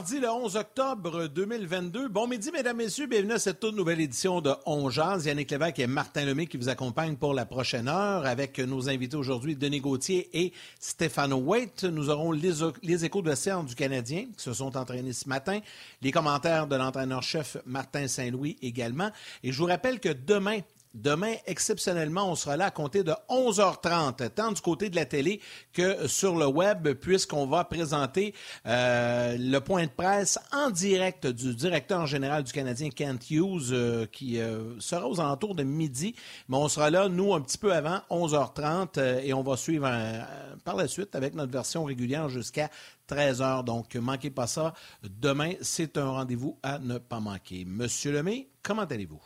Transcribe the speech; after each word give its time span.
Mardi 0.00 0.18
le 0.18 0.30
11 0.30 0.56
octobre 0.56 1.26
2022. 1.26 2.08
Bon 2.08 2.26
midi, 2.26 2.50
mesdames, 2.50 2.78
messieurs. 2.78 3.06
Bienvenue 3.06 3.34
à 3.34 3.38
cette 3.38 3.60
toute 3.60 3.76
nouvelle 3.76 4.00
édition 4.00 4.40
de 4.40 4.50
On 4.64 4.88
Jazz. 4.88 5.26
Yannick 5.26 5.50
Lévesque 5.50 5.78
et 5.78 5.86
Martin 5.86 6.24
Lemay 6.24 6.46
qui 6.46 6.56
vous 6.56 6.70
accompagnent 6.70 7.16
pour 7.16 7.34
la 7.34 7.44
prochaine 7.44 7.86
heure 7.86 8.24
avec 8.24 8.58
nos 8.60 8.88
invités 8.88 9.18
aujourd'hui, 9.18 9.56
Denis 9.56 9.80
Gauthier 9.80 10.30
et 10.32 10.54
Stéphano 10.78 11.36
Waite. 11.36 11.84
Nous 11.84 12.08
aurons 12.08 12.32
les, 12.32 12.50
les 12.82 13.04
échos 13.04 13.20
de 13.20 13.28
la 13.28 13.36
séance 13.36 13.66
du 13.66 13.74
Canadien 13.74 14.24
qui 14.34 14.42
se 14.42 14.54
sont 14.54 14.74
entraînés 14.74 15.12
ce 15.12 15.28
matin, 15.28 15.60
les 16.00 16.12
commentaires 16.12 16.66
de 16.66 16.76
l'entraîneur-chef 16.76 17.58
Martin 17.66 18.08
Saint-Louis 18.08 18.56
également. 18.62 19.10
Et 19.42 19.52
je 19.52 19.58
vous 19.58 19.66
rappelle 19.66 20.00
que 20.00 20.08
demain, 20.08 20.60
Demain, 20.94 21.34
exceptionnellement, 21.46 22.32
on 22.32 22.34
sera 22.34 22.56
là 22.56 22.66
à 22.66 22.70
compter 22.72 23.04
de 23.04 23.12
11h30, 23.28 24.28
tant 24.30 24.50
du 24.50 24.60
côté 24.60 24.90
de 24.90 24.96
la 24.96 25.04
télé 25.04 25.40
que 25.72 26.08
sur 26.08 26.34
le 26.34 26.46
web, 26.46 26.94
puisqu'on 26.94 27.46
va 27.46 27.62
présenter 27.62 28.34
euh, 28.66 29.36
le 29.38 29.60
point 29.60 29.84
de 29.84 29.90
presse 29.90 30.40
en 30.52 30.70
direct 30.70 31.28
du 31.28 31.54
directeur 31.54 32.06
général 32.06 32.42
du 32.42 32.50
Canadien, 32.50 32.90
Kent 32.90 33.30
Hughes, 33.30 33.70
euh, 33.70 34.06
qui 34.06 34.40
euh, 34.40 34.80
sera 34.80 35.08
aux 35.08 35.20
alentours 35.20 35.54
de 35.54 35.62
midi. 35.62 36.16
Mais 36.48 36.56
on 36.56 36.68
sera 36.68 36.90
là, 36.90 37.08
nous, 37.08 37.34
un 37.34 37.40
petit 37.40 37.58
peu 37.58 37.72
avant, 37.72 38.00
11h30, 38.10 39.22
et 39.22 39.32
on 39.32 39.44
va 39.44 39.56
suivre 39.56 39.88
par 40.64 40.74
la 40.74 40.88
suite 40.88 41.14
avec 41.14 41.34
notre 41.34 41.52
version 41.52 41.84
régulière 41.84 42.28
jusqu'à 42.28 42.68
13h. 43.08 43.62
Donc, 43.62 43.94
manquez 43.94 44.30
pas 44.30 44.48
ça. 44.48 44.74
Demain, 45.04 45.52
c'est 45.60 45.96
un 45.98 46.10
rendez-vous 46.10 46.58
à 46.64 46.80
ne 46.80 46.98
pas 46.98 47.20
manquer. 47.20 47.64
Monsieur 47.64 48.10
Lemay, 48.10 48.48
comment 48.64 48.82
allez-vous? 48.82 49.22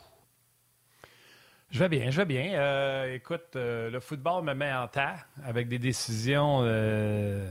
Je 1.71 1.79
vais 1.79 1.89
bien, 1.89 2.09
je 2.09 2.17
vais 2.17 2.25
bien. 2.25 2.53
Euh, 2.53 3.15
écoute, 3.15 3.55
euh, 3.55 3.89
le 3.89 3.99
football 3.99 4.43
me 4.43 4.53
met 4.53 4.71
en 4.71 4.87
tas 4.87 5.15
avec 5.43 5.67
des 5.67 5.79
décisions 5.79 6.59
euh, 6.63 7.49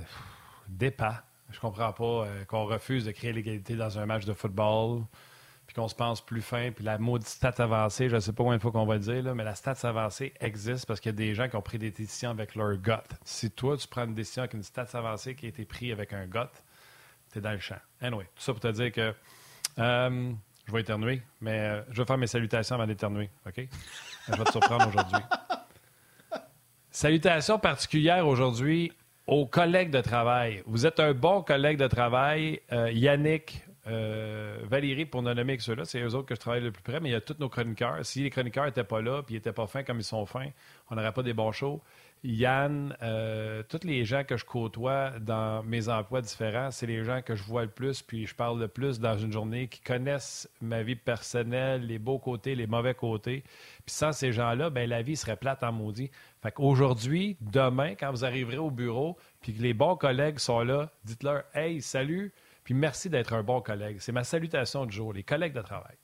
d'épas. 0.68 1.22
Je 1.50 1.60
comprends 1.60 1.92
pas 1.92 2.04
euh, 2.04 2.44
qu'on 2.46 2.64
refuse 2.64 3.04
de 3.04 3.10
créer 3.12 3.32
l'égalité 3.32 3.76
dans 3.76 3.98
un 3.98 4.06
match 4.06 4.24
de 4.24 4.32
football, 4.32 5.02
puis 5.66 5.74
qu'on 5.74 5.88
se 5.88 5.94
pense 5.94 6.24
plus 6.24 6.40
fin, 6.42 6.70
puis 6.72 6.84
la 6.84 6.96
maudite 6.98 7.28
stat 7.28 7.54
avancée, 7.58 8.08
je 8.08 8.14
ne 8.14 8.20
sais 8.20 8.32
pas 8.32 8.44
combien 8.44 8.56
de 8.56 8.62
fois 8.62 8.72
qu'on 8.72 8.86
va 8.86 8.94
le 8.94 9.00
dire, 9.00 9.22
là, 9.22 9.34
mais 9.34 9.44
la 9.44 9.54
stat 9.54 9.76
avancée 9.82 10.32
existe 10.40 10.86
parce 10.86 11.00
qu'il 11.00 11.10
y 11.10 11.14
a 11.14 11.16
des 11.16 11.34
gens 11.34 11.48
qui 11.48 11.56
ont 11.56 11.62
pris 11.62 11.78
des 11.78 11.90
décisions 11.90 12.30
avec 12.30 12.54
leur 12.54 12.76
gut. 12.76 12.92
Si 13.24 13.50
toi, 13.50 13.76
tu 13.76 13.86
prends 13.88 14.04
une 14.04 14.14
décision 14.14 14.42
avec 14.42 14.54
une 14.54 14.62
stat 14.62 14.86
avancée 14.94 15.34
qui 15.34 15.46
a 15.46 15.48
été 15.50 15.64
prise 15.64 15.92
avec 15.92 16.12
un 16.12 16.26
gut, 16.26 16.40
tu 17.30 17.38
es 17.38 17.42
dans 17.42 17.52
le 17.52 17.58
champ. 17.58 17.80
Anyway, 18.00 18.24
tout 18.34 18.42
ça 18.42 18.52
pour 18.52 18.60
te 18.60 18.68
dire 18.68 18.90
que 18.90 19.14
je 20.66 20.72
vais 20.72 20.80
éternuer, 20.80 21.22
mais 21.40 21.58
euh, 21.58 21.82
je 21.90 22.02
vais 22.02 22.06
faire 22.06 22.18
mes 22.18 22.26
salutations 22.26 22.76
avant 22.76 22.86
d'éternuer, 22.86 23.30
OK? 23.46 23.66
Je 24.26 24.32
vais 24.32 24.44
te 24.44 24.50
surprendre 24.50 24.88
aujourd'hui. 24.88 25.22
Salutations 26.90 27.58
particulières 27.58 28.26
aujourd'hui 28.26 28.92
aux 29.26 29.46
collègues 29.46 29.90
de 29.90 30.00
travail. 30.00 30.62
Vous 30.66 30.86
êtes 30.86 31.00
un 31.00 31.12
bon 31.12 31.42
collègue 31.42 31.78
de 31.78 31.86
travail. 31.86 32.60
Euh, 32.72 32.90
Yannick, 32.92 33.64
euh, 33.86 34.58
Valérie, 34.64 35.04
pour 35.04 35.22
ne 35.22 35.34
nommer 35.34 35.56
que 35.56 35.62
ceux-là, 35.62 35.84
c'est 35.84 36.00
eux 36.00 36.14
autres 36.14 36.26
que 36.26 36.34
je 36.34 36.40
travaille 36.40 36.62
le 36.62 36.72
plus 36.72 36.82
près, 36.82 37.00
mais 37.00 37.10
il 37.10 37.12
y 37.12 37.16
a 37.16 37.20
tous 37.20 37.36
nos 37.38 37.48
chroniqueurs. 37.48 38.04
Si 38.04 38.22
les 38.22 38.30
chroniqueurs 38.30 38.64
n'étaient 38.64 38.84
pas 38.84 39.02
là, 39.02 39.22
puis 39.22 39.34
ils 39.34 39.38
n'étaient 39.38 39.52
pas 39.52 39.66
fins 39.66 39.82
comme 39.82 39.98
ils 39.98 40.04
sont 40.04 40.24
fins, 40.26 40.48
on 40.90 40.96
n'aurait 40.96 41.12
pas 41.12 41.22
des 41.22 41.34
bons 41.34 41.52
shows. 41.52 41.82
Yann, 42.26 42.96
euh, 43.02 43.62
tous 43.68 43.84
les 43.84 44.06
gens 44.06 44.24
que 44.24 44.38
je 44.38 44.46
côtoie 44.46 45.10
dans 45.20 45.62
mes 45.62 45.90
emplois 45.90 46.22
différents, 46.22 46.70
c'est 46.70 46.86
les 46.86 47.04
gens 47.04 47.20
que 47.20 47.34
je 47.34 47.42
vois 47.42 47.64
le 47.64 47.70
plus, 47.70 48.00
puis 48.00 48.26
je 48.26 48.34
parle 48.34 48.58
le 48.58 48.68
plus 48.68 48.98
dans 48.98 49.18
une 49.18 49.30
journée, 49.30 49.68
qui 49.68 49.80
connaissent 49.80 50.48
ma 50.62 50.82
vie 50.82 50.96
personnelle, 50.96 51.86
les 51.86 51.98
beaux 51.98 52.18
côtés, 52.18 52.54
les 52.54 52.66
mauvais 52.66 52.94
côtés. 52.94 53.44
Puis 53.84 53.94
sans 53.94 54.12
ces 54.12 54.32
gens-là, 54.32 54.70
ben 54.70 54.88
la 54.88 55.02
vie 55.02 55.16
serait 55.16 55.36
plate 55.36 55.62
en 55.62 55.72
maudit. 55.72 56.10
Fait 56.42 56.50
qu'aujourd'hui, 56.50 57.36
demain, 57.42 57.94
quand 57.94 58.10
vous 58.10 58.24
arriverez 58.24 58.56
au 58.56 58.70
bureau, 58.70 59.18
puis 59.42 59.52
que 59.52 59.60
les 59.60 59.74
bons 59.74 59.96
collègues 59.96 60.38
sont 60.38 60.60
là, 60.60 60.90
dites-leur 61.04 61.44
Hey, 61.52 61.82
salut, 61.82 62.32
puis 62.64 62.74
merci 62.74 63.10
d'être 63.10 63.34
un 63.34 63.42
bon 63.42 63.60
collègue. 63.60 63.98
C'est 64.00 64.12
ma 64.12 64.24
salutation 64.24 64.86
du 64.86 64.96
jour, 64.96 65.12
les 65.12 65.22
collègues 65.22 65.52
de 65.52 65.60
travail. 65.60 65.96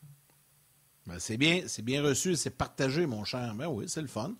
Ben, 1.07 1.19
c'est 1.19 1.39
bien, 1.39 1.63
c'est 1.67 1.83
bien 1.83 2.03
reçu, 2.03 2.37
c'est 2.37 2.51
partagé, 2.51 3.07
mon 3.07 3.25
cher. 3.25 3.55
Ben 3.57 3.67
oui, 3.67 3.87
c'est 3.89 4.03
le 4.03 4.07
fun. 4.07 4.35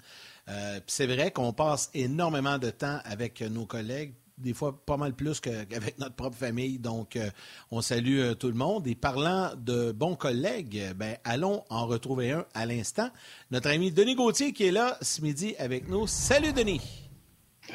Euh, 0.49 0.81
c'est 0.87 1.07
vrai 1.07 1.31
qu'on 1.31 1.53
passe 1.53 1.91
énormément 1.95 2.59
de 2.59 2.71
temps 2.71 3.01
avec 3.05 3.41
nos 3.41 3.65
collègues, 3.65 4.13
des 4.37 4.53
fois 4.53 4.85
pas 4.85 4.99
mal 4.99 5.15
plus 5.15 5.41
qu'avec 5.41 5.99
notre 5.99 6.15
propre 6.15 6.37
famille. 6.37 6.79
Donc, 6.79 7.17
euh, 7.17 7.31
on 7.71 7.81
salue 7.81 8.19
euh, 8.19 8.35
tout 8.35 8.49
le 8.49 8.55
monde. 8.55 8.87
Et 8.87 8.95
parlant 8.95 9.53
de 9.57 9.91
bons 9.91 10.15
collègues, 10.15 10.93
ben, 10.97 11.17
allons 11.25 11.65
en 11.71 11.87
retrouver 11.87 12.33
un 12.33 12.45
à 12.53 12.67
l'instant. 12.67 13.11
Notre 13.51 13.71
ami 13.71 13.91
Denis 13.91 14.15
Gauthier 14.15 14.53
qui 14.53 14.67
est 14.67 14.73
là 14.73 14.99
ce 15.01 15.23
midi 15.23 15.55
avec 15.59 15.89
nous. 15.89 16.07
Salut 16.07 16.53
Denis. 16.53 17.09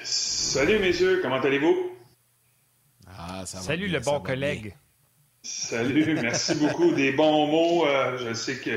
Salut 0.04 0.78
messieurs, 0.80 1.20
comment 1.24 1.42
allez-vous? 1.42 1.95
Ah, 3.18 3.46
Salut 3.46 3.88
le 3.88 4.00
bon 4.00 4.20
collègue. 4.20 4.76
Salut, 5.44 6.18
merci 6.22 6.56
beaucoup. 6.56 6.94
Des 6.94 7.12
bons 7.12 7.48
mots. 7.48 7.86
je 8.18 8.34
sais 8.34 8.58
que 8.58 8.76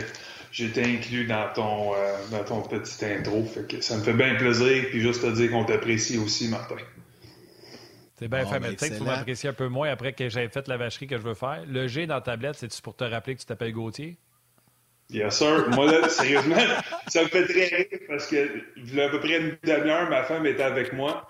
j'étais 0.52 0.84
inclus 0.84 1.26
dans 1.26 1.52
ton, 1.52 1.94
euh, 1.94 2.16
dans 2.30 2.44
ton 2.44 2.62
petit 2.62 3.04
intro. 3.04 3.44
Fait 3.44 3.66
que 3.66 3.80
ça 3.80 3.96
me 3.96 4.02
fait 4.02 4.12
bien 4.12 4.34
plaisir. 4.36 4.86
Puis 4.90 5.00
juste 5.00 5.22
te 5.22 5.34
dire 5.34 5.50
qu'on 5.50 5.64
t'apprécie 5.64 6.18
aussi, 6.18 6.48
Martin. 6.48 6.76
C'est 8.18 8.28
bien 8.28 8.44
fait, 8.46 8.58
mais 8.58 8.68
peut-être 8.68 8.88
qu'il 8.88 8.96
faut 8.96 9.04
m'apprécier 9.04 9.48
un 9.48 9.52
peu 9.52 9.68
moins 9.68 9.90
après 9.90 10.12
que 10.12 10.28
j'ai 10.28 10.48
fait 10.48 10.66
la 10.66 10.76
vacherie 10.76 11.06
que 11.06 11.16
je 11.16 11.22
veux 11.22 11.34
faire. 11.34 11.62
Le 11.68 11.86
G 11.86 12.06
dans 12.06 12.20
ta 12.20 12.32
tablette, 12.32 12.56
c'est-tu 12.56 12.82
pour 12.82 12.96
te 12.96 13.04
rappeler 13.04 13.36
que 13.36 13.40
tu 13.40 13.46
t'appelles 13.46 13.72
Gauthier? 13.72 14.18
Bien 15.08 15.30
sûr. 15.30 15.70
Moi, 15.70 15.86
là, 15.86 16.08
sérieusement, 16.08 16.56
ça 17.06 17.22
me 17.22 17.28
fait 17.28 17.44
très 17.44 17.76
rire 17.76 18.00
parce 18.08 18.26
que, 18.26 18.64
il 18.76 18.94
y 18.94 19.00
a 19.00 19.06
à 19.06 19.08
peu 19.08 19.20
près 19.20 19.38
une 19.38 19.56
demi-heure, 19.62 20.10
ma 20.10 20.24
femme 20.24 20.46
était 20.46 20.64
avec 20.64 20.92
moi. 20.92 21.28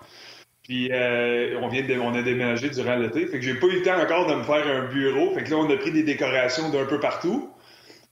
Puis 0.69 0.91
euh, 0.91 1.59
on 1.63 1.67
vient 1.67 1.81
de, 1.81 1.95
on 1.95 2.13
a 2.13 2.21
déménagé 2.21 2.69
durant 2.69 2.95
l'été. 2.95 3.25
Fait 3.25 3.39
que 3.39 3.41
j'ai 3.41 3.55
pas 3.55 3.65
eu 3.65 3.77
le 3.77 3.81
temps 3.81 3.99
encore 3.99 4.27
de 4.27 4.35
me 4.35 4.43
faire 4.43 4.67
un 4.67 4.85
bureau. 4.85 5.33
Fait 5.33 5.43
que 5.43 5.49
là, 5.49 5.57
on 5.57 5.67
a 5.67 5.75
pris 5.75 5.91
des 5.91 6.03
décorations 6.03 6.69
d'un 6.69 6.85
peu 6.85 6.99
partout. 6.99 7.49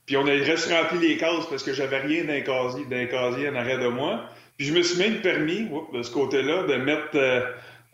Puis 0.06 0.16
on 0.16 0.26
a 0.26 0.36
juste 0.38 0.68
rempli 0.68 0.98
les 0.98 1.16
cases 1.18 1.46
parce 1.48 1.62
que 1.62 1.72
j'avais 1.72 1.98
rien 1.98 2.24
d'un 2.24 2.40
casier, 2.40 2.84
d'un 2.86 3.06
casier 3.06 3.48
en 3.48 3.54
arrière 3.54 3.78
de 3.78 3.86
moi. 3.86 4.24
Puis 4.56 4.66
je 4.66 4.74
me 4.74 4.82
suis 4.82 4.98
même 4.98 5.20
permis, 5.20 5.68
de 5.92 6.02
ce 6.02 6.10
côté-là, 6.10 6.64
de 6.64 6.74
mettre 6.82 7.10
euh, 7.14 7.42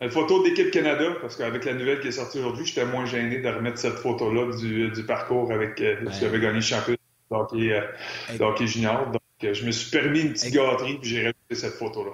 une 0.01 0.09
photo 0.09 0.41
d'équipe 0.41 0.71
Canada, 0.71 1.13
parce 1.21 1.35
qu'avec 1.35 1.63
la 1.63 1.75
nouvelle 1.75 1.99
qui 1.99 2.07
est 2.07 2.13
sortie 2.13 2.39
aujourd'hui, 2.39 2.65
j'étais 2.65 2.85
moins 2.85 3.05
gêné 3.05 3.41
de 3.41 3.47
remettre 3.47 3.77
cette 3.77 3.99
photo-là 3.99 4.51
du, 4.57 4.89
du, 4.89 5.03
parcours 5.03 5.51
avec 5.51 5.79
euh, 5.79 5.97
ce 6.11 6.17
qui 6.17 6.25
avait 6.25 6.39
gagné 6.39 6.55
le 6.55 6.61
championnat 6.61 6.97
de 7.29 7.35
hockey, 7.35 7.71
euh, 7.71 8.65
junior. 8.65 9.11
Donc 9.11 9.21
je 9.53 9.63
me 9.63 9.69
suis 9.69 9.91
permis 9.91 10.21
une 10.21 10.33
petite 10.33 10.55
gâterie, 10.55 10.97
puis 10.99 11.07
j'ai 11.11 11.19
rajouté 11.19 11.53
cette 11.53 11.73
photo-là. 11.73 12.13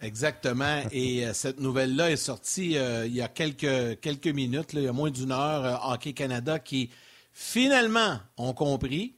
Exactement. 0.00 0.82
Et 0.92 1.24
cette 1.32 1.60
nouvelle-là 1.60 2.10
est 2.10 2.16
sortie 2.16 2.76
il 3.06 3.14
y 3.14 3.20
a 3.22 3.28
quelques, 3.28 4.00
quelques 4.00 4.28
minutes, 4.28 4.70
il 4.72 4.82
y 4.82 4.88
a 4.88 4.92
moins 4.92 5.10
d'une 5.10 5.32
heure. 5.32 5.80
Hockey 5.90 6.12
Canada 6.12 6.58
qui 6.58 6.90
finalement 7.32 8.18
ont 8.36 8.52
compris. 8.52 9.14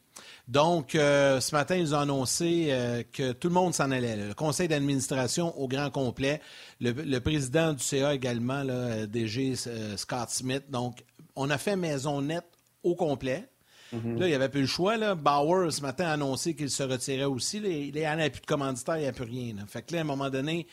Donc, 0.48 0.94
euh, 0.94 1.40
ce 1.40 1.54
matin, 1.54 1.76
ils 1.76 1.94
ont 1.94 2.00
annoncé 2.00 2.66
euh, 2.70 3.02
que 3.12 3.32
tout 3.32 3.48
le 3.48 3.54
monde 3.54 3.74
s'en 3.74 3.90
allait. 3.90 4.16
Le 4.16 4.34
conseil 4.34 4.68
d'administration 4.68 5.58
au 5.58 5.68
grand 5.68 5.90
complet, 5.90 6.40
le, 6.80 7.18
président 7.20 7.72
du 7.72 7.82
CA 7.82 8.14
également, 8.14 8.62
là, 8.62 9.06
DG 9.06 9.54
euh, 9.66 9.96
Scott 9.96 10.30
Smith. 10.30 10.64
Donc, 10.68 11.04
on 11.36 11.48
a 11.48 11.58
fait 11.58 11.76
maison 11.76 12.20
nette 12.20 12.44
au 12.82 12.94
complet. 12.94 13.48
Mm-hmm. 13.92 14.18
Là, 14.18 14.26
il 14.26 14.30
n'y 14.30 14.34
avait 14.34 14.48
plus 14.48 14.62
le 14.62 14.66
choix. 14.66 14.96
Là. 14.96 15.14
Bauer, 15.14 15.70
ce 15.70 15.82
matin, 15.82 16.06
a 16.06 16.12
annoncé 16.12 16.54
qu'il 16.54 16.70
se 16.70 16.82
retirait 16.82 17.24
aussi. 17.24 17.58
il 17.58 17.92
n'y 17.92 18.04
a 18.04 18.30
plus 18.30 18.40
de 18.40 18.46
commanditaire, 18.46 18.96
il 18.96 19.02
n'y 19.02 19.06
a 19.06 19.12
plus 19.12 19.24
rien. 19.24 19.54
Fait 19.66 19.82
que 19.82 19.92
là, 19.92 20.00
à 20.00 20.02
un 20.02 20.06
moment 20.06 20.30
donné, 20.30 20.66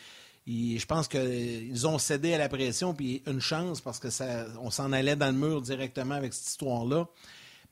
je 0.48 0.86
pense 0.86 1.08
qu'ils 1.08 1.88
ont 1.88 1.98
cédé 2.00 2.34
à 2.34 2.38
la 2.38 2.50
pression, 2.50 2.94
puis 2.94 3.22
une 3.28 3.42
chance 3.42 3.82
parce 3.82 4.00
que 4.00 4.08
on 4.60 4.72
s'en 4.72 4.92
allait 4.92 5.16
dans 5.16 5.28
le 5.28 5.38
mur 5.38 5.62
directement 5.62 6.16
avec 6.16 6.34
cette 6.34 6.48
histoire-là. 6.48 7.08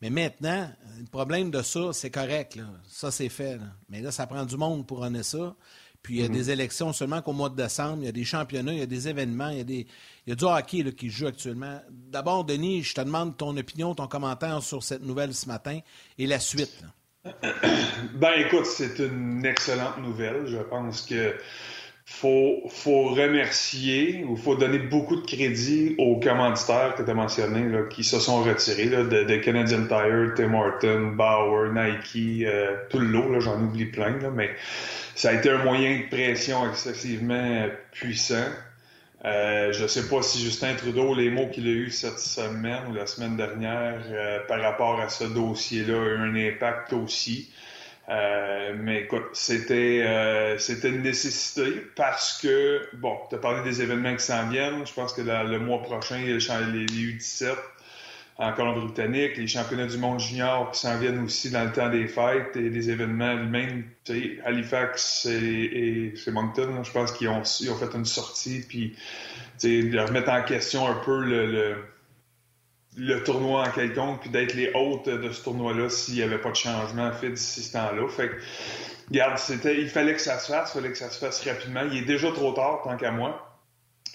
Mais 0.02 0.12
maintenant, 0.12 0.70
le 1.00 1.08
problème 1.08 1.50
de 1.50 1.64
ça, 1.64 1.92
c'est 1.92 2.12
correct. 2.12 2.60
Ça, 2.88 3.10
c'est 3.10 3.30
fait. 3.30 3.58
Mais 3.90 4.02
là, 4.02 4.12
ça 4.12 4.28
prend 4.28 4.46
du 4.46 4.56
monde 4.56 4.86
pour 4.86 5.02
en 5.02 5.24
ça. 5.24 5.56
Puis 6.07 6.19
il 6.19 6.21
y 6.21 6.25
a 6.25 6.30
des 6.30 6.51
élections 6.51 6.94
seulement 6.94 7.21
qu'au 7.21 7.33
mois 7.33 7.50
de 7.50 7.57
décembre. 7.57 7.98
Il 8.00 8.06
y 8.06 8.07
a 8.07 8.13
des 8.13 8.24
championnats, 8.24 8.71
il 8.71 8.80
y 8.80 8.81
a 8.81 8.86
des 8.86 9.09
événements, 9.09 9.50
il 9.50 9.57
y 9.57 9.59
a, 9.59 9.65
des, 9.65 9.86
il 10.25 10.30
y 10.30 10.31
a 10.31 10.36
du 10.36 10.45
hockey 10.45 10.81
là, 10.81 10.92
qui 10.92 11.09
joue 11.09 11.27
actuellement. 11.27 11.81
D'abord, 11.89 12.45
Denis, 12.45 12.81
je 12.83 12.95
te 12.95 13.01
demande 13.01 13.36
ton 13.36 13.57
opinion, 13.57 13.94
ton 13.94 14.07
commentaire 14.07 14.63
sur 14.63 14.83
cette 14.83 15.04
nouvelle 15.04 15.33
ce 15.33 15.48
matin 15.48 15.80
et 16.18 16.25
la 16.25 16.39
suite. 16.39 16.81
Ben 18.13 18.31
écoute, 18.38 18.65
c'est 18.65 19.00
une 19.00 19.45
excellente 19.45 19.98
nouvelle. 19.98 20.48
Je 20.48 20.59
pense 20.59 21.01
que 21.01 21.36
faut, 22.06 22.62
faut 22.69 23.09
remercier 23.09 24.24
ou 24.24 24.38
faut 24.38 24.56
donner 24.56 24.80
beaucoup 24.80 25.18
de 25.18 25.25
crédit 25.25 25.94
aux 25.98 26.21
commanditaires 26.21 26.95
que 26.95 27.04
tu 27.04 27.12
as 27.12 27.13
mentionnés 27.13 27.68
là, 27.68 27.83
qui 27.89 28.06
se 28.06 28.18
sont 28.18 28.44
retirés 28.44 28.86
là, 28.86 29.04
de, 29.04 29.36
Canadian 29.36 29.86
Tire, 29.88 30.33
Tim 30.38 30.54
Horton, 30.54 31.15
Bauer, 31.18 31.74
Nike, 31.74 32.45
euh, 32.45 32.77
tout 32.89 33.00
le 33.00 33.07
lot, 33.07 33.42
j'en 33.42 33.62
oublie 33.62 33.88
plein, 33.88 34.18
là, 34.19 34.31
mais 34.33 34.51
ça 35.18 35.30
a 35.30 35.34
été 35.34 35.50
un 35.50 35.64
moyen 35.64 36.02
de 36.02 36.16
pression 36.16 36.69
excessivement 36.69 37.66
puissant. 37.92 38.46
Euh, 39.25 39.74
je 39.74 39.81
ne 39.81 39.88
sais 39.88 40.08
pas 40.08 40.22
si 40.22 40.40
Justin 40.44 40.75
Trudeau, 40.75 41.16
les 41.16 41.31
mots 41.31 41.48
qu'il 41.48 41.66
a 41.68 41.72
eus 41.72 41.90
cette 41.90 42.19
semaine 42.19 42.84
ou 42.88 42.94
la 42.94 43.08
semaine 43.08 43.36
dernière 43.36 44.00
euh, 44.12 44.40
par 44.48 44.62
rapport 44.62 45.02
à 45.02 45.10
ce 45.10 45.24
dossier-là, 45.24 45.96
ont 45.96 46.06
eu 46.06 46.18
un 46.18 46.36
impact 46.36 46.94
aussi. 46.94 47.50
Euh, 48.10 48.75
mais 48.78 49.02
écoute, 49.02 49.25
c'était 49.34 50.04
euh, 50.06 50.60
c'était 50.60 50.90
une 50.90 51.02
nécessité 51.02 51.81
parce 51.96 52.40
que, 52.40 52.88
bon, 52.94 53.18
tu 53.30 53.36
as 53.36 53.40
parlé 53.40 53.64
des 53.64 53.81
événements 53.81 54.16
qui 54.16 54.24
s'en 54.24 54.48
viennent. 54.48 54.86
Je 54.86 54.94
pense 54.94 55.14
que 55.14 55.22
le 55.22 55.60
mois 55.60 55.81
prochain, 55.81 56.19
il 56.19 56.30
y 56.30 56.52
a 56.52 56.62
les, 56.62 56.86
U17 56.86 57.56
en 58.39 58.54
Colombie-Britannique, 58.54 59.38
les 59.38 59.48
championnats 59.48 59.88
du 59.88 59.98
monde 59.98 60.19
junior 60.19 60.69
qui 60.72 60.80
s'en 60.80 60.98
viennent 60.98 61.24
aussi 61.24 61.50
dans 61.50 61.63
le 61.63 61.72
temps 61.72 61.89
des 61.89 62.07
fêtes 62.07 62.56
et 62.56 62.69
des 62.69 62.89
événements 62.92 63.36
même, 63.36 63.86
Halifax 64.45 65.25
et, 65.25 66.13
et 66.28 66.31
Moncton, 66.31 66.84
je 66.84 66.92
pense 66.92 67.12
qu'ils 67.13 67.30
ont, 67.30 67.42
ont 67.42 67.75
fait 67.75 67.95
une 67.95 68.06
sortie, 68.06 68.63
puis 68.68 68.95
de 69.63 70.00
remettre 70.00 70.30
en 70.30 70.44
question 70.44 70.88
un 70.88 70.95
peu 70.95 71.24
le 71.24 71.78
le 72.98 73.24
tournoi 73.24 73.68
en 73.68 73.72
quelconque, 73.72 74.22
puis 74.22 74.30
d'être 74.31 74.56
les 74.56 74.72
hôtes 74.74 75.07
de 75.07 75.31
ce 75.31 75.44
tournoi-là 75.44 75.90
s'il 75.90 76.16
n'y 76.16 76.24
avait 76.24 76.40
pas 76.40 76.50
de 76.50 76.56
changement 76.56 77.12
fait 77.12 77.30
d'ici 77.30 77.62
ce 77.62 77.74
temps-là. 77.74 78.07
Fait 78.10 78.30
que, 78.30 78.36
regarde, 79.10 79.38
c'était, 79.38 79.80
il 79.80 79.88
fallait 79.88 80.16
que 80.16 80.22
ça 80.22 80.40
se 80.40 80.51
fasse, 80.51 80.72
il 80.74 80.81
fallait 80.81 80.92
que 80.92 80.98
ça 80.98 81.10
se 81.12 81.19
fasse 81.19 81.48
rapidement. 81.48 81.83
Il 81.92 82.00
est 82.00 82.06
déjà 82.06 82.31
trop 82.31 82.54
tard, 82.54 82.81
tant 82.83 82.98
qu'à 82.98 83.12
moi. 83.12 83.47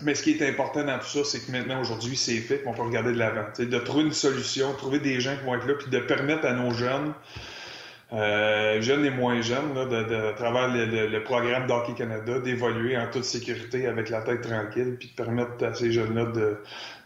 Mais 0.00 0.14
ce 0.14 0.22
qui 0.22 0.30
est 0.30 0.48
important 0.48 0.84
dans 0.84 0.98
tout 0.98 1.06
ça, 1.06 1.24
c'est 1.24 1.44
que 1.44 1.52
maintenant, 1.52 1.80
aujourd'hui, 1.80 2.16
c'est 2.16 2.38
fait, 2.38 2.62
on 2.66 2.72
peut 2.72 2.82
regarder 2.82 3.12
de 3.12 3.18
l'avant. 3.18 3.44
De 3.58 3.78
trouver 3.78 4.04
une 4.04 4.12
solution, 4.12 4.72
trouver 4.74 4.98
des 4.98 5.20
gens 5.20 5.36
qui 5.36 5.44
vont 5.44 5.54
être 5.54 5.66
là, 5.66 5.74
puis 5.74 5.90
de 5.90 5.98
permettre 5.98 6.46
à 6.46 6.54
nos 6.54 6.72
jeunes, 6.72 7.12
euh, 8.12 8.80
jeunes 8.80 9.04
et 9.04 9.10
moins 9.10 9.40
jeunes, 9.40 9.74
là, 9.74 9.84
de, 9.84 10.08
de, 10.08 10.16
à 10.16 10.32
travers 10.32 10.68
le, 10.68 11.18
programme 11.24 11.66
d'Hockey 11.66 11.94
Canada, 11.94 12.38
d'évoluer 12.40 12.96
en 12.96 13.08
toute 13.10 13.24
sécurité 13.24 13.86
avec 13.86 14.10
la 14.10 14.22
tête 14.22 14.42
tranquille, 14.42 14.96
puis 14.98 15.08
de 15.08 15.14
permettre 15.14 15.64
à 15.64 15.74
ces 15.74 15.92
jeunes-là 15.92 16.26
de, 16.26 16.58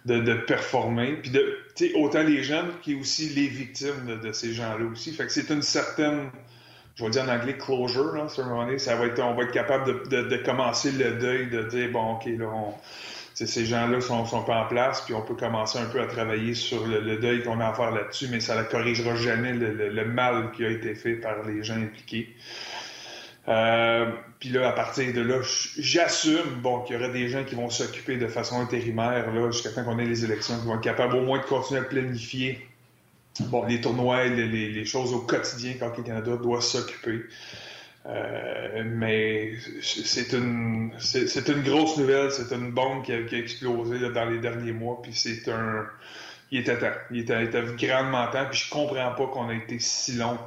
de, 0.06 0.20
de 0.20 0.34
performer. 0.34 1.18
Puis 1.22 1.30
de, 1.30 1.58
autant 1.96 2.22
les 2.22 2.42
jeunes 2.42 2.70
qui 2.82 2.94
aussi 2.94 3.28
les 3.30 3.46
victimes 3.48 4.18
de, 4.22 4.32
ces 4.32 4.52
gens-là 4.52 4.84
aussi. 4.90 5.12
Fait 5.12 5.26
que 5.26 5.32
c'est 5.32 5.50
une 5.50 5.62
certaine, 5.62 6.30
je 6.96 7.04
vais 7.04 7.10
dire 7.10 7.24
en 7.24 7.28
anglais, 7.28 7.56
closure, 7.58 8.14
là, 8.14 8.28
sur 8.28 8.44
un 8.44 8.48
moment 8.48 8.64
donné. 8.64 8.78
Ça 8.78 8.96
va 8.96 9.06
être, 9.06 9.20
on 9.20 9.34
va 9.34 9.44
être 9.44 9.52
capable 9.52 10.08
de, 10.08 10.22
de, 10.22 10.36
commencer 10.38 10.90
le 10.92 11.12
deuil, 11.12 11.50
de 11.50 11.62
dire, 11.64 11.90
bon, 11.92 12.14
OK, 12.14 12.24
là, 12.26 12.46
on, 12.46 12.74
ces 13.34 13.66
gens-là 13.66 14.00
sont, 14.00 14.24
sont 14.24 14.42
pas 14.44 14.62
en 14.62 14.66
place, 14.66 15.02
puis 15.02 15.12
on 15.12 15.20
peut 15.20 15.34
commencer 15.34 15.78
un 15.78 15.84
peu 15.84 16.00
à 16.00 16.06
travailler 16.06 16.54
sur 16.54 16.86
le, 16.86 17.18
deuil 17.18 17.42
qu'on 17.42 17.60
a 17.60 17.66
à 17.66 17.74
faire 17.74 17.90
là-dessus, 17.90 18.28
mais 18.30 18.40
ça 18.40 18.56
ne 18.56 18.62
corrigera 18.62 19.14
jamais 19.14 19.52
le, 19.52 19.90
le, 19.90 20.04
mal 20.06 20.52
qui 20.52 20.64
a 20.64 20.70
été 20.70 20.94
fait 20.94 21.16
par 21.16 21.42
les 21.42 21.62
gens 21.62 21.76
impliqués. 21.76 22.34
Euh, 23.48 24.10
puis 24.40 24.48
là, 24.48 24.68
à 24.68 24.72
partir 24.72 25.12
de 25.12 25.20
là, 25.20 25.40
j'assume 25.78 26.60
bon, 26.62 26.80
qu'il 26.80 26.96
y 26.96 26.98
aura 26.98 27.10
des 27.10 27.28
gens 27.28 27.44
qui 27.44 27.54
vont 27.54 27.68
s'occuper 27.68 28.16
de 28.16 28.26
façon 28.26 28.58
intérimaire 28.58 29.30
là, 29.32 29.50
jusqu'à 29.50 29.70
temps 29.70 29.84
qu'on 29.84 29.98
ait 29.98 30.06
les 30.06 30.24
élections, 30.24 30.58
qui 30.58 30.66
vont 30.66 30.76
être 30.76 30.80
capables 30.80 31.14
au 31.14 31.22
moins 31.22 31.38
de 31.38 31.44
continuer 31.44 31.80
à 31.80 31.84
planifier 31.84 32.66
bon, 33.44 33.64
les 33.66 33.80
tournois, 33.80 34.24
les, 34.24 34.84
choses 34.84 35.12
au 35.12 35.20
quotidien 35.20 35.74
quand 35.78 35.96
le 35.96 36.02
Canada 36.02 36.36
doit 36.36 36.60
s'occuper. 36.60 37.22
Euh, 38.06 38.84
mais 38.86 39.54
c'est 39.82 40.32
une 40.32 40.92
c'est 40.98 41.48
une 41.48 41.62
grosse 41.62 41.96
nouvelle, 41.96 42.30
c'est 42.30 42.54
une 42.54 42.70
bombe 42.70 43.04
qui 43.04 43.12
a, 43.12 43.18
explosé 43.18 43.98
dans 44.10 44.24
les 44.26 44.38
derniers 44.38 44.72
mois, 44.72 45.00
puis 45.02 45.12
c'est 45.12 45.48
un 45.50 45.86
il 46.52 46.60
était 46.60 46.78
temps, 46.78 46.96
il 47.10 47.20
était, 47.20 47.44
il 47.44 47.86
grandement 47.88 48.28
temps, 48.28 48.46
puis 48.48 48.60
je 48.60 48.70
comprends 48.70 49.12
pas 49.12 49.26
qu'on 49.26 49.48
a 49.48 49.54
été 49.54 49.80
si 49.80 50.12
long 50.12 50.38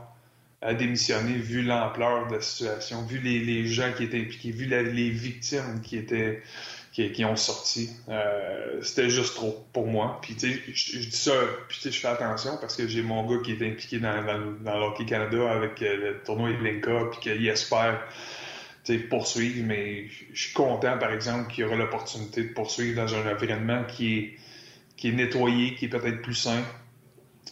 à 0.61 0.73
démissionner 0.73 1.33
vu 1.33 1.61
l'ampleur 1.61 2.27
de 2.27 2.35
la 2.35 2.41
situation, 2.41 3.03
vu 3.05 3.19
les, 3.19 3.39
les, 3.39 3.65
gens 3.65 3.91
qui 3.95 4.03
étaient 4.03 4.21
impliqués, 4.21 4.51
vu 4.51 4.65
les 4.65 5.09
victimes 5.09 5.81
qui 5.81 5.97
étaient 5.97 6.41
qui, 6.91 7.23
ont 7.23 7.35
sorti. 7.35 7.89
Euh, 8.09 8.81
c'était 8.81 9.09
juste 9.09 9.35
trop 9.35 9.65
pour 9.73 9.87
moi. 9.87 10.19
Puis 10.21 10.35
tu 10.35 10.51
sais, 10.51 10.61
je, 10.73 10.99
dis 10.99 11.11
ça, 11.15 11.33
puis 11.67 11.79
je 11.83 11.89
fais 11.91 12.07
attention 12.07 12.57
parce 12.59 12.75
que 12.75 12.87
j'ai 12.87 13.01
mon 13.01 13.25
gars 13.25 13.41
qui 13.43 13.51
est 13.51 13.67
impliqué 13.67 13.99
dans, 13.99 14.23
dans, 14.61 14.79
l'Hockey 14.79 15.05
Canada 15.05 15.51
avec 15.51 15.81
euh, 15.81 15.95
le 15.95 16.23
tournoi 16.23 16.49
Evelinka, 16.49 17.09
puis 17.11 17.19
qu'il 17.21 17.47
espère 17.47 18.01
poursuivre, 18.97 19.65
mais 19.65 20.07
je 20.33 20.41
suis 20.41 20.53
content, 20.53 20.97
par 20.97 21.11
exemple, 21.11 21.51
qu'il 21.51 21.63
y 21.63 21.67
aura 21.67 21.75
l'opportunité 21.75 22.43
de 22.43 22.53
poursuivre 22.53 22.95
dans 22.95 23.13
un 23.13 23.31
environnement 23.31 23.83
qui 23.83 24.17
est, 24.17 24.33
qui 24.97 25.09
est 25.09 25.11
nettoyé, 25.11 25.75
qui 25.75 25.85
est 25.85 25.89
peut-être 25.89 26.21
plus 26.21 26.33
sain, 26.33 26.63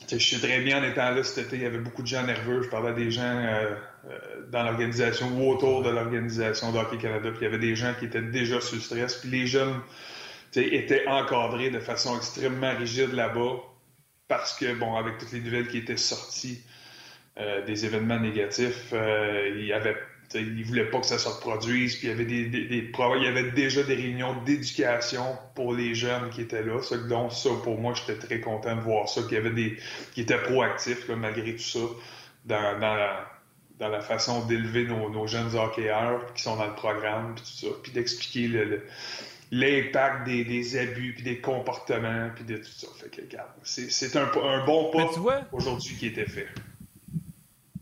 je 0.09 0.17
suis 0.17 0.39
très 0.39 0.61
bien 0.61 0.81
en 0.81 0.83
étant 0.85 1.11
là 1.11 1.23
cet 1.23 1.47
été. 1.47 1.57
Il 1.57 1.63
y 1.63 1.65
avait 1.65 1.79
beaucoup 1.79 2.01
de 2.01 2.07
gens 2.07 2.23
nerveux. 2.23 2.61
Je 2.61 2.69
parlais 2.69 2.89
à 2.89 2.93
des 2.93 3.11
gens 3.11 3.23
euh, 3.23 3.75
dans 4.49 4.63
l'organisation 4.63 5.27
ou 5.37 5.51
autour 5.51 5.83
de 5.83 5.89
l'organisation 5.89 6.71
d'Hockey 6.71 6.97
Canada. 6.97 7.29
Puis 7.29 7.41
il 7.41 7.43
y 7.43 7.47
avait 7.47 7.59
des 7.59 7.75
gens 7.75 7.93
qui 7.99 8.05
étaient 8.05 8.21
déjà 8.21 8.61
sous 8.61 8.79
stress. 8.79 9.15
Puis 9.15 9.29
les 9.29 9.47
jeunes 9.47 9.79
étaient 10.55 11.07
encadrés 11.07 11.69
de 11.69 11.79
façon 11.79 12.17
extrêmement 12.17 12.75
rigide 12.75 13.13
là-bas 13.13 13.57
parce 14.27 14.57
que, 14.57 14.73
bon, 14.73 14.95
avec 14.95 15.17
toutes 15.17 15.31
les 15.31 15.41
nouvelles 15.41 15.67
qui 15.67 15.77
étaient 15.77 15.97
sorties 15.97 16.61
euh, 17.37 17.63
des 17.65 17.85
événements 17.85 18.19
négatifs, 18.19 18.93
avait 18.93 19.97
il 20.35 20.65
voulait 20.65 20.89
pas 20.89 20.99
que 20.99 21.05
ça 21.05 21.17
se 21.17 21.27
reproduise, 21.27 21.95
puis 21.97 22.07
il 22.07 22.09
y 22.09 22.13
avait 22.13 22.25
des, 22.25 22.41
il 22.41 23.23
y 23.23 23.27
avait 23.27 23.51
déjà 23.51 23.83
des 23.83 23.95
réunions 23.95 24.41
d'éducation 24.43 25.37
pour 25.55 25.73
les 25.73 25.95
jeunes 25.95 26.29
qui 26.29 26.41
étaient 26.41 26.63
là. 26.63 26.79
Donc 27.07 27.31
ça, 27.31 27.49
pour 27.63 27.79
moi, 27.79 27.93
j'étais 27.93 28.19
très 28.19 28.41
content 28.41 28.75
de 28.75 28.81
voir 28.81 29.07
ça, 29.07 29.21
qu'il 29.23 29.33
y 29.33 29.37
avait 29.37 29.51
des 29.51 29.77
qui 30.13 30.21
étaient 30.21 30.41
proactifs 30.41 31.07
malgré 31.09 31.55
tout 31.55 31.61
ça 31.61 31.79
dans, 32.45 32.79
dans 32.79 32.95
la 32.95 33.36
dans 33.79 33.89
la 33.89 34.01
façon 34.01 34.45
d'élever 34.45 34.85
nos, 34.85 35.09
nos, 35.09 35.27
jeunes 35.27 35.55
hockeyeurs 35.55 36.33
qui 36.33 36.43
sont 36.43 36.55
dans 36.55 36.67
le 36.67 36.73
programme, 36.73 37.35
puis 37.35 37.43
tout 37.43 37.67
ça, 37.67 37.73
puis 37.83 37.91
d'expliquer 37.91 38.47
le, 38.47 38.83
l'impact 39.51 40.25
des, 40.25 40.43
des, 40.43 40.77
abus, 40.77 41.13
puis 41.13 41.23
des 41.23 41.39
comportements, 41.39 42.29
puis 42.35 42.43
de 42.43 42.57
tout 42.57 42.71
ça. 42.71 42.87
Fait 42.97 43.09
que, 43.09 43.21
regarde, 43.21 43.49
c'est, 43.63 44.15
un 44.15 44.65
bon 44.65 44.91
pas 44.91 45.47
aujourd'hui 45.51 45.95
qui 45.95 46.07
était 46.07 46.25
fait. 46.25 46.47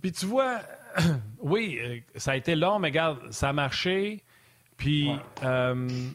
Puis 0.01 0.11
tu 0.11 0.25
vois, 0.25 0.59
oui, 1.39 1.79
euh, 1.81 1.99
ça 2.15 2.31
a 2.31 2.35
été 2.35 2.55
long, 2.55 2.79
mais 2.79 2.89
regarde, 2.89 3.31
ça 3.31 3.49
a 3.49 3.53
marché. 3.53 4.23
Puis, 4.77 5.09
euh, 5.43 5.87
tu 5.87 6.13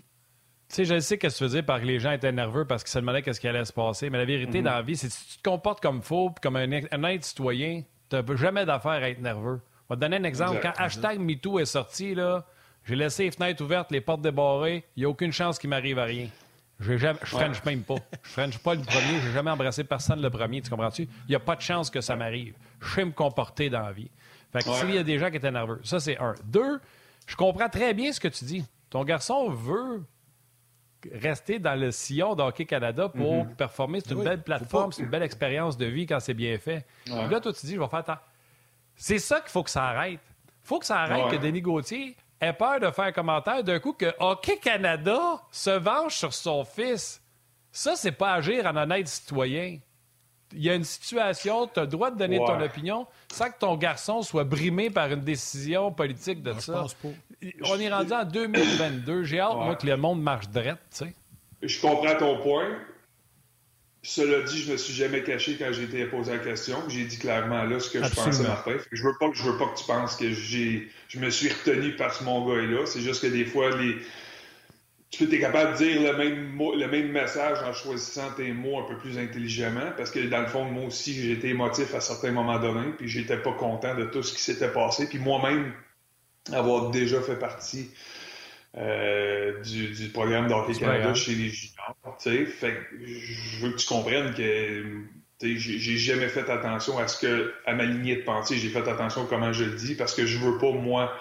sais, 0.68 0.84
je 0.84 0.98
sais 1.00 1.14
ce 1.16 1.20
que 1.20 1.26
tu 1.26 1.42
veux 1.42 1.50
dire 1.50 1.64
par 1.64 1.80
que 1.80 1.86
les 1.86 1.98
gens 1.98 2.12
étaient 2.12 2.30
nerveux 2.30 2.66
parce 2.66 2.84
qu'ils 2.84 2.92
se 2.92 2.98
demandaient 2.98 3.22
qu'est-ce 3.22 3.40
qui 3.40 3.48
allait 3.48 3.64
se 3.64 3.72
passer. 3.72 4.10
Mais 4.10 4.18
la 4.18 4.26
vérité 4.26 4.60
mm-hmm. 4.60 4.64
dans 4.64 4.74
la 4.74 4.82
vie, 4.82 4.96
c'est 4.96 5.08
que 5.08 5.12
si 5.14 5.26
tu 5.26 5.38
te 5.38 5.42
comportes 5.42 5.80
comme 5.80 6.02
faux, 6.02 6.30
comme 6.42 6.56
un, 6.56 6.70
un 6.70 7.04
être 7.04 7.24
citoyen, 7.24 7.82
tu 8.10 8.16
n'as 8.16 8.36
jamais 8.36 8.66
d'affaire 8.66 8.92
à 8.92 9.08
être 9.08 9.20
nerveux. 9.20 9.60
On 9.90 9.94
va 9.94 9.96
te 9.96 10.00
donner 10.02 10.18
un 10.18 10.24
exemple. 10.24 10.60
Quand 10.62 10.72
hashtag 10.76 11.18
MeToo 11.18 11.58
est 11.58 11.64
sorti, 11.64 12.14
là, 12.14 12.46
j'ai 12.84 12.94
laissé 12.94 13.24
les 13.24 13.32
fenêtres 13.32 13.64
ouvertes, 13.64 13.90
les 13.90 14.00
portes 14.00 14.22
débarrées. 14.22 14.84
Il 14.94 15.00
n'y 15.00 15.04
a 15.04 15.08
aucune 15.08 15.32
chance 15.32 15.58
qu'il 15.58 15.68
m'arrive 15.68 15.98
à 15.98 16.04
rien. 16.04 16.28
Je 16.78 16.92
ne 16.92 17.12
French 17.14 17.64
même 17.64 17.82
pas. 17.82 17.96
Je 18.22 18.30
French 18.30 18.58
pas 18.58 18.76
le 18.76 18.82
premier. 18.82 19.20
J'ai 19.20 19.32
jamais 19.32 19.50
embrassé 19.50 19.82
personne 19.82 20.22
le 20.22 20.30
premier. 20.30 20.62
Tu 20.62 20.70
comprends-tu? 20.70 21.02
Il 21.02 21.30
n'y 21.30 21.34
a 21.34 21.40
pas 21.40 21.56
de 21.56 21.60
chance 21.60 21.90
que 21.90 22.00
ça 22.00 22.14
m'arrive. 22.14 22.54
Je 22.80 22.94
sais 22.94 23.04
me 23.04 23.10
comporter 23.10 23.68
dans 23.68 23.82
la 23.82 23.90
vie. 23.90 24.08
Fait 24.52 24.62
que 24.62 24.70
s'il 24.74 24.94
y 24.94 24.98
a 24.98 25.02
des 25.02 25.18
gens 25.18 25.28
qui 25.28 25.36
étaient 25.36 25.50
nerveux, 25.50 25.80
ça 25.82 25.98
c'est 25.98 26.18
un. 26.18 26.34
Deux, 26.44 26.80
je 27.26 27.34
comprends 27.34 27.68
très 27.68 27.92
bien 27.92 28.12
ce 28.12 28.20
que 28.20 28.28
tu 28.28 28.44
dis. 28.44 28.64
Ton 28.90 29.02
garçon 29.04 29.50
veut 29.50 30.04
rester 31.12 31.58
dans 31.58 31.78
le 31.78 31.90
sillon 31.90 32.36
d'Hockey 32.36 32.64
Canada 32.64 33.08
pour 33.08 33.44
mhm. 33.44 33.54
performer. 33.56 34.00
C'est 34.00 34.14
une 34.14 34.22
belle 34.22 34.42
plateforme, 34.42 34.92
c'est 34.92 35.02
une 35.02 35.08
belle 35.08 35.22
expérience 35.24 35.76
de 35.76 35.86
vie 35.86 36.06
quand 36.06 36.20
c'est 36.20 36.34
bien 36.34 36.56
fait. 36.58 36.86
Là, 37.06 37.40
toi, 37.40 37.52
tu 37.52 37.66
dis, 37.66 37.74
je 37.74 37.80
vais 37.80 37.88
faire 37.88 38.04
tant. 38.04 38.18
C'est 39.00 39.18
ça 39.18 39.40
qu'il 39.40 39.50
faut 39.50 39.62
que 39.62 39.70
ça 39.70 39.84
arrête. 39.84 40.20
Il 40.62 40.68
faut 40.68 40.78
que 40.78 40.86
ça 40.86 41.00
arrête 41.00 41.30
que 41.30 41.36
Denis 41.36 41.62
Gauthier 41.62 42.16
ait 42.40 42.52
peur 42.52 42.78
de 42.80 42.90
faire 42.90 43.06
un 43.06 43.12
commentaire 43.12 43.64
d'un 43.64 43.80
coup 43.80 43.94
que 43.94 44.12
Hockey 44.18 44.58
Canada 44.58 45.18
se 45.50 45.70
venge 45.70 46.14
sur 46.14 46.34
son 46.34 46.64
fils. 46.64 47.20
Ça, 47.72 47.96
c'est 47.96 48.12
pas 48.12 48.34
agir 48.34 48.66
en 48.66 48.76
honnête 48.76 49.08
citoyen 49.08 49.78
il 50.52 50.62
y 50.62 50.70
a 50.70 50.74
une 50.74 50.84
situation, 50.84 51.66
tu 51.66 51.78
as 51.78 51.82
le 51.82 51.88
droit 51.88 52.10
de 52.10 52.18
donner 52.18 52.38
ton 52.38 52.60
opinion 52.60 53.06
sans 53.32 53.50
que 53.50 53.58
ton 53.58 53.76
garçon 53.76 54.22
soit 54.22 54.44
brimé 54.44 54.90
par 54.90 55.10
une 55.12 55.20
décision 55.20 55.92
politique 55.92 56.42
de 56.42 56.58
ça. 56.58 56.86
On 57.64 57.78
est 57.78 57.92
rendu 57.92 58.12
en 58.12 58.24
2022. 58.24 59.22
J'ai 59.22 59.40
hâte, 59.40 59.54
moi, 59.54 59.76
que 59.76 59.86
le 59.86 59.96
monde 59.96 60.20
marche 60.20 60.48
drette, 60.48 60.78
tu 60.90 61.04
sais. 61.04 61.14
Je 61.62 61.80
comprends 61.80 62.16
ton 62.16 62.38
point. 62.42 62.78
Cela 64.02 64.40
dit, 64.42 64.62
je 64.62 64.72
me 64.72 64.76
suis 64.78 64.94
jamais 64.94 65.22
caché 65.22 65.56
quand 65.58 65.70
j'ai 65.72 65.82
été 65.82 66.04
posé 66.06 66.32
la 66.32 66.38
question. 66.38 66.76
J'ai 66.88 67.04
dit 67.04 67.18
clairement 67.18 67.64
là 67.64 67.78
ce 67.80 67.90
que 67.90 68.02
je 68.02 68.14
pensais, 68.14 68.42
Martin. 68.44 68.76
Je 68.90 69.02
veux 69.02 69.14
pas 69.18 69.28
que 69.28 69.36
je 69.36 69.42
veux 69.42 69.58
pas 69.58 69.66
que 69.66 69.78
tu 69.78 69.84
penses 69.84 70.16
que 70.16 70.32
j'ai 70.32 70.88
je 71.08 71.18
me 71.18 71.28
suis 71.28 71.48
retenu 71.48 71.96
parce 71.96 72.18
que 72.18 72.24
mon 72.24 72.48
gars 72.48 72.62
est 72.62 72.66
là. 72.66 72.86
C'est 72.86 73.02
juste 73.02 73.22
que 73.22 73.26
des 73.26 73.44
fois, 73.44 73.76
les 73.76 73.96
tu 75.10 75.24
être 75.24 75.40
capable 75.40 75.72
de 75.72 75.78
dire 75.78 76.12
le 76.12 76.16
même, 76.16 76.56
le 76.56 76.86
même 76.86 77.10
message 77.10 77.58
en 77.64 77.72
choisissant 77.72 78.30
tes 78.36 78.52
mots 78.52 78.78
un 78.78 78.84
peu 78.84 78.96
plus 78.96 79.18
intelligemment, 79.18 79.92
parce 79.96 80.10
que 80.10 80.20
dans 80.20 80.40
le 80.40 80.46
fond, 80.46 80.64
moi 80.64 80.84
aussi, 80.84 81.14
j'étais 81.14 81.48
émotif 81.48 81.94
à 81.94 82.00
certains 82.00 82.30
moments 82.30 82.60
donnés, 82.60 82.92
puis 82.96 83.08
j'étais 83.08 83.36
pas 83.36 83.52
content 83.52 83.96
de 83.96 84.04
tout 84.04 84.22
ce 84.22 84.32
qui 84.32 84.40
s'était 84.40 84.70
passé, 84.70 85.08
puis 85.08 85.18
moi-même, 85.18 85.72
avoir 86.52 86.90
déjà 86.90 87.20
fait 87.20 87.36
partie 87.36 87.90
euh, 88.76 89.60
du, 89.62 90.08
programme 90.10 90.46
d'Hockey 90.46 90.74
Canada 90.74 91.12
chez 91.14 91.34
les 91.34 91.48
juniors, 91.48 91.96
fait 92.20 92.78
je 93.04 93.58
veux 93.60 93.72
que 93.72 93.76
tu 93.76 93.86
comprennes 93.86 94.32
que 94.32 95.04
j'ai 95.42 95.96
jamais 95.96 96.28
fait 96.28 96.48
attention 96.48 96.98
à 96.98 97.08
ce 97.08 97.20
que 97.20 97.52
à 97.66 97.74
ma 97.74 97.84
lignée 97.84 98.16
de 98.16 98.22
pensée, 98.22 98.56
j'ai 98.56 98.68
fait 98.68 98.86
attention 98.88 99.24
à 99.24 99.26
comment 99.28 99.52
je 99.52 99.64
le 99.64 99.72
dis, 99.72 99.94
parce 99.94 100.14
que 100.14 100.26
je 100.26 100.38
veux 100.38 100.58
pas, 100.58 100.70
moi, 100.70 101.12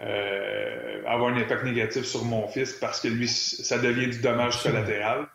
euh, 0.00 1.02
avoir 1.06 1.34
un 1.34 1.36
impact 1.36 1.64
négatif 1.64 2.04
sur 2.04 2.24
mon 2.24 2.46
fils 2.46 2.72
parce 2.74 3.00
que 3.00 3.08
lui, 3.08 3.26
ça 3.26 3.78
devient 3.78 4.08
du 4.08 4.20
dommage 4.20 4.62
collatéral. 4.62 5.26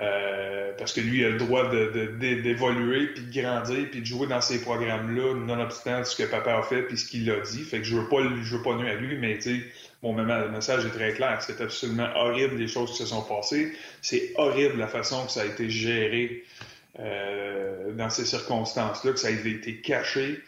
Euh, 0.00 0.72
parce 0.78 0.92
que 0.92 1.00
lui 1.00 1.18
il 1.18 1.24
a 1.26 1.28
le 1.28 1.36
droit 1.36 1.70
d'évoluer, 1.70 3.08
puis 3.08 3.24
de 3.24 3.40
grandir, 3.40 3.90
puis 3.90 4.00
de 4.00 4.06
jouer 4.06 4.26
dans 4.26 4.40
ces 4.40 4.60
programmes-là, 4.60 5.34
nonobstant 5.34 6.02
ce 6.02 6.16
que 6.16 6.28
papa 6.28 6.56
a 6.56 6.62
fait, 6.62 6.82
puis 6.82 6.96
ce 6.96 7.06
qu'il 7.06 7.30
a 7.30 7.40
dit. 7.40 7.62
Fait 7.62 7.78
que 7.78 7.84
je 7.84 7.96
veux 7.96 8.08
pas, 8.08 8.22
je 8.42 8.56
veux 8.56 8.62
pas 8.62 8.74
nuire 8.74 8.92
à 8.92 8.94
lui, 8.94 9.18
mais 9.18 9.36
tu 9.38 9.42
sais, 9.42 9.64
mon 10.02 10.14
message 10.50 10.84
est 10.84 10.90
très 10.90 11.12
clair. 11.12 11.40
C'est 11.42 11.60
absolument 11.60 12.08
horrible 12.16 12.56
les 12.56 12.68
choses 12.68 12.90
qui 12.90 12.98
se 12.98 13.06
sont 13.06 13.22
passées. 13.22 13.72
C'est 14.00 14.32
horrible 14.36 14.78
la 14.78 14.88
façon 14.88 15.26
que 15.26 15.32
ça 15.32 15.42
a 15.42 15.44
été 15.44 15.70
géré 15.70 16.44
euh, 16.98 17.92
dans 17.92 18.10
ces 18.10 18.24
circonstances-là, 18.24 19.12
que 19.12 19.18
ça 19.18 19.28
a 19.28 19.30
été 19.30 19.80
caché. 19.80 20.42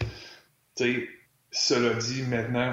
Cela 1.52 1.94
dit, 1.94 2.22
maintenant, 2.22 2.72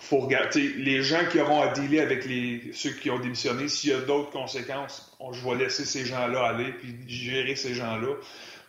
faut 0.00 0.20
regarder 0.20 0.68
les 0.74 1.02
gens 1.02 1.24
qui 1.30 1.40
auront 1.40 1.60
à 1.60 1.68
dealer 1.68 2.00
avec 2.00 2.26
les, 2.26 2.70
ceux 2.72 2.90
qui 2.90 3.10
ont 3.10 3.18
démissionné. 3.18 3.68
S'il 3.68 3.90
y 3.90 3.92
a 3.92 4.00
d'autres 4.00 4.30
conséquences, 4.30 5.16
je 5.32 5.48
vais 5.48 5.56
laisser 5.56 5.84
ces 5.84 6.04
gens-là 6.04 6.44
aller 6.46 6.72
puis 6.72 6.94
gérer 7.08 7.56
ces 7.56 7.74
gens-là. 7.74 8.14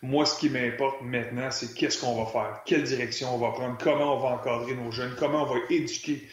Moi, 0.01 0.25
ce 0.25 0.39
qui 0.39 0.49
m'importe 0.49 1.01
maintenant, 1.01 1.51
c'est 1.51 1.73
qu'est-ce 1.75 2.01
qu'on 2.01 2.23
va 2.23 2.31
faire, 2.31 2.61
quelle 2.65 2.83
direction 2.83 3.35
on 3.35 3.37
va 3.37 3.51
prendre, 3.51 3.77
comment 3.79 4.15
on 4.15 4.19
va 4.19 4.29
encadrer 4.29 4.75
nos 4.75 4.91
jeunes, 4.91 5.15
comment 5.17 5.43
on 5.43 5.53
va 5.53 5.59
éduquer 5.69 6.27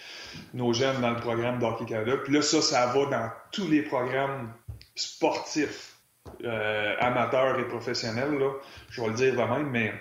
nos 0.53 0.73
jeunes 0.73 1.01
dans 1.01 1.11
le 1.11 1.21
programme 1.21 1.59
d'Hockey 1.59 1.85
Canada. 1.87 2.17
Puis 2.25 2.33
là, 2.33 2.43
ça, 2.43 2.63
ça 2.63 2.87
va 2.87 3.07
dans 3.07 3.31
tous 3.53 3.69
les 3.69 3.83
programmes 3.83 4.53
sportifs, 4.95 5.97
euh, 6.45 6.95
amateurs 7.01 7.59
et 7.59 7.69
professionnels. 7.69 8.39
Là. 8.39 8.51
Je 8.91 9.01
vais 9.01 9.09
le 9.09 9.15
dire 9.15 9.33
de 9.33 9.39
même, 9.39 9.71
mais 9.71 9.93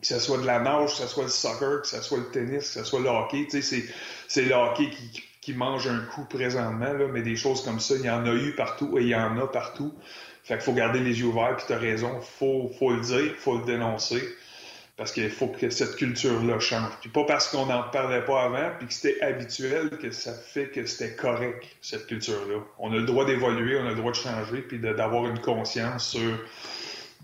que 0.00 0.06
ce 0.06 0.18
soit 0.18 0.38
de 0.38 0.46
la 0.46 0.60
nage, 0.60 0.90
que 0.90 0.96
ce 0.96 1.06
soit 1.06 1.24
le 1.24 1.30
soccer, 1.30 1.82
que 1.82 1.88
ce 1.88 2.00
soit 2.00 2.18
le 2.18 2.30
tennis, 2.30 2.74
que 2.74 2.80
ce 2.80 2.84
soit 2.84 3.00
le 3.00 3.08
hockey. 3.08 3.46
Sais, 3.50 3.84
c'est 4.28 4.42
le 4.42 4.54
hockey 4.54 4.90
qui, 4.90 5.22
qui, 5.40 5.54
mange 5.54 5.86
un 5.86 6.00
coup 6.00 6.24
présentement, 6.24 6.92
là, 6.92 7.06
mais 7.12 7.22
des 7.22 7.36
choses 7.36 7.62
comme 7.64 7.80
ça, 7.80 7.94
il 7.96 8.04
y 8.04 8.10
en 8.10 8.24
a 8.26 8.32
eu 8.32 8.54
partout 8.54 8.98
et 8.98 9.02
il 9.02 9.08
y 9.08 9.14
en 9.14 9.38
a 9.38 9.46
partout. 9.46 9.92
Fait 10.44 10.54
qu'il 10.54 10.64
faut 10.64 10.72
garder 10.72 10.98
les 10.98 11.20
yeux 11.20 11.26
ouverts, 11.26 11.56
puis 11.56 11.66
tu 11.66 11.72
as 11.72 11.78
raison, 11.78 12.20
faut, 12.20 12.70
faut 12.78 12.90
le 12.90 13.00
dire, 13.00 13.34
faut 13.38 13.58
le 13.58 13.64
dénoncer, 13.64 14.22
parce 14.96 15.12
qu'il 15.12 15.30
faut 15.30 15.48
que 15.48 15.70
cette 15.70 15.96
culture-là 15.96 16.60
change. 16.60 16.92
Puis 17.00 17.10
pas 17.10 17.24
parce 17.24 17.48
qu'on 17.48 17.66
n'en 17.66 17.82
parlait 17.84 18.24
pas 18.24 18.42
avant, 18.42 18.70
puis 18.78 18.88
que 18.88 18.94
c'était 18.94 19.22
habituel, 19.22 19.90
que 19.90 20.10
ça 20.10 20.32
fait 20.34 20.68
que 20.68 20.84
c'était 20.84 21.14
correct, 21.14 21.64
cette 21.80 22.06
culture-là. 22.06 22.60
On 22.78 22.92
a 22.92 22.96
le 22.96 23.04
droit 23.04 23.24
d'évoluer, 23.24 23.78
on 23.78 23.86
a 23.86 23.90
le 23.90 23.96
droit 23.96 24.12
de 24.12 24.16
changer, 24.16 24.62
puis 24.62 24.78
d'avoir 24.78 25.26
une 25.26 25.40
conscience 25.40 26.08
sur 26.08 26.38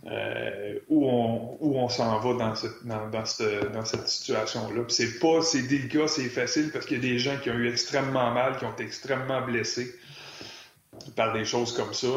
euh, 0.07 0.79
où 0.89 1.11
on, 1.11 1.59
où 1.61 1.79
on 1.79 1.89
s'en 1.89 2.19
va 2.21 2.35
dans 2.35 2.55
cette, 2.55 2.87
dans, 2.87 3.25
cette, 3.25 3.73
dans 3.73 3.85
cette 3.85 4.09
situation-là. 4.09 4.85
c'est 4.89 5.19
pas, 5.19 5.43
c'est 5.43 5.63
délicat, 5.63 6.07
c'est 6.07 6.29
facile 6.29 6.71
parce 6.73 6.87
qu'il 6.87 6.97
y 6.97 7.01
a 7.01 7.13
des 7.13 7.19
gens 7.19 7.37
qui 7.43 7.51
ont 7.51 7.55
eu 7.55 7.69
extrêmement 7.69 8.31
mal, 8.31 8.57
qui 8.59 8.65
ont 8.65 8.73
été 8.73 8.85
extrêmement 8.85 9.43
blessés 9.43 9.93
par 11.17 11.33
des 11.33 11.45
choses 11.45 11.77
comme 11.77 11.93
ça. 11.93 12.09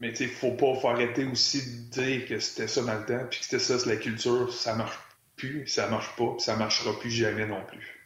Mais 0.00 0.12
tu 0.12 0.28
faut 0.28 0.52
pas 0.52 0.90
arrêter 0.90 1.24
aussi 1.24 1.60
de 1.60 1.90
dire 1.90 2.26
que 2.26 2.38
c'était 2.38 2.68
ça 2.68 2.82
dans 2.82 2.98
le 2.98 3.04
temps, 3.04 3.26
puis 3.28 3.40
que 3.40 3.44
c'était 3.44 3.58
ça, 3.58 3.78
c'est 3.78 3.88
la 3.88 3.96
culture, 3.96 4.52
ça 4.52 4.76
marche 4.76 4.98
plus, 5.34 5.66
ça 5.66 5.88
marche 5.88 6.14
pas, 6.16 6.32
puis 6.36 6.40
ça 6.40 6.56
marchera 6.56 6.98
plus 6.98 7.10
jamais 7.10 7.46
non 7.46 7.64
plus. 7.66 7.98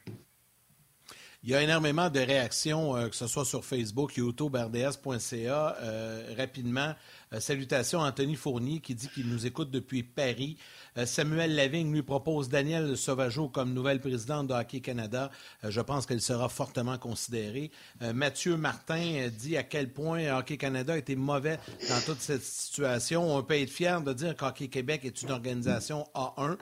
Il 1.45 1.51
y 1.51 1.57
a 1.57 1.63
énormément 1.63 2.09
de 2.09 2.21
réactions, 2.21 2.97
euh, 2.97 3.09
que 3.09 3.17
ce 3.17 3.27
soit 3.27 3.45
sur 3.45 3.65
Facebook, 3.65 4.17
YouTube, 4.17 4.55
RDS.ca. 4.55 5.77
Euh, 5.83 6.35
rapidement, 6.39 6.95
euh, 7.33 7.41
salutations 7.41 8.01
à 8.01 8.11
Anthony 8.11 8.37
Fournier 8.37 8.79
qui 8.79 8.95
dit 8.95 9.09
qu'il 9.09 9.27
nous 9.27 9.45
écoute 9.45 9.69
depuis 9.73 10.05
Paris. 10.05 10.57
Euh, 10.99 11.07
Samuel 11.07 11.55
Lavigne 11.55 11.93
lui 11.93 12.03
propose 12.03 12.49
Daniel 12.49 12.97
Sauvageau 12.97 13.49
comme 13.49 13.73
nouvelle 13.73 14.01
présidente 14.01 14.49
de 14.49 14.55
Hockey 14.55 14.81
Canada. 14.81 15.31
Euh, 15.65 15.71
je 15.71 15.81
pense 15.81 16.07
qu'elle 16.07 16.21
sera 16.21 16.49
fortement 16.49 16.99
considérée. 16.99 17.71
Mathieu 18.15 18.57
Martin 18.57 19.29
dit 19.39 19.57
à 19.57 19.63
quel 19.63 19.91
point 19.91 20.37
Hockey 20.37 20.57
Canada 20.57 20.95
a 20.95 20.97
été 20.97 21.17
mauvais 21.17 21.59
dans 21.89 22.01
toute 22.05 22.21
cette 22.21 22.43
situation. 22.43 23.35
On 23.35 23.43
peut 23.43 23.61
être 23.61 23.71
fier 23.71 24.01
de 24.01 24.13
dire 24.13 24.37
qu'Hockey 24.37 24.69
Québec 24.69 25.03
est 25.05 25.23
une 25.23 25.31
organisation 25.31 26.07
A1. 26.15 26.57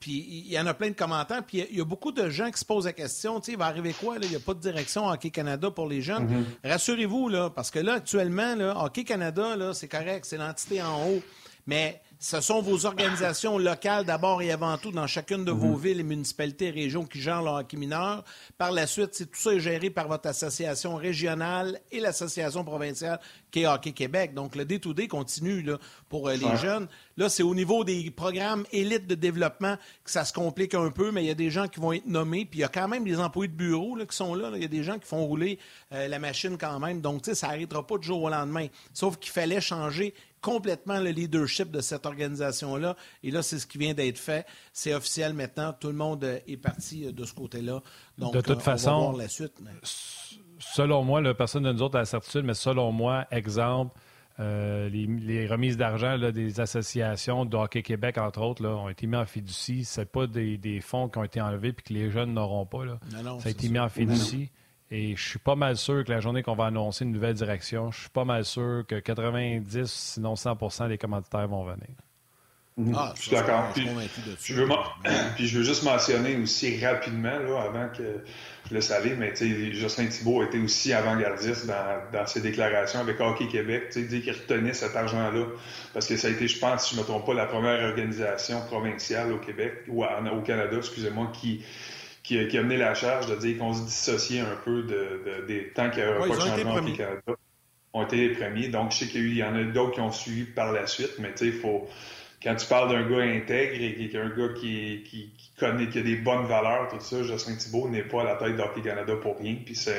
puis 0.00 0.26
il 0.28 0.52
y 0.52 0.58
en 0.58 0.66
a 0.66 0.74
plein 0.74 0.88
de 0.88 0.94
commentaires. 0.94 1.44
Puis 1.44 1.64
il 1.70 1.76
y, 1.76 1.80
a 1.80 1.84
beaucoup 1.84 2.12
de 2.12 2.28
gens 2.28 2.50
qui 2.50 2.58
se 2.58 2.64
posent 2.64 2.86
la 2.86 2.92
question, 2.92 3.40
tu 3.40 3.46
sais, 3.46 3.52
il 3.52 3.58
va 3.58 3.66
arriver 3.66 3.92
quoi? 3.92 4.16
Il 4.20 4.28
n'y 4.28 4.36
a 4.36 4.40
pas 4.40 4.54
de 4.54 4.60
direction 4.60 5.08
Hockey 5.08 5.30
Canada 5.30 5.70
pour 5.70 5.88
les 5.88 6.02
jeunes. 6.02 6.26
Mm-hmm. 6.26 6.70
Rassurez-vous, 6.70 7.28
là, 7.28 7.50
parce 7.50 7.70
que 7.70 7.78
là, 7.78 7.94
actuellement, 7.94 8.54
là, 8.56 8.74
Hockey 8.84 9.04
Canada 9.04 9.56
c'est 9.72 9.88
correct, 9.88 10.24
c'est 10.24 10.38
l'entité 10.38 10.82
en 10.82 11.08
haut. 11.08 11.22
Mais 11.66 12.00
ce 12.18 12.40
sont 12.40 12.62
vos 12.62 12.86
organisations 12.86 13.58
locales 13.58 14.04
d'abord 14.04 14.40
et 14.40 14.50
avant 14.50 14.78
tout 14.78 14.90
dans 14.90 15.06
chacune 15.06 15.44
de 15.44 15.50
vos 15.50 15.76
mhm. 15.76 15.80
villes 15.80 16.00
et 16.00 16.04
municipalités 16.04 16.68
et 16.68 16.70
régions 16.70 17.04
qui 17.04 17.20
gèrent 17.20 17.42
le 17.42 17.50
hockey 17.50 17.76
mineur. 17.76 18.24
Par 18.56 18.72
la 18.72 18.86
suite, 18.86 19.10
c'est 19.12 19.26
tout 19.26 19.38
ça 19.38 19.52
est 19.52 19.60
géré 19.60 19.90
par 19.90 20.08
votre 20.08 20.28
association 20.28 20.96
régionale 20.96 21.78
et 21.92 22.00
l'association 22.00 22.64
provinciale 22.64 23.20
qui 23.50 23.62
est 23.62 23.66
Hockey 23.66 23.92
Québec. 23.92 24.34
Donc, 24.34 24.56
le 24.56 24.64
D2D 24.64 25.08
continue 25.08 25.62
là, 25.62 25.78
pour 26.08 26.28
euh, 26.28 26.34
les 26.34 26.56
jeunes. 26.56 26.88
Là, 27.16 27.28
c'est 27.28 27.42
au 27.42 27.54
niveau 27.54 27.84
des 27.84 28.10
programmes 28.10 28.64
élites 28.72 29.06
de 29.06 29.14
développement 29.14 29.76
que 30.04 30.10
ça 30.10 30.24
se 30.24 30.32
complique 30.32 30.74
un 30.74 30.90
peu, 30.90 31.10
mais 31.10 31.22
il 31.22 31.26
y 31.26 31.30
a 31.30 31.34
des 31.34 31.50
gens 31.50 31.68
qui 31.68 31.80
vont 31.80 31.92
être 31.92 32.06
nommés. 32.06 32.44
Puis 32.44 32.60
il 32.60 32.62
y 32.62 32.64
a 32.64 32.68
quand 32.68 32.88
même 32.88 33.04
des 33.04 33.18
employés 33.18 33.48
de 33.48 33.56
bureau 33.56 33.96
qui 33.96 34.16
sont 34.16 34.34
là, 34.34 34.50
Il 34.54 34.62
y 34.62 34.64
a 34.64 34.68
des 34.68 34.82
gens 34.82 34.98
qui 34.98 35.06
font 35.06 35.24
rouler 35.26 35.58
euh, 35.92 36.08
la 36.08 36.18
machine 36.18 36.56
quand 36.58 36.78
même. 36.80 37.00
Donc, 37.00 37.22
tu 37.22 37.30
sais, 37.30 37.34
ça 37.34 37.48
n'arrêtera 37.48 37.86
pas 37.86 37.98
du 37.98 38.06
jour 38.06 38.22
au 38.22 38.30
lendemain. 38.30 38.66
Sauf 38.92 39.18
qu'il 39.18 39.32
fallait 39.32 39.60
changer 39.60 40.14
complètement 40.46 41.00
le 41.00 41.10
leadership 41.10 41.72
de 41.72 41.80
cette 41.80 42.06
organisation-là. 42.06 42.94
Et 43.24 43.32
là, 43.32 43.42
c'est 43.42 43.58
ce 43.58 43.66
qui 43.66 43.78
vient 43.78 43.94
d'être 43.94 44.18
fait. 44.18 44.46
C'est 44.72 44.94
officiel 44.94 45.34
maintenant. 45.34 45.72
Tout 45.72 45.88
le 45.88 45.94
monde 45.94 46.22
est 46.22 46.56
parti 46.56 47.12
de 47.12 47.24
ce 47.24 47.34
côté-là. 47.34 47.82
Donc, 48.16 48.32
de 48.32 48.40
toute 48.40 48.62
façon, 48.62 48.90
on 48.90 48.94
va 48.94 49.04
voir 49.06 49.16
la 49.16 49.28
suite. 49.28 49.54
Selon 50.60 51.02
moi, 51.02 51.20
personne 51.34 51.64
de 51.64 51.72
nous 51.72 51.82
autres 51.82 51.96
a 51.96 52.00
la 52.00 52.04
certitude, 52.04 52.44
mais 52.44 52.54
selon 52.54 52.92
moi, 52.92 53.26
exemple, 53.32 53.98
euh, 54.38 54.88
les, 54.88 55.48
remises 55.48 55.76
d'argent 55.76 56.16
des 56.30 56.60
associations 56.60 57.44
de 57.44 57.56
Hockey 57.56 57.82
Québec, 57.82 58.16
entre 58.16 58.40
autres, 58.40 58.62
là, 58.62 58.68
ont 58.68 58.88
été 58.88 59.08
mis 59.08 59.16
en 59.16 59.26
fiducie. 59.26 59.84
Ce 59.84 60.02
pas 60.02 60.28
des, 60.28 60.80
fonds 60.80 61.08
qui 61.08 61.18
ont 61.18 61.24
été 61.24 61.40
enlevés 61.40 61.70
et 61.70 61.72
que 61.72 61.92
les 61.92 62.08
jeunes 62.08 62.34
n'auront 62.34 62.66
pas. 62.66 62.84
Là. 62.84 63.00
ça 63.40 63.48
a 63.48 63.50
été 63.50 63.68
mis 63.68 63.80
en 63.80 63.88
fiducie. 63.88 64.52
Et 64.90 65.16
je 65.16 65.28
suis 65.28 65.38
pas 65.38 65.56
mal 65.56 65.76
sûr 65.76 66.04
que 66.04 66.12
la 66.12 66.20
journée 66.20 66.42
qu'on 66.42 66.54
va 66.54 66.66
annoncer 66.66 67.04
une 67.04 67.12
nouvelle 67.12 67.34
direction, 67.34 67.90
je 67.90 68.02
suis 68.02 68.10
pas 68.10 68.24
mal 68.24 68.44
sûr 68.44 68.84
que 68.86 69.00
90, 69.00 69.84
sinon 69.90 70.34
100% 70.34 70.88
des 70.88 70.98
commanditaires 70.98 71.48
vont 71.48 71.64
venir. 71.64 71.88
Mhm. 72.76 72.94
Ah, 72.94 73.12
je 73.16 73.22
suis 73.22 73.30
d'accord. 73.30 73.70
Puis, 73.72 73.88
je 74.44 74.54
veux 74.54 74.68
puis 75.36 75.48
je 75.48 75.58
veux 75.58 75.64
juste 75.64 75.82
mentionner 75.82 76.36
aussi 76.36 76.84
rapidement, 76.84 77.38
là, 77.38 77.62
avant 77.62 77.88
que 77.88 78.22
je 78.68 78.74
laisse 78.74 78.90
aller, 78.90 79.14
mais 79.14 79.34
Jocelyn 79.72 80.08
Thibault 80.08 80.42
était 80.42 80.58
aussi 80.58 80.92
avant-gardiste 80.92 81.66
dans, 81.66 82.02
dans, 82.12 82.26
ses 82.26 82.42
déclarations 82.42 83.00
avec 83.00 83.18
Hockey 83.18 83.46
Québec, 83.46 83.96
dit 83.96 84.20
qu'il 84.20 84.32
retenait 84.32 84.74
cet 84.74 84.94
argent-là, 84.94 85.46
parce 85.94 86.06
que 86.06 86.16
ça 86.18 86.28
a 86.28 86.30
été, 86.30 86.48
je 86.48 86.58
pense, 86.58 86.88
si 86.88 86.94
je 86.94 87.00
ne 87.00 87.04
me 87.04 87.08
trompe 87.08 87.24
pas, 87.24 87.32
la 87.32 87.46
première 87.46 87.82
organisation 87.88 88.60
provinciale 88.66 89.32
au 89.32 89.38
Québec, 89.38 89.84
ou 89.88 90.04
au 90.04 90.40
Canada, 90.42 90.76
excusez-moi, 90.76 91.32
qui, 91.32 91.64
qui, 92.26 92.58
a 92.58 92.62
mené 92.62 92.76
la 92.76 92.94
charge 92.94 93.26
de 93.28 93.36
dire 93.36 93.58
qu'on 93.58 93.72
se 93.72 93.82
dissociait 93.82 94.40
un 94.40 94.56
peu 94.64 94.82
de, 94.82 95.46
des 95.46 95.68
temps 95.68 95.90
qu'il 95.90 96.02
n'y 96.02 96.08
avait 96.08 96.18
pas 96.18 96.34
de 96.34 96.40
changement 96.40 96.74
au 96.74 96.96
Canada. 96.96 97.32
ont 97.92 98.04
été 98.04 98.16
les 98.16 98.34
premiers. 98.34 98.68
Donc, 98.68 98.90
je 98.90 98.98
sais 98.98 99.06
qu'il 99.06 99.36
y, 99.36 99.44
en 99.44 99.54
a 99.54 99.62
d'autres 99.62 99.92
qui 99.92 100.00
ont 100.00 100.10
suivi 100.10 100.44
par 100.44 100.72
la 100.72 100.86
suite, 100.86 101.14
mais 101.18 101.32
tu 101.34 101.52
sais, 101.52 101.52
faut. 101.52 101.88
Quand 102.42 102.54
tu 102.54 102.66
parles 102.66 102.90
d'un 102.90 103.08
gars 103.08 103.22
intègre 103.22 103.82
et 103.82 104.08
qu'un 104.08 104.28
gars 104.28 104.52
qui, 104.54 105.02
qui, 105.04 105.32
connaît, 105.58 105.88
qui 105.88 105.98
a 105.98 106.02
des 106.02 106.16
bonnes 106.16 106.46
valeurs, 106.46 106.88
tout 106.90 107.00
ça, 107.00 107.22
Jocelyn 107.22 107.56
Thibault 107.56 107.88
n'est 107.88 108.02
pas 108.02 108.20
à 108.20 108.24
la 108.24 108.36
tête 108.36 108.56
d'Hockey 108.56 108.82
Canada 108.82 109.14
pour 109.20 109.38
rien. 109.38 109.56
Puis 109.64 109.74
ça, 109.74 109.92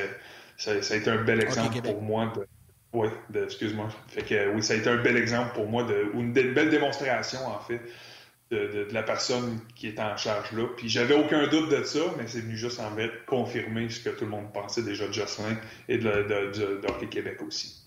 ça, 0.56 0.70
a 0.72 0.96
été 0.96 1.10
un 1.10 1.24
bel 1.24 1.40
exemple 1.40 1.80
pour 1.82 2.00
moi 2.00 2.32
de. 2.36 2.46
Oui, 2.92 3.08
excuse-moi. 3.34 3.88
Fait 4.06 4.22
que 4.22 4.54
oui, 4.54 4.62
ça 4.62 4.74
a 4.74 4.76
été 4.76 4.88
un 4.88 5.02
bel 5.02 5.16
exemple 5.16 5.52
pour 5.54 5.66
moi 5.66 5.82
de, 5.82 6.10
ou 6.14 6.20
une 6.20 6.32
belle 6.32 6.70
démonstration, 6.70 7.40
en 7.46 7.58
fait, 7.58 7.80
de, 8.50 8.86
de, 8.88 8.94
la 8.94 9.02
personne 9.02 9.60
qui 9.74 9.88
est 9.88 10.00
en 10.00 10.16
charge 10.16 10.52
là. 10.52 10.66
Puis 10.76 10.88
j'avais 10.88 11.14
aucun 11.14 11.46
doute 11.48 11.70
de 11.70 11.82
ça, 11.82 12.00
mais 12.16 12.26
c'est 12.26 12.40
venu 12.40 12.56
juste 12.56 12.80
en 12.80 12.94
fait 12.94 13.10
confirmer 13.26 13.88
ce 13.90 14.00
que 14.00 14.10
tout 14.10 14.24
le 14.24 14.30
monde 14.30 14.52
pensait 14.52 14.82
déjà 14.82 15.06
de 15.06 15.12
Jocelyn 15.12 15.56
et 15.88 15.98
de, 15.98 16.04
de, 16.04 16.80
de 16.80 17.06
Québec 17.06 17.42
aussi. 17.46 17.82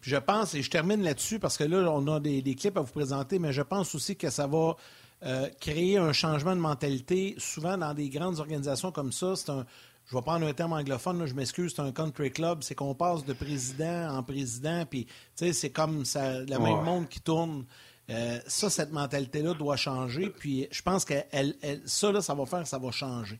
Puis 0.00 0.10
je 0.10 0.16
pense, 0.16 0.54
et 0.54 0.62
je 0.62 0.70
termine 0.70 1.02
là-dessus 1.02 1.38
parce 1.38 1.56
que 1.56 1.64
là, 1.64 1.90
on 1.90 2.06
a 2.06 2.20
des, 2.20 2.42
clips 2.54 2.76
à 2.76 2.80
vous 2.80 2.92
présenter, 2.92 3.38
mais 3.38 3.52
je 3.52 3.62
pense 3.62 3.94
aussi 3.94 4.16
que 4.16 4.30
ça 4.30 4.46
va 4.46 4.76
euh, 5.24 5.48
créer 5.60 5.98
un 5.98 6.12
changement 6.12 6.54
de 6.54 6.60
mentalité. 6.60 7.34
Souvent, 7.38 7.76
dans 7.76 7.94
des 7.94 8.08
grandes 8.08 8.38
organisations 8.38 8.92
comme 8.92 9.12
ça, 9.12 9.34
c'est 9.36 9.50
un. 9.50 9.66
Je 10.06 10.16
vais 10.16 10.22
prendre 10.22 10.46
un 10.46 10.54
terme 10.54 10.72
anglophone, 10.72 11.26
je 11.26 11.34
m'excuse, 11.34 11.74
c'est 11.76 11.82
un 11.82 11.92
country 11.92 12.30
club. 12.30 12.62
C'est 12.62 12.74
qu'on 12.74 12.94
passe 12.94 13.26
de 13.26 13.34
président 13.34 14.16
en 14.16 14.22
président, 14.22 14.86
puis 14.86 15.06
c'est 15.34 15.68
comme 15.68 16.06
ça, 16.06 16.40
le 16.40 16.58
même 16.58 16.82
monde 16.82 17.08
qui 17.08 17.20
tourne. 17.20 17.66
Euh, 18.10 18.40
ça, 18.46 18.70
cette 18.70 18.92
mentalité-là 18.92 19.54
doit 19.54 19.76
changer. 19.76 20.30
Puis 20.30 20.66
je 20.70 20.82
pense 20.82 21.04
que 21.04 21.14
elle, 21.30 21.54
ça, 21.84 22.10
là, 22.10 22.22
ça 22.22 22.34
va 22.34 22.46
faire, 22.46 22.66
ça 22.66 22.78
va 22.78 22.90
changer. 22.90 23.38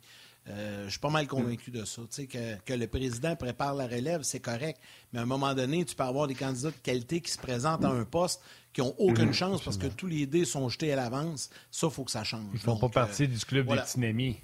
Euh, 0.50 0.84
je 0.86 0.90
suis 0.90 1.00
pas 1.00 1.10
mal 1.10 1.26
convaincu 1.26 1.70
de 1.70 1.84
ça. 1.84 2.02
Que, 2.10 2.58
que, 2.64 2.72
le 2.72 2.86
président 2.86 3.36
prépare 3.36 3.74
la 3.74 3.86
relève, 3.86 4.22
c'est 4.22 4.40
correct. 4.40 4.80
Mais 5.12 5.18
à 5.18 5.22
un 5.22 5.26
moment 5.26 5.54
donné, 5.54 5.84
tu 5.84 5.94
peux 5.94 6.04
avoir 6.04 6.26
des 6.26 6.34
candidats 6.34 6.70
de 6.70 6.76
qualité 6.82 7.20
qui 7.20 7.30
se 7.30 7.38
présentent 7.38 7.84
à 7.84 7.90
un 7.90 8.04
poste 8.04 8.40
qui 8.72 8.80
n'ont 8.80 8.94
aucune 8.98 9.26
mhm. 9.26 9.32
chance 9.34 9.62
parce 9.62 9.76
que 9.76 9.88
tous 9.88 10.06
les 10.06 10.26
dés 10.26 10.44
sont 10.44 10.68
jetés 10.68 10.92
à 10.92 10.96
l'avance. 10.96 11.50
Ça, 11.70 11.88
il 11.88 11.92
faut 11.92 12.04
que 12.04 12.10
ça 12.10 12.24
change. 12.24 12.46
Ils 12.52 12.56
ne 12.56 12.60
font 12.60 12.78
pas 12.78 12.88
partie 12.88 13.24
euh, 13.24 13.26
du 13.26 13.38
club 13.40 13.68
des 13.68 13.76
petits 13.76 14.36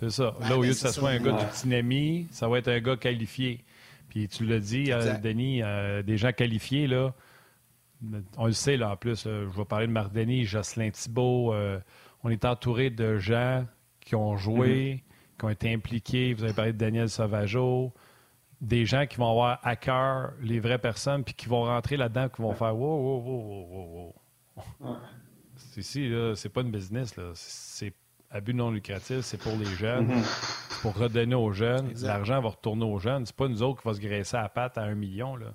C'est 0.00 0.10
ça. 0.10 0.34
Là, 0.40 0.56
au 0.56 0.62
lieu 0.62 0.70
que 0.70 0.74
ce 0.74 0.90
soit 0.90 1.10
un 1.10 1.20
gars 1.20 1.32
du 1.32 1.46
petit 1.46 2.28
ça 2.32 2.48
va 2.48 2.58
être 2.58 2.68
un 2.68 2.80
gars 2.80 2.96
qualifié. 2.96 3.64
Puis 4.08 4.26
tu 4.28 4.44
l'as 4.44 4.58
dit, 4.58 4.90
Denis, 5.22 5.62
des 6.04 6.16
gens 6.16 6.32
qualifiés, 6.32 6.88
là, 6.88 7.14
on 8.36 8.46
le 8.46 8.52
sait, 8.52 8.76
là, 8.76 8.92
en 8.92 8.96
plus, 8.96 9.24
je 9.24 9.56
vais 9.56 9.64
parler 9.64 9.86
de 9.86 9.92
Marc 9.92 10.12
Denis, 10.12 10.44
Jocelyn 10.44 10.90
Thibault. 10.90 11.52
Euh, 11.52 11.78
on 12.22 12.30
est 12.30 12.44
entouré 12.44 12.90
de 12.90 13.18
gens 13.18 13.66
qui 14.00 14.14
ont 14.14 14.36
joué, 14.36 14.94
mhm. 14.94 15.38
qui 15.38 15.44
ont 15.44 15.48
été 15.50 15.72
impliqués. 15.72 16.34
Vous 16.34 16.44
avez 16.44 16.52
parlé 16.52 16.72
de 16.72 16.78
Daniel 16.78 17.08
Sauvageau. 17.08 17.92
Des 18.60 18.84
gens 18.84 19.06
qui 19.06 19.16
vont 19.16 19.30
avoir 19.30 19.58
à 19.62 19.76
cœur 19.76 20.32
les 20.42 20.60
vraies 20.60 20.78
personnes, 20.78 21.24
puis 21.24 21.34
qui 21.34 21.48
vont 21.48 21.64
rentrer 21.64 21.96
là-dedans, 21.96 22.28
qui 22.28 22.42
vont 22.42 22.54
faire 22.54 22.76
wow, 22.76 22.98
wow, 22.98 23.22
wow, 23.22 23.66
wow, 23.70 24.14
wow. 24.80 24.96
Ici, 25.76 26.08
là, 26.08 26.34
c'est 26.34 26.50
pas 26.50 26.60
une 26.60 26.70
business, 26.70 27.16
là. 27.16 27.30
C'est 27.34 27.94
à 28.30 28.40
but 28.40 28.54
non 28.54 28.70
lucratif, 28.70 29.20
c'est 29.20 29.38
pour 29.38 29.56
les 29.56 29.64
jeunes, 29.64 30.08
mhm. 30.08 30.22
pour 30.82 30.96
redonner 30.96 31.34
aux 31.34 31.52
jeunes. 31.52 31.92
L'argent 32.02 32.40
va 32.40 32.50
retourner 32.50 32.84
aux 32.84 32.98
jeunes. 32.98 33.26
C'est 33.26 33.36
pas 33.36 33.48
nous 33.48 33.62
autres 33.62 33.82
qui 33.82 33.88
va 33.88 33.94
se 33.94 34.00
graisser 34.00 34.36
à 34.36 34.42
la 34.42 34.48
patte 34.48 34.78
à 34.78 34.82
un 34.82 34.94
million, 34.94 35.36
là. 35.36 35.52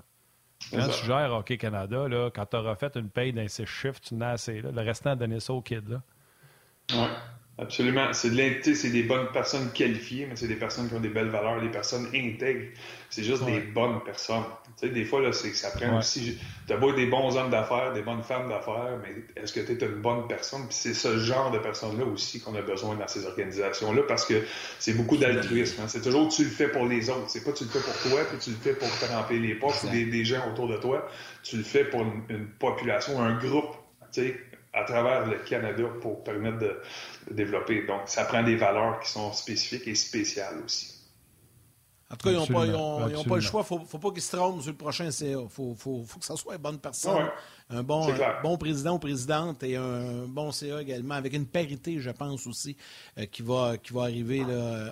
Quand 0.71 0.87
tu 0.89 1.05
gères 1.05 1.33
Hockey 1.33 1.57
Canada, 1.57 2.07
là, 2.07 2.29
quand 2.33 2.45
tu 2.45 2.55
auras 2.57 2.75
fait 2.75 2.95
une 2.95 3.09
paye 3.09 3.33
d'un 3.33 3.47
six 3.47 3.65
chiffres, 3.65 3.99
tu 4.01 4.15
n'as 4.15 4.31
assez. 4.31 4.61
Là. 4.61 4.71
Le 4.71 4.81
restant, 4.81 5.15
donner 5.15 5.39
ça 5.39 5.53
au 5.53 5.61
kid. 5.61 5.87
Là. 5.87 6.01
Ouais. 6.91 7.09
Absolument. 7.57 8.11
C'est 8.11 8.31
de 8.31 8.73
c'est 8.73 8.89
des 8.89 9.03
bonnes 9.03 9.31
personnes 9.31 9.71
qualifiées, 9.71 10.25
mais 10.25 10.35
c'est 10.35 10.47
des 10.47 10.57
personnes 10.57 10.89
qui 10.89 10.93
ont 10.93 10.99
des 10.99 11.09
belles 11.09 11.29
valeurs, 11.29 11.61
des 11.61 11.69
personnes 11.69 12.07
intègres. 12.13 12.67
C'est 13.09 13.23
juste 13.23 13.45
des 13.45 13.61
bonnes 13.61 14.03
personnes. 14.03 14.43
Tu 14.77 14.87
sais, 14.87 14.89
des 14.89 15.05
fois, 15.05 15.21
là, 15.21 15.31
c'est 15.31 15.51
que 15.51 15.55
ça 15.55 15.71
prend 15.71 15.99
aussi. 15.99 16.37
Tu 16.67 16.73
as 16.73 16.75
beau 16.75 16.91
des 16.91 17.05
bons 17.05 17.37
hommes 17.37 17.49
d'affaires, 17.49 17.93
des 17.93 18.01
bonnes 18.01 18.23
femmes 18.23 18.49
d'affaires, 18.49 18.99
mais 19.01 19.41
est-ce 19.41 19.53
que 19.53 19.61
tu 19.61 19.71
es 19.71 19.87
une 19.87 20.01
bonne 20.01 20.27
personne? 20.27 20.67
Puis 20.67 20.75
c'est 20.75 20.93
ce 20.93 21.17
genre 21.17 21.49
de 21.49 21.59
personnes-là 21.59 22.03
aussi 22.03 22.41
qu'on 22.41 22.55
a 22.55 22.61
besoin 22.61 22.95
dans 22.95 23.07
ces 23.07 23.25
organisations-là 23.25 24.01
parce 24.05 24.25
que 24.25 24.43
c'est 24.77 24.93
beaucoup 24.93 25.15
d'altruisme. 25.15 25.81
Hein. 25.81 25.87
C'est 25.87 26.01
toujours 26.01 26.27
tu 26.27 26.43
le 26.43 26.49
fais 26.49 26.67
pour 26.67 26.85
les 26.85 27.09
autres. 27.09 27.29
C'est 27.29 27.45
pas 27.45 27.53
tu 27.53 27.63
le 27.63 27.69
fais 27.69 27.79
pour 27.79 28.11
toi, 28.11 28.19
puis 28.29 28.37
tu 28.37 28.49
le 28.49 28.57
fais 28.57 28.73
pour 28.73 28.89
te 28.99 29.05
remplir 29.05 29.41
les 29.41 29.55
poches 29.55 29.81
ou 29.85 29.89
des, 29.89 30.25
gens 30.25 30.51
autour 30.51 30.67
de 30.67 30.75
toi. 30.75 31.07
Tu 31.41 31.55
le 31.55 31.63
fais 31.63 31.85
pour 31.85 32.01
une, 32.01 32.23
une 32.27 32.47
population, 32.47 33.21
un 33.21 33.37
groupe. 33.37 33.77
Tu 34.11 34.21
sais, 34.21 34.35
à 34.75 34.83
travers 34.83 35.25
le 35.25 35.37
Canada 35.37 35.83
pour 36.01 36.23
permettre 36.23 36.59
de, 36.59 36.81
développer. 37.31 37.85
Donc, 37.85 38.01
ça 38.05 38.25
prend 38.25 38.43
des 38.43 38.55
valeurs 38.55 38.99
qui 38.99 39.09
sont 39.09 39.31
spécifiques 39.33 39.87
et 39.87 39.95
spéciales 39.95 40.57
aussi. 40.63 40.94
En 42.11 42.15
tout 42.15 42.27
cas, 42.27 42.33
ils 42.33 42.37
n'ont 42.37 42.45
pas, 42.45 43.23
pas, 43.27 43.35
le 43.35 43.41
choix. 43.41 43.65
Il 43.69 43.79
ne 43.79 43.85
faut, 43.85 43.97
pas 43.97 44.11
qu'ils 44.11 44.21
se 44.21 44.35
trompent 44.35 44.61
sur 44.61 44.71
le 44.71 44.77
prochain 44.77 45.09
CA. 45.09 45.25
Il 45.25 45.37
faut, 45.49 45.75
faut, 45.75 46.03
faut, 46.05 46.19
que 46.19 46.25
ça 46.25 46.35
soit 46.35 46.55
une 46.55 46.61
bonne 46.61 46.77
personne 46.77 47.29
un 47.69 47.81
bon, 47.81 48.07
bon 48.43 48.57
président 48.57 48.95
ou 48.95 48.99
présidente 48.99 49.63
et 49.63 49.75
un 49.75 50.27
bon 50.27 50.51
CA 50.51 50.81
également, 50.81 51.15
avec 51.15 51.33
une 51.33 51.47
parité, 51.47 51.99
je 51.99 52.11
pense 52.11 52.45
aussi, 52.45 52.77
euh, 53.17 53.25
qui, 53.25 53.41
va, 53.41 53.77
qui 53.77 53.91
va 53.91 54.03
arriver, 54.03 54.43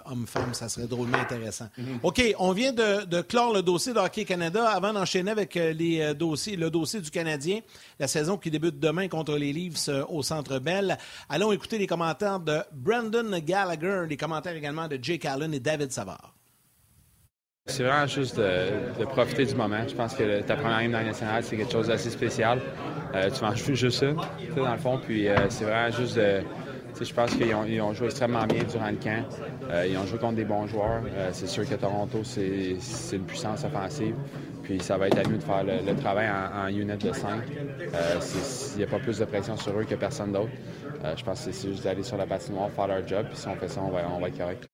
homme-femme. 0.05 0.53
Ça 0.53 0.69
serait 0.69 0.87
drôlement 0.87 1.19
intéressant. 1.19 1.69
Mhm. 1.77 1.99
OK, 2.01 2.35
on 2.39 2.51
vient 2.51 2.73
de, 2.73 3.21
clore 3.21 3.53
le 3.53 3.61
dossier 3.61 3.93
de 3.93 3.99
Hockey 3.99 4.25
Canada. 4.25 4.67
Avant 4.69 4.91
d'enchaîner 4.91 5.31
avec 5.31 5.55
euh, 5.55 5.71
les 5.71 6.01
euh, 6.01 6.13
dossiers, 6.13 6.55
le 6.55 6.71
dossier 6.71 6.99
du 6.99 7.11
Canadien, 7.11 7.59
la 7.99 8.07
saison 8.07 8.37
qui 8.37 8.49
débute 8.49 8.79
demain 8.79 9.07
contre 9.07 9.35
les 9.35 9.53
Leafs 9.53 9.89
au 10.09 10.23
Centre 10.23 10.57
Bell, 10.59 10.97
allons 11.29 11.51
écouter 11.51 11.77
les 11.77 11.87
commentaires 11.87 12.39
de 12.39 12.59
Brandon 12.71 13.39
Gallagher, 13.39 14.05
les 14.09 14.17
commentaires 14.17 14.55
également 14.55 14.87
de 14.87 14.97
Jake 15.01 15.25
Allen 15.25 15.53
et 15.53 15.59
David 15.59 15.91
Savard. 15.91 16.33
C'est 17.65 17.83
vraiment 17.83 18.07
juste 18.07 18.35
de, 18.37 19.05
profiter 19.05 19.45
du 19.45 19.55
moment. 19.55 19.87
Je 19.87 19.95
pense 19.95 20.13
que 20.15 20.41
ta 20.41 20.55
première 20.55 20.81
game 20.81 20.91
dans 20.91 21.01
nationale, 21.01 21.43
c'est 21.43 21.55
quelque 21.55 21.71
chose 21.71 21.87
d'assez 21.87 22.09
spécial. 22.09 22.59
Euh, 23.15 23.29
tu 23.29 23.41
manges 23.41 23.63
plus 23.63 23.77
juste 23.77 23.99
ça, 23.99 24.11
dans 24.55 24.71
le 24.71 24.77
fond. 24.77 24.99
Puis 25.01 25.29
euh, 25.29 25.49
c'est 25.49 25.63
vraiment 25.63 25.89
juste 25.89 26.17
de. 26.17 26.41
Je 26.99 27.13
pense 27.13 27.33
qu'ils 27.33 27.81
ont, 27.81 27.93
joué 27.93 28.07
extrêmement 28.07 28.45
bien 28.45 28.63
durant 28.63 28.89
le 28.89 28.97
camp. 28.97 29.23
Euh, 29.71 29.87
ils 29.87 29.97
ont 29.97 30.05
joué 30.05 30.19
contre 30.19 30.35
des 30.35 30.43
bons 30.43 30.67
joueurs. 30.67 31.03
c'est 31.31 31.47
sûr 31.47 31.67
que 31.67 31.75
Toronto, 31.75 32.19
c'est 32.23 32.77
une 33.13 33.25
puissance 33.25 33.63
offensive. 33.63 34.15
Puis 34.61 34.79
ça 34.79 34.97
va 34.97 35.07
être 35.07 35.17
à 35.17 35.23
nous 35.23 35.37
de 35.37 35.43
faire 35.43 35.63
le, 35.63 35.95
travail 35.95 36.29
en, 36.29 36.67
unit 36.67 36.97
de 36.97 37.13
5. 37.13 37.43
Il 37.49 38.77
n'y 38.77 38.83
a 38.83 38.87
pas 38.87 38.99
plus 38.99 39.19
de 39.19 39.25
pression 39.25 39.57
sur 39.57 39.79
eux 39.79 39.85
que 39.85 39.95
personne 39.95 40.33
d'autre. 40.33 40.51
je 41.17 41.23
pense 41.23 41.45
que 41.45 41.51
c'est 41.51 41.69
juste 41.69 41.83
d'aller 41.83 42.03
sur 42.03 42.17
la 42.17 42.27
patinoire, 42.27 42.69
faire 42.69 42.87
leur 42.87 43.07
job. 43.07 43.25
Puis 43.29 43.37
si 43.37 43.47
on 43.47 43.55
fait 43.55 43.69
ça, 43.69 43.81
on 43.81 43.89
va, 43.89 44.01
on 44.13 44.19
va 44.19 44.27
être 44.27 44.37
correct. 44.37 44.72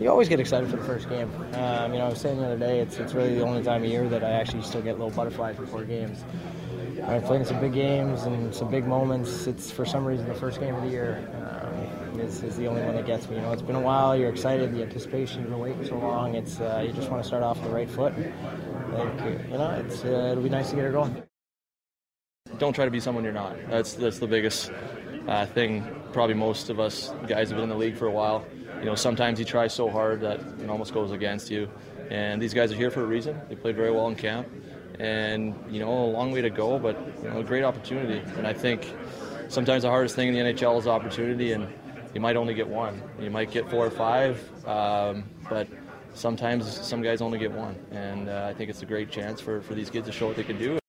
You 0.00 0.10
always 0.10 0.28
get 0.28 0.40
excited 0.40 0.68
for 0.70 0.76
the 0.76 0.84
first 0.84 1.08
game. 1.08 1.30
Um, 1.54 1.92
you 1.92 1.98
know, 1.98 2.06
I 2.06 2.08
was 2.08 2.20
saying 2.20 2.38
the 2.38 2.46
other 2.46 2.58
day, 2.58 2.80
it's, 2.80 2.98
it's 2.98 3.12
really 3.12 3.34
the 3.34 3.42
only 3.42 3.62
time 3.62 3.84
of 3.84 3.90
year 3.90 4.08
that 4.08 4.24
I 4.24 4.30
actually 4.30 4.62
still 4.62 4.82
get 4.82 4.98
little 4.98 5.14
butterflies 5.14 5.56
before 5.56 5.84
games. 5.84 6.24
I'm 7.04 7.22
playing 7.22 7.44
some 7.44 7.60
big 7.60 7.72
games 7.72 8.22
and 8.24 8.54
some 8.54 8.70
big 8.70 8.86
moments. 8.86 9.46
It's 9.46 9.70
for 9.70 9.84
some 9.84 10.04
reason 10.04 10.26
the 10.28 10.34
first 10.34 10.60
game 10.60 10.74
of 10.74 10.82
the 10.82 10.88
year 10.88 11.28
um, 12.12 12.20
is, 12.20 12.42
is, 12.42 12.56
the 12.56 12.66
only 12.66 12.82
one 12.82 12.94
that 12.94 13.06
gets 13.06 13.28
me. 13.28 13.36
You 13.36 13.42
know, 13.42 13.52
it's 13.52 13.62
been 13.62 13.76
a 13.76 13.80
while. 13.80 14.16
You're 14.16 14.30
excited. 14.30 14.74
The 14.74 14.82
anticipation. 14.82 15.40
You've 15.40 15.50
been 15.50 15.58
waiting 15.58 15.84
so 15.84 15.98
long. 15.98 16.34
It's 16.34 16.60
uh, 16.60 16.84
you 16.86 16.92
just 16.92 17.10
want 17.10 17.22
to 17.22 17.26
start 17.26 17.42
off 17.42 17.58
on 17.58 17.64
the 17.64 17.70
right 17.70 17.90
foot. 17.90 18.14
Like, 18.16 19.20
you 19.48 19.58
know, 19.58 19.84
it's 19.84 20.04
uh, 20.04 20.30
it'll 20.32 20.42
be 20.42 20.48
nice 20.48 20.70
to 20.70 20.76
get 20.76 20.84
her 20.84 20.92
going. 20.92 21.22
Don't 22.58 22.72
try 22.72 22.84
to 22.84 22.90
be 22.90 23.00
someone 23.00 23.24
you're 23.24 23.32
not. 23.32 23.56
That's 23.68 23.94
that's 23.94 24.18
the 24.18 24.26
biggest 24.26 24.70
uh, 25.26 25.46
thing. 25.46 25.84
Probably 26.12 26.34
most 26.34 26.70
of 26.70 26.78
us 26.78 27.12
guys 27.26 27.48
have 27.48 27.56
been 27.56 27.64
in 27.64 27.68
the 27.68 27.76
league 27.76 27.96
for 27.96 28.06
a 28.06 28.12
while 28.12 28.44
you 28.82 28.88
know, 28.88 28.96
sometimes 28.96 29.38
you 29.38 29.44
try 29.44 29.68
so 29.68 29.88
hard 29.88 30.20
that 30.22 30.40
it 30.60 30.68
almost 30.68 30.92
goes 30.92 31.12
against 31.12 31.50
you. 31.52 31.70
And 32.10 32.42
these 32.42 32.52
guys 32.52 32.72
are 32.72 32.74
here 32.74 32.90
for 32.90 33.02
a 33.02 33.06
reason. 33.06 33.40
They 33.48 33.54
played 33.54 33.76
very 33.76 33.92
well 33.92 34.08
in 34.08 34.16
camp, 34.16 34.48
and 34.98 35.54
you 35.70 35.78
know, 35.78 35.88
a 35.88 36.10
long 36.10 36.32
way 36.32 36.42
to 36.42 36.50
go, 36.50 36.80
but 36.80 36.98
you 37.22 37.30
know, 37.30 37.38
a 37.38 37.44
great 37.44 37.62
opportunity. 37.62 38.18
And 38.36 38.44
I 38.44 38.52
think 38.52 38.92
sometimes 39.48 39.84
the 39.84 39.88
hardest 39.88 40.16
thing 40.16 40.28
in 40.28 40.34
the 40.34 40.52
NHL 40.52 40.78
is 40.80 40.88
opportunity, 40.88 41.52
and 41.52 41.68
you 42.12 42.20
might 42.20 42.36
only 42.36 42.54
get 42.54 42.66
one. 42.66 43.00
You 43.20 43.30
might 43.30 43.52
get 43.52 43.70
four 43.70 43.86
or 43.86 43.90
five, 43.90 44.36
um, 44.66 45.24
but 45.48 45.68
sometimes 46.12 46.68
some 46.84 47.02
guys 47.02 47.22
only 47.22 47.38
get 47.38 47.52
one. 47.52 47.76
And 47.92 48.28
uh, 48.28 48.48
I 48.50 48.52
think 48.52 48.68
it's 48.68 48.82
a 48.82 48.86
great 48.86 49.10
chance 49.10 49.40
for, 49.40 49.62
for 49.62 49.74
these 49.74 49.90
kids 49.90 50.06
to 50.08 50.12
show 50.12 50.26
what 50.26 50.36
they 50.36 50.44
can 50.44 50.58
do. 50.58 50.81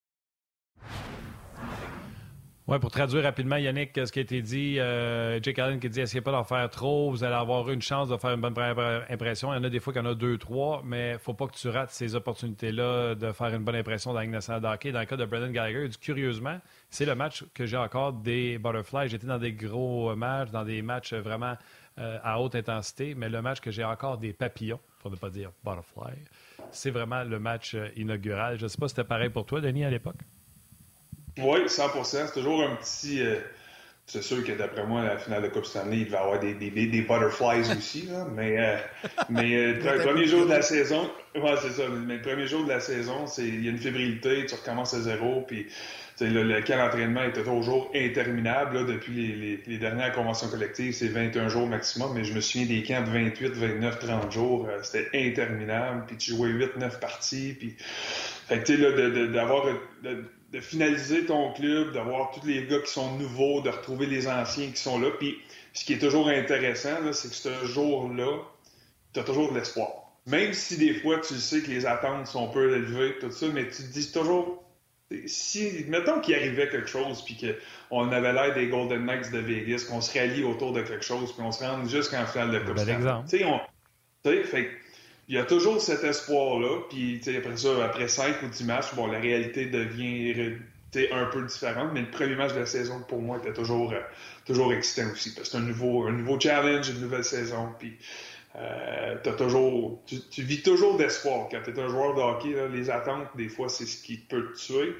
Pour 2.79 2.91
traduire 2.91 3.23
rapidement, 3.23 3.57
Yannick, 3.57 3.91
ce 3.93 4.12
qui 4.12 4.19
a 4.19 4.21
été 4.21 4.41
dit, 4.41 4.79
euh, 4.79 5.39
Jake 5.41 5.59
Allen 5.59 5.79
qui 5.79 5.89
dit 5.89 5.99
essayez 5.99 6.21
pas 6.21 6.31
d'en 6.31 6.43
faire 6.43 6.69
trop, 6.69 7.12
vous 7.12 7.23
allez 7.23 7.36
avoir 7.36 7.69
une 7.69 7.81
chance 7.81 8.09
de 8.09 8.17
faire 8.17 8.31
une 8.31 8.41
bonne 8.41 8.53
première 8.53 9.05
impression. 9.09 9.53
Il 9.53 9.57
y 9.57 9.59
en 9.59 9.63
a 9.63 9.69
des 9.69 9.79
fois 9.79 9.91
qu'il 9.91 10.01
y 10.01 10.05
en 10.05 10.09
a 10.09 10.15
deux, 10.15 10.38
trois, 10.38 10.81
mais 10.86 11.17
faut 11.19 11.33
pas 11.33 11.47
que 11.47 11.55
tu 11.55 11.67
rates 11.67 11.91
ces 11.91 12.15
opportunités-là 12.15 13.15
de 13.15 13.31
faire 13.31 13.53
une 13.53 13.63
bonne 13.63 13.75
impression 13.75 14.13
dans 14.13 14.21
la 14.21 14.59
Dans 14.59 14.71
le 14.71 15.05
cas 15.05 15.17
de 15.17 15.25
Brendan 15.25 15.51
Gallagher, 15.51 15.89
curieusement, 15.99 16.57
c'est 16.89 17.05
le 17.05 17.15
match 17.15 17.43
que 17.53 17.65
j'ai 17.65 17.77
encore 17.77 18.13
des 18.13 18.57
Butterflies. 18.57 19.09
J'étais 19.09 19.27
dans 19.27 19.39
des 19.39 19.53
gros 19.53 20.15
matchs, 20.15 20.51
dans 20.51 20.63
des 20.63 20.81
matchs 20.81 21.13
vraiment 21.13 21.57
euh, 21.99 22.17
à 22.23 22.39
haute 22.39 22.55
intensité, 22.55 23.13
mais 23.13 23.29
le 23.29 23.41
match 23.41 23.59
que 23.59 23.71
j'ai 23.71 23.83
encore 23.83 24.17
des 24.17 24.33
papillons, 24.33 24.79
pour 24.99 25.12
ne 25.12 25.15
pas 25.15 25.29
dire 25.29 25.51
Butterfly, 25.63 26.15
c'est 26.71 26.91
vraiment 26.91 27.23
le 27.23 27.39
match 27.39 27.75
euh, 27.75 27.89
inaugural. 27.97 28.57
Je 28.57 28.63
ne 28.63 28.67
sais 28.67 28.77
pas 28.77 28.88
si 28.88 28.95
c'était 28.95 29.07
pareil 29.07 29.29
pour 29.29 29.45
toi, 29.45 29.62
Denis, 29.62 29.83
à 29.83 29.89
l'époque. 29.89 30.17
Oui, 31.38 31.67
100 31.67 32.04
C'est 32.04 32.34
toujours 32.34 32.63
un 32.63 32.76
petit. 32.76 33.22
Euh, 33.22 33.38
c'est 34.06 34.22
sûr 34.22 34.43
que 34.43 34.52
d'après 34.52 34.86
moi, 34.86 35.04
la 35.04 35.17
finale 35.17 35.43
de 35.43 35.48
Coupe 35.48 35.65
Stanley, 35.65 36.00
il 36.00 36.10
va 36.10 36.17
y 36.17 36.22
avoir 36.22 36.39
des, 36.39 36.54
des, 36.54 36.69
des 36.69 37.02
butterflies 37.02 37.72
aussi. 37.78 38.08
Là, 38.12 38.28
mais 38.36 38.60
euh, 38.60 38.78
mais 39.30 39.56
euh, 39.56 39.74
le 39.74 40.04
premier 40.04 40.26
jour 40.26 40.46
de 40.46 40.52
la 40.52 40.62
saison, 40.62 41.10
ouais, 41.36 41.56
c'est 41.62 41.72
ça. 41.72 41.84
Mais 42.06 42.15
le 42.15 42.22
premier 42.22 42.46
jour 42.46 42.65
de 42.65 42.69
la 42.69 42.80
saison, 42.80 43.26
c'est 43.28 43.48
il 43.48 43.63
y 43.63 43.67
a 43.67 43.72
une 43.72 43.80
fébrilité, 43.80 44.46
tu 44.46 44.56
recommences 44.56 44.93
à 44.93 45.00
zéro, 45.00 45.41
puis 45.48 45.67
le, 46.19 46.43
le 46.43 46.62
camp 46.62 46.78
d'entraînement 46.78 47.24
était 47.24 47.43
toujours 47.43 47.89
interminable. 47.96 48.80
Là, 48.80 48.84
depuis 48.84 49.13
les, 49.13 49.36
les, 49.36 49.63
les, 49.65 49.78
dernières 49.78 50.12
conventions 50.12 50.50
collectives, 50.50 50.93
c'est 50.93 51.08
21 51.08 51.48
jours 51.48 51.67
maximum, 51.67 52.13
mais 52.13 52.24
je 52.26 52.34
me 52.34 52.41
souviens 52.41 52.67
des 52.67 52.84
camps 52.84 53.02
de 53.02 53.10
28, 53.10 53.54
29, 53.54 54.00
30 54.00 54.32
jours, 54.32 54.67
c'était 54.84 55.10
interminable. 55.13 56.04
Puis 56.08 56.17
tu 56.17 56.32
jouais 56.32 56.50
8, 56.50 56.78
9 56.78 57.00
parties, 57.00 57.56
puis 57.58 57.76
fait 58.48 58.60
que 58.60 58.65
tu 58.65 58.78
sais, 58.78 59.28
d'avoir 59.30 59.65
de 60.54 60.60
finaliser 60.60 61.26
ton 61.26 61.52
club, 61.54 61.94
d'avoir 61.94 62.32
tous 62.32 62.46
les 62.46 62.68
gars 62.68 62.80
qui 62.80 62.92
sont 62.92 63.18
nouveaux, 63.18 63.62
de 63.62 63.70
retrouver 63.70 64.06
les 64.06 64.28
anciens 64.28 64.68
qui 64.68 64.78
sont 64.78 65.00
là. 65.00 65.10
Puis 65.20 65.39
ce 65.74 65.84
qui 65.84 65.94
est 65.94 66.00
toujours 66.00 66.28
intéressant, 66.30 67.12
c'est 67.12 67.30
que 67.30 67.36
ce 67.36 67.66
jour-là, 67.66 68.38
tu 69.13 69.20
as 69.20 69.24
toujours 69.24 69.52
de 69.52 69.58
l'espoir. 69.58 69.89
même 70.26 70.54
si 70.54 70.78
des 70.78 70.94
fois 70.94 71.20
tu 71.20 71.34
sais 71.36 71.62
que 71.62 71.70
les 71.70 71.86
attentes 71.86 72.28
sont 72.28 72.48
peu 72.48 72.76
élevées, 72.76 73.18
tout 73.20 73.32
ça, 73.32 73.48
mais 73.52 73.68
tu 73.68 73.84
te 73.84 73.92
dis 73.94 74.12
toujours, 74.12 74.63
si, 75.26 75.86
mettons 75.89 76.22
qu'il 76.22 76.36
arrivait 76.36 76.70
quelque 76.70 76.88
chose, 76.88 77.24
puis 77.26 77.36
qu'on 77.89 78.12
avait 78.12 78.32
l'air 78.32 78.54
des 78.54 78.68
Golden 78.68 79.06
Knights 79.06 79.32
de 79.32 79.39
Vegas, 79.39 79.86
qu'on 79.89 80.02
se 80.02 80.18
rallie 80.18 80.44
autour 80.44 80.72
de 80.72 80.82
quelque 80.82 81.04
chose, 81.04 81.34
puis 81.34 81.44
on 81.44 81.52
se 81.52 81.63
rende 81.63 81.89
jusqu'en 81.89 82.26
finale 82.26 82.52
de 82.52 82.60
Coupe 82.60 82.78
Stanley. 82.78 83.12
fait 84.44 84.70
il 85.34 85.38
y 85.38 85.39
a 85.39 85.46
toujours 85.46 85.82
cet 85.82 86.04
espoir-là, 86.04 86.82
puis 86.91 87.19
après 87.36 87.58
ça, 87.58 87.84
après 87.84 88.08
5 88.08 88.43
ou 88.43 88.50
10 88.50 88.65
matchs, 88.65 88.93
bon, 88.93 89.08
la 89.08 89.19
réalité 89.19 89.65
devient 89.65 90.60
un 91.12 91.26
peu 91.26 91.43
différente, 91.43 91.89
mais 91.91 92.02
le 92.02 92.12
premier 92.12 92.36
match 92.36 92.54
de 92.54 92.60
la 92.60 92.67
saison, 92.67 93.04
pour 93.08 93.19
moi, 93.19 93.39
était 93.39 93.52
toujours, 93.52 93.93
euh, 93.93 94.02
toujours 94.46 94.72
excitant 94.74 95.10
aussi, 95.12 95.34
parce 95.34 95.50
que 95.50 95.54
c'est 95.54 95.58
un 95.58 95.65
nouveau, 95.65 96.06
un 96.06 96.12
nouveau 96.12 96.39
challenge, 96.39 96.88
une 96.89 97.02
nouvelle 97.02 97.24
saison, 97.24 97.69
puis 97.80 97.98
euh, 98.58 99.15
toujours, 99.36 100.04
tu, 100.06 100.43
vis 100.43 100.62
toujours 100.62 100.98
d'espoir. 100.98 101.48
Quand 101.50 101.62
tu 101.65 101.72
es 101.72 101.80
un 101.80 101.88
joueur 101.88 102.13
de 102.13 102.22
hockey, 102.22 102.69
les 102.72 102.91
attentes, 102.91 103.36
des 103.36 103.50
fois, 103.50 103.69
c'est 103.69 103.88
ce 103.88 104.04
qui 104.04 104.17
peut 104.17 104.52
te 104.52 104.58
tuer, 104.60 104.96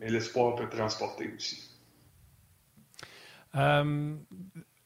mais 0.00 0.10
l'espoir 0.10 0.56
peut 0.56 0.66
te 0.68 0.74
transporter 0.74 1.32
aussi. 1.36 1.70
Euh, 3.54 4.16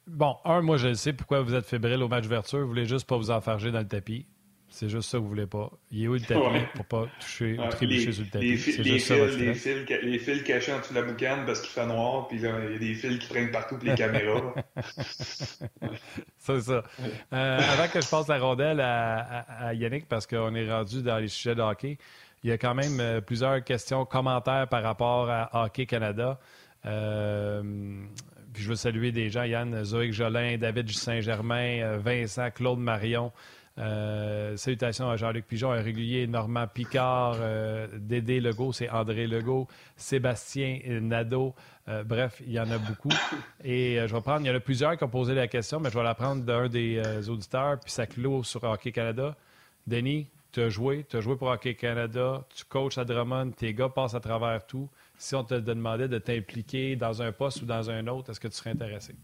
bon, 0.07 0.37
un, 0.45 0.61
moi, 0.61 0.77
je 0.77 0.93
sais 0.93 1.15
pourquoi 1.15 1.41
vous 1.41 1.55
êtes 1.55 1.65
fébrile 1.65 2.03
au 2.03 2.09
match 2.09 2.27
verture. 2.27 2.61
Vous 2.61 2.69
voulez 2.69 2.85
juste 2.85 3.09
pas 3.09 3.17
vous 3.17 3.31
enfarger 3.31 3.71
dans 3.71 3.81
le 3.81 3.89
tapis. 3.89 4.27
C'est 4.75 4.89
juste 4.89 5.09
ça 5.09 5.19
que 5.19 5.23
vous 5.23 5.29
voulez 5.29 5.47
pas. 5.47 5.71
Il 5.93 6.03
est 6.03 6.09
où 6.09 6.15
le 6.15 6.21
tapis 6.21 6.67
pour 6.75 6.85
pas 6.85 7.07
toucher 7.21 7.57
ou 7.57 7.69
trébucher 7.69 8.11
sur 8.11 8.25
le 8.25 8.31
tapis? 8.31 8.51
Les, 8.51 8.57
fils, 8.57 8.79
les, 8.79 8.99
fils, 8.99 9.09
les, 9.09 9.55
fils, 9.55 9.89
les, 10.03 10.19
fils, 10.19 10.43
cachés 10.43 10.73
en 10.73 10.81
dessous 10.81 10.93
de 10.93 10.99
la 10.99 11.07
boucane 11.07 11.47
parce 11.47 11.61
qu'il 11.61 11.71
fait 11.71 11.87
noir, 11.87 12.27
puis 12.27 12.41
là, 12.41 12.59
il 12.67 12.73
y 12.73 12.75
a 12.75 12.79
des 12.81 12.95
fils 12.95 13.21
qui 13.21 13.29
traînent 13.29 13.53
partout, 13.53 13.79
puis 13.79 13.91
les 13.91 13.95
caméras. 13.95 14.53
c'est 16.39 16.61
ça. 16.61 16.83
Euh, 17.33 17.61
avant 17.61 17.87
que 17.87 18.01
je 18.01 18.09
passe 18.09 18.27
la 18.27 18.39
rondelle 18.41 18.81
à, 18.81 19.73
Yannick, 19.75 20.09
parce 20.09 20.27
qu'on 20.27 20.53
est 20.57 20.69
rendu 20.69 21.03
dans 21.05 21.19
les 21.19 21.29
sujets 21.29 21.55
de 21.55 21.63
hockey, 21.63 21.97
il 22.43 22.51
y 22.51 22.53
a 22.53 22.59
quand 22.59 22.75
même 22.75 22.99
euh, 22.99 23.21
plusieurs 23.21 23.63
questions, 23.63 24.05
commentaires 24.05 24.67
par 24.67 24.83
rapport 24.83 25.31
à 25.31 25.67
Hockey 25.67 25.87
Canada. 25.87 26.41
Euh, 26.85 27.63
puis 28.53 28.65
je 28.65 28.71
veux 28.71 28.75
saluer 28.75 29.13
des 29.13 29.31
gens, 29.31 29.45
Yann 29.45 29.85
Zoïc 29.85 30.13
Jolin, 30.13 30.59
David 30.59 30.91
Saint-Germain, 30.91 31.99
Vincent, 31.99 32.51
Claude 32.51 32.81
Marion. 32.81 33.31
Euh, 33.77 34.57
salutations 34.57 35.11
à 35.11 35.17
Jean-Luc 35.17 35.47
Pigeon, 35.47 35.73
un 35.73 35.83
régulier 35.83 36.27
Normand 36.27 36.67
Picard, 36.69 37.37
euh, 37.41 37.89
Dédé 37.93 38.41
Legault, 38.41 38.73
c'est 38.73 38.89
André 38.89 39.27
Legault, 39.27 39.67
Sébastien 39.97 40.79
Nadeau. 41.01 41.55
Euh, 41.89 42.05
bref, 42.05 42.41
il 42.47 42.53
y 42.53 42.61
en 42.61 42.71
a 42.71 42.79
beaucoup. 42.79 43.11
Et 43.65 43.97
je 44.07 44.15
vais 44.15 44.21
prendre, 44.21 44.43
il 44.43 44.47
y 44.47 44.51
en 44.51 44.55
a 44.55 44.61
plusieurs 44.61 44.97
qui 44.97 45.05
ont 45.05 45.09
posé 45.09 45.35
la 45.35 45.49
question, 45.49 45.81
mais 45.81 45.91
je 45.91 45.99
vais 45.99 46.05
la 46.05 46.15
prendre 46.15 46.45
d'un 46.45 46.69
des 46.69 47.29
auditeurs, 47.29 47.81
puis 47.81 47.91
ça 47.91 48.07
clôt 48.07 48.45
sur 48.45 48.63
Hockey 48.63 48.93
Canada. 48.93 49.37
Denis, 49.87 50.29
tu 50.53 50.61
as 50.61 50.69
joué, 50.69 51.05
tu 51.09 51.17
as 51.17 51.21
joué 51.21 51.37
pour 51.37 51.49
Hockey 51.49 51.75
Canada, 51.75 52.45
tu 52.55 52.65
coaches 52.65 52.97
à 52.97 53.05
Drummond, 53.05 53.51
tes 53.51 53.75
gars 53.75 53.89
passent 53.89 54.15
à 54.15 54.21
travers 54.21 54.65
tout. 54.65 54.89
Si 55.19 55.35
on 55.35 55.43
te 55.43 55.55
demandait 55.55 56.09
de 56.09 56.19
t'impliquer 56.19 56.95
dans 56.95 57.23
un 57.23 57.33
poste 57.33 57.63
ou 57.63 57.67
dans 57.67 57.91
un 57.91 58.07
autre, 58.07 58.31
est-ce 58.31 58.41
que 58.41 58.49
tu 58.49 58.55
serais 58.55 58.71
intéressé? 58.71 59.15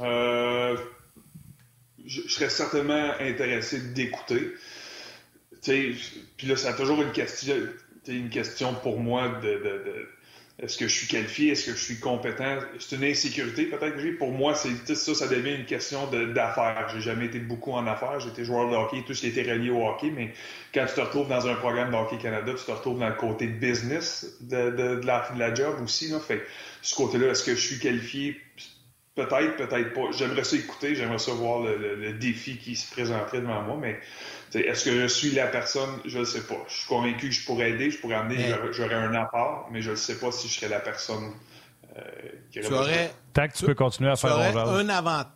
Euh, 0.00 0.76
je, 2.08 2.22
serais 2.28 2.50
certainement 2.50 3.12
intéressé 3.20 3.80
d'écouter. 3.80 4.52
Puis 5.62 6.46
là, 6.46 6.56
ça 6.56 6.70
a 6.70 6.72
toujours 6.72 7.02
une 7.02 7.12
question, 8.30 8.74
pour 8.74 8.98
moi 8.98 9.28
de, 9.42 10.08
est-ce 10.60 10.76
que 10.76 10.88
je 10.88 10.94
suis 10.94 11.06
qualifié, 11.06 11.52
est-ce 11.52 11.66
que 11.66 11.72
je 11.72 11.84
suis 11.84 12.00
compétent? 12.00 12.58
C'est 12.80 12.96
une 12.96 13.04
insécurité 13.04 13.66
peut-être 13.66 13.94
que 13.94 14.00
j'ai. 14.00 14.10
Pour 14.10 14.32
moi, 14.32 14.56
c'est 14.56 14.96
ça, 14.96 15.14
ça 15.14 15.28
devient 15.28 15.54
une 15.54 15.66
question 15.66 16.08
d'affaires. 16.34 16.88
J'ai 16.92 17.00
jamais 17.00 17.26
été 17.26 17.38
beaucoup 17.38 17.72
en 17.72 17.86
affaires. 17.86 18.18
J'étais 18.18 18.44
joueur 18.44 18.68
de 18.68 18.74
hockey, 18.74 19.04
tout 19.06 19.14
ce 19.14 19.20
qui 19.20 19.28
était 19.28 19.48
relié 19.48 19.70
au 19.70 19.86
hockey, 19.86 20.10
mais 20.10 20.32
quand 20.74 20.84
tu 20.86 20.94
te 20.94 21.00
retrouves 21.00 21.28
dans 21.28 21.46
un 21.46 21.54
programme 21.54 21.92
de 21.92 21.96
Hockey 21.96 22.18
Canada, 22.18 22.52
tu 22.58 22.64
te 22.64 22.70
retrouves 22.72 22.98
dans 22.98 23.08
le 23.08 23.14
côté 23.14 23.46
business 23.46 24.36
de, 24.40 24.70
de 24.70 25.06
la, 25.06 25.54
job 25.54 25.76
aussi. 25.84 26.08
Là. 26.08 26.18
Fait 26.18 26.42
ce 26.82 26.96
côté-là, 26.96 27.28
est-ce 27.28 27.44
que 27.44 27.54
je 27.54 27.60
suis 27.60 27.78
qualifié? 27.78 28.40
Peut-être, 29.18 29.56
peut-être 29.56 29.94
pas. 29.94 30.12
J'aimerais 30.12 30.44
ça 30.44 30.54
écouter, 30.54 30.94
j'aimerais 30.94 31.18
ça 31.18 31.32
voir 31.32 31.62
le, 31.62 32.12
défi 32.12 32.56
qui 32.56 32.76
se 32.76 32.88
présenterait 32.88 33.40
devant 33.40 33.62
moi, 33.62 33.76
mais 33.76 33.98
est-ce 34.54 34.84
que 34.84 34.92
je 34.92 35.06
suis 35.08 35.32
la 35.32 35.48
personne? 35.48 35.90
Je 36.04 36.20
ne 36.20 36.24
sais 36.24 36.42
pas. 36.42 36.64
Je 36.68 36.74
suis 36.74 36.86
convaincu 36.86 37.28
que 37.28 37.34
je 37.34 37.44
pourrais 37.44 37.70
aider, 37.70 37.90
je 37.90 37.98
pourrais 37.98 38.14
amener, 38.14 38.54
j'aurais 38.70 38.94
un 38.94 39.12
apport, 39.14 39.68
mais 39.72 39.82
je 39.82 39.90
ne 39.90 39.96
sais 39.96 40.20
pas 40.20 40.30
si 40.30 40.46
je 40.46 40.54
serais 40.54 40.68
la 40.68 40.78
personne 40.78 41.32
euh, 41.96 42.00
qui 42.52 42.60
aurait 42.60 42.68
tu 42.68 42.74
aurais, 42.74 43.10
Tant 43.32 43.48
que 43.48 43.54
tu, 43.54 43.66
peux 43.66 43.74
continuer 43.74 44.10
à 44.10 44.14
faire 44.14 44.36
aurais 44.36 44.56
un 44.56 44.88
avantage. 44.88 45.32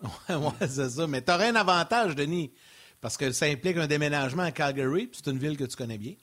ouais, 0.28 0.66
c'est 0.68 0.90
ça. 0.90 1.06
Mais 1.06 1.22
tu 1.22 1.30
aurais 1.30 1.50
un 1.50 1.54
avantage, 1.56 2.16
Denis, 2.16 2.52
parce 3.00 3.16
que 3.16 3.30
ça 3.30 3.46
implique 3.46 3.76
un 3.76 3.86
déménagement 3.86 4.42
à 4.42 4.50
Calgary, 4.50 5.10
c'est 5.12 5.30
une 5.30 5.38
ville 5.38 5.56
que 5.56 5.64
tu 5.64 5.76
connais 5.76 5.98
bien. 5.98 6.14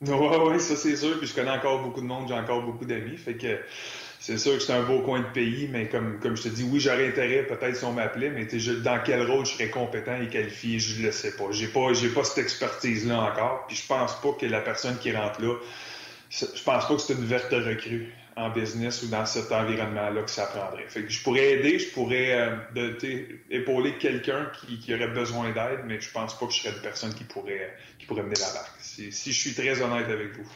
Oui, 0.00 0.12
oui, 0.12 0.60
ça 0.60 0.76
c'est 0.76 0.96
sûr. 0.96 1.18
Puis 1.18 1.26
je 1.26 1.34
connais 1.34 1.50
encore 1.50 1.82
beaucoup 1.82 2.00
de 2.00 2.06
monde, 2.06 2.26
j'ai 2.26 2.34
encore 2.34 2.62
beaucoup 2.62 2.86
d'amis. 2.86 3.18
Fait 3.18 3.34
que 3.34 3.58
c'est 4.28 4.36
sûr 4.36 4.58
que 4.58 4.62
c'est 4.62 4.74
un 4.74 4.82
beau 4.82 5.00
coin 5.00 5.20
de 5.20 5.32
pays, 5.32 5.70
mais 5.72 5.88
comme, 5.88 6.20
je 6.22 6.42
te 6.42 6.48
dis, 6.48 6.62
oui, 6.62 6.80
j'aurais 6.80 7.08
intérêt 7.08 7.44
peut-être 7.44 7.76
si 7.76 7.84
on 7.86 7.94
m'appelait, 7.94 8.28
mais 8.28 8.44
dans 8.44 9.00
quel 9.02 9.22
rôle 9.22 9.46
je 9.46 9.52
serais 9.52 9.70
compétent 9.70 10.20
et 10.20 10.28
qualifié, 10.28 10.78
je 10.78 11.00
ne 11.00 11.06
le 11.06 11.12
sais 11.12 11.34
pas. 11.34 11.44
J'ai 11.50 11.68
pas, 11.68 11.88
pas 12.14 12.24
cette 12.24 12.44
expertise-là 12.44 13.22
encore, 13.22 13.64
puis 13.66 13.74
je 13.74 13.86
pense 13.86 14.20
pas 14.20 14.32
que 14.38 14.44
la 14.44 14.60
personne 14.60 14.98
qui 14.98 15.12
rentre 15.12 15.40
là, 15.40 15.54
je 16.28 16.44
pense 16.62 16.62
pas 16.62 16.94
que 16.94 16.98
c'est 16.98 17.14
une 17.14 17.24
verte 17.24 17.52
recrue 17.52 18.12
en 18.36 18.50
business 18.50 19.02
ou 19.02 19.08
dans 19.08 19.24
cet 19.24 19.50
environnement-là 19.50 20.22
que 20.22 20.30
ça 20.30 20.44
prendrait. 20.44 20.84
Fait 20.88 21.04
que 21.04 21.08
je 21.08 21.22
pourrais 21.22 21.52
aider, 21.52 21.78
je 21.78 21.88
pourrais 21.88 22.50
euh, 22.76 23.32
épauler 23.50 23.96
quelqu'un 23.96 24.52
qui, 24.82 24.92
aurait 24.92 25.08
besoin 25.08 25.52
d'aide, 25.52 25.80
mais 25.86 26.02
je 26.02 26.10
pense 26.10 26.38
pas 26.38 26.46
que 26.46 26.52
je 26.52 26.58
serais 26.58 26.74
une 26.74 26.82
personne 26.82 27.14
qui 27.14 27.24
pourrait, 27.24 27.74
mener 28.10 28.34
la 28.38 28.52
barque. 28.52 28.72
Si 28.78 29.10
je 29.10 29.40
suis 29.40 29.54
très 29.54 29.80
honnête 29.80 30.10
avec 30.10 30.36
vous. 30.36 30.46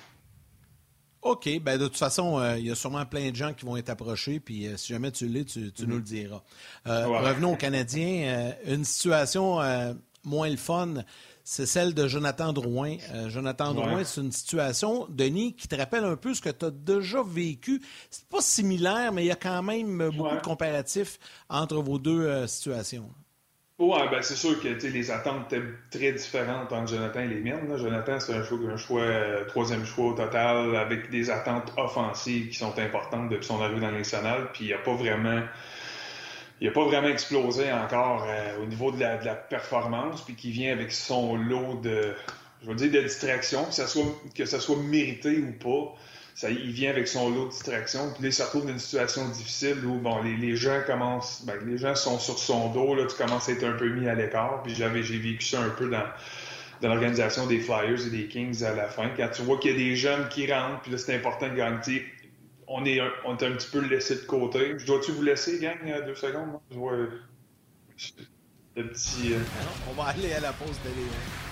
OK. 1.23 1.49
Ben 1.61 1.79
de 1.79 1.87
toute 1.87 1.97
façon, 1.97 2.41
euh, 2.41 2.59
il 2.59 2.67
y 2.67 2.71
a 2.71 2.75
sûrement 2.75 3.07
plein 3.07 3.31
de 3.31 3.37
gens 3.37 3.55
qui 3.55 3.65
vont 3.65 3.77
être 3.77 3.91
approchés, 3.91 4.41
puis 4.41 4.67
euh, 4.67 4.77
si 4.77 4.93
jamais 4.93 5.13
tu 5.13 5.29
l'es, 5.29 5.45
tu, 5.45 5.73
nous 5.87 5.97
le 5.97 6.03
diras. 6.03 6.43
Euh, 6.89 7.07
revenons 7.07 7.53
aux 7.53 7.57
Canadiens. 7.57 8.55
une 8.67 8.85
situation 8.85 9.61
moins 10.25 10.51
le 10.51 10.57
fun, 10.57 10.95
c'est 11.45 11.67
celle 11.67 11.95
de 11.95 12.07
Jonathan 12.07 12.53
Drouin. 12.53 12.97
Jonathan 13.29 13.73
Drouin, 13.73 14.05
c'est 14.05 14.21
une 14.21 14.33
situation, 14.33 15.07
Denis, 15.09 15.55
qui 15.55 15.69
te 15.69 15.75
rappelle 15.75 16.05
un 16.05 16.17
peu 16.17 16.35
ce 16.35 16.41
que 16.41 16.51
tu 16.51 16.65
as 16.65 16.71
déjà 16.71 17.23
vécu. 17.23 17.81
C'est 18.11 18.29
pas 18.29 18.41
similaire, 18.41 19.13
mais 19.13 19.25
il 19.25 19.29
y 19.29 19.33
a 19.33 19.37
quand 19.37 19.63
même 19.63 20.11
beaucoup 20.11 20.37
de 20.37 20.43
comparatifs 20.43 21.19
entre 21.49 21.77
vos 21.77 21.99
deux 21.99 22.47
situations. 22.47 23.09
Oui, 23.85 23.99
ben 24.13 24.23
c'est 24.23 24.37
sûr 24.37 24.61
que 24.61 24.69
les 24.69 25.11
attentes 25.11 25.53
étaient 25.53 25.65
très 25.91 26.13
différentes 26.13 26.73
entre 26.73 26.93
Jonathan 26.93 27.19
et 27.19 27.27
les 27.27 27.41
miennes. 27.41 27.77
Jonathan, 27.77 28.21
c'est 28.21 28.33
un 28.33 28.45
choix, 28.45 28.59
un 28.73 28.77
choix 28.77 29.01
euh, 29.01 29.45
troisième 29.47 29.85
choix 29.85 30.11
au 30.11 30.13
total, 30.13 30.77
avec 30.77 31.11
des 31.11 31.31
attentes 31.31 31.73
offensives 31.77 32.51
qui 32.51 32.57
sont 32.57 32.79
importantes 32.79 33.29
depuis 33.29 33.45
son 33.45 33.61
arrivée 33.61 33.81
dans 33.81 33.91
le 33.91 33.99
national. 33.99 34.51
Puis 34.53 34.67
il 34.67 34.71
n'a 34.71 34.79
pas 34.79 34.95
vraiment. 34.95 35.43
Il 36.61 36.69
a 36.69 36.71
pas 36.71 36.85
vraiment 36.85 37.09
explosé 37.09 37.73
encore 37.73 38.25
euh, 38.29 38.63
au 38.63 38.67
niveau 38.67 38.93
de 38.93 39.01
la, 39.01 39.17
performance, 39.35 40.25
puis 40.25 40.37
qui 40.37 40.53
vient 40.53 40.71
avec 40.71 40.93
son 40.93 41.35
lot 41.35 41.81
de, 41.83 42.15
je 42.65 42.71
que 44.37 44.45
ça 44.45 44.61
soit 44.61 44.77
mérité 44.77 45.39
ou 45.39 45.53
pas 45.59 45.93
ça, 46.35 46.51
il 46.51 46.71
vient 46.73 46.91
avec 46.91 47.09
son 47.09 47.31
lot 47.31 47.47
de 47.47 47.51
distractions. 47.51 48.11
Puis 48.15 48.23
là, 48.23 48.29
il 48.29 48.33
se 48.33 48.43
retrouve 48.43 48.65
dans 48.65 48.73
une 48.73 48.79
situation 48.79 49.29
difficile 49.29 49.85
où 49.85 49.99
bon, 49.99 50.23
les, 50.23 50.37
les 50.37 50.57
gens 50.57 50.81
commencent, 50.87 51.45
ben, 51.45 51.57
les 51.67 51.79
gens 51.79 51.95
sont 51.95 52.19
sur 52.19 52.39
son 52.39 52.71
dos, 52.71 52.95
là, 52.95 53.07
tu 53.07 53.17
commences 53.17 53.49
à 53.49 53.53
être 53.53 53.65
un 53.65 53.73
peu 53.73 53.89
mis 53.89 54.09
à 54.09 54.15
l'écart. 54.15 54.63
Puis 54.63 54.75
j'avais, 54.75 55.03
j'ai 55.03 55.19
vécu 55.19 55.45
ça 55.45 55.61
un 55.61 55.71
peu 55.71 55.89
dans, 55.89 56.05
dans 56.81 56.89
l'organisation 56.89 57.47
des 57.47 57.61
Flyers 57.61 58.07
et 58.07 58.11
des 58.11 58.29
Kings 58.29 58.65
à 58.65 58.75
la 58.75 58.89
fin. 58.89 59.11
Quand 59.17 59.29
tu 59.29 59.43
vois 59.43 59.59
qu'il 59.59 59.73
y 59.73 59.75
a 59.75 59.77
des 59.77 59.97
jeunes 59.97 60.29
qui 60.29 60.51
rentrent, 60.53 60.81
puis 60.83 60.93
là, 60.93 60.99
c'est 60.99 61.15
important 61.15 61.49
de 61.49 61.55
gagner. 61.55 62.05
On 62.67 62.85
est, 62.87 63.01
un, 63.01 63.11
un 63.27 63.35
petit 63.35 63.69
peu 63.71 63.81
laissé 63.81 64.15
de 64.15 64.21
côté. 64.23 64.79
Je 64.79 64.87
dois-tu 64.87 65.13
vous 65.13 65.23
laisser, 65.23 65.59
gang, 65.59 65.77
deux 66.07 66.15
secondes? 66.15 66.59
Je 66.71 66.77
vois 66.77 66.97
le 68.75 68.89
petit. 68.89 69.35
Euh, 69.35 69.39
on 69.91 69.93
va 69.93 70.09
aller 70.09 70.33
à 70.33 70.41
la 70.41 70.53
pause 70.53 70.79
de 70.85 71.52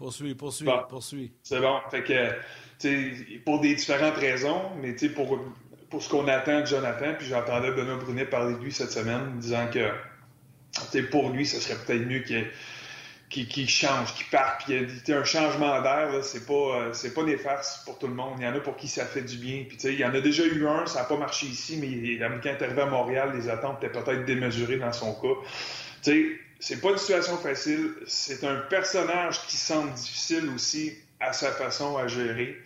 Poursuis, 0.00 0.34
poursuis, 0.34 0.66
poursuis. 0.88 1.30
C'est 1.42 1.60
bon. 1.60 1.78
Fait 1.90 2.02
que, 2.02 3.38
pour 3.44 3.60
des 3.60 3.74
différentes 3.74 4.16
raisons, 4.16 4.70
mais 4.80 4.94
pour, 5.10 5.38
pour 5.90 6.02
ce 6.02 6.08
qu'on 6.08 6.26
attend 6.26 6.60
de 6.60 6.64
Jonathan. 6.64 7.12
Puis 7.18 7.26
j'entendais 7.26 7.70
Benoît 7.70 7.96
Brunet 7.96 8.24
parler 8.24 8.54
de 8.54 8.60
lui 8.60 8.72
cette 8.72 8.92
semaine, 8.92 9.38
disant 9.38 9.68
que 9.70 11.00
pour 11.10 11.28
lui, 11.28 11.44
ce 11.44 11.60
serait 11.60 11.76
peut-être 11.84 12.06
mieux 12.06 12.20
qu'il 13.28 13.68
change, 13.68 14.14
qu'il 14.14 14.26
parte. 14.28 14.64
Puis 14.64 15.12
un 15.12 15.24
changement 15.24 15.82
d'air, 15.82 16.08
c'est 16.22 16.46
pas, 16.46 16.54
euh, 16.54 16.92
c'est 16.94 17.12
pas 17.12 17.24
des 17.24 17.36
farces 17.36 17.82
pour 17.84 17.98
tout 17.98 18.06
le 18.06 18.14
monde. 18.14 18.36
Il 18.38 18.44
y 18.44 18.48
en 18.48 18.54
a 18.54 18.60
pour 18.60 18.76
qui 18.76 18.88
ça 18.88 19.04
fait 19.04 19.20
du 19.20 19.36
bien. 19.36 19.64
Puis 19.68 19.76
il 19.84 20.00
y 20.00 20.04
en 20.06 20.14
a 20.14 20.20
déjà 20.22 20.44
eu 20.46 20.66
un, 20.66 20.86
ça 20.86 21.00
n'a 21.00 21.04
pas 21.04 21.18
marché 21.18 21.44
ici, 21.44 21.76
mais 21.78 22.18
quand 22.18 22.48
il 22.48 22.52
est 22.52 22.62
arrivé 22.62 22.80
à 22.80 22.86
Montréal, 22.86 23.32
les 23.34 23.50
attentes 23.50 23.84
étaient 23.84 23.92
peut-être 23.92 24.24
démesurées 24.24 24.78
dans 24.78 24.94
son 24.94 25.12
cas. 25.12 26.08
C'est 26.60 26.80
pas 26.80 26.90
une 26.90 26.98
situation 26.98 27.36
facile. 27.38 27.94
C'est 28.06 28.44
un 28.44 28.56
personnage 28.56 29.46
qui 29.46 29.56
semble 29.56 29.92
difficile 29.94 30.48
aussi 30.54 30.92
à 31.18 31.32
sa 31.32 31.52
façon 31.52 31.96
à 31.96 32.06
gérer. 32.06 32.56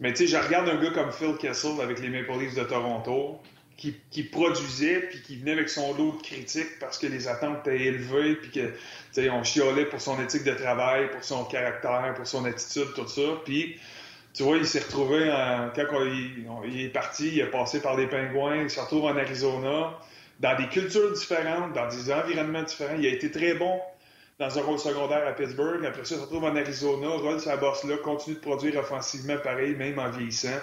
Mais 0.00 0.12
tu 0.12 0.26
sais, 0.26 0.26
je 0.26 0.36
regarde 0.36 0.68
un 0.68 0.82
gars 0.82 0.90
comme 0.90 1.12
Phil 1.12 1.36
Kessel 1.38 1.80
avec 1.80 2.00
les 2.00 2.08
Maple 2.08 2.40
Leafs 2.40 2.54
de 2.54 2.64
Toronto, 2.64 3.40
qui, 3.76 4.22
produisait, 4.22 5.00
puis 5.00 5.22
qui 5.22 5.36
venait 5.36 5.52
avec 5.52 5.68
son 5.68 5.94
lot 5.94 6.12
de 6.12 6.22
critiques 6.22 6.78
parce 6.78 6.98
que 6.98 7.06
les 7.06 7.26
attentes 7.26 7.66
étaient 7.66 7.84
élevées, 7.84 8.36
puis 8.36 8.50
que, 8.50 9.30
on 9.30 9.42
chiolait 9.42 9.86
pour 9.86 10.00
son 10.00 10.20
éthique 10.22 10.44
de 10.44 10.54
travail, 10.54 11.10
pour 11.10 11.24
son 11.24 11.44
caractère, 11.44 12.14
pour 12.14 12.26
son 12.26 12.44
attitude, 12.44 12.94
tout 12.94 13.08
ça. 13.08 13.22
Puis, 13.44 13.76
tu 14.34 14.44
vois, 14.44 14.56
il 14.56 14.66
s'est 14.66 14.80
retrouvé, 14.80 15.30
quand 15.74 16.04
il, 16.04 16.80
est 16.80 16.88
parti, 16.88 17.28
il 17.28 17.40
est 17.40 17.50
passé 17.50 17.80
par 17.80 17.96
les 17.96 18.06
Pingouins, 18.06 18.62
il 18.62 18.70
se 18.70 18.80
retrouve 18.80 19.04
en 19.04 19.16
Arizona, 19.16 19.98
dans 20.40 20.56
des 20.56 20.68
cultures 20.68 21.12
différentes, 21.12 21.72
dans 21.72 21.88
des 21.88 22.12
environnements 22.12 22.62
différents. 22.62 22.96
Il 22.98 23.06
a 23.06 23.10
été 23.10 23.30
très 23.30 23.54
bon 23.54 23.80
dans 24.38 24.58
un 24.58 24.62
rôle 24.62 24.78
secondaire 24.78 25.26
à 25.26 25.32
Pittsburgh. 25.32 25.84
Après 25.86 26.04
ça, 26.04 26.16
il 26.16 26.18
se 26.18 26.22
retrouve 26.22 26.44
en 26.44 26.56
Arizona, 26.56 27.08
roule 27.08 27.40
sa 27.40 27.56
bosse 27.56 27.84
là, 27.84 27.96
continue 27.98 28.36
de 28.36 28.40
produire 28.40 28.76
offensivement 28.76 29.36
pareil, 29.42 29.74
même 29.76 29.98
en 29.98 30.10
vieillissant. 30.10 30.58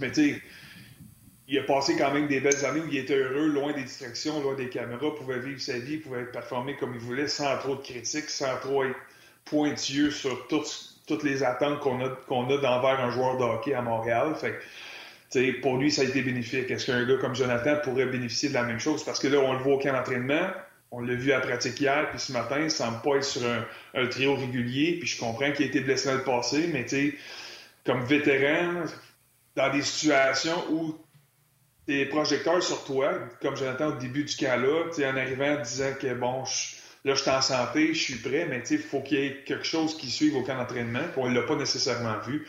Mais 0.00 0.10
tu 0.10 0.32
sais, 0.32 0.42
il 1.48 1.58
a 1.58 1.62
passé 1.64 1.96
quand 1.96 2.12
même 2.12 2.28
des 2.28 2.40
belles 2.40 2.64
années 2.64 2.80
où 2.80 2.88
il 2.88 2.96
était 2.96 3.16
heureux, 3.16 3.48
loin 3.48 3.72
des 3.72 3.82
distractions, 3.82 4.40
loin 4.40 4.54
des 4.54 4.68
caméras, 4.68 5.14
pouvait 5.16 5.40
vivre 5.40 5.60
sa 5.60 5.78
vie, 5.78 5.96
pouvait 5.98 6.24
performer 6.24 6.76
comme 6.76 6.94
il 6.94 7.00
voulait, 7.00 7.26
sans 7.26 7.58
trop 7.58 7.74
de 7.74 7.82
critiques, 7.82 8.30
sans 8.30 8.56
trop 8.58 8.84
être 8.84 8.96
pointilleux 9.44 10.12
sur 10.12 10.46
toutes, 10.46 11.24
les 11.24 11.42
attentes 11.42 11.80
qu'on 11.80 12.00
a, 12.04 12.08
qu'on 12.28 12.48
a 12.50 12.56
d'envers 12.58 13.00
un 13.00 13.10
joueur 13.10 13.36
de 13.36 13.42
hockey 13.42 13.74
à 13.74 13.82
Montréal. 13.82 14.32
Fait 14.36 14.60
que, 15.32 15.60
pour 15.60 15.76
lui, 15.76 15.90
ça 15.90 16.02
a 16.02 16.04
été 16.04 16.22
bénéfique. 16.22 16.70
Est-ce 16.70 16.86
qu'un 16.86 17.04
gars 17.04 17.16
comme 17.16 17.34
Jonathan 17.34 17.76
pourrait 17.82 18.06
bénéficier 18.06 18.48
de 18.48 18.54
la 18.54 18.64
même 18.64 18.80
chose? 18.80 19.04
Parce 19.04 19.18
que 19.18 19.28
là, 19.28 19.38
on 19.38 19.52
le 19.52 19.58
voit 19.58 19.74
au 19.74 19.78
camp 19.78 19.92
d'entraînement, 19.92 20.50
on 20.90 21.00
l'a 21.00 21.14
vu 21.14 21.32
à 21.32 21.40
pratique 21.40 21.80
hier, 21.80 22.08
puis 22.10 22.18
ce 22.18 22.32
matin, 22.32 22.58
il 22.60 22.70
semble 22.70 23.00
pas 23.02 23.16
être 23.16 23.24
sur 23.24 23.42
un, 23.94 24.06
trio 24.06 24.34
régulier, 24.34 24.96
puis 24.98 25.08
je 25.08 25.18
comprends 25.18 25.52
qu'il 25.52 25.66
a 25.66 25.68
été 25.68 25.80
blessé 25.80 26.08
dans 26.08 26.16
le 26.16 26.24
passé, 26.24 26.68
mais 26.72 26.84
tu 26.84 27.18
comme 27.86 28.04
vétéran, 28.04 28.84
dans 29.56 29.72
des 29.72 29.82
situations 29.82 30.64
où 30.70 30.94
tes 31.86 32.06
projecteurs 32.06 32.62
sur 32.62 32.84
toi, 32.84 33.12
comme 33.40 33.56
Jonathan 33.56 33.88
au 33.88 33.96
début 33.96 34.24
du 34.24 34.36
cas-là, 34.36 34.90
en 34.98 35.16
arrivant 35.16 35.60
disant 35.62 35.92
que 35.98 36.12
bon, 36.12 36.44
là, 37.04 37.14
je 37.14 37.20
suis 37.20 37.30
en 37.30 37.40
santé, 37.40 37.94
je 37.94 38.00
suis 38.00 38.16
prêt, 38.16 38.46
mais 38.48 38.62
il 38.70 38.78
faut 38.78 39.00
qu'il 39.00 39.18
y 39.18 39.26
ait 39.26 39.42
quelque 39.44 39.64
chose 39.64 39.96
qui 39.96 40.10
suive 40.10 40.36
au 40.36 40.42
camp 40.42 40.56
d'entraînement, 40.56 41.00
on 41.16 41.28
ne 41.28 41.34
l'a 41.34 41.46
pas 41.46 41.56
nécessairement 41.56 42.18
vu 42.18 42.46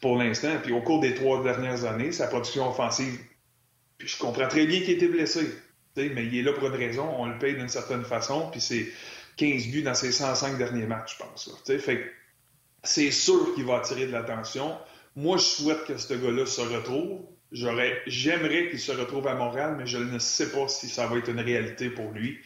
pour 0.00 0.16
l'instant. 0.16 0.56
Puis 0.62 0.72
au 0.72 0.80
cours 0.80 1.00
des 1.00 1.14
trois 1.14 1.42
dernières 1.42 1.84
années, 1.84 2.12
sa 2.12 2.26
production 2.26 2.68
offensive, 2.68 3.18
puis 3.98 4.08
je 4.08 4.18
comprends 4.18 4.48
très 4.48 4.66
bien 4.66 4.80
qu'il 4.80 4.90
été 4.90 5.08
blessé 5.08 5.48
mais 6.14 6.26
il 6.26 6.36
est 6.36 6.42
là 6.42 6.52
pour 6.52 6.68
une 6.68 6.74
raison, 6.74 7.08
on 7.18 7.26
le 7.26 7.38
paye 7.38 7.54
d'une 7.54 7.68
certaine 7.68 8.04
façon, 8.04 8.48
puis 8.50 8.60
c'est 8.60 8.86
15 9.36 9.68
buts 9.68 9.82
dans 9.82 9.94
ses 9.94 10.12
105 10.12 10.58
derniers 10.58 10.86
matchs, 10.86 11.16
je 11.18 11.24
pense. 11.24 11.62
fait 11.80 12.12
c'est 12.84 13.10
sûr 13.10 13.54
qu'il 13.54 13.64
va 13.64 13.78
attirer 13.78 14.06
de 14.06 14.12
l'attention. 14.12 14.76
Moi, 15.16 15.36
je 15.36 15.42
souhaite 15.42 15.84
que 15.84 15.96
ce 15.96 16.14
gars-là 16.14 16.46
se 16.46 16.60
retrouve. 16.60 17.22
J'aurais, 17.50 18.00
j'aimerais 18.06 18.68
qu'il 18.68 18.78
se 18.78 18.92
retrouve 18.92 19.26
à 19.26 19.34
Montréal, 19.34 19.74
mais 19.76 19.86
je 19.86 19.98
ne 19.98 20.18
sais 20.20 20.52
pas 20.52 20.68
si 20.68 20.88
ça 20.88 21.06
va 21.06 21.18
être 21.18 21.28
une 21.28 21.40
réalité 21.40 21.90
pour 21.90 22.12
lui. 22.12 22.38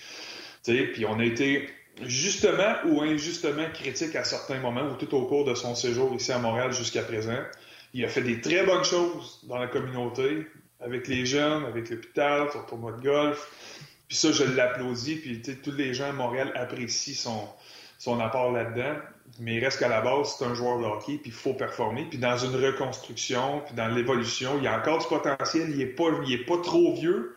Puis 0.65 1.05
on 1.07 1.19
a 1.19 1.25
été 1.25 1.69
justement 2.05 2.75
ou 2.87 3.03
injustement 3.03 3.67
critique 3.73 4.17
à 4.17 4.25
certains 4.25 4.59
moments 4.59 4.89
ou 4.91 4.95
tout 4.95 5.15
au 5.15 5.27
cours 5.27 5.45
de 5.45 5.55
son 5.55 5.75
séjour 5.75 6.15
ici 6.15 6.33
à 6.33 6.39
Montréal 6.39 6.73
jusqu'à 6.73 7.03
présent. 7.03 7.39
Il 7.95 8.05
a 8.05 8.09
fait 8.09 8.23
des 8.23 8.41
très 8.41 8.65
bonnes 8.65 8.85
choses 8.85 9.41
dans 9.45 9.59
la 9.59 9.67
communauté, 9.67 10.47
avec 10.81 11.09
les 11.09 11.27
jeunes, 11.27 11.65
avec 11.65 11.91
l'hôpital, 11.91 12.49
son 12.53 12.63
tournoi 12.63 12.93
de 12.93 13.03
golf. 13.03 13.49
Puis 14.09 14.17
ça, 14.17 14.33
je 14.33 14.45
l'applaudis. 14.45 15.17
Puis 15.17 15.43
tous 15.63 15.73
les 15.73 15.95
gens 15.95 16.09
à 16.09 16.13
Montréal 16.13 16.53
apprécient 16.55 17.15
son, 17.15 17.49
son 17.99 18.19
apport 18.21 18.53
là-dedans. 18.53 18.97
Mais 19.39 19.57
il 19.57 19.65
reste 19.65 19.79
qu'à 19.79 19.89
la 19.89 20.01
base, 20.01 20.37
c'est 20.37 20.45
un 20.45 20.55
joueur 20.55 20.79
de 20.79 20.85
hockey, 20.85 21.19
puis 21.19 21.31
il 21.31 21.33
faut 21.33 21.55
performer. 21.55 22.07
Puis 22.11 22.19
dans 22.19 22.37
une 22.37 22.55
reconstruction, 22.55 23.63
puis 23.65 23.75
dans 23.75 23.89
l'évolution, 23.89 24.59
il 24.59 24.65
y 24.65 24.67
a 24.67 24.79
encore 24.79 24.99
du 24.99 25.07
potentiel. 25.07 25.71
Il 25.71 25.79
n'est 25.79 25.87
pas, 25.87 26.09
est 26.29 26.45
pas 26.45 26.59
trop 26.59 26.95
vieux, 26.95 27.37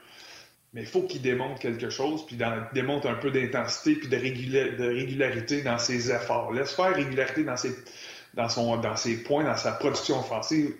mais 0.75 0.81
il 0.81 0.87
faut 0.87 1.03
qu'il 1.03 1.21
démontre 1.21 1.57
quelque 1.57 1.89
chose, 1.89 2.25
puis 2.25 2.35
dans, 2.35 2.67
démontre 2.73 3.07
un 3.07 3.15
peu 3.15 3.31
d'intensité, 3.31 3.95
puis 3.95 4.09
de, 4.09 4.17
régularité 4.17 5.61
dans 5.61 5.77
ses 5.77 6.11
efforts. 6.11 6.51
Laisse 6.51 6.73
faire 6.73 6.93
régularité 6.93 7.45
dans 7.45 7.55
ses, 7.55 9.23
points, 9.23 9.45
dans 9.45 9.55
sa 9.55 9.71
production 9.71 10.19
offensive 10.19 10.75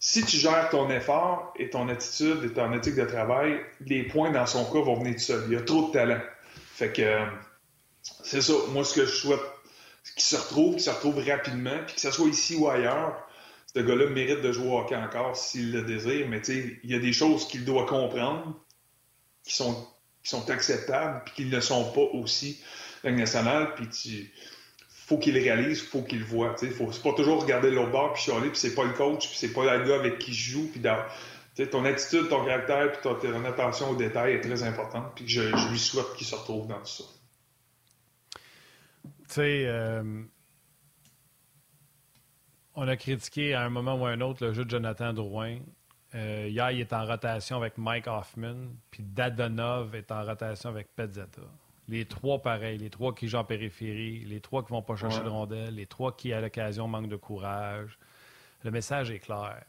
si 0.00 0.24
tu 0.24 0.38
gères 0.38 0.70
ton 0.70 0.88
effort 0.90 1.52
et 1.58 1.68
ton 1.68 1.88
attitude 1.88 2.44
et 2.44 2.52
ton 2.52 2.72
éthique 2.72 2.94
de 2.94 3.04
travail, 3.04 3.60
les 3.84 4.04
points 4.04 4.30
dans 4.30 4.46
son 4.46 4.64
cas 4.64 4.80
vont 4.80 4.94
venir 4.94 5.14
tout 5.14 5.20
seul. 5.20 5.44
Il 5.48 5.54
y 5.54 5.56
a 5.56 5.60
trop 5.60 5.88
de 5.88 5.92
talent. 5.92 6.20
Fait 6.72 6.92
que 6.92 7.18
c'est 8.22 8.40
ça. 8.40 8.52
Moi, 8.70 8.84
ce 8.84 8.94
que 8.94 9.04
je 9.04 9.10
souhaite, 9.10 9.40
qu'il 10.14 10.22
se 10.22 10.36
retrouve, 10.36 10.74
qu'il 10.74 10.84
se 10.84 10.90
retrouve 10.90 11.18
rapidement, 11.28 11.76
puis 11.84 11.96
que 11.96 12.00
ce 12.00 12.12
soit 12.12 12.28
ici 12.28 12.54
ou 12.56 12.68
ailleurs, 12.68 13.28
ce 13.74 13.80
gars-là 13.80 14.08
mérite 14.08 14.40
de 14.40 14.52
jouer 14.52 14.68
au 14.68 14.78
hockey 14.78 14.96
encore 14.96 15.36
s'il 15.36 15.72
le 15.72 15.82
désire, 15.82 16.28
mais 16.28 16.40
il 16.46 16.78
y 16.90 16.94
a 16.94 16.98
des 16.98 17.12
choses 17.12 17.46
qu'il 17.46 17.64
doit 17.64 17.84
comprendre 17.84 18.58
qui 19.48 19.56
sont, 19.56 19.74
qui 20.22 20.30
sont 20.30 20.48
acceptables, 20.50 21.22
puis 21.24 21.34
qui 21.34 21.44
ne 21.46 21.60
sont 21.60 21.90
pas 21.92 22.02
aussi 22.02 22.60
la 23.02 23.12
nationale, 23.12 23.74
puis 23.74 23.88
tu 23.88 24.32
faut 24.88 25.16
qu'il 25.16 25.32
le 25.32 25.40
réalise, 25.40 25.80
faut 25.80 26.02
qu'il 26.02 26.18
le 26.18 26.24
voit. 26.26 26.54
C'est 26.58 26.68
pas 26.76 27.12
toujours 27.14 27.42
regarder 27.42 27.70
l'autre 27.70 27.90
bord 27.90 28.12
puis 28.12 28.24
chialer, 28.24 28.50
puis 28.50 28.58
c'est 28.58 28.74
pas 28.74 28.84
le 28.84 28.92
coach, 28.92 29.26
puis 29.26 29.38
c'est 29.38 29.54
pas 29.54 29.78
le 29.78 29.88
gars 29.88 29.94
avec 29.94 30.18
qui 30.18 30.34
je 30.34 30.52
joue, 30.52 30.70
puis 30.70 30.82
ton 31.66 31.84
attitude, 31.86 32.28
ton 32.28 32.44
caractère, 32.44 32.92
puis 32.92 33.00
ton, 33.02 33.44
attention 33.46 33.90
aux 33.90 33.96
détails 33.96 34.34
est 34.34 34.42
très 34.42 34.62
importante, 34.62 35.14
puis 35.14 35.26
je, 35.26 35.40
lui 35.70 35.78
souhaite 35.78 36.12
qu'il 36.16 36.26
se 36.26 36.34
retrouve 36.34 36.68
dans 36.68 36.78
tout 36.80 36.86
ça. 36.86 37.04
Tu 39.02 39.34
sais, 39.34 39.64
euh, 39.66 40.22
on 42.74 42.86
a 42.86 42.96
critiqué 42.96 43.54
à 43.54 43.62
un 43.62 43.70
moment 43.70 43.94
ou 43.94 44.04
à 44.04 44.10
un 44.10 44.20
autre 44.20 44.44
le 44.44 44.52
jeu 44.52 44.66
de 44.66 44.70
Jonathan 44.70 45.14
Drouin. 45.14 45.58
Euh, 46.14 46.46
hier, 46.48 46.70
il 46.70 46.80
est 46.80 46.92
en 46.92 47.04
rotation 47.04 47.56
avec 47.56 47.76
Mike 47.76 48.06
Hoffman, 48.06 48.56
puis 48.90 49.02
Dadonov 49.02 49.94
est 49.94 50.10
en 50.10 50.24
rotation 50.24 50.70
avec 50.70 50.88
Pezzetta. 50.96 51.42
Les 51.88 52.04
trois 52.04 52.40
pareils, 52.40 52.78
les 52.78 52.90
trois 52.90 53.14
qui 53.14 53.28
jouent 53.28 53.38
en 53.38 53.44
périphérie, 53.44 54.24
les 54.24 54.40
trois 54.40 54.62
qui 54.62 54.72
vont 54.72 54.82
pas 54.82 54.96
chercher 54.96 55.22
de 55.22 55.28
rondelles, 55.28 55.74
les 55.74 55.86
trois 55.86 56.14
qui, 56.16 56.32
à 56.32 56.40
l'occasion, 56.40 56.86
manquent 56.86 57.08
de 57.08 57.16
courage. 57.16 57.98
Le 58.62 58.70
message 58.70 59.10
est 59.10 59.20
clair. 59.20 59.64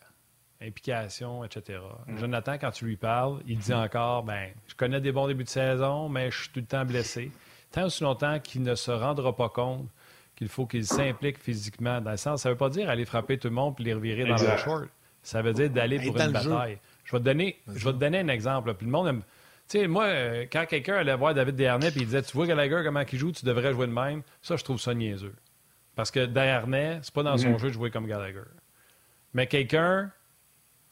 Implication, 0.62 1.45
etc. 1.45 1.80
Mm. 2.08 2.17
Jonathan, 2.17 2.58
quand 2.60 2.71
tu 2.71 2.86
lui 2.86 2.97
parles, 2.97 3.41
il 3.47 3.60
dit 3.60 3.73
encore 3.73 4.23
ben, 4.23 4.49
je 4.67 4.75
connais 4.75 4.99
des 4.99 5.13
bons 5.13 5.28
débuts 5.28 5.45
de 5.45 5.49
saison, 5.49 6.10
mais 6.10 6.32
je 6.32 6.41
suis 6.41 6.49
tout 6.49 6.60
le 6.60 6.65
temps 6.65 6.84
blessé. 6.84 7.32
Tant 7.71 7.86
aussi 7.86 8.04
longtemps 8.04 8.39
qu'il 8.39 8.63
ne 8.63 8.75
se 8.75 8.91
rendra 8.91 9.34
pas 9.34 9.49
compte 9.49 9.88
qu'il 10.36 10.47
faut 10.47 10.65
qu'il 10.65 10.86
s'implique 10.86 11.38
physiquement. 11.38 11.99
Dans 12.02 12.12
le 12.12 12.17
sens, 12.17 12.43
ça 12.43 12.49
ne 12.49 12.54
veut 12.54 12.58
pas 12.58 12.69
dire 12.69 12.89
aller 12.89 13.06
frapper 13.06 13.38
tout 13.38 13.49
le 13.49 13.54
monde 13.54 13.75
et 13.80 13.84
les 13.84 13.93
revirer 13.93 14.25
dans 14.25 14.38
le 14.38 14.58
short. 14.58 14.89
Ça 15.23 15.41
veut 15.41 15.53
dire 15.53 15.69
d'aller 15.69 15.99
pour 15.99 16.19
une 16.19 16.32
bataille. 16.32 16.77
Je 17.03 17.12
vais, 17.12 17.19
te 17.19 17.23
donner, 17.23 17.60
je 17.67 17.86
vais 17.86 17.93
te 17.93 17.97
donner 17.97 18.19
un 18.19 18.27
exemple. 18.27 18.73
Puis 18.75 18.86
le 18.86 18.91
monde 18.91 19.08
aime, 19.08 19.21
tu 19.67 19.79
sais, 19.79 19.88
moi, 19.88 20.05
euh, 20.05 20.45
quand 20.51 20.65
quelqu'un 20.67 20.95
allait 20.95 21.15
voir 21.15 21.34
David 21.34 21.55
Desharnais 21.55 21.89
et 21.89 21.93
il 21.95 22.05
disait 22.05 22.21
Tu 22.21 22.36
vois 22.36 22.47
Gallagher, 22.47 22.82
comment 22.84 23.01
il 23.01 23.19
joue, 23.19 23.32
tu 23.32 23.45
devrais 23.45 23.73
jouer 23.73 23.88
de 23.88 23.91
même, 23.91 24.21
ça, 24.41 24.55
je 24.55 24.63
trouve 24.63 24.79
ça 24.79 24.93
niaiseux. 24.93 25.36
Parce 25.95 26.12
que 26.12 26.25
Desharnais, 26.25 26.99
c'est 27.01 27.13
pas 27.13 27.23
dans 27.23 27.38
son 27.38 27.51
mm. 27.51 27.60
jeu 27.60 27.67
de 27.67 27.73
jouer 27.73 27.91
comme 27.91 28.08
Gallagher. 28.08 28.45
Mais 29.34 29.47
quelqu'un 29.47 30.12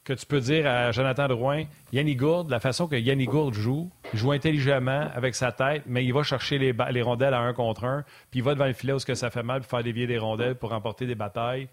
que 0.08 0.14
tu 0.14 0.26
peux 0.26 0.40
dire 0.40 0.66
à 0.66 0.92
Jonathan 0.94 1.28
Drouin, 1.28 1.66
Yannick 1.92 2.20
Gourde, 2.20 2.50
la 2.50 2.62
façon 2.62 2.88
que 2.88 2.96
Yannick 2.96 3.30
Gourde 3.30 3.54
joue, 3.54 3.92
il 4.14 4.20
joue 4.20 4.32
intelligemment 4.32 5.10
avec 5.14 5.36
sa 5.36 5.52
tête, 5.52 5.84
mais 5.86 6.06
il 6.06 6.14
va 6.14 6.24
chercher 6.24 6.58
les, 6.58 6.74
les 6.92 7.02
rondelles 7.02 7.34
à 7.34 7.42
un 7.42 7.54
contre 7.54 7.84
un, 7.84 8.06
puis 8.32 8.40
il 8.40 8.44
va 8.44 8.54
devant 8.54 8.68
le 8.68 8.74
filet 8.74 8.94
où 8.94 9.00
que 9.00 9.16
ça 9.16 9.30
fait 9.30 9.44
mal 9.44 9.62
pour 9.62 9.70
faire 9.70 9.84
dévier 9.84 10.08
des 10.08 10.18
rondelles 10.18 10.56
pour 10.56 10.70
remporter 10.70 11.08
des 11.08 11.16
batailles. 11.16 11.68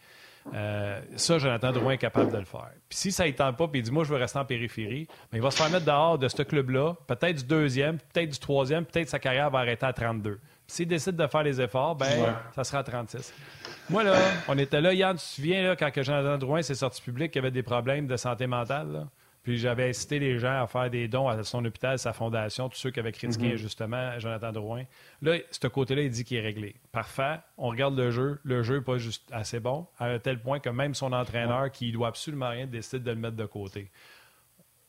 Euh, 0.52 1.00
ça, 1.16 1.38
Jonathan 1.38 1.72
Drouin 1.72 1.92
est 1.92 1.98
capable 1.98 2.30
de 2.30 2.38
le 2.38 2.44
faire. 2.44 2.70
Puis 2.88 2.98
si 2.98 3.12
ça 3.12 3.26
ne 3.26 3.30
tente 3.33 3.57
pas, 3.57 3.66
puis 3.66 3.80
il 3.80 3.83
dit 3.83 3.90
Moi, 3.90 4.04
je 4.04 4.11
veux 4.11 4.18
rester 4.18 4.38
en 4.38 4.44
périphérie, 4.44 5.09
mais 5.33 5.38
il 5.38 5.42
va 5.42 5.50
se 5.50 5.57
faire 5.57 5.70
mettre 5.70 5.87
dehors 5.87 6.18
de 6.18 6.28
ce 6.28 6.42
club-là, 6.42 6.94
peut-être 7.07 7.37
du 7.38 7.44
deuxième, 7.44 7.98
peut-être 7.98 8.30
du 8.30 8.38
troisième, 8.38 8.85
peut-être 8.85 9.09
sa 9.09 9.18
carrière 9.18 9.50
va 9.50 9.61
arrêter 9.61 9.87
à 9.87 9.92
32. 9.92 10.40
s'il 10.66 10.88
décide 10.88 11.16
de 11.16 11.26
faire 11.26 11.42
les 11.42 11.61
efforts, 11.61 11.96
ben, 11.96 12.37
ça 12.54 12.64
sera 12.64 12.78
à 12.78 12.83
36. 12.83 13.33
Moi, 13.90 14.02
là, 14.02 14.14
on 14.48 14.59
était 14.59 14.80
là. 14.80 14.92
Yann, 14.92 15.16
tu 15.16 15.22
te 15.22 15.28
souviens, 15.28 15.62
là, 15.62 15.76
quand 15.76 15.90
Jonathan 15.94 16.38
Drouin 16.38 16.62
s'est 16.62 16.74
sorti 16.74 17.02
public, 17.02 17.33
qu'il 17.33 17.40
avait 17.40 17.50
des 17.50 17.62
problèmes 17.62 18.07
de 18.07 18.16
santé 18.16 18.46
mentale? 18.46 19.07
Puis 19.44 19.59
j'avais 19.59 19.90
incité 19.90 20.18
les 20.18 20.38
gens 20.38 20.62
à 20.62 20.66
faire 20.66 20.90
des 20.90 21.07
dons 21.07 21.28
à 21.28 21.42
son 21.44 21.64
hôpital, 21.64 21.98
sa 21.98 22.12
fondation, 22.12 22.68
tous 22.70 22.78
ceux 22.78 22.90
qui 22.90 22.98
avaient 22.98 23.12
critiqué 23.12 23.48
Mhm. 23.48 23.52
injustement 23.52 24.18
Jonathan 24.18 24.50
Drouin. 24.52 24.85
Là, 25.22 25.37
ce 25.50 25.66
côté-là, 25.68 26.02
il 26.02 26.11
dit 26.11 26.24
qu'il 26.24 26.38
est 26.38 26.40
réglé. 26.40 26.74
Parfait. 26.90 27.37
On 27.59 27.68
regarde 27.68 27.96
le 27.96 28.11
jeu. 28.11 28.40
Le 28.42 28.62
jeu 28.62 28.76
n'est 28.78 28.85
pas 28.85 28.96
juste 28.98 29.28
assez 29.30 29.61
bon, 29.61 29.87
à 29.98 30.07
un 30.07 30.18
tel 30.18 30.40
point 30.40 30.61
que 30.61 30.70
même 30.70 30.94
son 30.94 31.12
entraîneur, 31.12 31.70
qui 31.70 31.92
doit 31.92 32.09
absolument 32.09 32.48
rien, 32.48 32.66
décide 32.66 33.02
de 33.02 33.11
le 33.11 33.18
mettre 33.18 33.37
de 33.37 33.44
côté. 33.46 33.90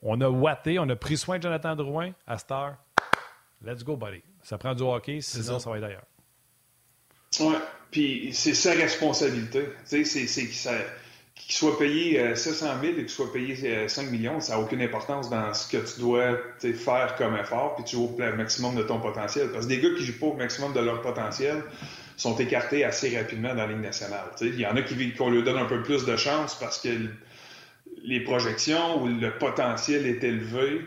On 0.01 0.19
a 0.21 0.29
watté, 0.29 0.79
on 0.79 0.87
a 0.89 0.95
pris 0.95 1.17
soin 1.17 1.37
de 1.37 1.43
Jonathan 1.43 1.75
Drouin. 1.75 2.11
À 2.25 2.37
Star, 2.37 2.77
let's 3.61 3.83
go, 3.83 3.97
buddy. 3.97 4.21
Ça 4.41 4.57
prend 4.57 4.73
du 4.73 4.83
hockey, 4.83 5.19
sinon 5.21 5.59
ça 5.59 5.69
va 5.69 5.77
être 5.79 5.83
ailleurs. 5.83 6.05
Ouais. 7.41 7.57
Puis 7.91 8.29
c'est 8.33 8.53
sa 8.53 8.71
responsabilité. 8.71 9.65
Tu 9.89 10.05
sais, 10.05 10.27
c'est, 10.27 10.47
qu'il 11.35 11.53
soit 11.53 11.77
payé 11.77 12.19
euh, 12.19 12.35
700 12.35 12.65
000 12.81 12.93
et 12.93 12.95
qu'il 12.95 13.09
soit 13.09 13.31
payé 13.31 13.57
euh, 13.65 13.87
5 13.87 14.09
millions, 14.09 14.39
ça 14.39 14.55
n'a 14.55 14.61
aucune 14.61 14.81
importance 14.81 15.29
dans 15.29 15.53
ce 15.53 15.69
que 15.69 15.77
tu 15.77 15.99
dois 15.99 16.37
faire 16.59 17.15
comme 17.17 17.35
effort, 17.35 17.75
puis 17.75 17.83
tu 17.83 17.97
joues 17.97 18.15
au 18.15 18.35
maximum 18.35 18.75
de 18.75 18.83
ton 18.83 18.99
potentiel. 18.99 19.51
Parce 19.51 19.65
que 19.65 19.69
des 19.69 19.79
gars 19.79 19.89
qui 19.97 20.05
jouent 20.05 20.19
pas 20.19 20.27
au 20.27 20.33
maximum 20.33 20.73
de 20.73 20.79
leur 20.79 21.01
potentiel 21.01 21.63
sont 22.17 22.37
écartés 22.37 22.85
assez 22.85 23.15
rapidement 23.17 23.49
dans 23.49 23.65
la 23.65 23.67
Ligue 23.67 23.81
nationale. 23.81 24.25
Il 24.41 24.59
y 24.59 24.65
en 24.65 24.75
a 24.75 24.81
qui 24.81 25.13
qu'on 25.13 25.29
leur 25.29 25.43
donne 25.43 25.57
un 25.57 25.65
peu 25.65 25.83
plus 25.83 26.05
de 26.05 26.15
chance 26.15 26.57
parce 26.57 26.79
que 26.79 26.89
les 28.03 28.21
projections 28.21 29.03
ou 29.03 29.07
le 29.07 29.37
potentiel 29.37 30.05
est 30.05 30.23
élevé. 30.23 30.81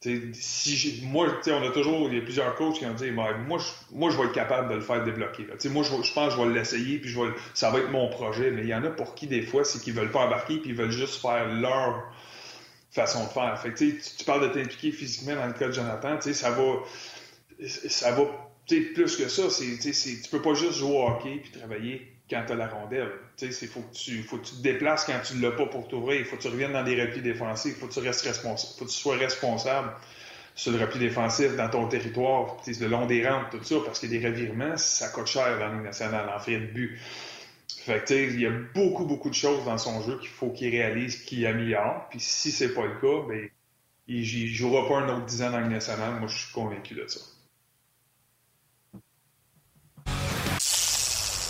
Si 0.00 1.00
moi, 1.04 1.26
on 1.48 1.62
a 1.66 1.70
toujours, 1.72 2.08
il 2.08 2.18
y 2.18 2.20
a 2.20 2.22
plusieurs 2.22 2.54
coachs 2.54 2.78
qui 2.78 2.86
ont 2.86 2.94
dit, 2.94 3.10
Ben, 3.10 3.36
moi, 3.46 3.58
moi, 3.90 4.10
je 4.10 4.16
vais 4.16 4.24
être 4.24 4.32
capable 4.32 4.68
de 4.68 4.74
le 4.74 4.80
faire 4.80 5.02
débloquer. 5.04 5.44
là. 5.46 5.54
Moi, 5.70 5.82
je, 5.82 6.12
pense 6.12 6.34
que 6.34 6.40
je 6.40 6.46
vais 6.46 6.54
l'essayer, 6.54 6.98
puis 6.98 7.10
je 7.10 7.20
vais, 7.20 7.30
ça 7.52 7.70
va 7.70 7.80
être 7.80 7.90
mon 7.90 8.08
projet. 8.08 8.52
Mais 8.52 8.62
il 8.62 8.68
y 8.68 8.74
en 8.74 8.84
a 8.84 8.90
pour 8.90 9.16
qui, 9.16 9.26
des 9.26 9.42
fois, 9.42 9.64
c'est 9.64 9.80
qu'ils 9.80 9.94
veulent 9.94 10.12
pas 10.12 10.20
embarquer, 10.20 10.58
puis 10.58 10.70
ils 10.70 10.76
veulent 10.76 10.92
juste 10.92 11.20
faire 11.20 11.52
leur 11.52 12.04
façon 12.92 13.24
de 13.24 13.30
faire. 13.30 13.60
Fait 13.60 13.74
tu, 13.74 14.00
tu- 14.16 14.24
parles 14.24 14.48
de 14.48 14.54
t'impliquer 14.54 14.92
physiquement 14.92 15.34
dans 15.34 15.46
le 15.46 15.52
cas 15.52 15.66
de 15.66 15.72
Jonathan, 15.72 16.20
ça 16.20 16.50
va, 16.52 16.74
ça 17.66 18.12
va 18.12 18.22
plus 18.66 19.16
que 19.16 19.28
ça. 19.28 19.50
C'est- 19.50 20.22
tu 20.22 20.30
peux 20.30 20.42
pas 20.42 20.54
juste 20.54 20.74
jouer 20.74 20.96
au 20.96 21.08
hockey 21.08 21.40
puis 21.42 21.50
travailler 21.50 22.17
quand 22.30 22.44
tu 22.46 22.52
as 22.52 22.56
la 22.56 22.68
rondelle. 22.68 23.10
Il 23.42 23.52
faut, 23.52 23.80
que 23.80 23.94
tu- 23.94 24.22
faut 24.22 24.38
que 24.38 24.46
tu 24.46 24.56
te 24.56 24.62
déplaces 24.62 25.04
quand 25.04 25.20
tu 25.24 25.36
ne 25.36 25.42
l'as 25.42 25.52
pas 25.56 25.66
pour 25.66 25.88
t'ouvrir. 25.88 26.20
Il 26.20 26.26
faut 26.26 26.36
que 26.36 26.42
tu 26.42 26.48
reviennes 26.48 26.72
dans 26.72 26.82
des 26.84 27.00
replis 27.00 27.22
défensifs. 27.22 27.74
Il 27.76 27.80
faut 27.80 27.86
que 27.86 27.94
tu 27.94 28.00
restes 28.00 28.24
responsable. 28.26 28.72
faut 28.78 28.84
que 28.84 28.90
tu 28.90 28.96
sois 28.96 29.16
responsable 29.16 29.92
sur 30.54 30.72
le 30.72 30.78
repli 30.80 30.98
défensif 30.98 31.54
dans 31.56 31.68
ton 31.70 31.86
territoire, 31.88 32.56
le 32.66 32.86
long 32.88 33.06
des 33.06 33.26
rampes, 33.26 33.50
tout 33.50 33.62
ça, 33.62 33.76
parce 33.84 34.00
que 34.00 34.06
des 34.06 34.18
revirements, 34.26 34.76
ça 34.76 35.08
coûte 35.08 35.28
cher 35.28 35.58
dans 35.58 35.68
la 35.68 35.80
nationale 35.80 36.28
en 36.34 36.40
fait 36.40 36.58
de 36.58 36.66
but. 36.66 36.98
Fait 37.84 38.04
que, 38.04 38.14
il 38.14 38.40
y 38.40 38.46
a 38.46 38.50
beaucoup, 38.74 39.04
beaucoup 39.06 39.30
de 39.30 39.34
choses 39.34 39.64
dans 39.64 39.78
son 39.78 40.02
jeu 40.02 40.18
qu'il 40.18 40.28
faut 40.28 40.50
qu'il 40.50 40.70
réalise, 40.70 41.22
qu'il 41.24 41.46
améliore. 41.46 42.08
Puis 42.10 42.20
si 42.20 42.50
c'est 42.50 42.74
pas 42.74 42.86
le 42.86 42.94
cas, 43.00 43.26
ben, 43.28 43.48
il 44.08 44.20
ne 44.20 44.48
jouera 44.54 44.88
pas 44.88 44.98
un 44.98 45.16
autre 45.16 45.26
10 45.26 45.42
ans 45.42 45.50
dans 45.50 45.60
nationale. 45.68 46.14
Moi, 46.18 46.28
je 46.28 46.38
suis 46.38 46.52
convaincu 46.52 46.94
de 46.94 47.06
ça. 47.06 47.20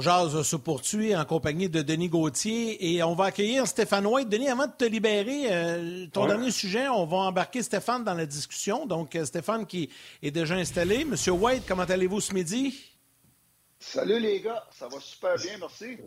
On 0.00 0.02
jase 0.02 0.42
se 0.44 0.56
poursuit 0.56 1.14
en 1.14 1.26
compagnie 1.26 1.68
de 1.68 1.82
Denis 1.82 2.08
Gauthier 2.08 2.94
et 2.96 3.02
on 3.02 3.14
va 3.14 3.26
accueillir 3.26 3.66
Stéphane 3.66 4.06
White. 4.06 4.30
Denis, 4.30 4.48
avant 4.48 4.66
de 4.66 4.72
te 4.72 4.86
libérer, 4.86 5.52
euh, 5.52 6.06
ton 6.10 6.22
Ouais. 6.22 6.28
dernier 6.28 6.50
sujet, 6.50 6.88
on 6.88 7.04
va 7.04 7.18
embarquer 7.18 7.62
Stéphane 7.62 8.02
dans 8.02 8.14
la 8.14 8.24
discussion. 8.24 8.86
Donc, 8.86 9.14
euh, 9.14 9.26
Stéphane 9.26 9.66
qui 9.66 9.90
est 10.22 10.30
déjà 10.30 10.54
installé. 10.54 11.04
Monsieur 11.04 11.32
White, 11.32 11.64
comment 11.68 11.82
allez-vous 11.82 12.22
ce 12.22 12.32
midi? 12.32 12.82
Salut 13.78 14.18
les 14.20 14.40
gars, 14.40 14.64
ça 14.70 14.88
va 14.88 14.98
super 15.00 15.34
bien, 15.36 15.58
merci. 15.60 15.98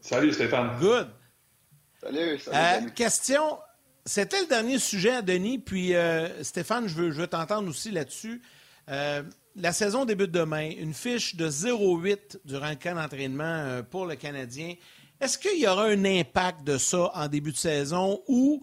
Salut 0.00 0.32
Stéphane. 0.32 0.78
Good. 0.78 1.08
Salut, 2.00 2.38
salut. 2.38 2.86
Euh, 2.86 2.90
question. 2.90 3.58
C'était 4.04 4.40
le 4.42 4.46
dernier 4.46 4.78
sujet 4.78 5.16
à 5.16 5.22
Denis, 5.22 5.58
puis 5.58 5.96
euh, 5.96 6.44
Stéphane, 6.44 6.86
je 6.86 6.94
veux, 6.94 7.10
je 7.10 7.22
veux 7.22 7.26
t'entendre 7.26 7.68
aussi 7.68 7.90
là-dessus. 7.90 8.40
La 9.58 9.72
saison 9.72 10.04
débute 10.04 10.30
demain. 10.30 10.70
Une 10.78 10.92
fiche 10.92 11.34
de 11.34 11.48
0,8 11.48 12.40
durant 12.44 12.68
le 12.68 12.76
camp 12.76 12.94
d'entraînement 12.94 13.44
euh, 13.44 13.82
pour 13.82 14.04
le 14.04 14.14
Canadien. 14.14 14.74
Est-ce 15.18 15.38
qu'il 15.38 15.58
y 15.58 15.66
aura 15.66 15.84
un 15.86 16.04
impact 16.04 16.62
de 16.62 16.76
ça 16.76 17.10
en 17.14 17.26
début 17.26 17.52
de 17.52 17.56
saison 17.56 18.22
ou, 18.28 18.62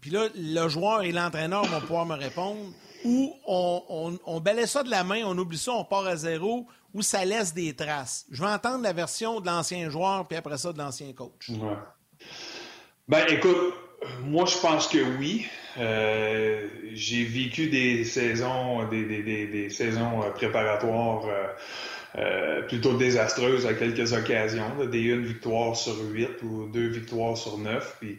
puis 0.00 0.10
là, 0.10 0.28
le 0.34 0.68
joueur 0.68 1.02
et 1.02 1.12
l'entraîneur 1.12 1.64
vont 1.64 1.80
pouvoir 1.80 2.04
me 2.04 2.14
répondre, 2.14 2.60
ou 3.04 3.34
on, 3.46 4.18
on, 4.26 4.66
ça 4.66 4.82
de 4.82 4.90
la 4.90 5.04
main, 5.04 5.22
on 5.24 5.38
oublie 5.38 5.56
ça, 5.56 5.72
on 5.72 5.84
part 5.84 6.06
à 6.06 6.16
zéro, 6.16 6.66
ou 6.92 7.00
ça 7.00 7.24
laisse 7.24 7.54
des 7.54 7.74
traces? 7.74 8.26
Je 8.30 8.42
veux 8.42 8.48
entendre 8.48 8.82
la 8.82 8.92
version 8.92 9.40
de 9.40 9.46
l'ancien 9.46 9.88
joueur, 9.88 10.28
puis 10.28 10.36
après 10.36 10.58
ça, 10.58 10.72
de 10.72 10.78
l'ancien 10.78 11.12
coach. 11.14 11.50
Ben, 13.08 13.24
écoute, 13.28 13.74
moi, 14.22 14.46
je 14.46 14.58
pense 14.58 14.88
que 14.88 14.98
oui. 15.18 15.46
Euh, 15.78 16.68
j'ai 16.94 17.24
vécu 17.24 17.68
des 17.68 18.04
saisons, 18.04 18.88
des, 18.88 19.68
saisons 19.70 20.22
euh, 20.22 20.30
préparatoires 20.30 21.24
euh, 22.16 22.62
plutôt 22.62 22.94
désastreuses 22.94 23.66
à 23.66 23.74
quelques 23.74 24.14
occasions, 24.14 24.86
des 24.86 25.00
une 25.00 25.26
victoire 25.26 25.76
sur 25.76 25.94
huit 26.10 26.42
ou 26.42 26.68
deux 26.68 26.88
victoires 26.88 27.36
sur 27.36 27.58
neuf. 27.58 27.98
Tu 28.00 28.18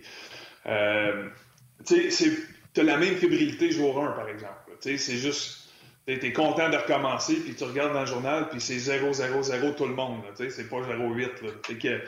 sais, 2.11 2.31
tu 2.73 2.81
as 2.81 2.83
la 2.83 2.97
même 2.97 3.15
fébrilité 3.15 3.71
jour 3.71 4.03
1, 4.03 4.11
par 4.11 4.27
exemple. 4.29 4.53
C'est 4.79 4.97
juste, 4.97 5.69
tu 6.05 6.13
es 6.13 6.33
content 6.33 6.69
de 6.69 6.77
recommencer, 6.77 7.37
puis 7.37 7.55
tu 7.55 7.63
regardes 7.63 7.93
dans 7.93 8.01
le 8.01 8.05
journal, 8.05 8.49
puis 8.49 8.61
c'est 8.61 8.77
0-0-0 8.77 9.73
tout 9.75 9.87
le 9.87 9.95
monde. 9.95 10.21
c'est 10.35 10.69
pas 10.69 10.77
0-8. 10.77 11.19
là. 11.19 11.29
Fait 11.65 11.75
que 11.75 11.99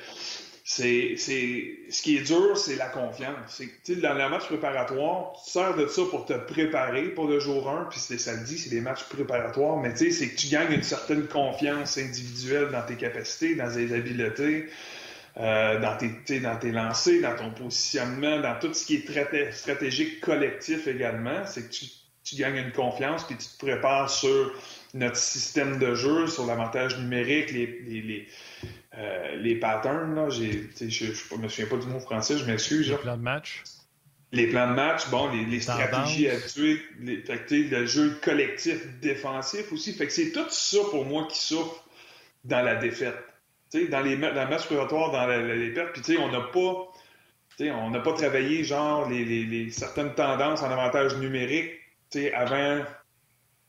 c'est, 0.72 1.16
ce 1.18 2.02
qui 2.04 2.18
est 2.18 2.22
dur, 2.22 2.56
c'est 2.56 2.76
la 2.76 2.90
confiance. 2.90 3.60
C'est, 3.84 3.96
dans 4.00 4.14
le 4.14 4.30
match 4.30 4.46
préparatoire, 4.46 5.34
tu 5.44 5.50
sers 5.50 5.76
de 5.76 5.88
ça 5.88 6.04
pour 6.12 6.28
te 6.28 6.34
préparer 6.34 7.10
pour 7.10 7.28
le 7.28 7.40
jour 7.40 7.68
1, 7.68 7.86
puis 7.90 8.00
c'est, 8.00 8.44
dit, 8.44 8.60
c'est 8.60 8.70
des 8.70 8.80
matchs 8.80 9.04
préparatoires, 9.06 9.78
mais 9.78 9.92
tu 9.94 9.98
sais, 9.98 10.12
c'est 10.12 10.30
que 10.30 10.36
tu 10.36 10.48
gagnes 10.48 10.74
une 10.74 10.84
certaine 10.84 11.26
confiance 11.26 11.98
individuelle 11.98 12.70
dans 12.72 12.84
tes 12.84 12.98
capacités, 12.98 13.56
dans 13.56 13.74
tes 13.74 13.92
habiletés, 13.96 14.68
euh, 15.38 15.80
dans, 15.80 15.98
tes, 15.98 16.40
dans 16.40 16.58
tes 16.60 16.72
lancers, 16.72 17.20
dans 17.24 17.36
ton 17.36 17.50
positionnement, 17.50 18.40
dans 18.40 18.60
tout 18.60 18.72
ce 18.72 18.86
qui 18.86 18.98
est 18.98 19.08
traté- 19.12 19.52
stratégique 19.52 20.22
collectif 20.22 20.86
également. 20.86 21.48
C'est 21.48 21.68
que 21.68 21.74
tu, 21.74 21.86
tu 22.24 22.36
gagnes 22.36 22.58
une 22.58 22.72
confiance, 22.74 23.26
puis 23.26 23.38
tu 23.38 23.48
te 23.48 23.58
prépares 23.58 24.12
sur 24.12 24.54
notre 24.94 25.18
système 25.18 25.80
de 25.80 25.96
jeu, 25.96 26.28
sur 26.28 26.46
l'avantage 26.46 27.00
numérique, 27.00 27.52
les, 27.52 27.82
les, 27.88 28.02
les, 28.02 28.28
euh, 28.98 29.36
les 29.38 29.56
patterns. 29.56 30.16
Là, 30.16 30.30
j'ai, 30.30 30.70
je 30.80 31.06
ne 31.36 31.42
me 31.42 31.48
souviens 31.48 31.66
pas 31.70 31.78
du 31.78 31.88
mot 31.88 32.00
français, 32.00 32.38
je 32.38 32.46
m'excuse. 32.46 32.90
là. 32.92 32.98
Plan 32.98 33.18
de 33.18 33.22
match. 33.22 33.64
Les 34.32 34.46
plans 34.48 34.70
de 34.70 34.76
match, 34.76 35.10
bon, 35.10 35.32
les, 35.32 35.44
les 35.46 35.60
stratégies 35.60 36.28
à 36.30 36.40
tuer, 36.40 36.80
les, 37.00 37.18
fait 37.24 37.46
que, 37.48 37.56
le 37.56 37.86
jeu 37.88 38.16
collectif 38.24 38.86
défensif 39.02 39.72
aussi. 39.72 39.92
Fait 39.94 40.06
que 40.06 40.14
c'est 40.14 40.32
tout 40.32 40.46
ça 40.50 40.78
pour 40.92 41.04
moi 41.06 41.28
qui 41.32 41.40
souffre 41.40 41.84
dans 42.44 42.62
la 42.62 42.76
défaite. 42.76 43.18
Dans 43.90 44.02
les 44.02 44.18
dans 44.18 44.30
le 44.34 44.50
match 44.50 44.66
préparatoire, 44.66 45.12
dans 45.12 45.26
la- 45.26 45.40
la- 45.42 45.56
les 45.56 45.72
pertes, 45.74 45.94
puis 45.94 46.02
tu 46.04 46.14
sais, 46.14 46.20
on 46.20 46.32
n'a 46.32 46.42
pas, 46.42 46.88
on 47.60 47.90
n'a 47.90 48.00
pas 48.00 48.14
travaillé 48.14 48.64
genre 48.64 49.10
les, 49.10 49.26
les- 49.26 49.46
les- 49.46 49.72
certaines 49.72 50.14
tendances 50.14 50.62
en 50.62 50.70
avantage 50.72 51.16
numérique, 51.18 51.72
avant 52.34 52.84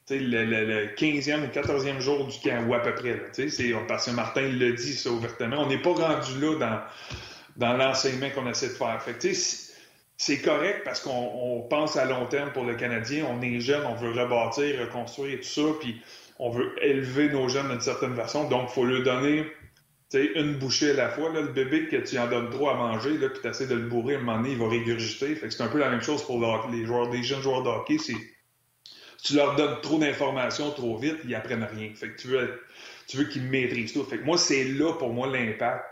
le, 0.08 0.44
le- 0.44 0.64
le 0.64 0.86
15e 0.96 1.44
ou 1.44 1.46
14e 1.48 2.00
jour 2.00 2.26
du 2.26 2.38
camp, 2.40 2.66
ou 2.68 2.74
à 2.74 2.80
peu 2.80 2.94
près. 2.94 3.10
Là, 3.16 3.78
parce 3.86 4.06
que 4.06 4.10
Martin 4.10 4.42
le 4.48 4.72
dit 4.72 4.94
ça 4.94 5.10
ouvertement. 5.10 5.58
On 5.60 5.68
n'est 5.68 5.82
pas 5.82 5.92
rendu 5.92 6.40
là 6.40 6.58
dans, 6.58 6.80
dans 7.56 7.76
l'enseignement 7.76 8.28
qu'on 8.30 8.48
essaie 8.48 8.68
de 8.68 8.72
faire. 8.74 9.00
Fait 9.02 9.34
c'est- 10.16 10.42
correct 10.42 10.82
parce 10.84 11.00
qu'on 11.00 11.10
on 11.10 11.62
pense 11.62 11.96
à 11.96 12.04
long 12.04 12.26
terme 12.26 12.52
pour 12.52 12.64
le 12.64 12.74
Canadien. 12.74 13.26
On 13.30 13.40
est 13.42 13.60
jeune, 13.60 13.84
on 13.86 13.94
veut 13.94 14.10
rebâtir, 14.10 14.80
reconstruire 14.80 15.34
et 15.34 15.40
tout 15.40 15.48
ça, 15.48 15.62
puis 15.80 16.00
on 16.38 16.50
veut 16.50 16.72
élever 16.82 17.28
nos 17.28 17.48
jeunes 17.48 17.68
d'une 17.68 17.80
certaine 17.80 18.14
façon. 18.16 18.48
Donc, 18.48 18.68
il 18.70 18.74
faut 18.74 18.84
leur 18.84 19.02
donner 19.02 19.46
une 20.34 20.54
bouchée 20.54 20.90
à 20.90 20.94
la 20.94 21.08
fois. 21.10 21.30
Le 21.30 21.48
bébé 21.48 21.86
que 21.86 21.96
tu 21.96 22.18
en 22.18 22.26
donnes 22.26 22.50
trop 22.50 22.70
à 22.70 22.74
manger, 22.74 23.10
puis 23.16 23.40
tu 23.42 23.48
essaies 23.48 23.66
de 23.66 23.74
le 23.74 23.86
bourrer, 23.88 24.14
à 24.16 24.18
un 24.18 24.22
moment 24.22 24.38
donné, 24.38 24.52
il 24.52 24.58
va 24.58 24.68
régurgiter. 24.68 25.36
C'est 25.48 25.60
un 25.62 25.68
peu 25.68 25.78
la 25.78 25.90
même 25.90 26.02
chose 26.02 26.24
pour 26.24 26.40
les 26.72 26.84
joueurs, 26.84 27.08
des 27.10 27.22
jeunes 27.22 27.42
joueurs 27.42 27.62
de 27.62 27.68
hockey. 27.68 27.96
Tu 29.22 29.34
leur 29.34 29.56
donnes 29.56 29.80
trop 29.82 29.98
d'informations 29.98 30.70
trop 30.70 30.96
vite, 30.96 31.16
ils 31.24 31.34
apprennent 31.34 31.66
rien. 31.74 31.90
Fait 31.94 32.10
que 32.10 32.20
tu 32.20 32.28
veux, 32.28 32.62
tu 33.06 33.16
veux 33.16 33.24
qu'ils 33.24 33.42
maîtrisent 33.42 33.92
tout. 33.92 34.04
Fait 34.04 34.18
que 34.18 34.24
moi, 34.24 34.38
c'est 34.38 34.64
là 34.64 34.92
pour 34.94 35.12
moi 35.12 35.26
l'impact 35.26 35.84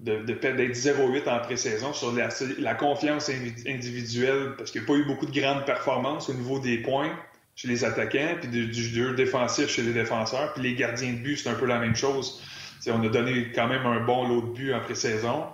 d'être 0.00 0.26
de, 0.26 0.32
d'être 0.32 0.74
0-8 0.74 1.28
en 1.28 1.40
pré-saison 1.40 1.92
sur 1.92 2.12
la, 2.12 2.74
confiance 2.74 3.28
individuelle, 3.28 4.54
parce 4.56 4.70
qu'il 4.70 4.80
n'y 4.80 4.86
a 4.86 4.88
pas 4.88 4.94
eu 4.94 5.04
beaucoup 5.04 5.26
de 5.26 5.38
grandes 5.38 5.64
performances 5.64 6.28
au 6.28 6.34
niveau 6.34 6.60
des 6.60 6.78
points 6.78 7.10
chez 7.56 7.66
les 7.66 7.84
attaquants, 7.84 8.36
puis 8.40 8.48
du, 8.48 8.72
jeu 8.72 9.14
défensif 9.14 9.68
chez 9.68 9.82
les 9.82 9.92
défenseurs, 9.92 10.52
puis 10.52 10.62
les 10.62 10.74
gardiens 10.76 11.12
de 11.12 11.18
but, 11.18 11.36
c'est 11.36 11.48
un 11.48 11.54
peu 11.54 11.66
la 11.66 11.80
même 11.80 11.96
chose. 11.96 12.40
T'sais, 12.78 12.92
on 12.92 13.02
a 13.02 13.08
donné 13.08 13.50
quand 13.52 13.66
même 13.66 13.84
un 13.84 14.00
bon 14.04 14.28
lot 14.28 14.42
de 14.42 14.52
buts 14.52 14.72
en 14.72 14.80
pré-saison. 14.80 15.46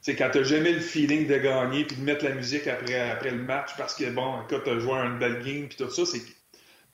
C'est 0.00 0.16
quand 0.16 0.30
t'as 0.32 0.42
jamais 0.42 0.72
le 0.72 0.80
feeling 0.80 1.26
de 1.26 1.36
gagner 1.36 1.84
puis 1.84 1.96
de 1.96 2.02
mettre 2.02 2.24
la 2.24 2.30
musique 2.30 2.66
après, 2.66 2.98
après 3.10 3.32
le 3.32 3.42
match 3.42 3.72
parce 3.76 3.94
que 3.94 4.08
bon, 4.08 4.36
quand 4.48 4.60
t'as 4.64 4.78
joué 4.78 4.94
une 4.94 5.18
belle 5.18 5.42
game 5.44 5.68
puis 5.68 5.76
tout 5.76 5.90
ça, 5.90 6.06
c'est 6.06 6.22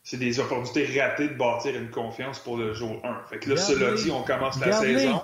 c'est 0.06 0.18
des 0.18 0.38
opportunités 0.38 1.00
ratées 1.00 1.30
de 1.30 1.34
bâtir 1.34 1.74
une 1.74 1.90
confiance 1.90 2.38
pour 2.38 2.56
le 2.56 2.72
jour 2.72 3.00
1. 3.02 3.22
Fait 3.28 3.40
que 3.40 3.50
là, 3.50 3.56
cela 3.56 3.92
dit, 3.94 4.08
on 4.12 4.22
commence 4.22 4.56
la 4.60 4.70
saison. 4.70 5.20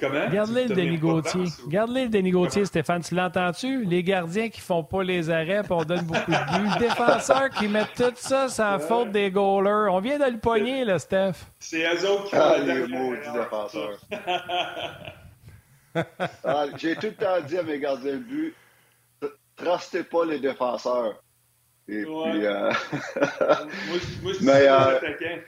Comment? 0.00 0.28
Garde-les 0.28 0.66
le 0.66 0.74
Denis 0.74 0.98
Gauthier. 0.98 1.44
Garde-les 1.68 2.04
le 2.04 2.08
Denis 2.08 2.32
Gauthier, 2.32 2.64
Stéphane. 2.64 3.02
Tu 3.02 3.14
l'entends-tu? 3.14 3.84
Les 3.84 4.02
gardiens 4.02 4.48
qui 4.48 4.60
font 4.60 4.82
pas 4.82 5.04
les 5.04 5.30
arrêts 5.30 5.62
on 5.70 5.84
donne 5.84 6.04
beaucoup 6.04 6.32
de 6.32 6.58
buts. 6.58 6.80
Les 6.80 6.88
défenseurs 6.88 7.50
qui 7.50 7.68
mettent 7.68 7.94
tout 7.94 8.10
ça, 8.16 8.48
c'est 8.48 8.60
la 8.60 8.80
faute 8.80 9.12
des 9.12 9.30
goalers. 9.30 9.92
On 9.92 10.00
vient 10.00 10.18
de 10.18 10.24
le 10.24 10.38
pogner, 10.38 10.84
là, 10.84 10.98
Steph. 10.98 11.34
C'est 11.60 11.84
eux 11.94 12.10
autres 12.10 12.30
qui 12.30 12.34
ah, 12.34 12.58
les 12.58 12.88
mots 12.88 13.14
du 13.14 13.32
défenseur. 13.32 14.00
ah, 16.42 16.66
J'ai 16.76 16.96
tout 16.96 17.06
le 17.06 17.14
temps 17.14 17.40
dit 17.46 17.56
à 17.56 17.62
mes 17.62 17.78
gardiens 17.78 18.14
de 18.14 18.18
but, 18.18 18.56
trustez 19.54 20.02
pas 20.02 20.24
les 20.24 20.40
défenseurs. 20.40 21.22
Et 21.90 22.04
ouais. 22.04 22.30
puis, 22.30 22.46
euh... 22.46 22.72
moi, 23.16 23.98
moi, 24.22 24.32
je 24.38 24.44
Mais, 24.44 24.68
euh... 24.68 25.40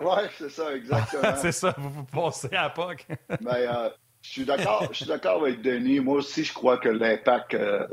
Oui, 0.00 0.28
c'est 0.36 0.50
ça, 0.50 0.74
exactement. 0.74 1.36
c'est 1.36 1.52
ça, 1.52 1.74
vous, 1.76 1.90
vous 1.90 2.04
passez 2.04 2.54
à 2.54 2.70
POC. 2.70 3.06
Mais 3.40 3.66
euh, 3.68 3.88
je 4.22 4.30
suis 4.30 4.44
d'accord, 4.44 4.86
je 4.90 4.96
suis 4.96 5.06
d'accord 5.06 5.42
avec 5.42 5.62
Denis. 5.62 6.00
Moi 6.00 6.18
aussi, 6.18 6.44
je 6.44 6.52
crois 6.52 6.78
que 6.78 6.88
l'impact 6.88 7.54
euh, 7.54 7.86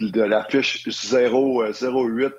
de 0.00 0.22
la 0.22 0.44
fiche 0.44 0.86
0-8 0.86 2.24
euh, 2.24 2.32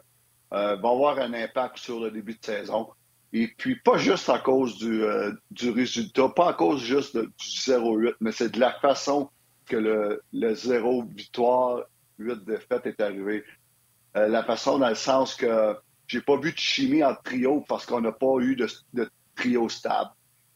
va 0.51 0.73
avoir 0.75 1.19
un 1.19 1.33
impact 1.33 1.77
sur 1.77 1.99
le 1.99 2.11
début 2.11 2.33
de 2.33 2.45
saison. 2.45 2.89
Et 3.31 3.47
puis, 3.57 3.75
pas 3.75 3.97
juste 3.97 4.29
à 4.29 4.39
cause 4.39 4.77
du, 4.77 5.03
euh, 5.03 5.31
du 5.51 5.69
résultat, 5.69 6.29
pas 6.29 6.49
à 6.49 6.53
cause 6.53 6.81
juste 6.81 7.15
de, 7.15 7.23
du 7.23 7.45
0-8, 7.45 8.15
mais 8.21 8.31
c'est 8.31 8.49
de 8.49 8.59
la 8.59 8.73
façon 8.73 9.29
que 9.67 9.77
le, 9.77 10.23
le 10.33 10.55
0 10.55 11.03
victoire, 11.15 11.83
8 12.17 12.43
défaites 12.45 12.87
est 12.87 13.01
arrivé. 13.01 13.43
Euh, 14.15 14.27
la 14.27 14.43
façon 14.43 14.79
dans 14.79 14.89
le 14.89 14.95
sens 14.95 15.35
que 15.35 15.75
j'ai 16.07 16.21
pas 16.21 16.37
vu 16.37 16.51
de 16.51 16.57
chimie 16.57 17.03
en 17.03 17.15
trio 17.15 17.63
parce 17.67 17.85
qu'on 17.85 18.01
n'a 18.01 18.11
pas 18.11 18.39
eu 18.39 18.55
de, 18.55 18.67
trio 19.35 19.69
stable. 19.69 20.11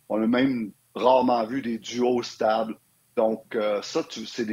On 0.10 0.22
a 0.22 0.28
même 0.28 0.72
rarement 0.96 1.46
vu 1.46 1.62
des 1.62 1.78
duos 1.78 2.24
stables. 2.24 2.76
Donc, 3.16 3.56
euh, 3.56 3.82
ça, 3.84 4.04
c'est 4.10 4.48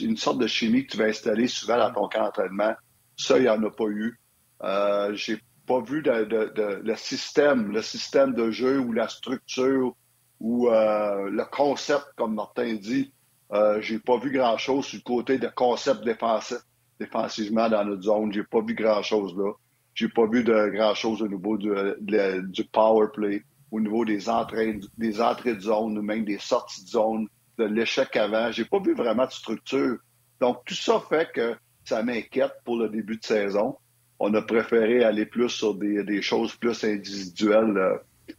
une 0.00 0.16
sorte 0.16 0.38
de 0.38 0.46
chimie 0.46 0.86
que 0.86 0.92
tu 0.92 0.98
vas 0.98 1.04
installer 1.04 1.46
souvent 1.46 1.78
dans 1.78 1.92
ton 1.92 2.08
camp 2.08 2.24
d'entraînement. 2.24 2.74
Ça, 3.16 3.38
il 3.38 3.42
n'y 3.42 3.48
en 3.48 3.62
a 3.62 3.70
pas 3.70 3.86
eu. 3.86 4.18
Euh, 4.62 5.14
j'ai 5.14 5.40
pas 5.66 5.80
vu 5.80 6.02
le 6.04 6.94
système, 6.96 7.70
le 7.70 7.82
système 7.82 8.34
de 8.34 8.50
jeu 8.50 8.80
ou 8.80 8.92
la 8.92 9.08
structure 9.08 9.94
ou 10.40 10.68
euh, 10.68 11.30
le 11.30 11.44
concept, 11.44 12.06
comme 12.16 12.34
Martin 12.34 12.74
dit. 12.74 13.12
Euh, 13.52 13.80
j'ai 13.80 13.98
pas 13.98 14.16
vu 14.18 14.30
grand-chose 14.30 14.86
sur 14.86 14.98
le 14.98 15.02
côté 15.02 15.38
de 15.38 15.48
concept 15.48 16.02
défensif, 16.04 16.58
défensivement 17.00 17.68
dans 17.68 17.84
notre 17.84 18.02
zone. 18.02 18.32
J'ai 18.32 18.44
pas 18.44 18.60
vu 18.60 18.74
grand-chose 18.74 19.34
là. 19.36 19.52
J'ai 19.94 20.08
pas 20.08 20.26
vu 20.26 20.44
de 20.44 20.68
grand-chose 20.68 21.22
au 21.22 21.28
niveau 21.28 21.56
du, 21.56 21.70
du 22.00 22.64
power 22.64 23.08
play, 23.12 23.42
au 23.72 23.80
niveau 23.80 24.04
des 24.04 24.28
entrées, 24.28 24.78
des 24.96 25.20
entrées 25.20 25.56
de 25.56 25.60
zone, 25.60 25.98
ou 25.98 26.02
même 26.02 26.24
des 26.24 26.38
sorties 26.38 26.84
de 26.84 26.88
zone, 26.88 27.26
de 27.58 27.64
l'échec 27.64 28.14
avant. 28.16 28.52
J'ai 28.52 28.64
pas 28.64 28.78
vu 28.78 28.94
vraiment 28.94 29.26
de 29.26 29.32
structure. 29.32 29.96
Donc, 30.40 30.64
tout 30.64 30.74
ça 30.74 31.02
fait 31.08 31.30
que 31.32 31.56
ça 31.84 32.02
m'inquiète 32.02 32.52
pour 32.64 32.76
le 32.76 32.88
début 32.88 33.16
de 33.16 33.24
saison. 33.24 33.76
On 34.20 34.32
a 34.34 34.42
préféré 34.42 35.02
aller 35.02 35.26
plus 35.26 35.48
sur 35.48 35.74
des, 35.74 36.04
des 36.04 36.22
choses 36.22 36.54
plus 36.54 36.84
individuelles 36.84 37.76
euh, 37.76 37.96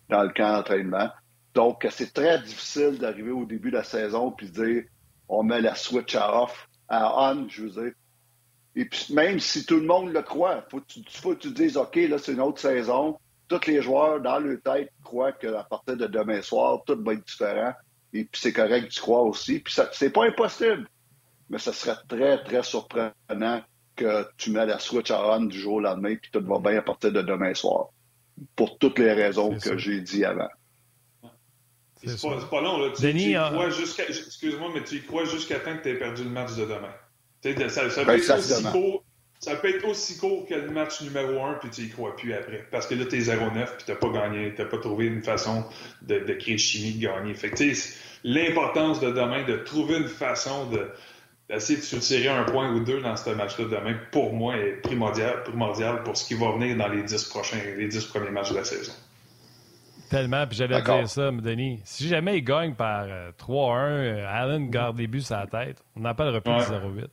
dans 0.09 0.23
le 0.23 0.29
camp 0.29 0.53
d'entraînement. 0.53 1.09
Donc, 1.53 1.85
c'est 1.91 2.13
très 2.13 2.39
difficile 2.41 2.97
d'arriver 2.97 3.31
au 3.31 3.45
début 3.45 3.71
de 3.71 3.77
la 3.77 3.83
saison 3.83 4.31
puis 4.31 4.49
dire 4.49 4.83
on 5.27 5.43
met 5.43 5.61
la 5.61 5.75
switch 5.75 6.15
à 6.15 6.43
off, 6.43 6.69
à 6.87 7.31
on, 7.31 7.47
je 7.49 7.63
veux 7.63 7.69
dire. 7.69 7.93
Et 8.75 8.85
puis, 8.85 9.13
même 9.13 9.39
si 9.39 9.65
tout 9.65 9.77
le 9.77 9.85
monde 9.85 10.13
le 10.13 10.21
croit, 10.21 10.65
faut 10.69 10.81
tu, 10.81 11.01
faut 11.09 11.35
que 11.35 11.41
tu 11.41 11.51
dises, 11.51 11.77
OK, 11.77 11.95
là, 11.95 12.17
c'est 12.17 12.33
une 12.33 12.41
autre 12.41 12.61
saison. 12.61 13.19
Tous 13.47 13.67
les 13.67 13.81
joueurs, 13.81 14.21
dans 14.21 14.39
leur 14.39 14.61
tête, 14.61 14.91
croient 15.03 15.33
qu'à 15.33 15.63
partir 15.63 15.97
de 15.97 16.07
demain 16.07 16.41
soir, 16.41 16.81
tout 16.85 16.97
va 17.03 17.13
être 17.13 17.25
différent. 17.25 17.73
Et 18.13 18.23
puis, 18.23 18.41
c'est 18.41 18.53
correct 18.53 18.89
tu 18.89 19.01
crois 19.01 19.23
aussi. 19.23 19.59
Puis, 19.59 19.75
c'est 19.91 20.09
pas 20.09 20.25
impossible. 20.25 20.87
Mais 21.49 21.59
ce 21.59 21.73
serait 21.73 21.97
très, 22.07 22.41
très 22.43 22.63
surprenant 22.63 23.61
que 23.97 24.25
tu 24.37 24.51
mets 24.51 24.65
la 24.65 24.79
switch 24.79 25.11
à 25.11 25.35
on 25.35 25.43
du 25.43 25.59
jour 25.59 25.75
au 25.75 25.79
lendemain, 25.81 26.15
puis 26.15 26.31
tout 26.31 26.43
va 26.45 26.59
bien 26.59 26.79
à 26.79 26.81
partir 26.81 27.11
de 27.11 27.21
demain 27.21 27.53
soir. 27.53 27.89
Pour 28.55 28.77
toutes 28.77 28.99
les 28.99 29.11
raisons 29.11 29.57
que 29.59 29.77
j'ai 29.77 29.99
dit 29.99 30.23
avant. 30.23 30.47
C'est 32.03 32.19
pas, 32.21 32.45
pas, 32.49 32.61
long, 32.61 32.79
là. 32.79 32.91
Tu, 32.95 33.03
Denis, 33.03 33.31
tu 33.31 33.37
euh... 33.37 33.49
crois 33.51 33.69
jusqu'à. 33.69 34.07
Excuse-moi, 34.07 34.71
mais 34.73 34.83
tu 34.83 34.95
y 34.95 35.03
crois 35.03 35.25
jusqu'à 35.25 35.59
temps 35.59 35.77
que 35.77 35.83
tu 35.83 35.89
aies 35.89 35.99
perdu 35.99 36.23
le 36.23 36.29
match 36.31 36.55
de 36.55 36.63
demain. 36.63 36.93
Ça, 37.43 37.89
ça, 37.89 38.05
peut 38.05 38.15
être 38.15 38.37
aussi 38.37 38.63
court, 38.63 39.03
ça 39.39 39.55
peut 39.55 39.69
être 39.69 39.85
aussi 39.87 40.17
court 40.17 40.45
que 40.45 40.53
le 40.53 40.69
match 40.69 41.01
numéro 41.01 41.43
1, 41.43 41.55
puis 41.55 41.69
tu 41.71 41.81
y 41.81 41.89
crois 41.89 42.15
plus 42.15 42.33
après. 42.33 42.65
Parce 42.69 42.85
que 42.85 42.93
là, 42.93 43.05
tu 43.05 43.17
es 43.17 43.21
0-9, 43.21 43.65
puis 43.77 43.85
tu 43.85 43.95
pas 43.95 44.09
gagné, 44.09 44.53
tu 44.55 44.63
pas 44.63 44.77
trouvé 44.77 45.07
une 45.07 45.23
façon 45.23 45.65
de, 46.03 46.19
de 46.19 46.33
créer 46.33 46.59
chimie, 46.59 46.93
de 46.93 47.07
gagner. 47.07 47.33
Fait 47.33 47.49
que, 47.49 47.63
l'importance 48.23 48.99
de 48.99 49.09
demain, 49.09 49.43
de 49.43 49.57
trouver 49.57 49.97
une 49.97 50.07
façon 50.07 50.69
de 50.69 50.87
d'essayer 51.49 51.79
de 51.79 51.83
soutirer 51.83 52.29
un 52.29 52.43
point 52.43 52.71
ou 52.71 52.79
deux 52.79 53.01
dans 53.01 53.17
ce 53.17 53.29
match-là 53.31 53.65
demain, 53.65 53.95
pour 54.11 54.33
moi, 54.33 54.55
est 54.55 54.81
primordial, 54.81 55.43
primordial 55.43 56.01
pour 56.03 56.15
ce 56.15 56.25
qui 56.25 56.33
va 56.33 56.53
venir 56.53 56.77
dans 56.77 56.87
les 56.87 57.03
10 57.03 57.25
prochains, 57.25 57.57
les 57.77 57.89
10 57.89 58.05
premiers 58.05 58.29
matchs 58.29 58.51
de 58.51 58.55
la 58.55 58.63
saison. 58.63 58.93
Tellement, 60.09 60.47
puis 60.47 60.57
j'allais 60.57 60.81
dire 60.81 61.09
ça, 61.09 61.31
Denis. 61.31 61.81
Si 61.83 62.07
jamais 62.07 62.37
il 62.37 62.43
gagne 62.43 62.73
par 62.73 63.05
3-1, 63.37 63.37
euh, 63.47 64.25
Allen 64.29 64.69
garde 64.69 64.97
les 64.97 65.07
buts 65.07 65.23
à 65.29 65.41
la 65.41 65.47
tête, 65.47 65.83
on 65.95 66.01
n'en 66.01 66.13
parlera 66.13 66.39
plus 66.39 66.53
de 66.53 66.59
0-8. 66.59 67.07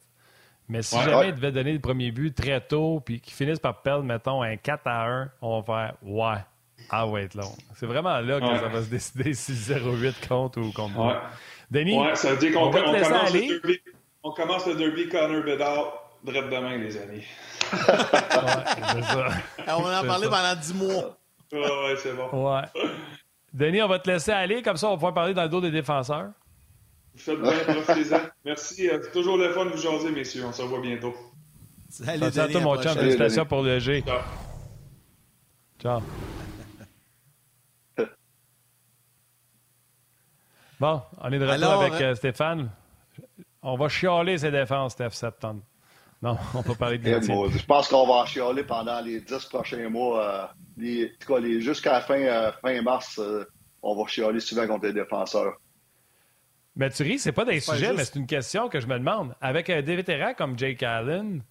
Mais 0.68 0.82
si 0.82 1.00
jamais 1.00 1.28
il 1.28 1.34
devait 1.34 1.52
donner 1.52 1.72
le 1.72 1.78
premier 1.80 2.10
but 2.10 2.34
très 2.34 2.60
tôt, 2.60 3.00
puis 3.04 3.20
qu'il 3.20 3.32
finisse 3.32 3.58
par 3.58 3.80
perdre, 3.82 4.04
mettons, 4.04 4.42
un 4.42 4.56
4 4.56 4.82
à 4.86 5.06
1, 5.06 5.30
on 5.40 5.60
va 5.60 5.64
faire 5.64 5.94
Ouais, 6.02 6.38
ah 6.90 7.06
ouais, 7.06 7.24
être 7.24 7.34
long. 7.34 7.52
C'est 7.74 7.86
vraiment 7.86 8.18
là 8.20 8.40
que 8.40 8.58
ça 8.58 8.68
va 8.68 8.82
se 8.82 8.88
décider 8.88 9.34
si 9.34 9.52
0-8 9.52 10.26
compte 10.26 10.56
ou 10.56 10.72
contre 10.72 10.98
ouais. 10.98 11.14
Denis, 11.70 11.98
ouais, 11.98 12.14
ça 12.14 12.32
veut 12.32 12.38
dire 12.38 12.52
qu'on 12.52 12.68
on, 12.68 12.70
commence 12.70 13.32
le 13.32 13.40
derby, 13.40 13.80
on 14.22 14.30
commence 14.32 14.66
le 14.66 14.74
derby 14.74 15.08
Connor 15.08 15.42
Bedard 15.42 16.10
direct 16.24 16.48
demain, 16.50 16.76
les 16.78 16.96
amis. 16.96 17.24
ouais, 17.72 19.02
ça. 19.02 19.28
On 19.76 19.82
en 19.82 19.86
a 19.86 20.04
parlé 20.04 20.28
pendant 20.28 20.54
10 20.54 20.74
mois. 20.74 21.18
Ouais, 21.52 21.58
ouais, 21.58 21.96
c'est 21.96 22.14
bon. 22.14 22.50
Ouais. 22.50 22.62
Denis, 23.52 23.82
on 23.82 23.88
va 23.88 23.98
te 23.98 24.10
laisser 24.10 24.32
aller, 24.32 24.62
comme 24.62 24.76
ça 24.76 24.88
on 24.88 24.90
va 24.90 24.96
pouvoir 24.96 25.14
parler 25.14 25.34
dans 25.34 25.42
le 25.42 25.48
dos 25.48 25.60
des 25.60 25.70
défenseurs. 25.70 26.30
Vous 26.30 26.32
faites 26.32 26.36
bien, 26.36 27.07
profitez-en. 27.07 27.07
Merci. 28.44 28.88
Euh, 28.88 29.00
c'est 29.02 29.12
toujours 29.12 29.36
le 29.36 29.52
fun 29.52 29.66
de 29.66 29.70
vous 29.70 29.78
jaser, 29.78 30.10
messieurs. 30.10 30.44
On 30.46 30.52
se 30.52 30.62
revoit 30.62 30.80
bientôt. 30.80 31.14
Salut, 31.88 32.20
Denis, 32.20 32.38
à 32.38 32.48
toi, 32.48 32.60
mon 32.60 32.82
chum. 32.82 32.92
Félicitations 32.92 33.46
pour 33.46 33.62
le 33.62 33.78
G. 33.78 34.02
Ciao. 34.06 34.20
Ciao. 35.80 36.02
Bon, 40.80 41.02
on 41.20 41.32
est 41.32 41.38
de 41.38 41.44
retour 41.44 41.64
Alors, 41.64 41.82
avec 41.82 42.00
euh, 42.00 42.14
Stéphane. 42.14 42.70
On 43.62 43.76
va 43.76 43.88
chialer 43.88 44.38
ses 44.38 44.50
défenses, 44.52 44.92
Steph, 44.92 45.10
septembre. 45.10 45.62
Non, 46.22 46.36
on 46.54 46.62
peut 46.62 46.74
parler 46.74 46.98
de 46.98 47.20
Je 47.20 47.64
pense 47.64 47.88
qu'on 47.88 48.06
va 48.06 48.14
en 48.14 48.26
chialer 48.26 48.64
pendant 48.64 49.00
les 49.00 49.20
dix 49.20 49.44
prochains 49.46 49.88
mois. 49.88 50.24
Euh, 50.24 50.46
les, 50.76 51.60
Jusqu'à 51.60 52.00
fin, 52.00 52.20
euh, 52.20 52.52
fin 52.62 52.80
mars, 52.82 53.18
euh, 53.18 53.44
on 53.82 53.94
va 53.94 54.08
chialer 54.08 54.40
souvent 54.40 54.66
contre 54.66 54.86
les 54.86 54.92
défenseurs. 54.92 55.54
Mais 56.78 56.90
tu 56.90 57.02
ris, 57.02 57.18
c'est 57.18 57.32
pas 57.32 57.44
des 57.44 57.60
sujets, 57.60 57.92
mais 57.92 58.04
c'est 58.04 58.16
une 58.16 58.26
question 58.26 58.68
que 58.68 58.80
je 58.80 58.86
me 58.86 58.98
demande. 58.98 59.34
Avec 59.40 59.66
des 59.66 59.96
vétérans 59.96 60.32
comme 60.32 60.58
Jake 60.58 60.82
Allen, 60.82 61.42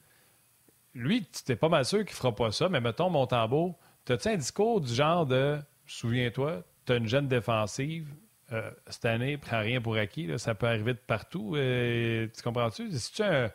lui, 0.95 1.27
tu 1.45 1.55
pas 1.55 1.69
mal 1.69 1.85
sûr 1.85 2.03
qu'il 2.05 2.15
fera 2.15 2.33
pas 2.33 2.51
ça, 2.51 2.69
mais 2.69 2.81
mettons, 2.81 3.09
mon 3.09 3.27
tambour, 3.27 3.77
as-tu 4.09 4.29
un 4.29 4.37
discours 4.37 4.81
du 4.81 4.93
genre 4.93 5.25
de 5.25 5.59
souviens-toi, 5.85 6.63
tu 6.85 6.93
as 6.93 6.95
une 6.95 7.07
jeune 7.07 7.27
défensive, 7.27 8.07
euh, 8.53 8.71
cette 8.87 9.05
année, 9.05 9.37
prends 9.37 9.59
rien 9.59 9.81
pour 9.81 9.97
acquis, 9.97 10.27
là, 10.27 10.37
ça 10.37 10.55
peut 10.55 10.67
arriver 10.67 10.93
de 10.93 10.99
partout. 10.99 11.55
Euh, 11.55 12.27
tu 12.33 12.41
comprends-tu? 12.41 12.91
Si 12.91 13.11
tu 13.11 13.21
as 13.21 13.53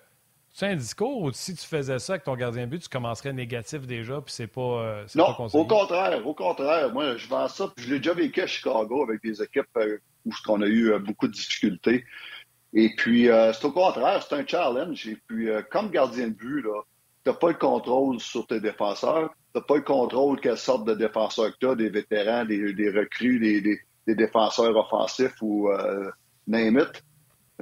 un, 0.60 0.66
un, 0.70 0.76
discours 0.76 1.22
ou 1.22 1.32
si 1.32 1.54
tu 1.54 1.66
faisais 1.66 1.98
ça 1.98 2.14
avec 2.14 2.24
ton 2.24 2.36
gardien 2.36 2.66
de 2.66 2.70
but, 2.70 2.82
tu 2.82 2.88
commencerais 2.88 3.32
négatif 3.32 3.86
déjà, 3.86 4.20
puis 4.20 4.34
c'est 4.34 4.46
pas, 4.46 4.60
euh, 4.60 5.06
non, 5.14 5.34
pas 5.34 5.44
au 5.52 5.64
contraire, 5.64 6.26
au 6.26 6.34
contraire. 6.34 6.92
Moi, 6.92 7.16
je 7.16 7.28
vends 7.28 7.48
ça, 7.48 7.72
puis 7.74 7.86
je 7.86 7.92
l'ai 7.92 7.98
déjà 7.98 8.14
vécu 8.14 8.40
à 8.40 8.46
Chicago 8.46 9.02
avec 9.02 9.22
des 9.22 9.42
équipes 9.42 9.78
où 10.24 10.30
on 10.48 10.62
a 10.62 10.66
eu 10.66 10.98
beaucoup 10.98 11.28
de 11.28 11.32
difficultés. 11.32 12.04
Et 12.74 12.94
puis, 12.96 13.28
c'est 13.52 13.64
au 13.64 13.72
contraire, 13.72 14.22
c'est 14.26 14.34
un 14.34 14.46
challenge. 14.46 15.06
Et 15.06 15.18
puis, 15.26 15.48
comme 15.70 15.90
gardien 15.90 16.28
de 16.28 16.34
but, 16.34 16.62
là, 16.62 16.82
n'as 17.26 17.34
pas 17.34 17.48
le 17.48 17.54
contrôle 17.54 18.20
sur 18.20 18.46
tes 18.46 18.60
défenseurs. 18.60 19.30
Tu 19.52 19.58
n'as 19.58 19.64
pas 19.64 19.76
le 19.76 19.82
contrôle 19.82 20.40
quelle 20.40 20.58
sorte 20.58 20.86
de 20.86 20.94
défenseurs 20.94 21.52
que 21.52 21.58
tu 21.60 21.68
as, 21.68 21.74
des 21.74 21.88
vétérans, 21.88 22.44
des, 22.44 22.72
des 22.72 22.90
recrues, 22.90 23.38
des, 23.38 23.60
des, 23.60 23.80
des, 24.06 24.14
défenseurs 24.14 24.76
offensifs 24.76 25.36
ou 25.40 25.70
euh, 25.70 26.10
name 26.46 26.78
it. 26.78 27.02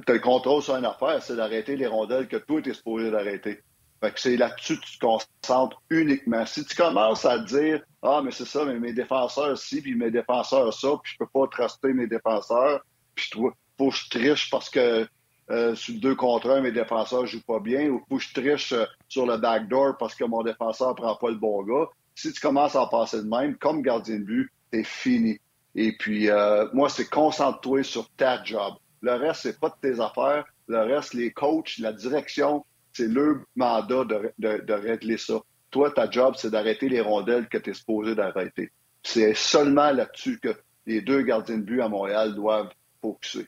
Tu 0.05 0.11
as 0.11 0.15
le 0.15 0.21
contrôle 0.21 0.61
sur 0.61 0.75
une 0.75 0.85
affaire, 0.85 1.21
c'est 1.21 1.35
d'arrêter 1.35 1.75
les 1.75 1.87
rondelles 1.87 2.27
que 2.27 2.37
toi, 2.37 2.61
tu 2.61 2.69
es 2.69 2.73
supposé 2.73 3.11
d'arrêter. 3.11 3.61
Fait 4.01 4.11
que 4.11 4.19
c'est 4.19 4.35
là-dessus 4.35 4.79
que 4.79 4.85
tu 4.85 4.97
te 4.97 5.05
concentres 5.05 5.81
uniquement. 5.89 6.45
Si 6.45 6.65
tu 6.65 6.75
commences 6.75 7.23
à 7.23 7.37
dire 7.37 7.81
Ah, 8.01 8.21
mais 8.23 8.31
c'est 8.31 8.45
ça, 8.45 8.65
mais 8.65 8.79
mes 8.79 8.93
défenseurs 8.93 9.57
ci, 9.57 9.81
puis 9.81 9.95
mes 9.95 10.09
défenseurs 10.09 10.73
ça, 10.73 10.89
puis 11.03 11.13
je 11.13 11.17
peux 11.19 11.29
pas 11.31 11.47
truster 11.47 11.93
mes 11.93 12.07
défenseurs, 12.07 12.81
puis 13.13 13.29
il 13.35 13.51
faut 13.77 13.89
que 13.89 13.95
je 13.95 14.09
triche 14.09 14.49
parce 14.49 14.69
que 14.69 15.07
euh, 15.51 15.75
sur 15.75 15.93
le 15.93 15.99
2 15.99 16.15
contre 16.15 16.49
1, 16.49 16.61
mes 16.61 16.71
défenseurs 16.71 17.27
jouent 17.27 17.43
pas 17.45 17.59
bien, 17.59 17.89
ou 17.89 18.01
faut 18.09 18.17
que 18.17 18.23
je 18.23 18.33
triche 18.33 18.71
euh, 18.71 18.85
sur 19.07 19.25
le 19.25 19.37
backdoor 19.37 19.97
parce 19.97 20.15
que 20.15 20.23
mon 20.23 20.41
défenseur 20.43 20.95
prend 20.95 21.15
pas 21.15 21.29
le 21.29 21.35
bon 21.35 21.61
gars. 21.63 21.89
Si 22.15 22.31
tu 22.31 22.39
commences 22.39 22.75
à 22.75 22.87
passer 22.87 23.17
de 23.17 23.27
même, 23.27 23.55
comme 23.57 23.81
gardien 23.81 24.19
de 24.19 24.23
but, 24.23 24.51
c'est 24.71 24.85
fini. 24.85 25.39
Et 25.75 25.95
puis, 25.97 26.29
euh, 26.29 26.67
moi, 26.73 26.89
c'est 26.89 27.09
concentre-toi 27.09 27.83
sur 27.83 28.09
ta 28.11 28.43
job. 28.43 28.75
Le 29.01 29.13
reste, 29.13 29.41
c'est 29.41 29.59
pas 29.59 29.69
de 29.69 29.89
tes 29.89 29.99
affaires. 29.99 30.45
Le 30.67 30.79
reste, 30.79 31.13
les 31.13 31.31
coachs, 31.31 31.77
la 31.79 31.91
direction, 31.91 32.65
c'est 32.93 33.07
leur 33.07 33.37
mandat 33.55 34.05
de, 34.05 34.73
régler 34.73 35.17
ça. 35.17 35.39
Toi, 35.71 35.91
ta 35.91 36.09
job, 36.09 36.35
c'est 36.37 36.51
d'arrêter 36.51 36.89
les 36.89 37.01
rondelles 37.01 37.47
que 37.47 37.57
tu 37.57 37.71
es 37.71 37.73
supposé 37.73 38.15
d'arrêter. 38.15 38.71
C'est 39.03 39.33
seulement 39.33 39.91
là-dessus 39.91 40.39
que 40.39 40.55
les 40.85 41.01
deux 41.01 41.23
gardiens 41.23 41.57
de 41.57 41.63
but 41.63 41.81
à 41.81 41.87
Montréal 41.87 42.35
doivent 42.35 42.71
focuser. 43.01 43.47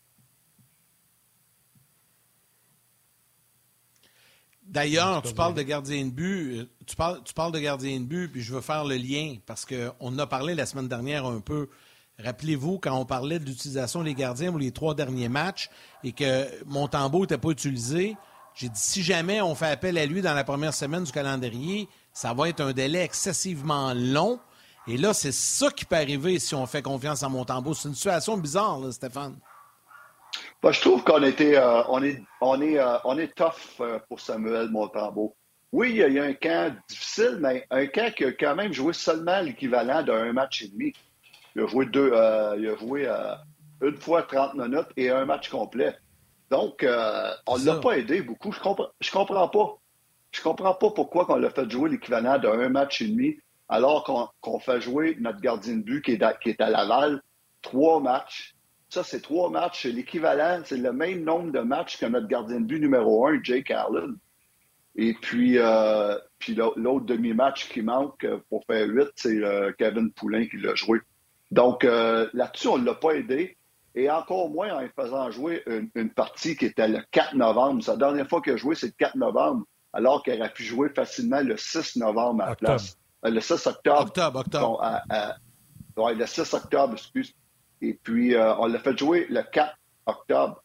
D'ailleurs, 4.65 5.21
tu 5.21 5.33
parles 5.33 5.53
de 5.53 5.61
gardien 5.61 6.05
de 6.05 6.09
but, 6.09 6.59
euh, 6.59 6.65
tu 6.87 6.95
parles, 6.95 7.21
tu 7.23 7.33
parles 7.33 7.51
de 7.51 7.59
gardien 7.59 7.99
de 7.99 8.05
but, 8.05 8.29
puis 8.29 8.41
je 8.41 8.55
veux 8.55 8.61
faire 8.61 8.85
le 8.85 8.95
lien 8.95 9.35
parce 9.45 9.65
qu'on 9.65 10.17
a 10.17 10.25
parlé 10.25 10.55
la 10.55 10.65
semaine 10.65 10.87
dernière 10.87 11.25
un 11.25 11.41
peu. 11.41 11.69
Rappelez-vous, 12.23 12.79
quand 12.79 12.95
on 12.97 13.05
parlait 13.05 13.39
de 13.39 13.45
l'utilisation 13.45 14.03
des 14.03 14.13
gardiens 14.13 14.51
pour 14.51 14.59
les 14.59 14.71
trois 14.71 14.95
derniers 14.95 15.29
matchs 15.29 15.69
et 16.03 16.11
que 16.11 16.47
Montembeau 16.65 17.21
n'était 17.21 17.37
pas 17.37 17.49
utilisé, 17.49 18.15
j'ai 18.55 18.69
dit 18.69 18.79
si 18.79 19.03
jamais 19.03 19.41
on 19.41 19.55
fait 19.55 19.67
appel 19.67 19.97
à 19.97 20.05
lui 20.05 20.21
dans 20.21 20.33
la 20.33 20.43
première 20.43 20.73
semaine 20.73 21.03
du 21.03 21.11
calendrier, 21.11 21.89
ça 22.13 22.33
va 22.33 22.49
être 22.49 22.61
un 22.61 22.71
délai 22.71 23.01
excessivement 23.01 23.93
long. 23.93 24.39
Et 24.87 24.97
là, 24.97 25.13
c'est 25.13 25.31
ça 25.31 25.69
qui 25.71 25.85
peut 25.85 25.95
arriver 25.95 26.39
si 26.39 26.55
on 26.55 26.65
fait 26.65 26.81
confiance 26.81 27.23
à 27.23 27.29
Montembeau. 27.29 27.73
C'est 27.73 27.89
une 27.89 27.95
situation 27.95 28.37
bizarre, 28.37 28.79
là, 28.79 28.91
Stéphane. 28.91 29.37
Ben, 30.61 30.71
je 30.71 30.81
trouve 30.81 31.03
qu'on 31.03 31.23
était, 31.23 31.57
euh, 31.57 31.83
on 31.89 32.03
est, 32.03 32.21
on 32.41 32.61
euh, 32.61 32.97
on 33.03 33.17
est 33.17 33.33
tough 33.35 33.81
euh, 33.81 33.99
pour 34.07 34.19
Samuel 34.19 34.69
Montembeau. 34.69 35.35
Oui, 35.71 35.89
il 35.89 36.13
y 36.13 36.19
a 36.19 36.23
un 36.23 36.33
camp 36.33 36.75
difficile, 36.87 37.39
mais 37.41 37.65
un 37.71 37.87
camp 37.87 38.13
qui 38.13 38.25
a 38.25 38.31
quand 38.31 38.55
même 38.55 38.71
joué 38.71 38.93
seulement 38.93 39.41
l'équivalent 39.41 40.03
d'un 40.03 40.31
match 40.31 40.61
et 40.61 40.67
demi. 40.67 40.93
Il 41.55 41.63
a 41.63 41.67
joué 41.67 41.85
deux, 41.85 42.07
il 42.57 42.67
a 42.67 42.75
joué 42.77 43.07
une 43.81 43.97
fois 43.97 44.23
30 44.23 44.55
minutes 44.55 44.87
et 44.97 45.09
un 45.09 45.25
match 45.25 45.49
complet. 45.49 45.95
Donc, 46.49 46.85
on 47.47 47.57
ne 47.57 47.65
l'a 47.65 47.75
pas 47.75 47.97
aidé 47.97 48.21
beaucoup. 48.21 48.51
Je 48.51 48.59
comprends, 48.59 48.89
je 48.99 49.11
comprends 49.11 49.47
pas. 49.47 49.77
Je 50.31 50.41
comprends 50.41 50.73
pas 50.73 50.89
pourquoi 50.89 51.31
on 51.31 51.35
l'a 51.35 51.51
fait 51.51 51.69
jouer 51.69 51.91
l'équivalent 51.91 52.39
d'un 52.39 52.69
match 52.69 53.01
et 53.01 53.07
demi, 53.07 53.37
alors 53.69 54.31
qu'on 54.41 54.59
fait 54.59 54.81
jouer 54.81 55.15
notre 55.19 55.41
gardien 55.41 55.75
de 55.75 55.83
but 55.83 56.01
qui 56.03 56.13
est, 56.13 56.39
qui 56.41 56.49
est 56.49 56.61
à 56.61 56.69
Laval 56.69 57.21
trois 57.61 57.99
matchs 57.99 58.55
ça, 58.93 59.03
c'est 59.03 59.21
trois 59.21 59.49
matchs. 59.49 59.81
C'est 59.81 59.91
l'équivalent, 59.91 60.61
c'est 60.65 60.77
le 60.77 60.93
même 60.93 61.23
nombre 61.23 61.51
de 61.51 61.61
matchs 61.61 61.97
que 61.97 62.05
notre 62.05 62.27
gardien 62.27 62.59
de 62.59 62.65
but 62.65 62.79
numéro 62.79 63.25
un, 63.25 63.41
Jake 63.41 63.71
Allen. 63.71 64.17
Et 64.95 65.15
puis, 65.15 65.57
euh, 65.57 66.15
puis 66.37 66.53
l'autre 66.53 67.05
demi-match 67.05 67.69
qui 67.69 67.81
manque 67.81 68.27
pour 68.49 68.63
faire 68.67 68.85
huit, 68.87 69.09
c'est 69.15 69.43
euh, 69.43 69.71
Kevin 69.79 70.11
Poulain 70.11 70.45
qui 70.45 70.57
l'a 70.57 70.75
joué. 70.75 70.99
Donc, 71.53 71.85
euh, 71.85 72.27
là-dessus, 72.33 72.67
on 72.67 72.79
ne 72.79 72.85
l'a 72.85 72.95
pas 72.95 73.11
aidé. 73.11 73.57
Et 73.93 74.09
encore 74.09 74.49
moins 74.49 74.73
en 74.73 74.87
faisant 74.99 75.29
jouer 75.29 75.63
une, 75.93 76.09
partie 76.09 76.55
qui 76.55 76.65
était 76.65 76.87
le 76.87 77.03
4 77.11 77.35
novembre. 77.35 77.83
Sa 77.83 77.95
dernière 77.95 78.27
fois 78.27 78.41
qu'il 78.41 78.53
a 78.53 78.57
joué, 78.57 78.73
c'est 78.73 78.87
le 78.87 78.93
4 78.97 79.15
novembre, 79.15 79.65
alors 79.93 80.23
qu'il 80.23 80.33
aurait 80.39 80.51
pu 80.51 80.63
jouer 80.63 80.89
facilement 80.89 81.41
le 81.41 81.55
6 81.57 81.97
novembre 81.97 82.43
à 82.43 82.49
la 82.49 82.55
place. 82.55 82.97
le 83.21 83.39
6 83.39 83.67
octobre. 83.67 84.01
Octobre, 84.01 84.39
octobre. 84.39 84.81
le 85.95 86.25
6 86.25 86.53
octobre, 86.55 86.93
excuse. 86.93 87.35
Et 87.81 87.93
puis, 87.93 88.33
euh, 88.33 88.55
on 88.57 88.65
l'a 88.65 88.79
fait 88.79 88.97
jouer 88.97 89.27
le 89.29 89.43
4 89.43 89.77
octobre. 90.07 90.63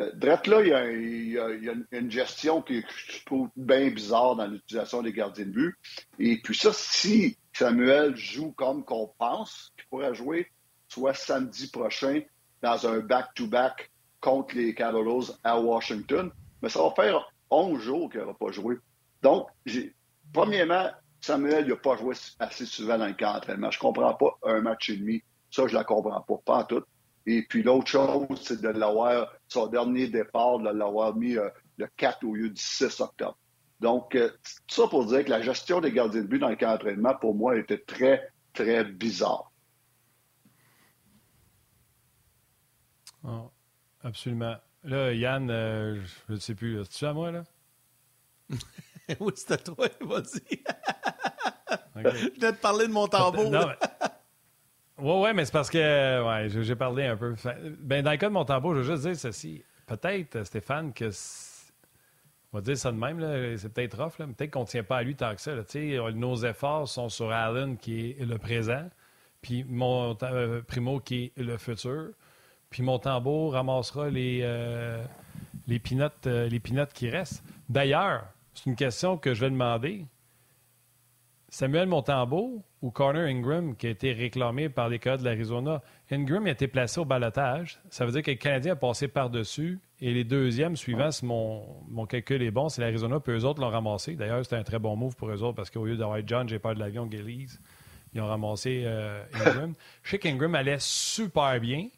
Euh, 0.00 0.10
là, 0.22 0.62
il 0.62 1.28
y, 1.28 1.38
a, 1.38 1.74
une 1.92 2.10
gestion 2.10 2.62
qui 2.62 2.82
je 3.08 3.24
trouve 3.26 3.48
bien 3.54 3.90
bizarre 3.90 4.36
dans 4.36 4.46
l'utilisation 4.46 5.02
des 5.02 5.12
gardiens 5.12 5.44
de 5.44 5.50
but. 5.50 5.74
Et 6.18 6.40
puis 6.42 6.56
ça, 6.56 6.70
si 6.72 7.36
Samuel 7.58 8.16
joue 8.16 8.52
comme 8.52 8.84
qu'on 8.84 9.12
pense 9.18 9.72
qu'il 9.76 9.86
pourrait 9.88 10.14
jouer, 10.14 10.50
soit 10.88 11.14
samedi 11.14 11.68
prochain 11.68 12.20
dans 12.62 12.86
un 12.86 13.00
back-to-back 13.00 13.90
contre 14.20 14.56
les 14.56 14.74
Cavaliers 14.74 15.32
à 15.42 15.58
Washington, 15.60 16.30
mais 16.60 16.68
ça 16.68 16.82
va 16.82 16.90
faire 16.90 17.32
11 17.50 17.80
jours 17.80 18.10
qu'il 18.10 18.20
n'aura 18.20 18.34
pas 18.34 18.50
joué. 18.50 18.76
Donc, 19.22 19.48
premièrement, 20.32 20.90
Samuel 21.20 21.66
n'a 21.66 21.76
pas 21.76 21.96
joué 21.96 22.14
assez 22.38 22.66
souvent 22.66 22.98
dans 22.98 23.06
le 23.06 23.14
camp 23.14 23.34
d'entraînement. 23.34 23.70
Je 23.70 23.78
ne 23.78 23.80
comprends 23.80 24.14
pas 24.14 24.38
un 24.44 24.60
match 24.60 24.90
et 24.90 24.96
demi 24.96 25.22
ça, 25.50 25.66
je 25.66 25.74
la 25.74 25.84
comprends 25.84 26.20
pas, 26.20 26.38
pas 26.44 26.58
en 26.58 26.64
tout. 26.64 26.82
Et 27.24 27.42
puis 27.42 27.62
l'autre 27.62 27.86
chose, 27.86 28.40
c'est 28.42 28.60
de 28.60 28.68
l'avoir, 28.68 29.32
son 29.48 29.66
dernier 29.66 30.08
départ, 30.08 30.58
de 30.58 30.68
l'avoir 30.68 31.16
mis 31.16 31.36
euh, 31.36 31.48
le 31.78 31.88
4 31.96 32.24
au 32.24 32.34
lieu 32.34 32.50
du 32.50 32.60
6 32.60 33.00
octobre. 33.00 33.38
Donc, 33.80 34.14
euh, 34.14 34.30
tout 34.68 34.82
ça 34.82 34.88
pour 34.88 35.06
dire 35.06 35.24
que 35.24 35.30
la 35.30 35.42
gestion 35.42 35.80
des 35.80 35.92
gardiens 35.92 36.22
de 36.22 36.26
but 36.26 36.38
dans 36.38 36.48
le 36.48 36.56
camp 36.56 36.70
d'entraînement, 36.72 37.14
pour 37.14 37.34
moi, 37.34 37.56
était 37.56 37.78
très, 37.78 38.30
très 38.52 38.84
bizarre. 38.84 39.52
Oh, 43.24 43.50
absolument. 44.02 44.56
Là, 44.84 45.12
Yann, 45.12 45.50
euh, 45.50 46.00
je 46.28 46.34
ne 46.34 46.38
sais 46.38 46.54
plus, 46.54 46.82
c'est-tu 46.84 47.04
à 47.06 47.12
moi, 47.12 47.32
là? 47.32 47.44
oui, 49.20 49.32
c'est 49.34 49.52
à 49.52 49.56
toi, 49.58 49.88
vas-y. 50.00 50.62
Je 51.96 52.40
vais 52.40 52.52
te 52.52 52.60
parler 52.60 52.86
de 52.86 52.92
mon 52.92 53.08
tambour. 53.08 53.50
Non, 53.50 53.68
oui, 54.98 55.12
oui, 55.24 55.30
mais 55.34 55.44
c'est 55.44 55.52
parce 55.52 55.68
que 55.68 55.78
ouais, 56.26 56.48
j'ai 56.48 56.76
parlé 56.76 57.06
un 57.06 57.16
peu. 57.16 57.34
Ben, 57.80 58.02
dans 58.02 58.10
le 58.10 58.16
cas 58.16 58.28
de 58.28 58.32
Montembeau, 58.32 58.74
je 58.74 58.80
veux 58.80 58.94
juste 58.94 59.06
dire 59.06 59.16
ceci. 59.16 59.62
Peut-être, 59.86 60.44
Stéphane, 60.44 60.92
que 60.92 61.10
on 62.52 62.58
va 62.58 62.62
dire 62.62 62.76
ça 62.76 62.92
de 62.92 62.96
même, 62.96 63.56
c'est 63.58 63.72
peut-être 63.72 64.02
rough, 64.02 64.14
mais 64.18 64.26
peut-être 64.32 64.52
qu'on 64.52 64.60
ne 64.60 64.66
tient 64.66 64.84
pas 64.84 64.98
à 64.98 65.02
lui 65.02 65.14
tant 65.14 65.34
que 65.34 65.40
ça. 65.40 65.52
nos 66.14 66.36
efforts 66.36 66.88
sont 66.88 67.08
sur 67.08 67.30
Allen, 67.30 67.76
qui 67.76 68.10
est 68.18 68.24
le 68.24 68.38
présent, 68.38 68.88
puis 69.42 69.64
mon, 69.68 70.16
euh, 70.22 70.62
Primo, 70.62 71.00
qui 71.00 71.32
est 71.36 71.42
le 71.42 71.58
futur. 71.58 72.10
Puis 72.70 72.82
Montembeau 72.82 73.50
ramassera 73.50 74.10
les, 74.10 74.40
euh, 74.42 75.04
euh, 75.68 76.48
les 76.48 76.60
pinottes 76.60 76.92
qui 76.92 77.10
restent. 77.10 77.44
D'ailleurs, 77.68 78.26
c'est 78.54 78.66
une 78.66 78.76
question 78.76 79.18
que 79.18 79.34
je 79.34 79.40
vais 79.40 79.50
demander. 79.50 80.06
Samuel 81.48 81.88
Montembeau 81.88 82.62
ou 82.82 82.90
Connor 82.90 83.22
Ingram 83.22 83.76
qui 83.76 83.86
a 83.86 83.90
été 83.90 84.12
réclamé 84.12 84.68
par 84.68 84.88
les 84.88 84.98
Coyotes 84.98 85.20
de 85.20 85.24
l'Arizona? 85.24 85.80
Ingram 86.10 86.46
a 86.46 86.50
été 86.50 86.66
placé 86.66 87.00
au 87.00 87.04
balotage. 87.04 87.80
Ça 87.88 88.04
veut 88.04 88.12
dire 88.12 88.22
que 88.22 88.30
le 88.30 88.36
Canadien 88.36 88.72
a 88.72 88.76
passé 88.76 89.08
par-dessus. 89.08 89.78
Et 90.00 90.12
les 90.12 90.24
deuxièmes 90.24 90.76
suivants, 90.76 91.10
si 91.10 91.24
mon, 91.24 92.06
calcul 92.06 92.42
est 92.42 92.50
bon, 92.50 92.68
c'est 92.68 92.82
l'Arizona, 92.82 93.18
puis 93.18 93.32
eux 93.32 93.44
autres 93.44 93.62
l'ont 93.62 93.70
ramassé. 93.70 94.14
D'ailleurs, 94.14 94.44
c'était 94.44 94.56
un 94.56 94.62
très 94.62 94.78
bon 94.78 94.94
move 94.94 95.16
pour 95.16 95.30
eux 95.30 95.42
autres 95.42 95.56
parce 95.56 95.70
qu'au 95.70 95.86
lieu 95.86 95.96
d'avoir 95.96 96.18
John, 96.26 96.48
j'ai 96.48 96.58
peur 96.58 96.74
de 96.74 96.80
l'avion, 96.80 97.10
Gillies, 97.10 97.58
ils 98.12 98.20
ont 98.20 98.26
ramassé 98.26 98.82
euh, 98.84 99.22
Ingram. 99.34 99.74
Je 100.02 100.10
sais 100.10 100.18
qu'Ingram 100.18 100.54
allait 100.54 100.76
super 100.78 101.58
bien 101.60 101.88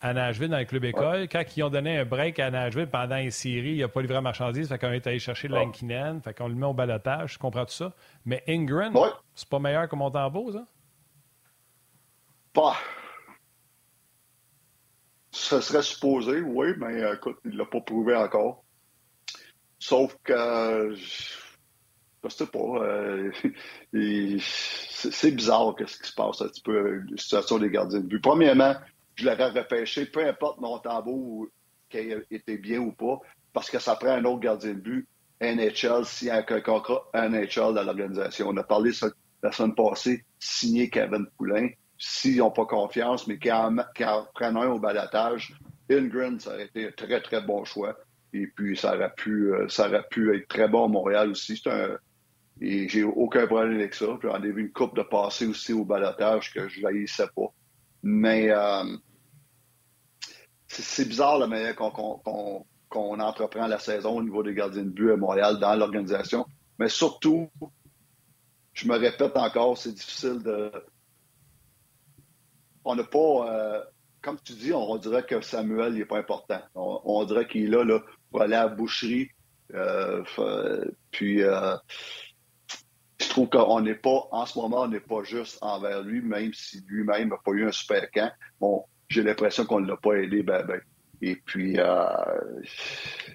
à 0.00 0.14
Nashville 0.14 0.48
dans 0.48 0.58
le 0.58 0.64
club 0.64 0.84
école. 0.84 1.28
Quand 1.28 1.42
ils 1.56 1.62
ont 1.64 1.70
donné 1.70 1.98
un 1.98 2.04
break 2.04 2.38
à 2.38 2.50
Nashville 2.50 2.86
pendant 2.86 3.16
une 3.16 3.32
série, 3.32 3.72
il 3.72 3.80
n'a 3.80 3.88
pas 3.88 4.00
livré 4.00 4.14
la 4.14 4.20
marchandise, 4.20 4.68
fait 4.68 4.78
qu'on 4.78 4.92
est 4.92 5.06
allé 5.08 5.18
chercher 5.18 5.48
Lankinen, 5.48 6.20
fait 6.20 6.34
qu'on 6.34 6.48
le 6.48 6.54
met 6.54 6.66
au 6.66 6.74
balotage, 6.74 7.34
je 7.34 7.38
comprends 7.38 7.64
tout 7.64 7.72
ça. 7.72 7.92
Mais 8.24 8.44
Ingram, 8.46 8.96
c'est 9.34 9.48
pas 9.48 9.58
meilleur 9.58 9.88
que 9.88 9.96
Montembeau, 9.96 10.52
ça? 10.52 10.64
Pas. 12.52 12.76
Ce 15.38 15.60
serait 15.60 15.82
supposé, 15.82 16.40
oui, 16.40 16.68
mais 16.78 17.02
euh, 17.02 17.14
écoute, 17.14 17.36
il 17.44 17.52
ne 17.52 17.58
l'a 17.58 17.66
pas 17.66 17.80
prouvé 17.82 18.16
encore. 18.16 18.64
Sauf 19.78 20.16
que 20.24 20.94
je 22.24 22.28
sais 22.28 22.46
pas. 22.46 22.58
Euh, 22.58 23.30
c'est 24.40 25.30
bizarre 25.32 25.74
ce 25.78 25.98
qui 25.98 26.08
se 26.08 26.14
passe 26.14 26.40
un 26.40 26.48
petit 26.48 26.62
peu 26.62 27.02
la 27.10 27.16
situation 27.16 27.58
des 27.58 27.70
gardiens 27.70 28.00
de 28.00 28.06
but. 28.06 28.20
Premièrement, 28.20 28.74
je 29.14 29.26
l'aurais 29.26 29.50
repêché, 29.50 30.06
peu 30.06 30.26
importe 30.26 30.58
mon 30.60 30.78
tambour 30.78 31.48
qui 31.90 31.98
était 32.30 32.56
bien 32.56 32.80
ou 32.80 32.92
pas, 32.92 33.20
parce 33.52 33.70
que 33.70 33.78
ça 33.78 33.94
prend 33.94 34.12
un 34.12 34.24
autre 34.24 34.40
gardien 34.40 34.72
de 34.72 34.80
but 34.80 35.06
NHL 35.40 36.06
s'il 36.06 36.28
y 36.28 36.30
a 36.30 36.38
un 36.48 36.60
contrat 36.60 37.08
NHL 37.14 37.74
dans 37.74 37.84
l'organisation. 37.84 38.48
On 38.48 38.56
a 38.56 38.64
parlé 38.64 38.90
la 39.42 39.52
semaine 39.52 39.74
passée, 39.74 40.24
signer 40.38 40.88
Kevin 40.88 41.26
Poulin. 41.36 41.68
S'ils 41.98 42.38
n'ont 42.38 42.50
pas 42.50 42.66
confiance, 42.66 43.26
mais 43.26 43.38
qu'ils 43.38 43.52
en, 43.52 43.74
prennent 44.34 44.56
un 44.56 44.68
au 44.68 44.78
balatage, 44.78 45.54
Ingrid, 45.90 46.40
ça 46.40 46.54
aurait 46.54 46.66
été 46.66 46.88
un 46.88 46.92
très, 46.92 47.20
très 47.20 47.40
bon 47.40 47.64
choix. 47.64 47.96
Et 48.32 48.46
puis, 48.46 48.76
ça 48.76 48.94
aurait 48.94 49.12
pu, 49.16 49.54
euh, 49.54 49.68
ça 49.68 49.88
pu 50.10 50.36
être 50.36 50.48
très 50.48 50.68
bon 50.68 50.84
à 50.84 50.88
Montréal 50.88 51.30
aussi. 51.30 51.60
Un, 51.66 51.96
et 52.60 52.88
j'ai 52.88 53.02
aucun 53.02 53.46
problème 53.46 53.74
avec 53.74 53.94
ça. 53.94 54.06
J'en 54.22 54.42
ai 54.42 54.50
vu 54.50 54.62
une 54.62 54.72
coupe 54.72 54.96
de 54.96 55.02
passer 55.02 55.46
aussi 55.46 55.72
au 55.72 55.84
balatage 55.84 56.52
que 56.52 56.68
je 56.68 56.80
ne 56.80 57.26
pas. 57.26 57.52
Mais 58.02 58.50
euh, 58.50 58.96
c'est 60.68 61.06
bizarre 61.06 61.38
la 61.38 61.46
manière 61.46 61.76
qu'on 61.76 63.20
entreprend 63.20 63.66
la 63.66 63.78
saison 63.78 64.16
au 64.16 64.22
niveau 64.22 64.42
des 64.42 64.54
gardiens 64.54 64.84
de 64.84 64.90
but 64.90 65.12
à 65.12 65.16
Montréal 65.16 65.58
dans 65.58 65.74
l'organisation. 65.74 66.46
Mais 66.78 66.88
surtout, 66.88 67.50
je 68.72 68.88
me 68.88 68.96
répète 68.96 69.36
encore, 69.36 69.76
c'est 69.76 69.92
difficile 69.92 70.42
de. 70.42 70.70
On 72.86 72.94
n'a 72.94 73.02
pas. 73.02 73.18
Euh, 73.18 73.82
comme 74.22 74.38
tu 74.42 74.54
dis, 74.54 74.72
on, 74.72 74.96
dirait 74.96 75.24
que 75.24 75.40
Samuel 75.40 75.94
n'est 75.94 76.04
pas 76.04 76.18
important. 76.18 76.60
On, 76.74 77.24
dirait 77.24 77.46
qu'il 77.46 77.64
est 77.64 77.68
là, 77.68 77.84
là, 77.84 78.00
pour 78.30 78.42
aller 78.42 78.54
à 78.54 78.64
la 78.64 78.68
boucherie. 78.68 79.28
Euh, 79.74 80.22
puis, 81.10 81.42
euh, 81.42 81.76
je 83.20 83.28
trouve 83.28 83.48
qu'on 83.48 83.80
n'est 83.80 83.96
pas, 83.96 84.28
en 84.30 84.46
ce 84.46 84.58
moment, 84.58 84.82
on 84.82 84.88
n'est 84.88 85.00
pas 85.00 85.22
juste 85.22 85.58
envers 85.62 86.02
lui, 86.02 86.22
même 86.22 86.52
si 86.54 86.84
lui-même 86.88 87.28
n'a 87.28 87.36
pas 87.44 87.52
eu 87.52 87.66
un 87.66 87.72
super 87.72 88.08
camp. 88.10 88.32
Bon, 88.60 88.84
j'ai 89.08 89.22
l'impression 89.22 89.64
qu'on 89.64 89.80
ne 89.80 89.88
l'a 89.88 89.96
pas 89.96 90.14
aidé 90.14 90.42
ben, 90.42 90.64
ben. 90.64 90.80
Et 91.22 91.36
puis, 91.36 91.78
euh, 91.78 92.06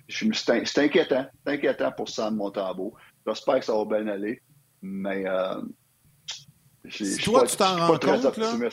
c'est 0.09 0.77
inquiétant. 0.77 1.25
C'est 1.45 1.53
inquiétant 1.53 1.91
pour 1.91 2.09
Sam 2.09 2.35
Montambeau. 2.35 2.93
J'espère 3.25 3.59
que 3.59 3.65
ça 3.65 3.73
va 3.73 3.85
bien 3.85 4.07
aller, 4.07 4.41
mais 4.81 5.25
toi, 7.23 7.47
tu 7.47 7.55
t'en 7.57 7.75
rends 7.77 7.97
compte, 7.97 8.37
là, 8.37 8.69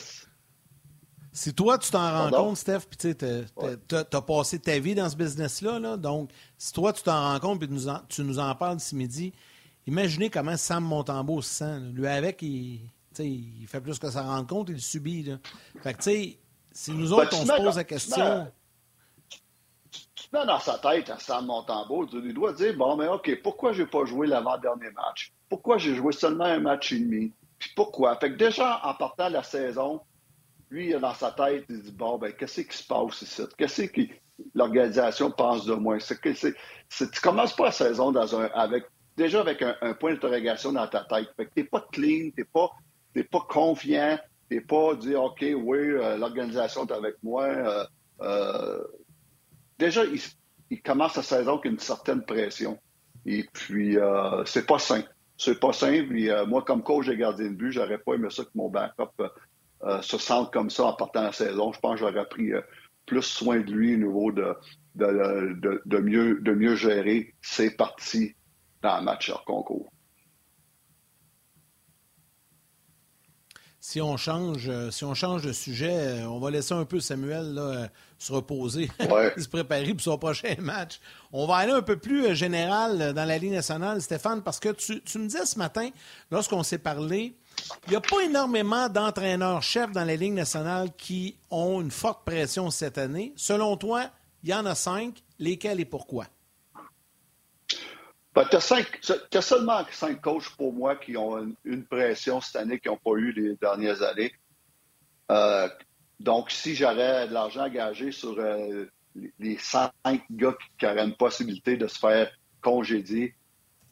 si 1.31 1.53
toi, 1.53 1.77
tu 1.77 1.91
t'en 1.91 2.11
rends 2.11 2.31
compte, 2.31 2.57
Steph, 2.57 2.81
puis 2.89 3.13
tu 3.15 3.95
as, 3.95 4.21
passé 4.21 4.59
ta 4.59 4.79
vie 4.79 4.95
dans 4.95 5.09
ce 5.09 5.15
business-là, 5.15 5.79
là, 5.79 5.97
donc 5.97 6.31
si 6.57 6.73
toi, 6.73 6.91
tu 6.91 7.03
t'en 7.03 7.33
rends 7.33 7.39
compte 7.39 7.63
et 7.63 7.67
tu 8.09 8.23
nous 8.23 8.39
en 8.39 8.55
parles 8.55 8.79
ce 8.79 8.95
midi, 8.95 9.33
imaginez 9.85 10.29
comment 10.29 10.57
Sam 10.57 10.83
Montambeau 10.83 11.41
se 11.41 11.49
sent. 11.49 11.79
Lui, 11.93 12.07
avec, 12.07 12.41
il, 12.41 12.81
il 13.19 13.67
fait 13.67 13.81
plus 13.81 13.99
que 13.99 14.09
ça 14.09 14.23
rendre 14.23 14.47
compte, 14.47 14.69
il 14.69 14.75
le 14.75 14.79
subit. 14.79 15.23
Là. 15.23 15.37
Fait 15.81 15.93
que, 15.93 15.97
tu 15.97 16.03
sais, 16.03 16.39
si 16.71 16.91
nous 16.91 17.13
autres, 17.13 17.35
on 17.39 17.45
se 17.45 17.63
pose 17.63 17.75
la 17.75 17.83
question. 17.83 18.47
Tu 19.29 20.29
te 20.29 20.37
mets 20.37 20.45
dans 20.45 20.59
sa 20.59 20.77
tête 20.77 21.09
à 21.09 21.19
Sam 21.19 21.45
Montembeau, 21.45 22.05
tu 22.05 22.33
dois 22.33 22.53
dire 22.53 22.75
bon, 22.77 22.95
mais 22.95 23.07
OK, 23.07 23.41
pourquoi 23.41 23.73
je 23.73 23.81
n'ai 23.81 23.87
pas 23.87 24.05
joué 24.05 24.27
l'avant-dernier 24.27 24.91
match? 24.91 25.33
Pourquoi 25.47 25.77
j'ai 25.77 25.95
joué 25.95 26.11
seulement 26.11 26.45
un 26.45 26.59
match 26.59 26.91
et 26.91 26.99
demi? 26.99 27.31
Puis 27.57 27.71
pourquoi? 27.75 28.15
Fait 28.17 28.31
que 28.31 28.37
déjà, 28.37 28.79
en 28.83 28.93
partant 28.93 29.27
de 29.27 29.33
la 29.33 29.43
saison, 29.43 30.01
lui, 30.69 30.93
dans 30.99 31.13
sa 31.13 31.31
tête, 31.31 31.65
il 31.69 31.81
dit 31.81 31.91
bon, 31.91 32.17
ben, 32.17 32.31
qu'est-ce 32.33 32.61
qui 32.61 32.77
se 32.77 32.85
passe 32.85 33.21
ici? 33.21 33.41
Qu'est-ce 33.57 33.83
que 33.83 34.01
l'organisation 34.53 35.31
pense 35.31 35.65
de 35.65 35.73
moi? 35.73 35.99
C'est, 35.99 36.19
c'est, 36.89 37.11
Tu 37.11 37.21
commences 37.21 37.55
pas 37.55 37.65
la 37.65 37.71
saison 37.71 38.13
avec, 38.15 38.85
déjà 39.17 39.41
avec 39.41 39.61
un, 39.61 39.93
point 39.93 40.13
d'interrogation 40.13 40.71
dans 40.71 40.87
ta 40.87 41.03
tête. 41.05 41.29
Fait 41.35 41.45
que 41.45 41.51
tu 41.55 41.61
n'es 41.61 41.67
pas 41.67 41.85
clean, 41.91 42.29
tu 42.35 42.41
n'es 42.41 42.45
pas, 42.45 42.69
pas 43.31 43.45
confiant 43.49 44.19
et 44.51 44.61
pas 44.61 44.95
dire, 44.95 45.23
OK, 45.23 45.41
oui, 45.41 45.77
euh, 45.77 46.17
l'organisation 46.17 46.85
est 46.85 46.91
avec 46.91 47.15
moi. 47.23 47.45
Euh, 47.45 47.85
euh, 48.21 48.83
déjà, 49.77 50.03
il, 50.69 50.81
commence 50.81 51.13
sa 51.13 51.23
saison 51.23 51.53
avec 51.53 51.65
une 51.65 51.79
certaine 51.79 52.23
pression. 52.23 52.77
Et 53.25 53.45
puis, 53.53 53.97
c'est 54.45 54.65
pas 54.65 54.79
sain. 54.79 55.03
C'est 55.35 55.59
pas 55.59 55.73
sain. 55.73 56.05
Puis, 56.07 56.29
moi, 56.47 56.63
comme 56.63 56.83
coach 56.83 57.07
de 57.07 57.13
gardien 57.13 57.47
de 57.47 57.55
but, 57.55 57.71
j'aurais 57.71 57.97
pas 57.97 58.13
aimé 58.13 58.29
ça 58.29 58.43
que 58.43 58.49
mon 58.55 58.69
backup 58.69 59.11
se 60.01 60.17
sente 60.17 60.51
comme 60.51 60.69
ça 60.69 60.85
en 60.85 60.93
partant 60.93 61.21
de 61.21 61.25
la 61.27 61.31
saison. 61.31 61.71
Je 61.71 61.79
pense 61.79 61.93
que 61.93 61.99
j'aurais 61.99 62.27
pris 62.27 62.51
plus 63.05 63.21
soin 63.21 63.59
de 63.59 63.71
lui 63.71 63.95
au 63.95 63.97
niveau 63.97 64.31
de, 64.31 64.55
de, 64.95 65.97
mieux, 65.97 66.39
de 66.41 66.51
mieux 66.51 66.75
gérer 66.75 67.33
ses 67.41 67.75
parties 67.75 68.35
dans 68.81 68.95
un 68.95 69.01
match 69.01 69.29
hors 69.29 69.45
concours. 69.45 69.89
si 73.89 74.01
on 74.01 74.17
change, 74.17 74.69
euh, 74.69 74.91
si 74.91 75.03
on 75.03 75.15
change 75.15 75.41
de 75.41 75.51
sujet, 75.51 75.91
euh, 75.91 76.27
on 76.27 76.39
va 76.39 76.51
laisser 76.51 76.75
un 76.75 76.85
peu 76.85 76.99
Samuel 76.99 77.55
euh, 77.57 77.87
se 78.19 78.31
reposer, 78.31 78.87
se 79.37 79.47
préparer 79.47 79.95
pour 79.95 80.01
son 80.01 80.15
prochain 80.19 80.53
match. 80.59 80.99
On 81.33 81.47
va 81.47 81.55
aller 81.55 81.71
un 81.71 81.81
peu 81.81 81.97
plus 81.97 82.35
général 82.35 83.13
dans 83.15 83.25
la 83.25 83.37
Ligue 83.39 83.53
nationale, 83.53 83.99
Stéphane, 83.99 84.43
parce 84.43 84.59
que 84.59 84.69
tu, 84.69 85.17
me 85.17 85.25
disais 85.25 85.43
ce 85.43 85.57
matin, 85.57 85.89
lorsqu'on 86.29 86.61
s'est 86.61 86.77
parlé, 86.77 87.33
il 87.87 87.91
n'y 87.91 87.95
a 87.95 88.01
pas 88.01 88.21
énormément 88.21 88.89
d'entraîneurs-chefs 88.89 89.91
dans 89.91 90.05
la 90.05 90.15
Ligue 90.15 90.33
nationale 90.33 90.89
qui 90.97 91.37
ont 91.49 91.81
une 91.81 91.91
forte 91.91 92.23
pression 92.25 92.69
cette 92.69 92.97
année. 92.97 93.33
Selon 93.35 93.77
toi, 93.77 94.09
il 94.43 94.49
y 94.49 94.53
en 94.53 94.65
a 94.65 94.75
cinq. 94.75 95.23
Lesquels 95.39 95.79
et 95.79 95.85
pourquoi? 95.85 96.25
Ben, 98.35 98.45
tu 98.49 98.57
as, 99.37 99.41
seulement 99.41 99.83
cinq 99.91 100.21
coachs 100.21 100.49
pour 100.55 100.73
moi 100.73 100.97
qui 100.97 101.17
ont 101.17 101.55
une, 101.63 101.85
pression 101.85 102.41
cette 102.41 102.57
année 102.57 102.79
qu'ils 102.79 102.91
n'ont 102.91 102.97
pas 102.97 103.17
eu 103.17 103.31
les 103.31 103.55
dernières 103.55 104.01
années. 104.03 104.31
Euh, 105.31 105.67
donc, 106.19 106.51
si 106.51 106.75
j'aurais 106.75 107.27
de 107.27 107.33
l'argent 107.33 107.65
engagé 107.65 108.11
sur 108.11 108.37
euh, 108.37 108.85
les 109.39 109.57
cinq 109.57 109.91
gars 110.29 110.55
qui, 110.77 110.85
auraient 110.85 111.05
une 111.05 111.15
possibilité 111.15 111.77
de 111.77 111.87
se 111.87 111.97
faire 111.97 112.29
congédier, 112.61 113.33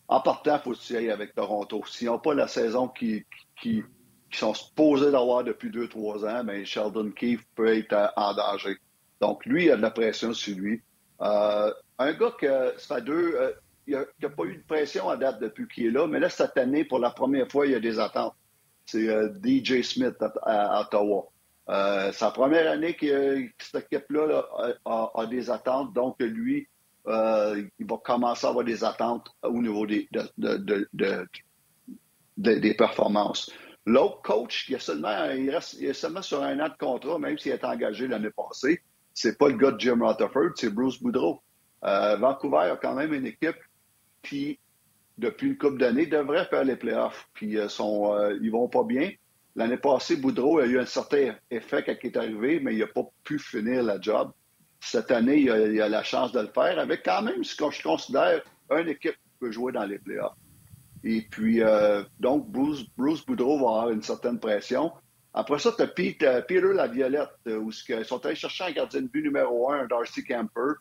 en 0.08 0.22
partant, 0.22 0.56
il 0.58 0.62
faut 0.62 0.74
que 0.74 0.80
tu 0.80 1.12
avec 1.12 1.34
Toronto. 1.34 1.84
S'ils 1.86 2.08
n'ont 2.08 2.20
pas 2.20 2.34
la 2.34 2.48
saison 2.48 2.88
qui, 3.62 3.84
qui, 4.32 4.38
sont 4.38 4.54
supposés 4.54 5.12
d'avoir 5.12 5.44
depuis 5.44 5.70
deux, 5.70 5.88
trois 5.88 6.26
ans, 6.26 6.44
mais 6.44 6.66
Sheldon 6.66 7.12
Keefe 7.12 7.46
peut 7.56 7.78
être 7.78 8.14
en 8.16 8.34
danger. 8.34 8.78
Donc, 9.22 9.46
lui, 9.46 9.66
il 9.66 9.72
a 9.72 9.78
de 9.78 9.82
la 9.82 9.92
pression 9.92 10.34
sur 10.34 10.58
lui. 10.58 10.82
Euh, 11.22 11.74
un 11.98 12.14
gars 12.14 12.32
que 12.40 12.74
fait 12.78 13.02
deux, 13.02 13.36
il 13.88 13.98
n'y 14.20 14.26
a, 14.26 14.30
pas 14.30 14.44
eu 14.44 14.58
de 14.58 14.64
pression 14.64 15.10
à 15.10 15.16
date 15.16 15.40
depuis 15.40 15.68
qu'il 15.68 15.86
est 15.88 15.92
là, 15.92 16.08
mais 16.08 16.20
là, 16.20 16.30
cette 16.30 16.58
année, 16.58 16.84
pour 16.84 17.00
la 17.00 17.10
première 17.10 17.50
fois, 17.50 17.66
il 17.66 17.72
y 17.72 17.76
a 17.76 17.80
des 17.80 18.00
attentes. 18.00 18.36
C'est 18.86 19.08
euh, 19.08 19.30
DJ 19.44 19.82
Smith 19.82 20.16
à, 20.44 20.82
Ottawa. 20.82 21.30
Euh, 21.70 22.12
la 22.20 22.32
première 22.32 22.70
année 22.72 22.96
que, 22.96 23.48
cette 23.58 23.86
équipe-là 23.92 24.46
a, 24.86 25.26
des 25.28 25.50
attentes, 25.50 25.94
donc 25.94 26.20
lui, 26.20 26.68
euh, 27.08 27.64
il 27.80 27.88
va 27.88 27.98
commencer 27.98 28.46
à 28.46 28.50
avoir 28.50 28.66
des 28.66 28.84
attentes 28.84 29.30
au 29.42 29.62
niveau 29.62 29.86
des, 29.86 30.10
des 32.38 32.74
performances. 32.74 33.52
L'autre 33.86 34.22
coach, 34.22 34.70
il, 34.70 34.76
a 34.76 35.36
il, 35.36 35.50
reste, 35.50 35.78
il 35.80 35.88
est 35.88 35.94
seulement 35.94 36.22
sur 36.22 36.44
un 36.44 36.60
an 36.60 36.68
de 36.68 36.78
contrat, 36.78 37.18
même 37.18 37.38
s'il 37.38 37.54
est 37.54 37.64
engagé 37.64 38.08
l'année 38.08 38.30
passée. 38.30 38.82
C'est 39.14 39.38
pas 39.38 39.48
le 39.48 39.56
gars 39.56 39.72
de 39.72 39.80
Jim 39.80 40.00
Rutherford, 40.02 40.52
c'est 40.56 40.70
Bruce 40.70 41.02
Boudreau. 41.02 41.42
Vancouver 41.82 42.70
a 42.72 42.76
quand 42.76 42.96
même 42.96 43.14
une 43.14 43.26
équipe 43.26 43.58
qui, 44.24 44.60
depuis 45.18 45.48
une 45.48 45.58
couple 45.58 45.78
d'années, 45.78 46.06
devraient 46.06 46.46
faire 46.46 46.64
les 46.64 46.76
playoffs. 46.76 47.28
Puis 47.34 47.58
euh, 47.58 47.70
sont, 47.70 48.14
euh, 48.14 48.38
ils 48.42 48.52
vont 48.52 48.68
pas 48.68 48.84
bien. 48.84 49.12
L'année 49.56 49.78
passée, 49.78 50.18
Boudreau 50.18 50.60
a 50.60 50.66
eu 50.66 50.80
un 50.80 50.86
certain 50.86 51.36
effet 51.50 51.84
quand 51.84 51.96
il 52.04 52.08
est 52.08 52.18
arrivé, 52.18 52.60
mais 52.60 52.74
il 52.74 52.80
n'a 52.80 52.88
pas 52.88 53.04
pu 53.24 53.40
finir 53.40 53.84
la 53.84 54.00
job. 54.00 54.32
Cette 54.80 55.10
année, 55.10 55.38
il 55.38 55.82
a, 55.82 55.90
la 55.90 56.04
chance 56.04 56.32
de 56.32 56.42
le 56.42 56.50
faire 56.54 56.78
avec 56.78 57.04
quand 57.04 57.24
même 57.24 57.44
ce 57.44 57.56
que 57.56 57.72
je 57.72 57.82
considère 57.82 58.44
une 58.70 58.90
équipe 58.90 59.14
qui 59.14 59.32
peut 59.40 59.52
jouer 59.52 59.72
dans 59.72 59.86
les 59.86 59.98
playoffs. 59.98 60.36
Et 61.10 61.22
puis, 61.22 61.64
euh, 61.64 62.04
donc, 62.20 62.50
Bruce, 62.52 63.26
Boudreau 63.26 63.60
va 63.60 63.80
avoir 63.80 63.90
une 63.92 64.02
certaine 64.02 64.42
pression. 64.42 64.92
Après 65.34 65.58
ça, 65.58 65.72
tu 65.72 65.82
as 65.82 65.88
Peter, 65.88 66.42
Peter 66.46 66.74
Laviolette, 66.74 67.30
où 67.46 67.72
ils 67.72 68.04
sont 68.04 68.26
allés 68.26 68.36
chercher 68.36 68.66
un 68.66 68.72
gardien 68.72 69.04
de 69.04 69.08
but 69.08 69.24
numéro 69.24 69.72
un, 69.72 69.88
Darcy 69.88 70.26
Camper. 70.26 70.74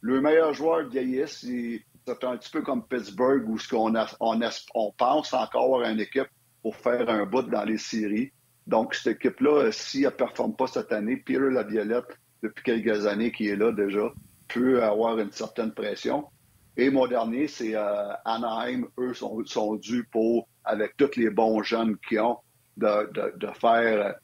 Le 0.00 0.20
meilleur 0.20 0.54
joueur 0.54 0.88
vieillisse. 0.88 1.42
Il, 1.42 1.80
c'est 2.06 2.22
un 2.22 2.36
petit 2.36 2.50
peu 2.52 2.62
comme 2.62 2.86
Pittsburgh 2.86 3.48
où 3.48 3.58
on, 3.72 3.94
on, 4.20 4.92
pense 4.92 5.34
encore 5.34 5.82
à 5.82 5.90
une 5.90 5.98
équipe 5.98 6.28
pour 6.62 6.76
faire 6.76 7.08
un 7.08 7.26
bout 7.26 7.42
dans 7.42 7.64
les 7.64 7.78
séries. 7.78 8.30
Donc, 8.68 8.94
cette 8.94 9.16
équipe-là, 9.16 9.72
si 9.72 10.04
elle 10.04 10.06
ne 10.06 10.10
performe 10.10 10.54
pas 10.54 10.68
cette 10.68 10.92
année, 10.92 11.16
Peter 11.16 11.50
Laviolette, 11.50 12.16
depuis 12.40 12.62
quelques 12.62 13.04
années 13.06 13.32
qui 13.32 13.48
est 13.48 13.56
là 13.56 13.72
déjà, 13.72 14.12
peut 14.46 14.84
avoir 14.84 15.18
une 15.18 15.32
certaine 15.32 15.72
pression. 15.72 16.26
Et 16.76 16.90
mon 16.90 17.06
dernier, 17.06 17.48
c'est 17.48 17.74
euh, 17.74 18.12
Anaheim. 18.24 18.86
Eux 18.98 19.14
sont, 19.14 19.44
sont 19.44 19.76
dus 19.76 20.04
pour, 20.04 20.48
avec 20.64 20.96
tous 20.96 21.16
les 21.16 21.30
bons 21.30 21.62
jeunes 21.62 21.96
qu'ils 22.08 22.20
ont, 22.20 22.38
de, 22.76 23.12
de, 23.36 23.46
faire, 23.52 24.14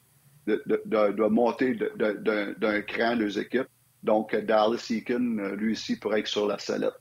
de, 0.46 0.62
de 0.86 1.26
monter 1.26 1.78
d'un 1.96 2.82
cran 2.82 3.14
les 3.14 3.38
équipes. 3.38 3.68
Donc, 4.02 4.34
Dallas 4.34 4.86
Eakin, 4.90 5.54
lui 5.56 5.72
aussi, 5.72 5.98
pourrait 5.98 6.20
être 6.20 6.28
sur 6.28 6.46
la 6.46 6.58
sellette. 6.58 6.94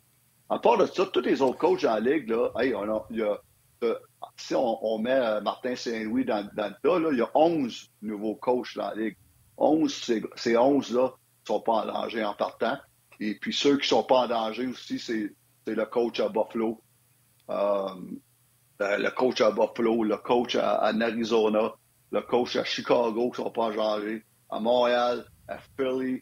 À 0.49 0.59
part 0.59 0.77
de 0.77 0.85
ça, 0.85 1.05
tous 1.05 1.21
les 1.21 1.41
autres 1.41 1.57
coachs 1.57 1.85
en 1.85 1.99
ligue, 1.99 2.29
là, 2.29 2.51
il 2.61 2.69
y 3.17 3.21
a, 3.21 3.37
euh, 3.83 3.95
si 4.37 4.55
on, 4.55 4.97
met 4.97 5.11
euh, 5.11 5.41
Martin 5.41 5.75
Saint-Louis 5.75 6.25
dans, 6.25 6.49
dans, 6.55 6.67
le 6.67 6.75
tas, 6.81 6.99
là, 6.99 7.09
il 7.11 7.17
y 7.19 7.21
a 7.21 7.29
11 7.35 7.91
nouveaux 8.01 8.35
coachs 8.35 8.75
dans 8.75 8.89
la 8.89 8.95
ligue. 8.95 9.17
11, 9.57 9.93
ces 10.35 10.53
11-là 10.53 11.03
ne 11.03 11.45
sont 11.45 11.61
pas 11.61 11.73
en 11.73 11.85
danger 11.85 12.23
en 12.23 12.33
partant. 12.33 12.77
Et 13.19 13.35
puis 13.35 13.53
ceux 13.53 13.77
qui 13.77 13.83
ne 13.83 13.97
sont 13.97 14.03
pas 14.03 14.21
en 14.21 14.27
danger 14.27 14.67
aussi, 14.67 14.99
c'est 14.99 15.33
le 15.75 15.85
coach 15.85 16.19
à 16.19 16.29
Buffalo, 16.29 16.81
euh, 17.49 17.89
le 18.79 19.09
coach 19.09 19.41
à 19.41 19.51
Buffalo, 19.51 20.03
le 20.03 20.17
coach 20.17 20.55
à, 20.55 20.85
Arizona, 20.85 21.73
le 22.11 22.21
coach 22.21 22.55
à 22.55 22.63
Chicago 22.63 23.31
qui 23.31 23.41
ne 23.41 23.45
sont 23.45 23.51
pas 23.51 23.63
en 23.63 23.75
danger, 23.75 24.23
à 24.49 24.59
Montréal, 24.59 25.25
à 25.47 25.57
Philly, 25.77 26.21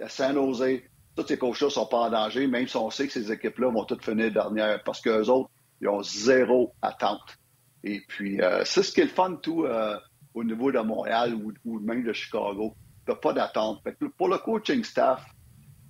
à 0.00 0.08
San 0.08 0.34
Jose 0.34 0.82
tous 1.16 1.26
ces 1.26 1.38
coachs-là 1.38 1.66
ne 1.66 1.72
sont 1.72 1.86
pas 1.86 1.98
en 1.98 2.10
danger, 2.10 2.46
même 2.46 2.68
si 2.68 2.76
on 2.76 2.90
sait 2.90 3.06
que 3.06 3.12
ces 3.12 3.32
équipes-là 3.32 3.70
vont 3.70 3.84
toutes 3.84 4.04
finir 4.04 4.32
dernière, 4.32 4.82
parce 4.84 5.00
qu'eux 5.00 5.28
autres, 5.28 5.50
ils 5.80 5.88
ont 5.88 6.02
zéro 6.02 6.74
attente. 6.82 7.36
Et 7.82 8.00
puis, 8.06 8.40
euh, 8.40 8.62
c'est 8.64 8.82
ce 8.82 8.92
qui 8.92 9.00
est 9.00 9.04
le 9.04 9.10
fun, 9.10 9.36
tout, 9.36 9.64
euh, 9.64 9.98
au 10.34 10.44
niveau 10.44 10.70
de 10.70 10.78
Montréal 10.78 11.34
ou, 11.34 11.80
même 11.80 12.04
de 12.04 12.12
Chicago. 12.12 12.74
tu 13.06 13.12
n'as 13.12 13.16
pas 13.16 13.32
d'attente. 13.32 13.82
Pour 14.16 14.28
le 14.28 14.38
coaching 14.38 14.84
staff, 14.84 15.24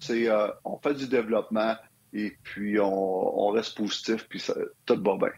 c'est 0.00 0.28
euh, 0.28 0.48
on 0.64 0.78
fait 0.78 0.94
du 0.94 1.06
développement 1.06 1.76
et 2.12 2.36
puis 2.42 2.78
on, 2.80 3.48
reste 3.50 3.76
positif, 3.76 4.26
puis 4.28 4.40
ça, 4.40 4.54
tout 4.84 5.00
va 5.02 5.16
bien. 5.16 5.32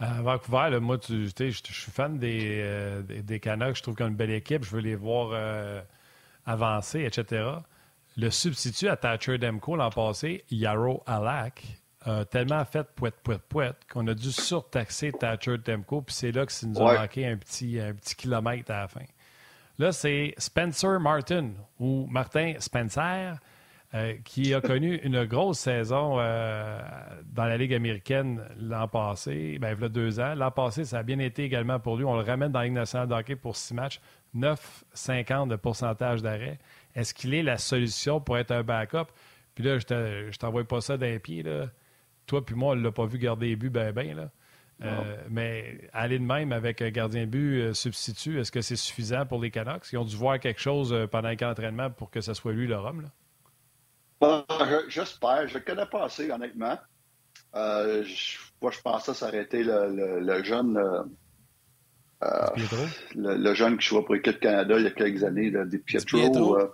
À 0.00 0.22
Vancouver, 0.22 0.80
moi, 0.80 0.98
tu, 0.98 1.26
je 1.26 1.50
suis 1.50 1.92
fan 1.92 2.18
des, 2.18 2.60
euh, 2.62 3.02
des, 3.02 3.38
Canucks. 3.38 3.76
Je 3.76 3.82
trouve 3.82 3.94
qu'ils 3.94 4.06
ont 4.06 4.08
une 4.08 4.16
belle 4.16 4.30
équipe. 4.30 4.64
Je 4.64 4.70
veux 4.70 4.80
les 4.80 4.96
voir 4.96 5.30
euh, 5.32 5.80
avancer, 6.46 7.02
etc. 7.04 7.44
Le 8.16 8.30
substitut 8.30 8.88
à 8.88 8.96
Thatcher 8.96 9.38
Demko 9.38 9.76
l'an 9.76 9.90
passé, 9.90 10.44
Yarrow 10.50 11.02
Alak, 11.06 11.62
a 12.02 12.24
tellement 12.24 12.64
fait 12.64 12.84
pouet, 12.94 13.12
pouet, 13.22 13.38
pouet 13.46 13.72
qu'on 13.92 14.06
a 14.06 14.14
dû 14.14 14.32
surtaxer 14.32 15.12
Thatcher 15.12 15.58
Demko. 15.58 16.00
Puis 16.00 16.14
c'est 16.14 16.32
là 16.32 16.46
que 16.46 16.52
ça 16.52 16.66
nous 16.66 16.80
a 16.80 17.00
manqué 17.00 17.26
un 17.26 17.36
petit, 17.36 17.78
un 17.78 17.92
petit 17.92 18.16
kilomètre 18.16 18.70
à 18.70 18.80
la 18.80 18.88
fin. 18.88 19.04
Là, 19.80 19.92
c'est 19.92 20.34
Spencer 20.36 21.00
Martin 21.00 21.52
ou 21.78 22.06
Martin 22.10 22.52
Spencer 22.58 23.38
euh, 23.94 24.14
qui 24.26 24.52
a 24.52 24.60
connu 24.60 24.96
une 25.04 25.24
grosse 25.24 25.60
saison 25.60 26.16
euh, 26.18 26.82
dans 27.32 27.46
la 27.46 27.56
Ligue 27.56 27.72
américaine 27.72 28.42
l'an 28.58 28.88
passé, 28.88 29.56
ben, 29.58 29.74
il 29.74 29.80
y 29.80 29.84
a 29.86 29.88
deux 29.88 30.20
ans. 30.20 30.34
L'an 30.34 30.50
passé, 30.50 30.84
ça 30.84 30.98
a 30.98 31.02
bien 31.02 31.18
été 31.18 31.44
également 31.44 31.80
pour 31.80 31.96
lui. 31.96 32.04
On 32.04 32.14
le 32.14 32.22
ramène 32.22 32.52
dans 32.52 32.58
la 32.58 32.66
Ligue 32.66 32.74
nationale 32.74 33.08
de 33.08 33.14
hockey 33.14 33.36
pour 33.36 33.56
six 33.56 33.72
matchs, 33.72 34.02
9,50 34.36 35.48
de 35.48 35.56
pourcentage 35.56 36.20
d'arrêt. 36.20 36.58
Est-ce 36.94 37.14
qu'il 37.14 37.32
est 37.32 37.42
la 37.42 37.56
solution 37.56 38.20
pour 38.20 38.36
être 38.36 38.50
un 38.50 38.62
backup? 38.62 39.06
Puis 39.54 39.64
là, 39.64 39.78
je 39.78 40.36
t'envoie 40.36 40.64
pas 40.64 40.82
ça 40.82 40.98
d'un 40.98 41.18
pied. 41.18 41.42
Là. 41.42 41.68
Toi 42.26 42.44
puis 42.44 42.54
moi, 42.54 42.74
on 42.74 42.76
ne 42.76 42.82
l'a 42.82 42.92
pas 42.92 43.06
vu 43.06 43.16
garder 43.16 43.46
les 43.46 43.56
buts 43.56 43.70
ben 43.70 43.92
ben. 43.92 44.14
Là. 44.14 44.30
Euh, 44.82 45.16
mais 45.28 45.88
aller 45.92 46.18
de 46.18 46.24
même 46.24 46.52
avec 46.52 46.80
un 46.80 46.90
gardien 46.90 47.26
de 47.26 47.30
but 47.30 47.74
substitut, 47.74 48.40
est-ce 48.40 48.50
que 48.50 48.62
c'est 48.62 48.76
suffisant 48.76 49.26
pour 49.26 49.40
les 49.40 49.50
Canucks? 49.50 49.84
Ils 49.92 49.98
ont 49.98 50.04
dû 50.04 50.16
voir 50.16 50.40
quelque 50.40 50.60
chose 50.60 50.96
pendant 51.10 51.28
un 51.28 51.50
entraînement 51.50 51.90
pour 51.90 52.10
que 52.10 52.20
ce 52.20 52.32
soit 52.32 52.52
lui 52.52 52.66
le 52.66 52.78
Rhum? 52.78 53.02
Là? 53.02 53.08
J'espère. 54.88 55.48
Je 55.48 55.58
ne 55.58 55.62
connais 55.62 55.86
pas 55.86 56.04
assez, 56.04 56.30
honnêtement. 56.30 56.78
Euh, 57.54 58.04
je, 58.04 58.38
moi, 58.60 58.70
je 58.70 58.80
pensais 58.80 59.14
s'arrêter 59.14 59.64
le, 59.64 60.20
le, 60.20 60.42
jeune. 60.42 60.76
Euh, 60.76 61.02
euh 62.22 62.86
le, 63.14 63.54
jeune 63.54 63.78
qui 63.78 63.86
jouait 63.86 64.04
pour 64.04 64.14
l'équipe 64.14 64.38
Canada 64.38 64.76
il 64.78 64.84
y 64.84 64.86
a 64.86 64.90
quelques 64.90 65.24
années, 65.24 65.52
Di 65.66 65.78
Pietro. 65.78 66.58
Euh, 66.58 66.68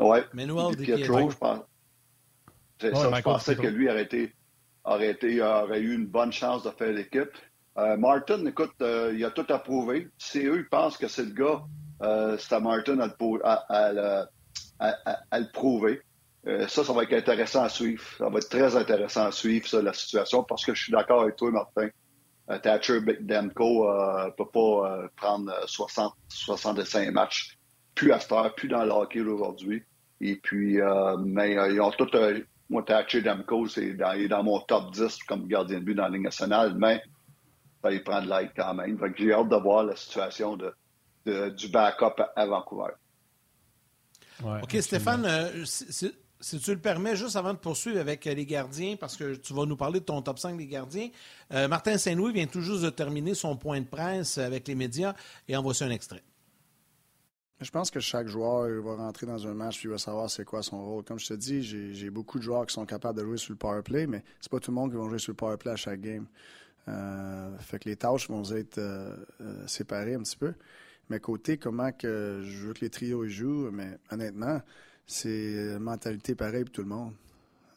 oui, 0.00 0.18
Di 0.76 0.84
Pietro, 0.84 1.30
je 1.30 1.36
pense. 1.36 1.60
je 2.80 3.22
pensais 3.22 3.56
que 3.56 3.66
lui 3.66 3.88
aurait, 3.88 4.02
été, 4.02 4.34
aurait, 4.86 5.10
été, 5.10 5.42
aurait 5.42 5.80
eu 5.80 5.94
une 5.94 6.06
bonne 6.06 6.32
chance 6.32 6.62
de 6.62 6.70
faire 6.70 6.92
l'équipe. 6.92 7.30
Euh, 7.76 7.96
Martin, 7.98 8.44
écoute, 8.46 8.72
il 8.80 9.22
a 9.24 9.30
tout 9.30 9.46
approuvé. 9.50 10.08
Si 10.16 10.38
eux, 10.46 10.58
ils 10.58 10.68
pensent 10.68 10.96
que 10.96 11.08
c'est 11.08 11.24
le 11.24 11.32
gars, 11.32 11.62
c'est 12.38 12.54
à 12.54 12.60
Martin 12.60 12.98
à, 14.80 15.38
le 15.38 15.52
prouver. 15.52 16.00
Euh, 16.46 16.68
ça, 16.68 16.84
ça 16.84 16.92
va 16.92 17.02
être 17.02 17.12
intéressant 17.12 17.64
à 17.64 17.68
suivre. 17.68 18.02
Ça 18.18 18.28
va 18.28 18.38
être 18.38 18.48
très 18.48 18.76
intéressant 18.76 19.26
à 19.26 19.32
suivre, 19.32 19.66
ça, 19.66 19.82
la 19.82 19.92
situation, 19.92 20.44
parce 20.44 20.64
que 20.64 20.74
je 20.74 20.84
suis 20.84 20.92
d'accord 20.92 21.22
avec 21.22 21.36
toi, 21.36 21.50
Martin. 21.50 21.88
Euh, 22.50 22.58
Thatcher 22.58 23.00
Demko 23.20 23.84
ne 23.84 24.26
euh, 24.26 24.30
peut 24.30 24.46
pas 24.46 25.08
prendre 25.16 25.52
60, 25.66 26.14
65 26.28 27.10
matchs, 27.10 27.58
plus 27.94 28.12
à 28.12 28.20
heure, 28.30 28.54
plus 28.54 28.68
dans 28.68 28.84
le 28.84 28.92
hockey 28.92 29.20
aujourd'hui. 29.20 29.82
Et 30.20 30.36
puis, 30.36 30.78
mais 31.18 31.52
ils 31.52 31.80
ont 31.80 31.90
tout. 31.90 32.08
Moi, 32.68 32.82
Thatcher 32.82 33.22
Demko, 33.22 33.68
c'est 33.68 33.94
dans, 33.94 34.12
il 34.12 34.24
est 34.24 34.28
dans 34.28 34.42
mon 34.42 34.60
top 34.60 34.92
10 34.92 35.18
comme 35.28 35.46
gardien 35.46 35.78
de 35.78 35.84
but 35.84 35.94
dans 35.94 36.04
la 36.04 36.10
Ligue 36.10 36.24
nationale, 36.24 36.74
mais 36.76 37.02
ça, 37.82 37.92
il 37.92 38.02
prend 38.02 38.22
de 38.22 38.28
l'aide 38.28 38.50
quand 38.56 38.74
même. 38.74 38.98
j'ai 39.16 39.32
hâte 39.32 39.48
de 39.48 39.56
voir 39.56 39.84
la 39.84 39.96
situation 39.96 40.56
de, 40.56 41.50
du 41.50 41.68
backup 41.68 42.22
à 42.34 42.46
Vancouver. 42.46 42.92
OK, 44.44 44.76
Stéphane, 44.80 45.26
si 45.64 46.60
tu 46.60 46.70
le 46.70 46.78
permets, 46.78 47.16
juste 47.16 47.36
avant 47.36 47.54
de 47.54 47.58
poursuivre 47.58 47.98
avec 47.98 48.24
les 48.24 48.46
gardiens, 48.46 48.96
parce 48.96 49.16
que 49.16 49.36
tu 49.36 49.54
vas 49.54 49.64
nous 49.64 49.76
parler 49.76 50.00
de 50.00 50.04
ton 50.04 50.20
top 50.20 50.38
5 50.38 50.56
des 50.56 50.66
gardiens, 50.66 51.08
euh, 51.52 51.68
Martin 51.68 51.96
Saint-Louis 51.96 52.32
vient 52.32 52.46
tout 52.46 52.60
juste 52.60 52.82
de 52.82 52.90
terminer 52.90 53.34
son 53.34 53.56
point 53.56 53.80
de 53.80 53.86
presse 53.86 54.38
avec 54.38 54.68
les 54.68 54.74
médias 54.74 55.14
et 55.48 55.56
en 55.56 55.62
voici 55.62 55.84
un 55.84 55.90
extrait? 55.90 56.22
Je 57.60 57.70
pense 57.70 57.90
que 57.90 58.00
chaque 58.00 58.28
joueur 58.28 58.82
va 58.82 58.96
rentrer 58.96 59.26
dans 59.26 59.46
un 59.46 59.54
match 59.54 59.84
et 59.84 59.88
va 59.88 59.98
savoir 59.98 60.28
c'est 60.28 60.44
quoi 60.44 60.62
son 60.62 60.84
rôle. 60.84 61.04
Comme 61.04 61.18
je 61.18 61.28
te 61.28 61.34
dis, 61.34 61.62
j'ai 61.62 62.10
beaucoup 62.10 62.38
de 62.38 62.42
joueurs 62.42 62.66
qui 62.66 62.74
sont 62.74 62.84
capables 62.84 63.18
de 63.18 63.24
jouer 63.24 63.38
sur 63.38 63.52
le 63.52 63.56
power 63.56 63.82
play, 63.82 64.06
mais 64.06 64.22
c'est 64.40 64.50
pas 64.50 64.60
tout 64.60 64.70
le 64.70 64.74
monde 64.74 64.90
qui 64.90 64.96
va 64.96 65.08
jouer 65.08 65.18
sur 65.18 65.32
le 65.32 65.36
power 65.36 65.56
play 65.56 65.72
à 65.72 65.76
chaque 65.76 66.00
game. 66.00 66.26
Euh, 66.88 67.56
fait 67.58 67.78
que 67.78 67.88
les 67.88 67.96
tâches 67.96 68.28
vont 68.28 68.44
être 68.52 68.78
euh, 68.78 69.16
séparées 69.66 70.14
un 70.14 70.22
petit 70.22 70.36
peu. 70.36 70.54
Mais 71.08 71.18
côté 71.18 71.56
comment 71.56 71.92
que 71.92 72.42
je 72.44 72.66
veux 72.66 72.74
que 72.74 72.80
les 72.80 72.90
trios 72.90 73.26
jouent, 73.26 73.70
mais 73.72 73.98
honnêtement, 74.10 74.60
c'est 75.06 75.78
mentalité 75.78 76.34
pareille 76.34 76.64
pour 76.64 76.72
tout 76.72 76.82
le 76.82 76.88
monde. 76.88 77.12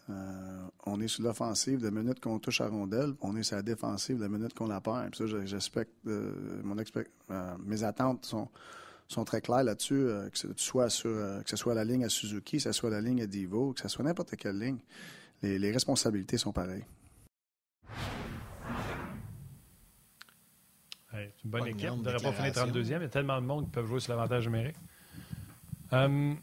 Euh, 0.09 0.67
on 0.86 0.99
est 1.01 1.07
sur 1.07 1.23
l'offensive 1.23 1.82
de 1.82 1.89
minute 1.89 2.19
qu'on 2.19 2.39
touche 2.39 2.61
à 2.61 2.67
rondelle, 2.67 3.13
on 3.21 3.36
est 3.36 3.43
sur 3.43 3.57
la 3.57 3.61
défensive 3.61 4.17
de 4.17 4.27
minute 4.27 4.53
qu'on 4.55 4.67
la 4.67 4.82
perd. 4.82 5.15
ça, 5.15 5.25
j'espère 5.45 5.86
euh, 6.07 6.61
mon 6.63 6.75
euh, 6.77 7.55
mes 7.63 7.84
attentes 7.84 8.25
sont, 8.25 8.47
sont 9.10 9.26
très 9.26 9.41
claires 9.41 9.64
là-dessus, 9.64 10.07
que, 10.32 10.38
ce 10.38 10.47
soit 10.55 10.89
sur, 10.89 11.10
que 11.10 11.49
ce 11.49 11.55
soit 11.55 11.74
la 11.74 11.84
ligne 11.84 12.05
à 12.05 12.10
Suzuki, 12.10 12.57
que 12.57 12.64
ce 12.64 12.72
soit 12.72 12.89
la 12.89 13.01
ligne 13.01 13.22
à 13.24 13.28
Divo, 13.28 13.74
que 13.74 13.82
ce 13.82 13.88
soit 13.88 14.05
n'importe 14.05 14.36
quelle 14.36 14.60
ligne. 14.60 14.80
Les, 15.41 15.72
responsabilités 15.72 16.38
sont 16.38 16.51
pareilles. 16.51 16.86
c'est 21.12 21.34
une 21.43 21.49
bonne 21.49 21.68
équipe. 21.68 21.89
On 21.91 21.97
ne 21.97 22.03
devrait 22.03 22.22
pas 22.22 22.32
finir 22.32 22.51
32e. 22.51 22.86
Il 22.86 22.89
y 22.89 22.93
a 22.93 23.10
tellement 23.10 23.41
de 23.41 23.45
monde 23.45 23.66
qui 23.66 23.72
peuvent 23.72 23.88
jouer 23.88 23.99
sur 23.99 24.14
l'avantage 24.14 24.45
numérique. 24.45 24.76
Um, 25.91 26.38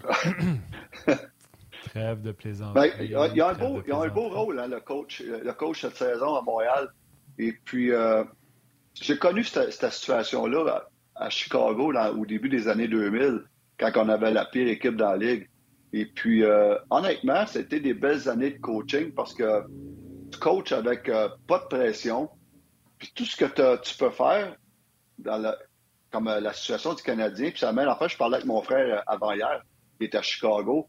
trêve 1.91 2.23
de 2.23 2.33
plaisanterie. 2.33 2.91
Ben, 2.91 3.05
il, 3.05 3.11
y 3.11 3.15
a, 3.15 3.49
un 3.49 3.55
beau, 3.55 3.81
il 3.87 3.91
y 3.91 3.93
a 3.93 3.99
un 3.99 4.09
beau 4.09 4.29
rôle, 4.29 4.59
hein, 4.59 4.67
le, 4.67 4.81
coach, 4.81 5.23
le 5.23 5.53
coach 5.53 5.83
cette 5.83 5.97
saison 5.97 6.35
à 6.35 6.43
Montréal. 6.43 6.93
Et 7.39 7.53
puis, 7.53 7.93
euh, 7.93 8.25
j'ai 8.95 9.19
connu 9.19 9.45
cette, 9.45 9.71
situation-là 9.73 10.89
à, 11.19 11.31
Chicago 11.31 11.93
au 11.93 12.27
début 12.27 12.49
des 12.49 12.69
années 12.69 12.89
2000, 12.89 13.43
quand 13.79 13.91
on 13.97 14.09
avait 14.09 14.31
la 14.31 14.45
pire 14.45 14.69
équipe 14.69 14.97
dans 14.97 15.13
la 15.13 15.17
ligue. 15.17 15.49
Et 15.93 16.07
puis, 16.07 16.43
euh, 16.43 16.77
honnêtement, 16.91 17.47
c'était 17.47 17.81
des 17.81 17.95
belles 17.95 18.29
années 18.29 18.51
de 18.51 18.59
coaching 18.59 19.13
parce 19.13 19.33
que 19.33 19.63
tu 20.31 20.39
coaches 20.39 20.73
avec 20.73 21.09
euh, 21.09 21.29
pas 21.47 21.59
de 21.61 21.77
pression. 21.77 22.29
Puis 22.99 23.13
tout 23.15 23.25
ce 23.25 23.37
que 23.37 23.77
tu 23.83 23.97
peux 23.97 24.11
faire 24.11 24.57
comme 26.11 26.29
euh, 26.29 26.41
la 26.41 26.53
situation 26.53 26.95
du 26.95 27.03
Canadien. 27.03 27.51
Puis 27.51 27.61
ça 27.61 27.73
mène, 27.73 27.89
en 27.89 27.97
fait, 27.97 28.09
je 28.09 28.17
parlais 28.17 28.37
avec 28.37 28.47
mon 28.47 28.63
frère 28.63 28.99
euh, 28.99 29.03
avant-hier, 29.07 29.63
qui 29.99 30.05
est 30.05 30.15
à 30.15 30.23
Chicago. 30.23 30.89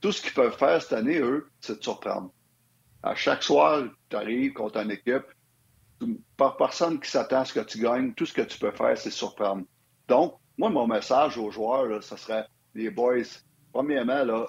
Tout 0.00 0.12
ce 0.12 0.22
qu'ils 0.22 0.32
peuvent 0.32 0.56
faire 0.56 0.80
cette 0.82 0.92
année, 0.92 1.18
eux, 1.18 1.48
c'est 1.60 1.78
de 1.78 1.82
surprendre. 1.82 2.32
À 3.02 3.14
chaque 3.14 3.42
soir, 3.42 3.84
tu 4.08 4.16
arrives 4.16 4.52
contre 4.52 4.78
une 4.78 4.90
équipe, 4.90 5.24
par 6.36 6.56
personne 6.56 7.00
qui 7.00 7.10
s'attend 7.10 7.40
à 7.40 7.44
ce 7.44 7.54
que 7.54 7.60
tu 7.60 7.80
gagnes, 7.80 8.12
tout 8.14 8.26
ce 8.26 8.32
que 8.32 8.42
tu 8.42 8.58
peux 8.58 8.70
faire, 8.70 8.96
c'est 8.96 9.10
surprendre. 9.10 9.64
Donc, 10.08 10.38
moi, 10.58 10.70
mon 10.70 10.86
message 10.86 11.38
aux 11.38 11.50
joueurs, 11.50 12.02
ce 12.02 12.16
serait, 12.16 12.46
les 12.74 12.90
boys, 12.90 13.22
premièrement, 13.72 14.24
là, 14.24 14.46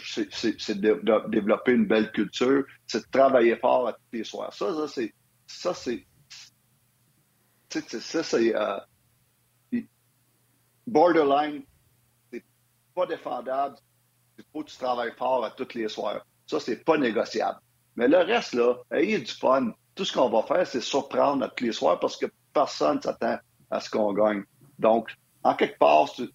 c'est 0.00 0.80
de, 0.80 1.28
développer 1.28 1.72
une 1.72 1.86
belle 1.86 2.10
culture, 2.12 2.64
c'est 2.86 3.00
de 3.00 3.10
travailler 3.10 3.56
fort 3.56 3.88
à 3.88 3.92
tous 3.92 3.98
les 4.12 4.24
soirs. 4.24 4.52
Ça, 4.52 4.74
ça 4.74 4.88
c'est. 4.88 5.14
Ça, 5.46 5.74
c'est. 5.74 6.06
Ça, 7.70 8.22
c'est. 8.22 8.54
Euh, 8.54 8.78
borderline, 10.86 11.62
c'est 12.32 12.44
pas 12.94 13.06
défendable. 13.06 13.76
Il 14.38 14.44
faut 14.52 14.62
que 14.62 14.70
tu 14.70 14.76
travailles 14.76 15.14
fort 15.16 15.44
à 15.44 15.50
tous 15.50 15.74
les 15.74 15.88
soirs. 15.88 16.24
Ça, 16.46 16.60
c'est 16.60 16.84
pas 16.84 16.96
négociable. 16.96 17.58
Mais 17.96 18.08
le 18.08 18.18
reste, 18.18 18.54
là, 18.54 18.76
ayez 18.92 19.18
du 19.18 19.32
fun. 19.32 19.72
Tout 19.98 20.04
ce 20.04 20.12
qu'on 20.12 20.28
va 20.28 20.42
faire, 20.42 20.64
c'est 20.64 20.80
surprendre 20.80 21.44
à 21.44 21.48
tous 21.48 21.64
les 21.64 21.72
soirs 21.72 21.98
parce 21.98 22.16
que 22.16 22.26
personne 22.54 23.02
s'attend 23.02 23.36
à 23.68 23.80
ce 23.80 23.90
qu'on 23.90 24.12
gagne. 24.12 24.44
Donc, 24.78 25.10
en 25.42 25.56
quelque 25.56 25.76
part, 25.76 26.08
il 26.16 26.28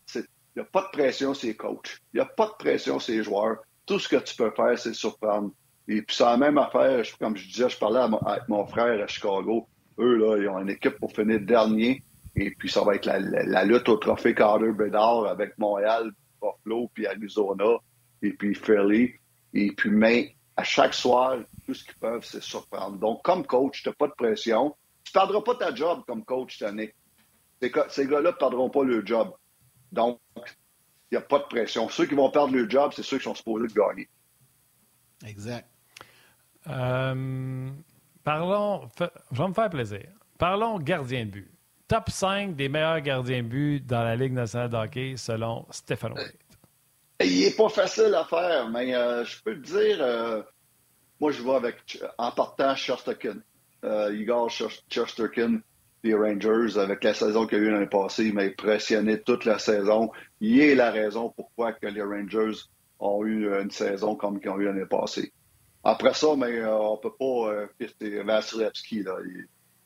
n'y 0.58 0.62
a 0.62 0.66
pas 0.66 0.82
de 0.82 0.90
pression 0.92 1.34
sur 1.34 1.48
les 1.48 1.56
coachs. 1.56 1.98
Il 2.14 2.18
n'y 2.18 2.20
a 2.20 2.26
pas 2.26 2.48
de 2.48 2.56
pression 2.60 3.00
sur 3.00 3.16
les 3.16 3.24
joueurs. 3.24 3.60
Tout 3.86 4.00
ce 4.00 4.10
que 4.10 4.18
tu 4.18 4.36
peux 4.36 4.52
faire, 4.52 4.78
c'est 4.78 4.94
surprendre. 4.94 5.52
Et 5.88 6.02
puis, 6.02 6.14
c'est 6.14 6.26
la 6.26 6.36
même 6.36 6.58
affaire, 6.58 7.06
comme 7.18 7.38
je 7.38 7.48
disais, 7.48 7.70
je 7.70 7.78
parlais 7.78 8.02
avec 8.02 8.50
mon 8.50 8.68
frère 8.68 9.02
à 9.02 9.08
Chicago. 9.08 9.70
Eux, 9.98 10.18
là, 10.18 10.36
ils 10.42 10.50
ont 10.50 10.60
une 10.60 10.72
équipe 10.72 11.00
pour 11.00 11.14
finir 11.14 11.40
dernier. 11.40 12.04
Et 12.36 12.52
puis, 12.52 12.70
ça 12.70 12.84
va 12.84 12.96
être 12.96 13.06
la, 13.06 13.64
lutte 13.64 13.88
au 13.88 13.96
trophée 13.96 14.36
Carter 14.36 14.74
Bedard 14.74 15.26
avec 15.28 15.58
Montréal, 15.58 16.12
Buffalo, 16.42 16.92
puis 16.94 17.08
Arizona, 17.08 17.78
et 18.22 18.34
puis 18.34 18.56
Philly. 18.56 19.14
Et 19.54 19.72
puis, 19.72 19.90
mais 19.90 20.36
à 20.56 20.64
chaque 20.64 20.94
soir, 20.94 21.38
tout 21.66 21.74
ce 21.74 21.84
qu'ils 21.84 21.96
peuvent, 21.96 22.26
c'est 22.26 22.42
surprendre. 22.42 22.98
Donc, 22.98 23.24
comme 23.24 23.46
coach, 23.46 23.84
tu 23.84 23.90
n'as 23.90 23.96
pas 23.96 24.08
de 24.08 24.14
pression. 24.14 24.76
Tu 25.04 25.12
ne 25.16 25.20
perdras 25.20 25.42
pas 25.42 25.56
ta 25.56 25.74
job 25.74 26.04
comme 26.08 26.24
coach 26.24 26.58
cette 26.58 26.70
année. 26.70 26.94
Ces 27.62 28.08
gars-là 28.08 28.32
ne 28.32 28.36
perdront 28.36 28.70
pas 28.70 28.84
leur 28.84 29.06
job. 29.06 29.34
Donc, 29.92 30.20
il 30.36 31.14
n'y 31.14 31.18
a 31.18 31.22
pas 31.22 31.40
de 31.40 31.46
pression. 31.46 31.90
Ceux 31.90 32.06
qui 32.06 32.16
vont 32.16 32.30
perdre 32.30 32.56
leur 32.56 32.70
job, 32.70 32.92
c'est 32.96 33.04
ceux 33.04 33.18
qui 33.18 33.24
sont 33.24 33.36
supposés 33.36 33.68
de 33.68 33.74
gagner. 33.74 34.08
Exact. 35.26 35.70
Euh, 36.68 37.70
parlons, 38.24 38.90
je 39.32 39.42
vais 39.42 39.48
me 39.48 39.54
faire 39.54 39.70
plaisir. 39.70 40.06
Parlons 40.38 40.80
gardien 40.80 41.26
de 41.26 41.32
but 41.32 41.54
top 41.94 42.10
5 42.10 42.56
des 42.56 42.70
meilleurs 42.70 43.02
gardiens 43.02 43.44
de 43.44 43.48
but 43.48 43.86
dans 43.86 44.04
la 44.04 44.16
Ligue 44.16 44.34
nationale 44.34 44.70
de 44.70 44.78
hockey 44.78 45.14
selon 45.16 45.66
Stéphane. 45.70 46.16
Il 47.22 47.40
n'est 47.40 47.52
pas 47.52 47.70
facile 47.70 48.14
à 48.16 48.26
faire, 48.26 48.70
mais 48.70 48.96
euh, 48.96 49.24
je 49.24 49.42
peux 49.44 49.56
te 49.56 49.66
dire, 49.66 49.98
euh, 50.02 50.42
moi 51.20 51.32
je 51.32 51.42
vois 51.42 51.58
avec, 51.58 52.02
en 52.18 52.32
partant, 52.32 52.76
Shostakin. 52.76 53.38
Euh, 53.84 54.16
Igor 54.16 54.50
Shostakin 54.50 55.60
des 56.04 56.14
Rangers, 56.14 56.78
avec 56.78 57.04
la 57.04 57.14
saison 57.14 57.48
qu'il 57.48 57.60
a 57.60 57.62
eu 57.62 57.72
l'année 57.72 57.88
passée, 57.88 58.26
il 58.26 58.34
m'a 58.34 58.44
impressionné 58.44 59.22
toute 59.22 59.46
la 59.46 59.58
saison. 59.60 60.12
Il 60.42 60.60
est 60.60 60.76
la 60.76 60.92
raison 60.92 61.30
pourquoi 61.30 61.74
que 61.74 61.88
les 61.88 62.02
Rangers 62.02 62.60
ont 63.00 63.24
eu 63.26 63.48
une 63.62 63.72
saison 63.72 64.16
comme 64.16 64.40
qu'ils 64.40 64.50
ont 64.50 64.60
eu 64.60 64.66
l'année 64.66 64.86
passée. 64.86 65.32
Après 65.84 66.14
ça, 66.14 66.28
mais 66.38 66.60
euh, 66.60 66.78
on 66.78 66.98
peut 66.98 67.12
pas 67.12 67.52
euh, 67.52 67.68
c'est 68.00 68.24
Vasilevski, 68.24 69.04
là. 69.04 69.18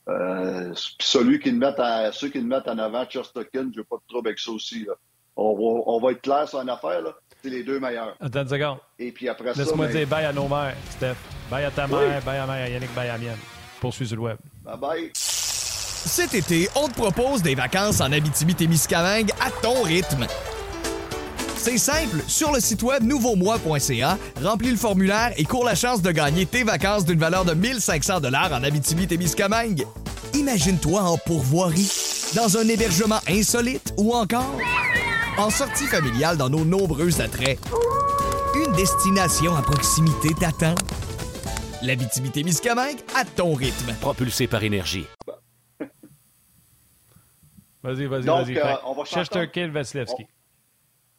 Euh, 0.08 0.72
celui 0.74 1.38
qui 1.38 1.50
le 1.50 1.58
met 1.58 1.78
à, 1.78 2.12
ceux 2.12 2.28
qui 2.28 2.38
le 2.38 2.46
mettent 2.46 2.68
en 2.68 2.78
avant, 2.78 3.04
Chesterkin, 3.04 3.70
je 3.74 3.80
n'ai 3.80 3.84
pas 3.84 3.96
de 3.96 4.02
trouble 4.08 4.28
avec 4.28 4.38
ça 4.38 4.52
aussi. 4.52 4.84
Là. 4.84 4.94
On, 5.40 5.54
va, 5.54 5.82
on 5.86 6.00
va 6.00 6.10
être 6.10 6.20
clair 6.20 6.48
sur 6.48 6.60
une 6.60 6.68
affaire, 6.68 7.00
là. 7.00 7.14
C'est 7.42 7.50
les 7.50 7.62
deux 7.62 7.78
meilleurs. 7.78 8.16
Attends 8.20 8.42
une 8.42 8.48
seconde. 8.48 8.78
Et 8.98 9.12
puis 9.12 9.28
après 9.28 9.54
ça. 9.54 9.62
Laisse-moi 9.62 9.86
mais... 9.86 9.92
dire 9.92 10.08
bye 10.08 10.24
à 10.24 10.32
nos 10.32 10.48
mères, 10.48 10.74
Steph. 10.90 11.14
Bye 11.48 11.64
à 11.64 11.70
ta 11.70 11.86
mère, 11.86 12.20
bye 12.22 12.38
à 12.38 12.46
ma 12.46 12.54
mère, 12.54 12.68
Yannick, 12.68 12.92
bye 12.94 13.08
à 13.08 13.16
mienne. 13.16 13.38
Poursuis 13.80 14.08
sur 14.08 14.16
le 14.16 14.22
web. 14.22 14.36
Bye 14.64 14.76
bye. 14.76 15.10
Cet 15.14 16.34
été, 16.34 16.68
on 16.74 16.88
te 16.88 16.94
propose 16.94 17.42
des 17.42 17.54
vacances 17.54 18.00
en 18.00 18.10
Abitibi-Témiscamingue 18.10 19.30
à 19.40 19.50
ton 19.62 19.82
rythme. 19.82 20.26
C'est 21.56 21.78
simple, 21.78 22.22
sur 22.26 22.52
le 22.52 22.60
site 22.60 22.82
web 22.82 23.04
nouveaumois.ca, 23.04 24.18
remplis 24.42 24.70
le 24.70 24.76
formulaire 24.76 25.32
et 25.36 25.44
cours 25.44 25.64
la 25.64 25.74
chance 25.76 26.02
de 26.02 26.10
gagner 26.10 26.46
tes 26.46 26.64
vacances 26.64 27.04
d'une 27.04 27.18
valeur 27.18 27.44
de 27.44 27.54
1500 27.54 28.20
dollars 28.20 28.52
en 28.52 28.64
Abitibi-Témiscamingue. 28.64 29.86
Imagine-toi 30.34 31.00
en 31.00 31.16
pourvoirie, 31.18 31.90
dans 32.34 32.56
un 32.58 32.66
hébergement 32.66 33.20
insolite 33.28 33.92
ou 33.96 34.14
encore 34.14 34.56
en 35.38 35.50
sortie 35.50 35.86
familiale 35.86 36.36
dans 36.36 36.50
nos 36.50 36.64
nombreux 36.64 37.20
attraits. 37.20 37.58
Une 38.56 38.72
destination 38.72 39.54
à 39.54 39.62
proximité 39.62 40.34
t'attend. 40.34 40.74
L'Abitibi-Témiscamingue 41.82 42.98
à 43.14 43.24
ton 43.24 43.54
rythme. 43.54 43.94
Propulsé 44.00 44.48
par 44.48 44.64
énergie. 44.64 45.06
Vas-y, 47.82 48.06
vas-y, 48.06 48.26
vas-y. 48.26 48.58
euh, 48.58 48.74
on 48.84 48.94
va 48.94 49.04
Chesterkin, 49.04 49.68
Vasilevski. 49.68 50.26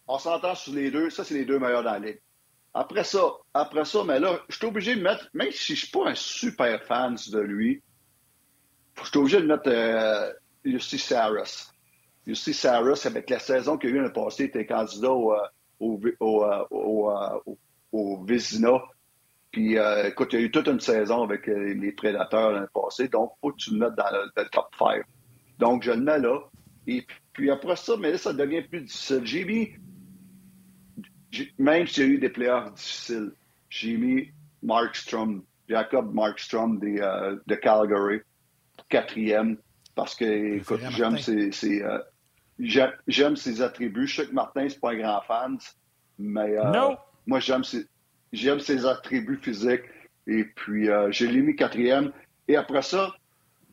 On 0.07 0.19
s'entend 0.19 0.53
sur 0.53 0.73
les 0.73 0.91
deux. 0.91 1.09
Ça, 1.09 1.23
c'est 1.23 1.35
les 1.35 1.45
deux 1.45 1.57
meilleurs 1.57 1.83
dans 1.83 1.93
la 1.93 1.99
ligue. 1.99 2.21
Après 2.73 3.05
ça, 3.05 3.21
après 3.53 3.85
ça, 3.85 4.03
mais 4.03 4.19
là, 4.19 4.37
je 4.49 4.57
suis 4.57 4.67
obligé 4.67 4.95
de 4.95 5.01
mettre, 5.01 5.27
même 5.33 5.51
si 5.51 5.75
je 5.75 5.85
suis 5.85 5.91
pas 5.91 6.09
un 6.09 6.15
super 6.15 6.83
fan 6.83 7.15
de 7.31 7.39
lui, 7.39 7.81
je 9.01 9.07
suis 9.07 9.17
obligé 9.17 9.41
de 9.41 9.47
mettre 9.47 9.67
euh, 9.67 10.31
Jussi 10.65 10.99
Saras. 10.99 11.71
Jussi 12.27 12.53
Saras, 12.53 13.03
avec 13.05 13.29
la 13.29 13.39
saison 13.39 13.77
qu'il 13.77 13.89
y 13.89 13.93
a 13.93 13.95
eu 13.95 13.99
l'année 13.99 14.13
passée, 14.13 14.45
était 14.45 14.65
candidat 14.65 15.11
au, 15.11 15.33
euh, 15.33 15.37
euh, 15.81 16.15
euh, 16.21 16.65
au, 16.71 17.57
au 17.91 18.23
Vézina. 18.23 18.81
Puis, 19.51 19.77
euh, 19.77 20.09
écoute, 20.09 20.33
il 20.33 20.39
y 20.39 20.43
a 20.43 20.45
eu 20.45 20.51
toute 20.51 20.67
une 20.67 20.79
saison 20.79 21.23
avec 21.23 21.47
les 21.47 21.91
Prédateurs 21.91 22.51
l'année 22.51 22.67
passée, 22.73 23.07
donc 23.07 23.31
faut 23.41 23.51
que 23.51 23.57
tu 23.57 23.71
le 23.71 23.79
mettes 23.79 23.95
dans 23.95 24.11
le, 24.11 24.49
top 24.49 24.67
5. 24.77 25.03
Donc, 25.57 25.83
je 25.83 25.91
le 25.91 26.01
mets 26.01 26.19
là. 26.19 26.39
Et 26.87 27.05
puis 27.33 27.49
après 27.51 27.75
ça, 27.75 27.95
mais 27.97 28.11
là, 28.11 28.17
ça 28.17 28.33
devient 28.33 28.61
plus 28.61 28.81
difficile. 28.81 29.21
J'ai 29.23 29.45
mis, 29.45 29.71
même 31.57 31.87
s'il 31.87 32.03
y 32.03 32.05
a 32.05 32.09
eu 32.09 32.17
des 32.19 32.29
playoffs 32.29 32.73
difficiles, 32.73 33.31
j'ai 33.69 33.97
mis 33.97 34.31
Markstrom, 34.61 35.43
Jacob 35.67 36.13
Markstrom 36.13 36.79
de 36.79 37.55
Calgary, 37.55 38.21
quatrième, 38.89 39.57
parce 39.99 40.15
que, 40.15 40.25
écoute, 40.55 40.79
j'aime 40.91 41.17
ses, 41.23 41.51
ses, 41.51 41.83
euh, 41.83 41.99
j'ai- 42.57 42.89
j'aime 43.07 43.35
ses 43.35 43.61
attributs. 43.61 44.07
Je 44.07 44.21
sais 44.21 44.27
que 44.27 44.33
Martin, 44.33 44.67
c'est 44.69 44.79
pas 44.79 44.91
un 44.91 44.97
grand 44.97 45.21
fan, 45.27 45.57
mais 46.17 46.57
euh, 46.57 46.71
moi, 47.27 47.39
j'aime 47.41 47.63
ses, 47.65 47.85
j'aime 48.31 48.59
ses 48.61 48.85
attributs 48.85 49.39
physiques. 49.41 49.83
Et 50.25 50.45
puis, 50.45 50.89
euh, 50.89 51.11
je 51.11 51.25
l'ai 51.25 51.41
mis 51.41 51.55
quatrième. 51.55 52.11
Et 52.47 52.55
après 52.55 52.81
ça, 52.81 53.13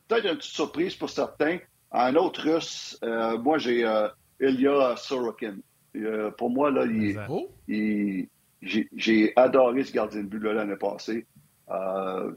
peut-être 0.09 0.25
une 0.27 0.37
petite 0.37 0.53
surprise 0.53 0.95
pour 0.97 1.11
certains. 1.11 1.59
Un 1.93 2.17
autre 2.17 2.43
russe, 2.43 2.99
euh, 3.05 3.39
moi, 3.39 3.59
j'ai 3.59 3.85
euh, 3.87 4.09
Ilya 4.41 4.97
Sorokin. 4.97 5.57
Euh, 5.97 6.31
pour 6.33 6.51
moi, 6.51 6.71
là, 6.73 6.85
il. 6.87 7.17
Oh, 7.31 7.51
il- 7.69 8.29
j'ai 8.63 9.33
adoré 9.37 9.85
ce 9.85 9.93
gardien 9.93 10.23
de 10.23 10.27
but-là 10.27 10.55
l'année 10.55 10.77
passée. 10.77 11.25
Euh, 11.71 12.33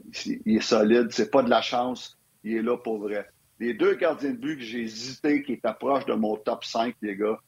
il 0.46 0.56
est 0.58 0.60
solide, 0.60 1.08
c'est 1.10 1.30
pas 1.30 1.42
de 1.42 1.50
la 1.50 1.60
chance, 1.62 2.18
il 2.44 2.56
est 2.56 2.62
là 2.62 2.76
pour 2.76 2.98
vrai. 2.98 3.28
Les 3.60 3.74
deux 3.74 3.94
gardiens 3.94 4.30
de 4.30 4.36
but 4.36 4.56
que 4.56 4.62
j'ai 4.62 4.80
hésité, 4.80 5.42
qui 5.42 5.52
étaient 5.52 5.74
proches 5.78 6.06
de 6.06 6.14
mon 6.14 6.36
top 6.36 6.64
5, 6.64 6.96
les 7.02 7.14
gars, 7.14 7.38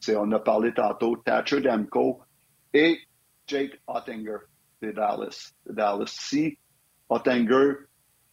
c'est, 0.00 0.16
on 0.16 0.30
a 0.32 0.40
parlé 0.40 0.74
tantôt, 0.74 1.16
Thatcher 1.16 1.60
Demko 1.60 2.20
et 2.74 2.98
Jake 3.46 3.80
Ottinger 3.86 4.38
de 4.82 4.90
Dallas. 4.90 5.52
de 5.66 5.72
Dallas. 5.72 6.06
Si 6.06 6.58
Ottinger, 7.08 7.74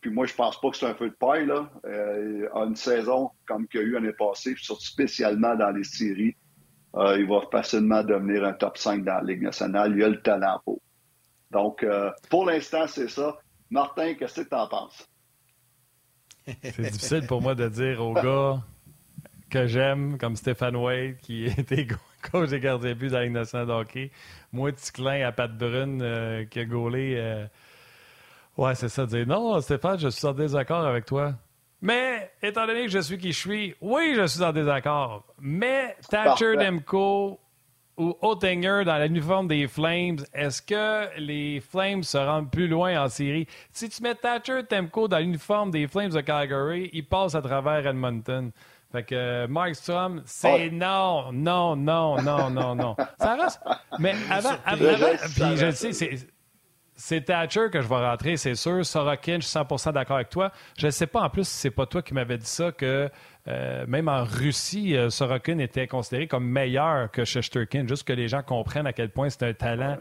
puis 0.02 0.12
moi 0.12 0.26
je 0.26 0.34
pense 0.34 0.60
pas 0.60 0.72
que 0.72 0.78
c'est 0.78 0.88
un 0.88 0.96
feu 0.96 1.10
de 1.10 1.16
paille, 1.16 1.46
là, 1.46 1.70
euh, 1.86 2.50
a 2.54 2.66
une 2.66 2.76
saison 2.76 3.30
comme 3.46 3.68
qu'il 3.68 3.82
y 3.82 3.84
a 3.84 3.86
eu 3.86 3.92
l'année 3.92 4.14
passée, 4.14 4.56
surtout 4.58 4.86
spécialement 4.86 5.56
dans 5.56 5.72
les 5.72 5.84
séries, 5.84 6.36
euh, 6.96 7.20
il 7.20 7.28
va 7.28 7.42
facilement 7.52 8.04
devenir 8.04 8.46
un 8.46 8.54
top 8.54 8.78
5 8.78 9.04
dans 9.04 9.16
la 9.16 9.24
Ligue 9.24 9.44
nationale. 9.44 9.94
Il 9.96 10.04
a 10.04 10.10
le 10.10 10.22
talent 10.22 10.60
pour. 10.66 10.82
Donc, 11.52 11.84
euh, 11.84 12.10
pour 12.30 12.46
l'instant, 12.46 12.88
c'est 12.88 13.10
ça. 13.10 13.38
Martin, 13.70 14.16
qu'est-ce 14.16 14.42
que 14.42 14.50
tu 14.50 14.56
en 14.56 14.68
penses? 14.68 15.08
C'est 16.64 16.82
difficile 16.92 17.26
pour 17.28 17.42
moi 17.42 17.56
de 17.56 17.68
dire 17.68 18.02
aux 18.02 18.14
gars 18.14 18.62
que 19.50 19.66
j'aime, 19.68 20.18
comme 20.18 20.36
Stéphane 20.36 20.76
Wade, 20.76 21.18
qui 21.22 21.46
était 21.58 21.88
coach 22.32 22.50
des 22.50 22.60
gardiens 22.60 22.90
de 22.90 22.94
but 22.96 23.10
dans 23.10 23.18
la 23.20 23.24
Ligue 23.26 23.34
nationale 23.34 23.68
de 23.68 23.72
hockey. 23.72 24.12
Moi, 24.52 24.72
Ticlin 24.74 25.26
à 25.26 25.32
Pat 25.32 25.52
Brune, 25.56 26.02
euh, 26.02 26.46
qui 26.46 26.60
a 26.60 26.66
gaulé. 26.66 27.16
euh, 27.18 27.46
Ouais, 28.58 28.74
c'est 28.76 28.90
ça, 28.90 29.06
dire 29.06 29.28
non, 29.28 29.62
Stéphane, 29.62 30.00
je 30.00 30.08
suis 30.08 30.26
en 30.26 30.34
désaccord 30.34 30.84
avec 30.86 31.06
toi. 31.06 31.34
Mais, 31.80 32.32
étant 32.42 32.66
donné 32.66 32.86
que 32.86 32.92
je 32.92 33.00
suis 33.00 33.20
qui 33.20 33.32
je 33.32 33.38
suis, 33.38 33.76
oui, 33.82 34.14
je 34.16 34.26
suis 34.26 34.44
en 34.44 34.52
désaccord. 34.52 35.26
Mais 35.40 35.96
Thatcher. 36.10 36.56
Demko 36.58 37.40
ou 37.98 38.16
Oettinger 38.22 38.84
dans 38.86 38.98
l'uniforme 39.02 39.48
des 39.48 39.68
Flames, 39.68 40.18
est-ce 40.34 40.62
que 40.62 41.08
les 41.20 41.60
Flames 41.62 42.04
se 42.04 42.18
rendent 42.18 42.52
plus 42.52 42.68
loin 42.68 43.04
en 43.04 43.10
série? 43.10 43.48
Si 43.72 43.90
tu 43.90 44.04
mets 44.04 44.16
Thatcher 44.16 44.62
Demko 44.70 45.08
dans 45.08 45.18
l'uniforme 45.20 45.72
des 45.72 45.88
Flames 45.88 46.12
de 46.12 46.22
Calgary, 46.22 46.90
il 46.94 47.06
passe 47.08 47.36
à 47.36 47.42
travers 47.42 47.86
Edmonton. 47.88 48.52
Fait 48.92 49.04
que 49.04 49.16
euh, 49.16 49.48
Mark 49.48 49.76
Strom, 49.76 50.22
c'est 50.26 50.70
non, 50.70 51.32
non, 51.34 51.76
non, 51.76 52.22
non, 52.22 52.50
non, 52.50 52.74
non. 52.76 52.96
Ça 53.20 53.36
reste. 53.36 53.60
Mais 54.00 54.14
avant, 54.32 54.52
avant, 54.66 54.86
avant- 54.86 55.18
puis 55.36 55.58
je 55.58 55.66
le 55.66 55.72
sais, 55.74 55.92
c'est. 55.94 56.18
C'est 57.00 57.22
Thatcher 57.26 57.68
que 57.72 57.80
je 57.80 57.88
vais 57.88 57.96
rentrer, 57.96 58.38
c'est 58.38 58.56
sûr. 58.56 58.84
Sorokin, 58.84 59.38
je 59.40 59.46
suis 59.46 59.56
100% 59.60 59.94
d'accord 59.94 60.16
avec 60.16 60.30
toi. 60.30 60.52
Je 60.80 60.88
ne 60.88 60.92
sais 60.92 61.06
pas 61.06 61.22
en 61.22 61.30
plus 61.30 61.48
si 61.48 61.54
c'est 61.56 61.70
pas 61.70 61.86
toi 61.86 62.02
qui 62.02 62.16
m'avais 62.16 62.40
dit 62.40 62.48
ça 62.48 62.72
que 62.72 63.08
euh, 63.48 63.86
même 63.88 64.08
en 64.10 64.24
Russie, 64.24 64.96
euh, 64.96 65.10
Sorokin 65.10 65.60
était 65.60 65.88
considéré 65.88 66.28
comme 66.28 66.46
meilleur 66.46 67.12
que 67.12 67.26
Shesterkin, 67.26 67.88
juste 67.88 68.08
que 68.08 68.14
les 68.14 68.28
gens 68.28 68.44
comprennent 68.44 68.88
à 68.88 68.94
quel 68.94 69.10
point 69.10 69.30
c'est 69.30 69.44
un 69.44 69.54
talent 69.54 69.98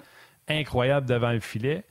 incroyable 0.49 1.07
devant 1.07 1.33
le 1.33 1.41
filet. 1.41 1.85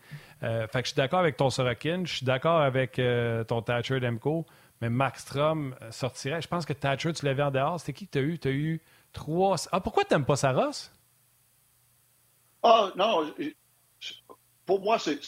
Euh, 0.44 0.68
fait 0.68 0.82
que 0.82 0.88
je 0.88 0.94
suis 0.94 0.98
d'accord 0.98 1.20
avec 1.20 1.38
ton 1.38 1.50
Sorokin, 1.50 2.04
je 2.06 2.16
suis 2.16 2.26
d'accord 2.26 2.62
avec 2.62 3.00
ton 3.48 3.62
Thatcher 3.62 4.00
Demko, 4.00 4.46
mais 4.82 4.90
Max 4.90 5.22
Strom 5.22 5.76
euh, 5.82 5.92
sortirait. 5.92 6.42
Je 6.42 6.48
pense 6.48 6.66
que 6.66 6.74
Thatcher, 6.74 7.14
tu 7.14 7.26
l'avais 7.26 7.44
en 7.44 7.52
dehors. 7.52 7.80
C'était 7.80 7.94
qui 7.94 8.08
que 8.08 8.12
tu 8.12 8.18
as 8.18 8.22
eu? 8.22 8.40
Tu 8.40 8.48
as 8.48 8.52
eu 8.52 8.82
trois. 9.14 9.56
Ah, 9.72 9.80
pourquoi 9.80 10.04
tu 10.04 10.14
n'aimes 10.14 10.26
pas 10.26 10.36
Saros? 10.36 10.92
Ah, 12.64 12.92
non, 12.96 13.34
pour 14.66 14.82
moi, 14.82 14.98
c'est. 14.98 15.20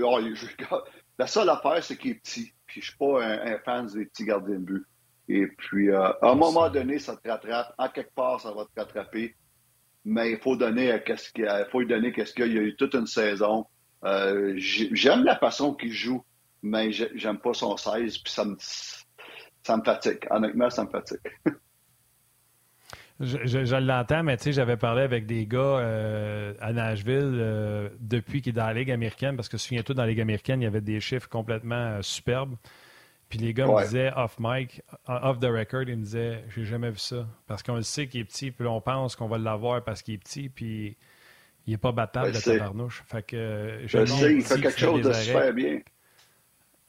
oh, 0.00 0.20
la 1.18 1.26
seule 1.26 1.50
affaire, 1.50 1.84
c'est 1.84 1.96
qu'il 1.96 2.12
est 2.12 2.14
petit. 2.14 2.52
Puis 2.66 2.80
je 2.80 2.88
suis 2.88 2.96
pas 2.96 3.22
un, 3.22 3.54
un 3.54 3.58
fan 3.58 3.86
des 3.86 4.06
petits 4.06 4.24
gardiens 4.24 4.58
de 4.58 4.64
but. 4.64 4.86
Et 5.28 5.46
puis, 5.46 5.90
euh, 5.90 6.00
à 6.20 6.30
un 6.30 6.34
moment 6.34 6.68
donné, 6.68 6.98
ça 6.98 7.16
te 7.16 7.28
rattrape. 7.28 7.72
À 7.78 7.88
quelque 7.88 8.14
part, 8.14 8.40
ça 8.40 8.52
va 8.52 8.64
te 8.64 8.78
rattraper. 8.78 9.34
Mais 10.04 10.32
il 10.32 10.38
faut 10.38 10.54
donner 10.56 11.00
qu'est-ce 11.06 11.32
qu'il 11.32 11.48
faut 11.72 11.80
lui 11.80 11.86
donner 11.86 12.12
qu'est-ce 12.12 12.34
qu'il 12.34 12.44
y 12.46 12.48
a. 12.48 12.50
Il 12.50 12.54
y 12.56 12.58
a 12.58 12.62
eu 12.62 12.76
toute 12.76 12.94
une 12.94 13.06
saison. 13.06 13.66
Euh, 14.04 14.52
j'ai- 14.56 14.90
J'aime 14.94 15.24
la 15.24 15.36
façon 15.38 15.72
qu'il 15.74 15.92
joue, 15.92 16.22
mais 16.62 16.92
j'ai- 16.92 17.10
j'aime 17.14 17.38
pas 17.38 17.54
son 17.54 17.76
16. 17.78 18.18
Puis 18.18 18.32
ça 18.32 18.44
me, 18.44 18.54
ça 18.58 19.76
me 19.78 19.82
fatigue. 19.82 20.26
Honnêtement, 20.30 20.68
ça 20.68 20.84
me 20.84 20.90
fatigue. 20.90 21.20
Je, 23.20 23.38
je- 23.44 23.64
je 23.64 23.76
l'entends, 23.76 24.24
mais 24.24 24.36
tu 24.36 24.42
sais, 24.44 24.52
j'avais 24.52 24.76
parlé 24.76 25.02
avec 25.02 25.24
des 25.24 25.46
gars 25.46 25.58
euh, 25.60 26.52
à 26.60 26.72
Nashville 26.72 27.20
euh, 27.38 27.88
depuis 28.00 28.42
qu'il 28.42 28.50
est 28.50 28.56
dans 28.56 28.66
la 28.66 28.74
Ligue 28.74 28.90
américaine, 28.90 29.36
parce 29.36 29.48
que 29.48 29.56
souviens-toi, 29.56 29.94
dans 29.94 30.02
la 30.02 30.08
Ligue 30.08 30.20
américaine, 30.20 30.60
il 30.60 30.64
y 30.64 30.66
avait 30.66 30.80
des 30.80 30.98
chiffres 31.00 31.28
complètement 31.28 31.76
euh, 31.76 32.02
superbes. 32.02 32.56
Puis 33.28 33.38
les 33.38 33.54
gars 33.54 33.66
me 33.66 33.82
disaient 33.82 34.12
off 34.14 34.36
mic, 34.38 34.82
off 35.06 35.38
the 35.40 35.46
record, 35.46 35.82
ils 35.82 35.96
me 35.96 36.02
disaient 36.02 36.44
J'ai 36.48 36.64
jamais 36.64 36.90
vu 36.90 36.98
ça. 36.98 37.26
Parce 37.46 37.62
qu'on 37.62 37.76
le 37.76 37.82
sait 37.82 38.06
qu'il 38.06 38.20
est 38.20 38.24
petit, 38.24 38.50
puis 38.50 38.66
on 38.66 38.80
pense 38.80 39.16
qu'on 39.16 39.28
va 39.28 39.38
l'avoir 39.38 39.82
parce 39.82 40.02
qu'il 40.02 40.14
est 40.14 40.18
petit, 40.18 40.48
puis 40.48 40.96
il 41.66 41.74
est 41.74 41.78
pas 41.78 41.92
battable 41.92 42.32
de 42.32 42.36
sais. 42.36 42.58
tabarnouche. 42.58 43.02
Fait 43.06 43.24
que 43.24 43.36
euh, 43.36 43.86
Je 43.86 44.04
sais, 44.04 44.34
il 44.34 44.42
fait 44.42 44.60
quelque 44.60 44.78
chose 44.78 45.02
de 45.02 45.12
super 45.12 45.52
bien. 45.52 45.80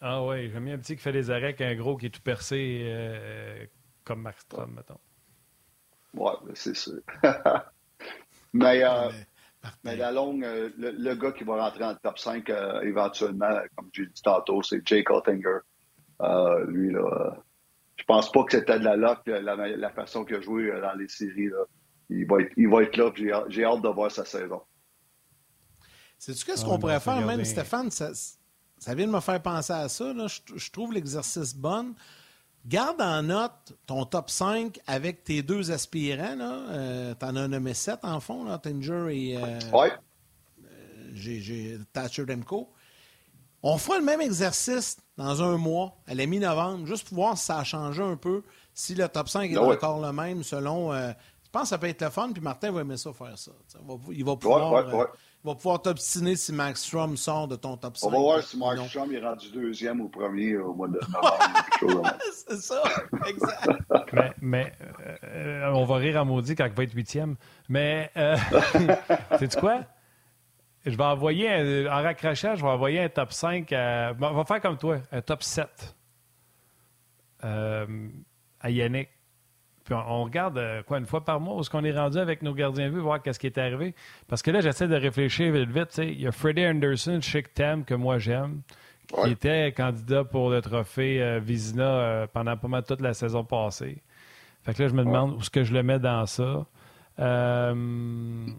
Ah 0.02 0.24
oui, 0.24 0.50
j'aime 0.52 0.66
bien 0.66 0.76
un 0.76 0.78
petit 0.78 0.96
qui 0.96 1.02
fait 1.02 1.14
des 1.14 1.32
arrêts 1.32 1.56
qu'un 1.56 1.74
gros 1.76 1.98
qui 1.98 2.08
est 2.08 2.10
tout 2.10 2.22
percé 2.22 2.82
euh, 2.84 3.66
comme 4.04 4.22
Markstrom, 4.22 4.74
mettons. 4.76 5.00
Ouais, 6.14 6.32
c'est 6.54 6.76
sûr. 6.76 7.00
mais, 8.54 8.84
euh, 8.84 9.10
mais 9.84 9.96
la 9.96 10.12
longue, 10.12 10.44
euh, 10.44 10.70
le, 10.78 11.16
gars 11.16 11.32
qui 11.32 11.44
va 11.44 11.64
rentrer 11.64 11.84
en 11.84 11.96
top 11.96 12.18
5 12.18 12.50
euh, 12.50 12.82
éventuellement, 12.82 13.60
comme 13.76 13.90
j'ai 13.94 14.06
dit 14.06 14.22
tantôt, 14.22 14.64
c'est 14.64 14.86
Jake 14.86 15.10
Ottinger. 15.10 15.60
Lui, 16.68 16.92
là, 16.92 17.36
je 17.96 18.04
pense 18.04 18.32
pas 18.32 18.44
que 18.44 18.52
c'était 18.52 18.80
de 18.80 18.84
la 18.84 18.96
luck, 18.96 19.20
la, 19.26 19.90
façon 19.92 20.26
qu'il 20.26 20.36
a 20.36 20.42
joué 20.42 20.72
dans 20.82 20.94
les 20.94 21.08
séries. 21.08 21.48
Là. 21.48 21.64
Il, 22.10 22.26
va 22.28 22.42
être, 22.42 22.52
il 22.58 22.70
va 22.70 22.84
être 22.84 22.98
là, 22.98 23.12
j'ai 23.50 23.64
hâte 23.64 23.82
de 23.82 23.90
voir 23.90 24.12
sa 24.12 24.26
saison. 24.26 24.62
Sais-tu 26.18 26.46
qu'est-ce 26.46 26.64
ah, 26.66 26.70
qu'on 26.70 26.80
pourrait 26.80 27.00
faire, 27.00 27.26
même, 27.26 27.44
Stéphane? 27.44 27.92
Ça, 27.92 28.12
ça, 28.78 28.96
vient 28.96 29.08
de 29.08 29.12
me 29.12 29.20
faire 29.20 29.42
penser 29.42 29.74
à 29.74 29.90
ça. 29.90 30.14
Là. 30.14 30.28
Je, 30.28 30.72
trouve 30.72 30.94
l'exercice 30.94 31.56
bon. 31.56 31.94
Garde 32.66 33.02
en 33.02 33.22
note 33.22 33.74
ton 33.86 34.06
top 34.06 34.30
5 34.30 34.80
avec 34.88 35.24
tes 35.24 35.44
deux 35.44 35.72
aspirants. 35.72 36.36
Euh, 36.40 37.14
tu 37.20 37.26
en 37.26 37.36
as 37.36 37.48
nommé 37.48 37.74
7 37.74 38.00
en 38.04 38.20
fond, 38.20 38.44
là, 38.44 38.58
Tanger 38.58 39.08
et 39.12 39.38
euh, 39.38 39.60
ouais. 39.72 39.92
euh, 40.64 41.12
j'ai 41.14 41.78
Thatcher 41.94 42.26
Demko. 42.26 42.72
On 43.68 43.80
fera 43.80 43.98
le 43.98 44.06
même 44.06 44.22
exercice 44.22 44.98
dans 45.18 45.42
un 45.42 45.58
mois, 45.58 45.98
à 46.06 46.14
la 46.14 46.28
mi-novembre, 46.28 46.86
juste 46.86 47.10
pour 47.10 47.16
voir 47.16 47.36
si 47.36 47.46
ça 47.46 47.58
a 47.58 47.64
changé 47.64 48.04
un 48.04 48.16
peu, 48.16 48.44
si 48.76 48.94
le 48.94 49.10
top 49.10 49.28
5 49.28 49.50
est 49.52 49.56
ah 49.56 49.64
encore 49.64 50.00
le 50.06 50.14
même 50.14 50.44
selon. 50.44 50.94
Euh, 50.94 51.12
je 51.44 51.50
pense 51.50 51.64
que 51.64 51.68
ça 51.70 51.80
peut 51.80 51.88
être 51.88 52.04
le 52.04 52.12
fun, 52.12 52.30
puis 52.32 52.44
Martin 52.44 52.72
va 52.72 52.82
aimer 52.82 52.96
ça 52.96 53.12
faire 53.12 53.36
ça. 53.36 53.52
Il 54.12 54.24
va 54.24 54.36
pouvoir. 54.36 54.72
Ouais, 54.72 55.06
va 55.44 55.56
pouvoir 55.56 55.82
t'obstiner 55.82 56.36
si 56.36 56.54
Max 56.54 56.84
Strom 56.84 57.18
sort 57.18 57.48
de 57.48 57.56
ton 57.56 57.76
top 57.76 57.98
5. 57.98 58.08
On 58.08 58.12
va 58.12 58.18
voir 58.20 58.44
si 58.44 58.56
Max 58.58 58.84
Strom 58.88 59.12
est 59.12 59.20
rendu 59.20 59.50
deuxième 59.52 60.00
ou 60.02 60.10
premier 60.10 60.58
au 60.58 60.76
mois 60.76 60.88
de 60.88 61.00
novembre. 61.00 62.14
C'est 62.48 62.58
ça, 62.58 62.84
exact. 63.28 63.68
mais, 64.14 64.34
mais 64.42 64.74
euh, 65.24 65.72
on 65.74 65.86
va 65.86 65.96
rire 65.96 66.20
à 66.20 66.24
maudit 66.24 66.56
quand 66.56 66.66
il 66.66 66.74
va 66.74 66.84
être 66.84 66.94
huitième. 66.94 67.36
Mais, 67.68 68.12
euh, 68.16 68.38
sais-tu 69.40 69.60
quoi? 69.60 69.82
Je 70.86 70.96
vais 70.96 71.04
envoyer, 71.04 71.50
un, 71.52 71.88
en 71.88 72.04
raccrochage, 72.04 72.60
je 72.60 72.64
vais 72.64 72.70
envoyer 72.70 73.02
un 73.02 73.10
top 73.10 73.32
5 73.34 73.72
à. 73.74 74.14
On 74.20 74.34
va 74.34 74.46
faire 74.46 74.62
comme 74.62 74.78
toi, 74.78 74.98
un 75.12 75.22
top 75.22 75.44
7 75.44 75.96
euh, 77.44 77.86
à 78.62 78.70
Yannick. 78.70 79.10
Puis 79.86 79.94
on, 79.94 80.24
regarde, 80.24 80.58
euh, 80.58 80.82
quoi, 80.82 80.98
une 80.98 81.06
fois 81.06 81.24
par 81.24 81.40
mois, 81.40 81.56
où 81.56 81.60
est-ce 81.62 81.70
qu'on 81.70 81.84
est 81.84 81.96
rendu 81.96 82.18
avec 82.18 82.42
nos 82.42 82.56
gardiens 82.56 82.88
de 82.88 82.96
vue, 82.96 83.00
voir 83.00 83.22
qu'est-ce 83.22 83.38
qui 83.38 83.46
est 83.46 83.58
arrivé. 83.60 83.94
Parce 84.28 84.42
que 84.42 84.50
là, 84.50 84.60
j'essaie 84.60 84.88
de 84.88 84.96
réfléchir 84.96 85.54
vite, 85.54 85.70
vite. 85.70 85.98
Il 86.00 86.22
y 86.22 86.28
a 86.28 86.32
Freddie 86.32 86.66
Anderson, 86.66 87.20
Chick 87.22 87.54
Tam, 87.54 87.86
que 87.86 87.94
moi 87.94 88.18
j'aime, 88.18 88.62
qui 89.24 89.30
était 89.30 89.72
candidat 89.74 90.24
pour 90.24 90.50
le 90.50 90.62
trophée 90.62 91.22
euh, 91.22 91.40
Vizina 91.40 91.84
euh, 91.84 92.28
pendant 92.28 92.58
pas 92.58 92.68
mal 92.68 92.84
toute 92.84 93.02
la 93.02 93.14
saison 93.14 93.44
passée. 93.44 94.02
Fait 94.64 94.74
que 94.74 94.82
là, 94.82 94.90
je 94.90 94.96
me 94.96 95.04
demande 95.04 95.34
où 95.36 95.40
est-ce 95.40 95.52
que 95.52 95.64
je 95.64 95.72
le 95.72 95.84
mets 95.84 96.00
dans 96.00 96.26
ça. 96.26 96.66
Ben, 97.18 98.56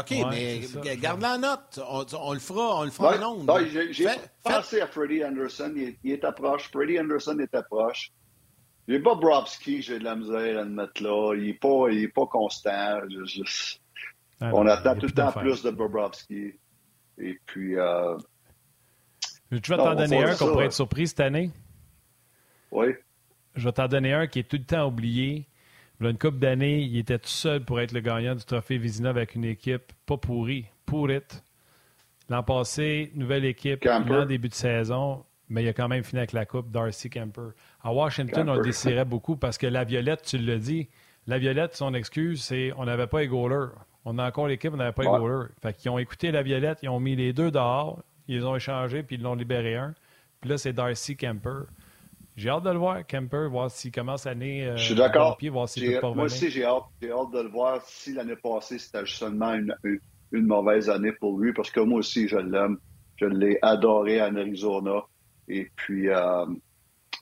OK, 0.00 0.14
mais 0.30 0.60
garde 0.96 1.20
la 1.20 1.38
note. 1.38 1.80
On, 1.88 2.32
le 2.32 2.38
fera, 2.38 2.80
on 2.80 2.84
le 2.84 2.90
fera 2.90 3.16
en 3.16 3.38
ondes. 3.38 3.66
J'ai 3.90 4.08
pensé 4.42 4.80
à 4.80 4.86
Freddie 4.86 5.24
Anderson. 5.24 5.72
Il, 5.76 5.96
il 6.04 6.12
est 6.12 6.24
approche. 6.24 6.70
Freddie 6.70 7.00
Anderson 7.00 7.38
est 7.38 7.54
approche. 7.54 8.12
J'ai 8.88 8.98
Bobrovski, 8.98 9.82
j'ai 9.82 9.98
de 9.98 10.04
la 10.04 10.16
misère 10.16 10.60
à 10.60 10.64
le 10.64 10.70
mettre 10.70 11.02
là. 11.02 11.34
Il 11.34 11.44
n'est 11.44 11.54
pas, 11.54 11.88
il 11.90 12.04
est 12.04 12.08
pas 12.08 12.26
constant. 12.26 13.00
Ah 14.40 14.50
on 14.52 14.66
attend 14.66 14.94
tout 14.94 15.06
le 15.06 15.12
temps 15.12 15.32
plus 15.32 15.62
de 15.62 15.70
Bobrovski. 15.70 16.52
Et 17.18 17.38
puis. 17.46 17.78
Euh... 17.78 18.16
Tu 19.50 19.70
vas 19.70 19.76
t'en 19.76 19.94
donner 19.94 20.24
un 20.24 20.36
qu'on 20.36 20.48
pourrait 20.48 20.66
être 20.66 20.72
surpris 20.72 21.08
cette 21.08 21.20
année? 21.20 21.50
Oui. 22.70 22.94
Je 23.54 23.64
vais 23.64 23.72
t'en 23.72 23.88
donner 23.88 24.12
un 24.12 24.26
qui 24.26 24.40
est 24.40 24.48
tout 24.48 24.56
le 24.56 24.64
temps 24.64 24.86
oublié. 24.86 25.47
A 26.00 26.10
une 26.10 26.18
couple 26.18 26.38
d'années, 26.38 26.80
il 26.80 26.96
était 26.98 27.18
tout 27.18 27.28
seul 27.28 27.64
pour 27.64 27.80
être 27.80 27.92
le 27.92 28.00
gagnant 28.00 28.34
du 28.34 28.44
trophée 28.44 28.78
Vizina 28.78 29.10
avec 29.10 29.34
une 29.34 29.44
équipe 29.44 29.92
pas 30.06 30.16
pourrie, 30.16 30.66
pourrite. 30.86 31.42
L'an 32.28 32.42
passé, 32.42 33.10
nouvelle 33.14 33.44
équipe, 33.44 33.84
en 33.86 34.26
début 34.26 34.48
de 34.48 34.54
saison, 34.54 35.24
mais 35.48 35.64
il 35.64 35.68
a 35.68 35.72
quand 35.72 35.88
même 35.88 36.04
fini 36.04 36.20
avec 36.20 36.32
la 36.32 36.44
coupe, 36.46 36.70
Darcy 36.70 37.10
Kemper. 37.10 37.50
À 37.82 37.92
Washington, 37.92 38.48
on 38.50 38.54
le 38.54 38.62
désirait 38.62 39.04
beaucoup 39.04 39.36
parce 39.36 39.58
que 39.58 39.66
la 39.66 39.84
Violette, 39.84 40.22
tu 40.22 40.38
l'as 40.38 40.58
dit, 40.58 40.88
la 41.26 41.38
Violette, 41.38 41.74
son 41.74 41.94
excuse, 41.94 42.42
c'est 42.42 42.72
on 42.76 42.84
n'avait 42.84 43.06
pas 43.06 43.20
les 43.20 43.28
goalers. 43.28 43.70
On 44.04 44.18
a 44.18 44.26
encore 44.26 44.46
l'équipe, 44.46 44.72
on 44.72 44.76
n'avait 44.76 44.92
pas 44.92 45.02
les 45.02 45.08
goalers. 45.08 45.48
Fait 45.62 45.74
qu'ils 45.74 45.90
ont 45.90 45.98
écouté 45.98 46.30
la 46.30 46.42
Violette, 46.42 46.78
ils 46.82 46.88
ont 46.88 47.00
mis 47.00 47.16
les 47.16 47.32
deux 47.32 47.50
dehors, 47.50 48.02
ils 48.28 48.46
ont 48.46 48.54
échangé, 48.54 49.02
puis 49.02 49.16
ils 49.16 49.22
l'ont 49.22 49.34
libéré 49.34 49.76
un. 49.76 49.94
Puis 50.40 50.50
là, 50.50 50.58
c'est 50.58 50.72
Darcy 50.72 51.16
Kemper. 51.16 51.64
J'ai 52.38 52.50
hâte 52.50 52.62
de 52.62 52.70
le 52.70 52.78
voir, 52.78 53.04
Kemper, 53.04 53.48
voir 53.50 53.68
s'il 53.68 53.90
commence 53.90 54.24
l'année. 54.24 54.64
Euh, 54.64 54.76
je 54.76 54.84
suis 54.84 54.94
d'accord. 54.94 55.36
Moi 55.42 55.64
aussi, 56.26 56.50
j'ai 56.50 56.64
hâte, 56.64 56.84
hâte, 57.02 57.32
de 57.32 57.42
le 57.42 57.48
voir 57.48 57.82
si 57.84 58.12
l'année 58.12 58.36
passée, 58.36 58.78
c'était 58.78 59.04
seulement 59.06 59.54
une, 59.54 59.74
une, 60.30 60.46
mauvaise 60.46 60.88
année 60.88 61.10
pour 61.10 61.36
lui, 61.36 61.52
parce 61.52 61.68
que 61.68 61.80
moi 61.80 61.98
aussi, 61.98 62.28
je 62.28 62.36
l'aime. 62.36 62.78
Je 63.16 63.26
l'ai 63.26 63.58
adoré 63.60 64.22
en 64.22 64.36
Arizona. 64.36 65.02
Et 65.48 65.68
puis, 65.74 66.10
euh, 66.10 66.46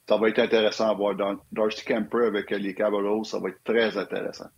ça 0.07 0.19
va 0.19 0.29
être 0.29 0.39
intéressant 0.39 0.91
à 0.91 0.95
voir. 0.95 1.14
Darcy 1.51 1.83
Kemper 1.87 2.27
avec 2.27 2.51
les 2.51 2.75
Cavaliers, 2.75 3.25
ça 3.25 3.39
va 3.39 3.49
être 3.49 3.64
très 3.64 3.97
intéressant. 3.97 4.51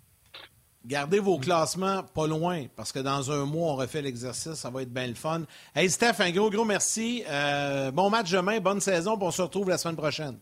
Gardez 0.84 1.20
vos 1.20 1.38
classements 1.38 2.02
pas 2.02 2.26
loin, 2.26 2.64
parce 2.74 2.90
que 2.90 2.98
dans 2.98 3.30
un 3.30 3.44
mois, 3.44 3.74
on 3.74 3.76
refait 3.76 4.02
l'exercice, 4.02 4.54
ça 4.54 4.70
va 4.70 4.82
être 4.82 4.92
bien 4.92 5.06
le 5.06 5.14
fun. 5.14 5.42
Hey 5.76 5.88
Steph, 5.88 6.14
un 6.18 6.32
gros, 6.32 6.50
gros 6.50 6.64
merci. 6.64 7.22
Euh, 7.28 7.92
bon 7.92 8.10
match 8.10 8.32
demain, 8.32 8.58
bonne 8.58 8.80
saison, 8.80 9.16
puis 9.16 9.28
on 9.28 9.30
se 9.30 9.42
retrouve 9.42 9.68
la 9.68 9.78
semaine 9.78 9.96
prochaine. 9.96 10.36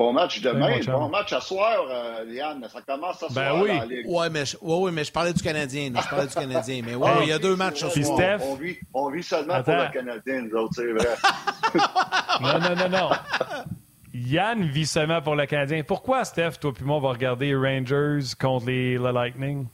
Bon 0.00 0.14
match 0.14 0.40
demain, 0.40 0.80
bon, 0.86 1.10
match 1.10 1.30
à 1.34 1.42
soir, 1.42 1.84
euh, 1.90 2.24
Liane. 2.24 2.66
Ça 2.72 2.80
commence 2.80 3.22
à 3.22 3.26
ben 3.26 3.34
soir 3.34 3.62
oui. 3.62 3.68
dans 3.68 3.74
la 3.80 3.84
Ligue. 3.84 4.06
Oui, 4.08 4.26
mais, 4.32 4.46
je, 4.46 4.56
oui, 4.62 4.90
mais 4.94 5.04
je 5.04 5.12
parlais 5.12 5.34
du 5.34 5.42
Canadien. 5.42 5.92
Je 5.94 6.08
parlais 6.08 6.26
du 6.26 6.32
Canadien. 6.32 6.80
Mais 6.86 6.94
ouais, 6.94 7.10
il 7.20 7.28
y 7.28 7.32
a 7.32 7.38
deux 7.38 7.54
matchs 7.54 7.80
ce 7.80 8.02
soir. 8.02 8.16
Steph... 8.16 8.38
On, 8.40 8.54
vit, 8.54 8.78
on 8.94 9.10
vit 9.10 9.22
seulement 9.22 9.62
pour 9.62 9.74
le 9.74 9.92
Canadien, 9.92 10.40
nous 10.40 10.56
autres, 10.56 10.72
c'est 10.76 10.90
vrai. 10.90 11.16
non, 12.40 12.58
non, 12.60 12.76
non, 12.76 12.88
non. 12.88 13.10
Yann 14.14 14.62
vit 14.62 14.86
seulement 14.86 15.20
pour 15.20 15.36
le 15.36 15.44
Canadien. 15.44 15.82
Pourquoi, 15.82 16.24
Steph, 16.24 16.52
toi 16.52 16.72
puis 16.72 16.84
moi, 16.84 16.96
on 16.96 17.00
va 17.00 17.10
regarder 17.10 17.54
Rangers 17.54 18.20
contre 18.40 18.68
les, 18.68 18.96
le 18.96 19.10
Lightning? 19.10 19.66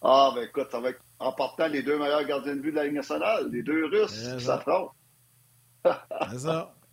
Ah, 0.00 0.32
ben 0.34 0.44
écoute, 0.44 0.74
avec, 0.74 0.96
en 1.18 1.32
partant 1.32 1.66
les 1.66 1.82
deux 1.82 1.98
meilleurs 1.98 2.24
gardiens 2.24 2.56
de 2.56 2.62
vue 2.62 2.70
de 2.70 2.76
la 2.76 2.84
Ligue 2.84 2.94
nationale, 2.94 3.50
les 3.52 3.62
deux 3.62 3.88
Russes 3.92 4.36
qui 4.38 4.42
s'affrontent. 4.42 4.94
C'est 6.30 6.38
ça. 6.38 6.72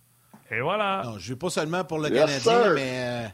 Et 0.50 0.60
voilà. 0.60 1.02
Non, 1.04 1.18
je 1.18 1.32
ne 1.32 1.38
pas 1.38 1.50
seulement 1.50 1.84
pour 1.84 1.98
le 1.98 2.10
Canadien, 2.10 2.74
mais 2.74 2.92
euh, 2.94 3.28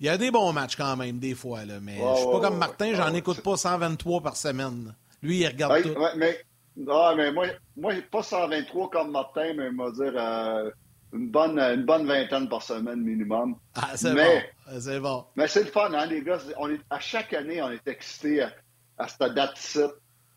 il 0.00 0.06
y 0.06 0.08
a 0.08 0.16
des 0.16 0.30
bons 0.30 0.52
matchs 0.52 0.76
quand 0.76 0.96
même, 0.96 1.18
des 1.18 1.34
fois. 1.34 1.64
Là, 1.64 1.74
mais 1.80 1.96
je 1.96 2.20
suis 2.20 2.30
pas 2.30 2.40
comme 2.40 2.58
Martin, 2.58 2.94
j'en 2.94 3.12
écoute 3.14 3.40
pas 3.42 3.56
123 3.56 4.22
par 4.22 4.36
semaine. 4.36 4.94
Lui, 5.22 5.38
il 5.38 5.46
regarde 5.46 5.82
tout. 5.82 5.94
mais, 6.16 6.40
non, 6.76 7.16
mais 7.16 7.32
moi, 7.32 7.46
moi, 7.76 7.92
pas 8.10 8.22
123 8.22 8.90
comme 8.90 9.10
Martin, 9.10 9.54
mais 9.56 9.68
il 9.70 9.76
va 9.76 9.90
dire 9.90 10.12
euh, 10.14 10.70
une, 11.12 11.30
bonne, 11.30 11.58
une 11.58 11.84
bonne 11.84 12.06
vingtaine 12.06 12.48
par 12.48 12.62
semaine 12.62 13.00
minimum. 13.00 13.56
Ah, 13.74 13.96
c'est 13.96 14.14
bon. 14.14 14.42
C'est 14.78 15.00
bon. 15.00 15.24
Mais 15.36 15.48
c'est 15.48 15.64
le 15.64 15.70
fun, 15.70 15.92
hein, 15.92 16.06
les 16.06 16.22
gars. 16.22 16.38
On 16.58 16.68
est, 16.70 16.80
à 16.90 17.00
chaque 17.00 17.32
année, 17.32 17.62
on 17.62 17.70
est 17.70 17.88
excités 17.88 18.42
à, 18.42 18.52
à 18.98 19.08
cette 19.08 19.34
date-ci. 19.34 19.80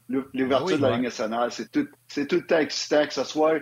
L'ouverture 0.08 0.76
ah 0.76 0.78
de 0.78 0.82
la 0.82 0.92
Ligue 0.94 1.04
nationale, 1.04 1.52
c'est 1.52 1.72
tout, 1.72 1.88
tout 2.08 2.36
le 2.36 2.46
temps 2.46 2.58
excitant, 2.58 3.06
que 3.06 3.14
ce 3.14 3.24
soit 3.24 3.60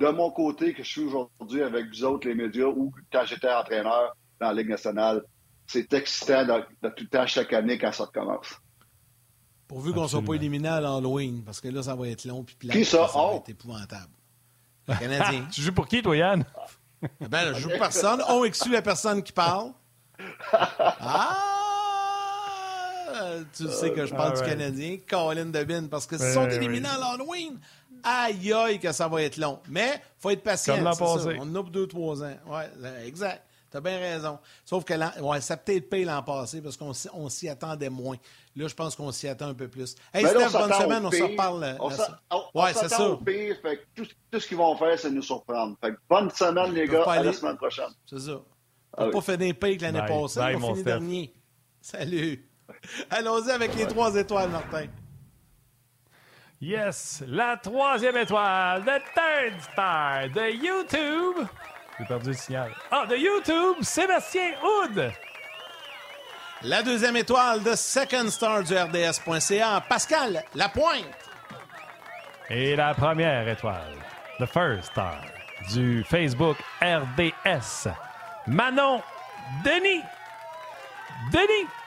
de 0.00 0.08
mon 0.08 0.30
côté 0.30 0.72
que 0.72 0.82
je 0.82 0.88
suis 0.88 1.02
aujourd'hui 1.02 1.62
avec 1.62 1.88
vous 1.88 2.04
autres, 2.04 2.26
les 2.26 2.34
médias, 2.34 2.66
ou 2.66 2.92
quand 3.12 3.24
j'étais 3.26 3.52
entraîneur 3.52 4.16
dans 4.40 4.48
la 4.48 4.54
Ligue 4.54 4.70
nationale, 4.70 5.22
c'est 5.66 5.92
excitant 5.92 6.44
de, 6.44 6.88
tout 6.88 7.04
le 7.04 7.08
temps 7.08 7.26
chaque 7.26 7.52
année 7.52 7.78
quand 7.78 7.92
ça 7.92 8.06
commence. 8.12 8.48
Pourvu 9.68 9.92
qu'on 9.92 10.04
ne 10.04 10.08
soit 10.08 10.22
pas 10.22 10.34
éliminé 10.34 10.68
à 10.68 10.80
l'Halloween, 10.80 11.44
parce 11.44 11.60
que 11.60 11.68
là, 11.68 11.82
ça 11.82 11.94
va 11.94 12.08
être 12.08 12.24
long 12.24 12.42
puis. 12.42 12.56
Qui 12.68 12.84
ça? 12.84 13.06
Ça 13.06 13.18
va 13.18 13.34
être 13.36 13.50
épouvantable. 13.50 14.10
Le 14.88 14.94
Canadien. 14.96 15.46
tu 15.52 15.60
joues 15.60 15.72
pour 15.72 15.86
qui, 15.86 16.02
toi, 16.02 16.16
Yann? 16.16 16.44
ben, 17.20 17.54
je 17.54 17.60
joue 17.60 17.68
pour 17.68 17.78
personne. 17.78 18.22
On 18.28 18.42
exclut 18.44 18.72
la 18.72 18.82
personne 18.82 19.22
qui 19.22 19.32
parle. 19.32 19.72
Ah! 20.52 21.46
Tu 23.56 23.68
sais 23.68 23.92
que 23.92 24.06
je 24.06 24.14
parle 24.14 24.36
du 24.36 24.42
Canadien, 24.42 24.98
Colin 25.08 25.46
Debin, 25.46 25.86
parce 25.88 26.06
que 26.06 26.16
s'ils 26.16 26.32
sont 26.32 26.48
éliminés 26.48 26.88
à 26.88 26.98
l'Halloween, 26.98 27.58
aïe 28.02 28.52
aïe 28.52 28.78
que 28.78 28.92
ça 28.92 29.08
va 29.08 29.22
être 29.22 29.36
long. 29.36 29.60
Mais 29.68 29.94
il 29.94 30.20
faut 30.20 30.30
être 30.30 30.42
patient. 30.42 30.76
Comme 30.76 30.84
l'an 30.84 30.96
passé. 30.96 31.36
On 31.40 31.54
a 31.54 31.62
deux, 31.62 31.86
trois 31.86 32.22
ans. 32.22 32.36
Oui, 32.46 32.62
exact. 33.04 33.44
Tu 33.70 33.76
as 33.76 33.80
bien 33.80 33.98
raison. 33.98 34.38
Sauf 34.64 34.84
que 34.84 34.94
ouais, 35.22 35.40
ça 35.40 35.56
peut-être 35.56 35.88
paye 35.88 36.04
l'an 36.04 36.22
passé 36.22 36.60
parce 36.60 36.76
qu'on 36.76 37.28
s'y 37.28 37.48
attendait 37.48 37.88
moins. 37.88 38.16
Là, 38.56 38.66
je 38.66 38.74
pense 38.74 38.96
qu'on 38.96 39.12
s'y 39.12 39.28
attend 39.28 39.46
un 39.46 39.54
peu 39.54 39.68
plus. 39.68 39.94
Hey, 40.12 40.26
Steph, 40.26 40.50
bonne 40.50 40.72
semaine, 40.72 41.06
on 41.06 41.10
se 41.10 41.22
reparle. 41.22 41.76
On, 41.78 42.60
ouais, 42.60 42.74
c'est 42.74 42.88
ça. 42.88 43.08
Au 43.08 43.16
pire, 43.18 43.56
fait 43.62 43.86
tout, 43.94 44.06
tout, 44.30 44.40
ce 44.40 44.48
qu'ils 44.48 44.56
vont 44.56 44.76
faire, 44.76 44.98
c'est 44.98 45.10
nous 45.10 45.22
surprendre. 45.22 45.76
Fait 45.80 45.94
bonne 46.08 46.30
semaine, 46.30 46.74
les 46.74 46.88
gars. 46.88 47.04
À 47.04 47.22
la 47.22 47.32
semaine 47.32 47.56
prochaine. 47.56 47.90
C'est 48.06 48.18
ça. 48.18 48.40
On 48.98 49.04
n'a 49.04 49.08
ah 49.08 49.12
pas 49.12 49.20
fait 49.20 49.36
des 49.36 49.54
que 49.54 49.82
l'année 49.82 50.00
passée. 50.00 50.40
on 50.40 50.42
a 50.42 50.58
fini 50.58 50.82
dernier. 50.82 51.34
Salut. 51.80 52.50
Allons-y 53.08 53.50
avec 53.50 53.74
les 53.76 53.86
trois 53.86 54.14
étoiles, 54.16 54.50
Martin. 54.50 54.86
Yes, 56.62 57.24
la 57.26 57.56
troisième 57.56 58.18
étoile, 58.18 58.82
the 58.82 59.00
third 59.14 59.62
star 59.72 60.28
de 60.28 60.50
YouTube. 60.50 61.46
J'ai 61.98 62.04
perdu 62.04 62.26
le 62.28 62.32
signal. 62.34 62.70
Ah, 62.90 63.06
de 63.06 63.16
YouTube, 63.16 63.76
Sébastien 63.80 64.52
Houd. 64.62 65.10
La 66.62 66.82
deuxième 66.82 67.16
étoile 67.16 67.62
de 67.62 67.74
Second 67.74 68.28
Star 68.28 68.62
du 68.62 68.76
RDS.ca, 68.76 69.82
Pascal 69.88 70.42
Lapointe. 70.54 71.06
Et 72.50 72.76
la 72.76 72.92
première 72.92 73.48
étoile, 73.48 73.96
the 74.38 74.44
first 74.44 74.90
star 74.90 75.16
du 75.72 76.04
Facebook 76.04 76.58
RDS, 76.82 77.88
Manon 78.46 79.00
Denis. 79.64 80.02
Denis. 81.32 81.79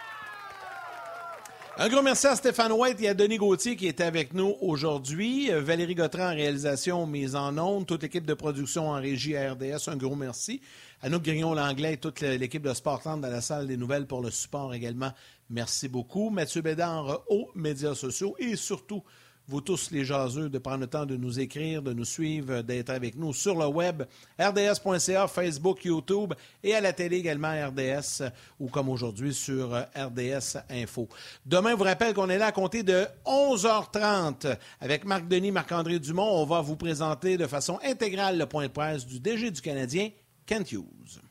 Un 1.75 1.89
gros 1.89 2.03
merci 2.03 2.27
à 2.27 2.35
Stéphane 2.35 2.71
White 2.71 3.01
et 3.01 3.09
à 3.09 3.15
Denis 3.15 3.37
Gauthier 3.37 3.75
qui 3.75 3.87
étaient 3.87 4.03
avec 4.03 4.35
nous 4.35 4.55
aujourd'hui. 4.61 5.51
Euh, 5.51 5.59
Valérie 5.59 5.95
Gautran 5.95 6.25
en 6.25 6.35
réalisation, 6.35 7.07
mise 7.07 7.35
en 7.35 7.57
ondes, 7.57 7.87
toute 7.87 8.03
l'équipe 8.03 8.27
de 8.27 8.35
production 8.35 8.91
en 8.91 9.01
régie 9.01 9.35
RDS, 9.35 9.87
un 9.89 9.97
gros 9.97 10.15
merci. 10.15 10.61
Anouk 11.01 11.23
Grignon-Langlais 11.23 11.93
et 11.93 11.97
toute 11.97 12.21
l'équipe 12.21 12.61
de 12.61 12.75
Sportland 12.75 13.19
dans 13.21 13.27
la 13.27 13.41
salle 13.41 13.65
des 13.65 13.75
nouvelles 13.75 14.05
pour 14.05 14.21
le 14.21 14.29
support 14.29 14.75
également. 14.75 15.13
Merci 15.49 15.87
beaucoup. 15.87 16.29
Mathieu 16.29 16.61
Bédard 16.61 17.23
aux 17.27 17.49
médias 17.55 17.95
sociaux 17.95 18.35
et 18.37 18.55
surtout 18.55 19.03
vous 19.47 19.61
tous 19.61 19.91
les 19.91 20.05
jaseux, 20.05 20.49
de 20.49 20.57
prendre 20.57 20.81
le 20.81 20.87
temps 20.87 21.05
de 21.05 21.17
nous 21.17 21.39
écrire, 21.39 21.81
de 21.81 21.93
nous 21.93 22.05
suivre, 22.05 22.61
d'être 22.61 22.89
avec 22.89 23.15
nous 23.15 23.33
sur 23.33 23.55
le 23.55 23.67
web, 23.67 24.03
rds.ca, 24.39 25.27
Facebook, 25.27 25.83
YouTube 25.83 26.33
et 26.63 26.73
à 26.73 26.81
la 26.81 26.93
télé 26.93 27.17
également 27.17 27.53
RDS 27.67 28.23
ou 28.59 28.69
comme 28.69 28.89
aujourd'hui 28.89 29.33
sur 29.33 29.73
RDS 29.95 30.57
Info. 30.69 31.09
Demain, 31.45 31.71
je 31.71 31.75
vous 31.75 31.83
rappelle 31.83 32.13
qu'on 32.13 32.29
est 32.29 32.37
là 32.37 32.47
à 32.47 32.51
compter 32.51 32.83
de 32.83 33.05
11h30 33.25 34.57
avec 34.79 35.05
Marc 35.05 35.27
Denis, 35.27 35.51
Marc-André 35.51 35.99
Dumont. 35.99 36.41
On 36.41 36.45
va 36.45 36.61
vous 36.61 36.77
présenter 36.77 37.37
de 37.37 37.47
façon 37.47 37.79
intégrale 37.83 38.37
le 38.37 38.45
point 38.45 38.67
de 38.67 38.71
presse 38.71 39.05
du 39.05 39.19
DG 39.19 39.51
du 39.51 39.61
Canadien, 39.61 40.09
Kent 40.45 40.71
Hughes. 40.71 41.21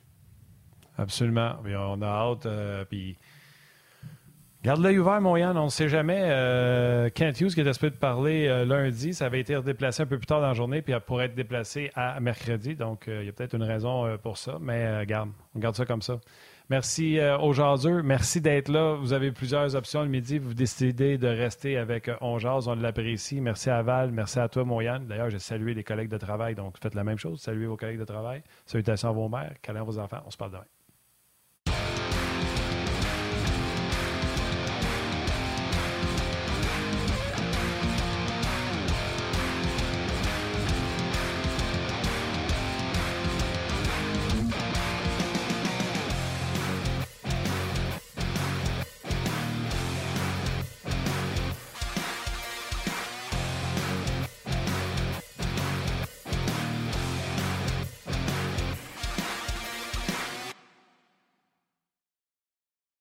Absolument. 0.99 1.57
on 1.65 2.03
a 2.03 2.07
hâte. 2.07 2.47
Euh, 2.47 2.85
Garde 4.63 4.81
l'œil 4.81 5.01
ouvert, 5.01 5.21
mon 5.21 5.37
Yann, 5.37 5.57
on 5.59 5.65
ne 5.65 5.71
sait 5.71 5.89
jamais. 5.89 6.21
Euh, 6.23 7.11
Kent 7.11 7.41
Hughes, 7.41 7.53
qui 7.53 7.61
était 7.61 7.71
espéré 7.71 7.91
de 7.91 7.97
parler 7.97 8.47
euh, 8.47 8.65
lundi, 8.65 9.13
ça 9.13 9.27
avait 9.27 9.41
été 9.41 9.57
redéplacé 9.57 10.05
un 10.05 10.07
peu 10.07 10.19
plus 10.19 10.27
tard 10.27 10.41
dans 10.41 10.47
la 10.47 10.55
journée, 10.55 10.83
puis 10.83 10.95
pourrait 11.05 11.25
être 11.25 11.35
déplacé 11.35 11.91
à 11.97 12.21
mercredi. 12.21 12.77
Donc, 12.77 13.09
euh, 13.09 13.23
il 13.23 13.27
y 13.27 13.29
a 13.29 13.33
peut-être 13.33 13.57
une 13.57 13.65
raison 13.65 14.07
euh, 14.07 14.19
pour 14.19 14.39
ça, 14.39 14.59
mais 14.61 15.05
garde, 15.05 15.31
on 15.57 15.59
garde 15.59 15.75
ça 15.75 15.85
comme 15.85 16.01
ça. 16.01 16.21
Merci 16.71 17.19
aux 17.41 17.53
jaseux. 17.53 18.03
Merci 18.03 18.41
d'être 18.41 18.69
là. 18.69 18.95
Vous 18.95 19.13
avez 19.13 19.33
plusieurs 19.33 19.75
options 19.75 20.03
le 20.03 20.09
midi. 20.09 20.39
Vous 20.39 20.55
décidez 20.55 21.19
de 21.19 21.27
rester 21.27 21.77
avec 21.77 22.09
On 22.23 22.39
On 22.43 22.75
l'apprécie. 22.77 23.41
Merci 23.41 23.69
à 23.69 23.83
Val. 23.83 24.11
Merci 24.13 24.39
à 24.39 24.49
toi, 24.49 24.65
mon 24.65 24.81
Yann. 24.81 25.05
D'ailleurs, 25.07 25.29
j'ai 25.29 25.41
salué 25.41 25.75
les 25.75 25.85
collègues 25.85 26.09
de 26.09 26.17
travail. 26.17 26.55
Donc, 26.55 26.79
faites 26.81 26.95
la 26.95 27.05
même 27.05 27.19
chose. 27.19 27.41
Saluez 27.41 27.67
vos 27.67 27.77
collègues 27.77 27.99
de 27.99 28.05
travail. 28.05 28.43
Salutations 28.65 29.09
à 29.09 29.13
vos 29.13 29.29
mères. 29.29 29.53
Câlins 29.61 29.83
vos 29.83 29.99
enfants. 29.99 30.23
On 30.25 30.31
se 30.31 30.37
parle 30.37 30.53
demain. 30.53 30.65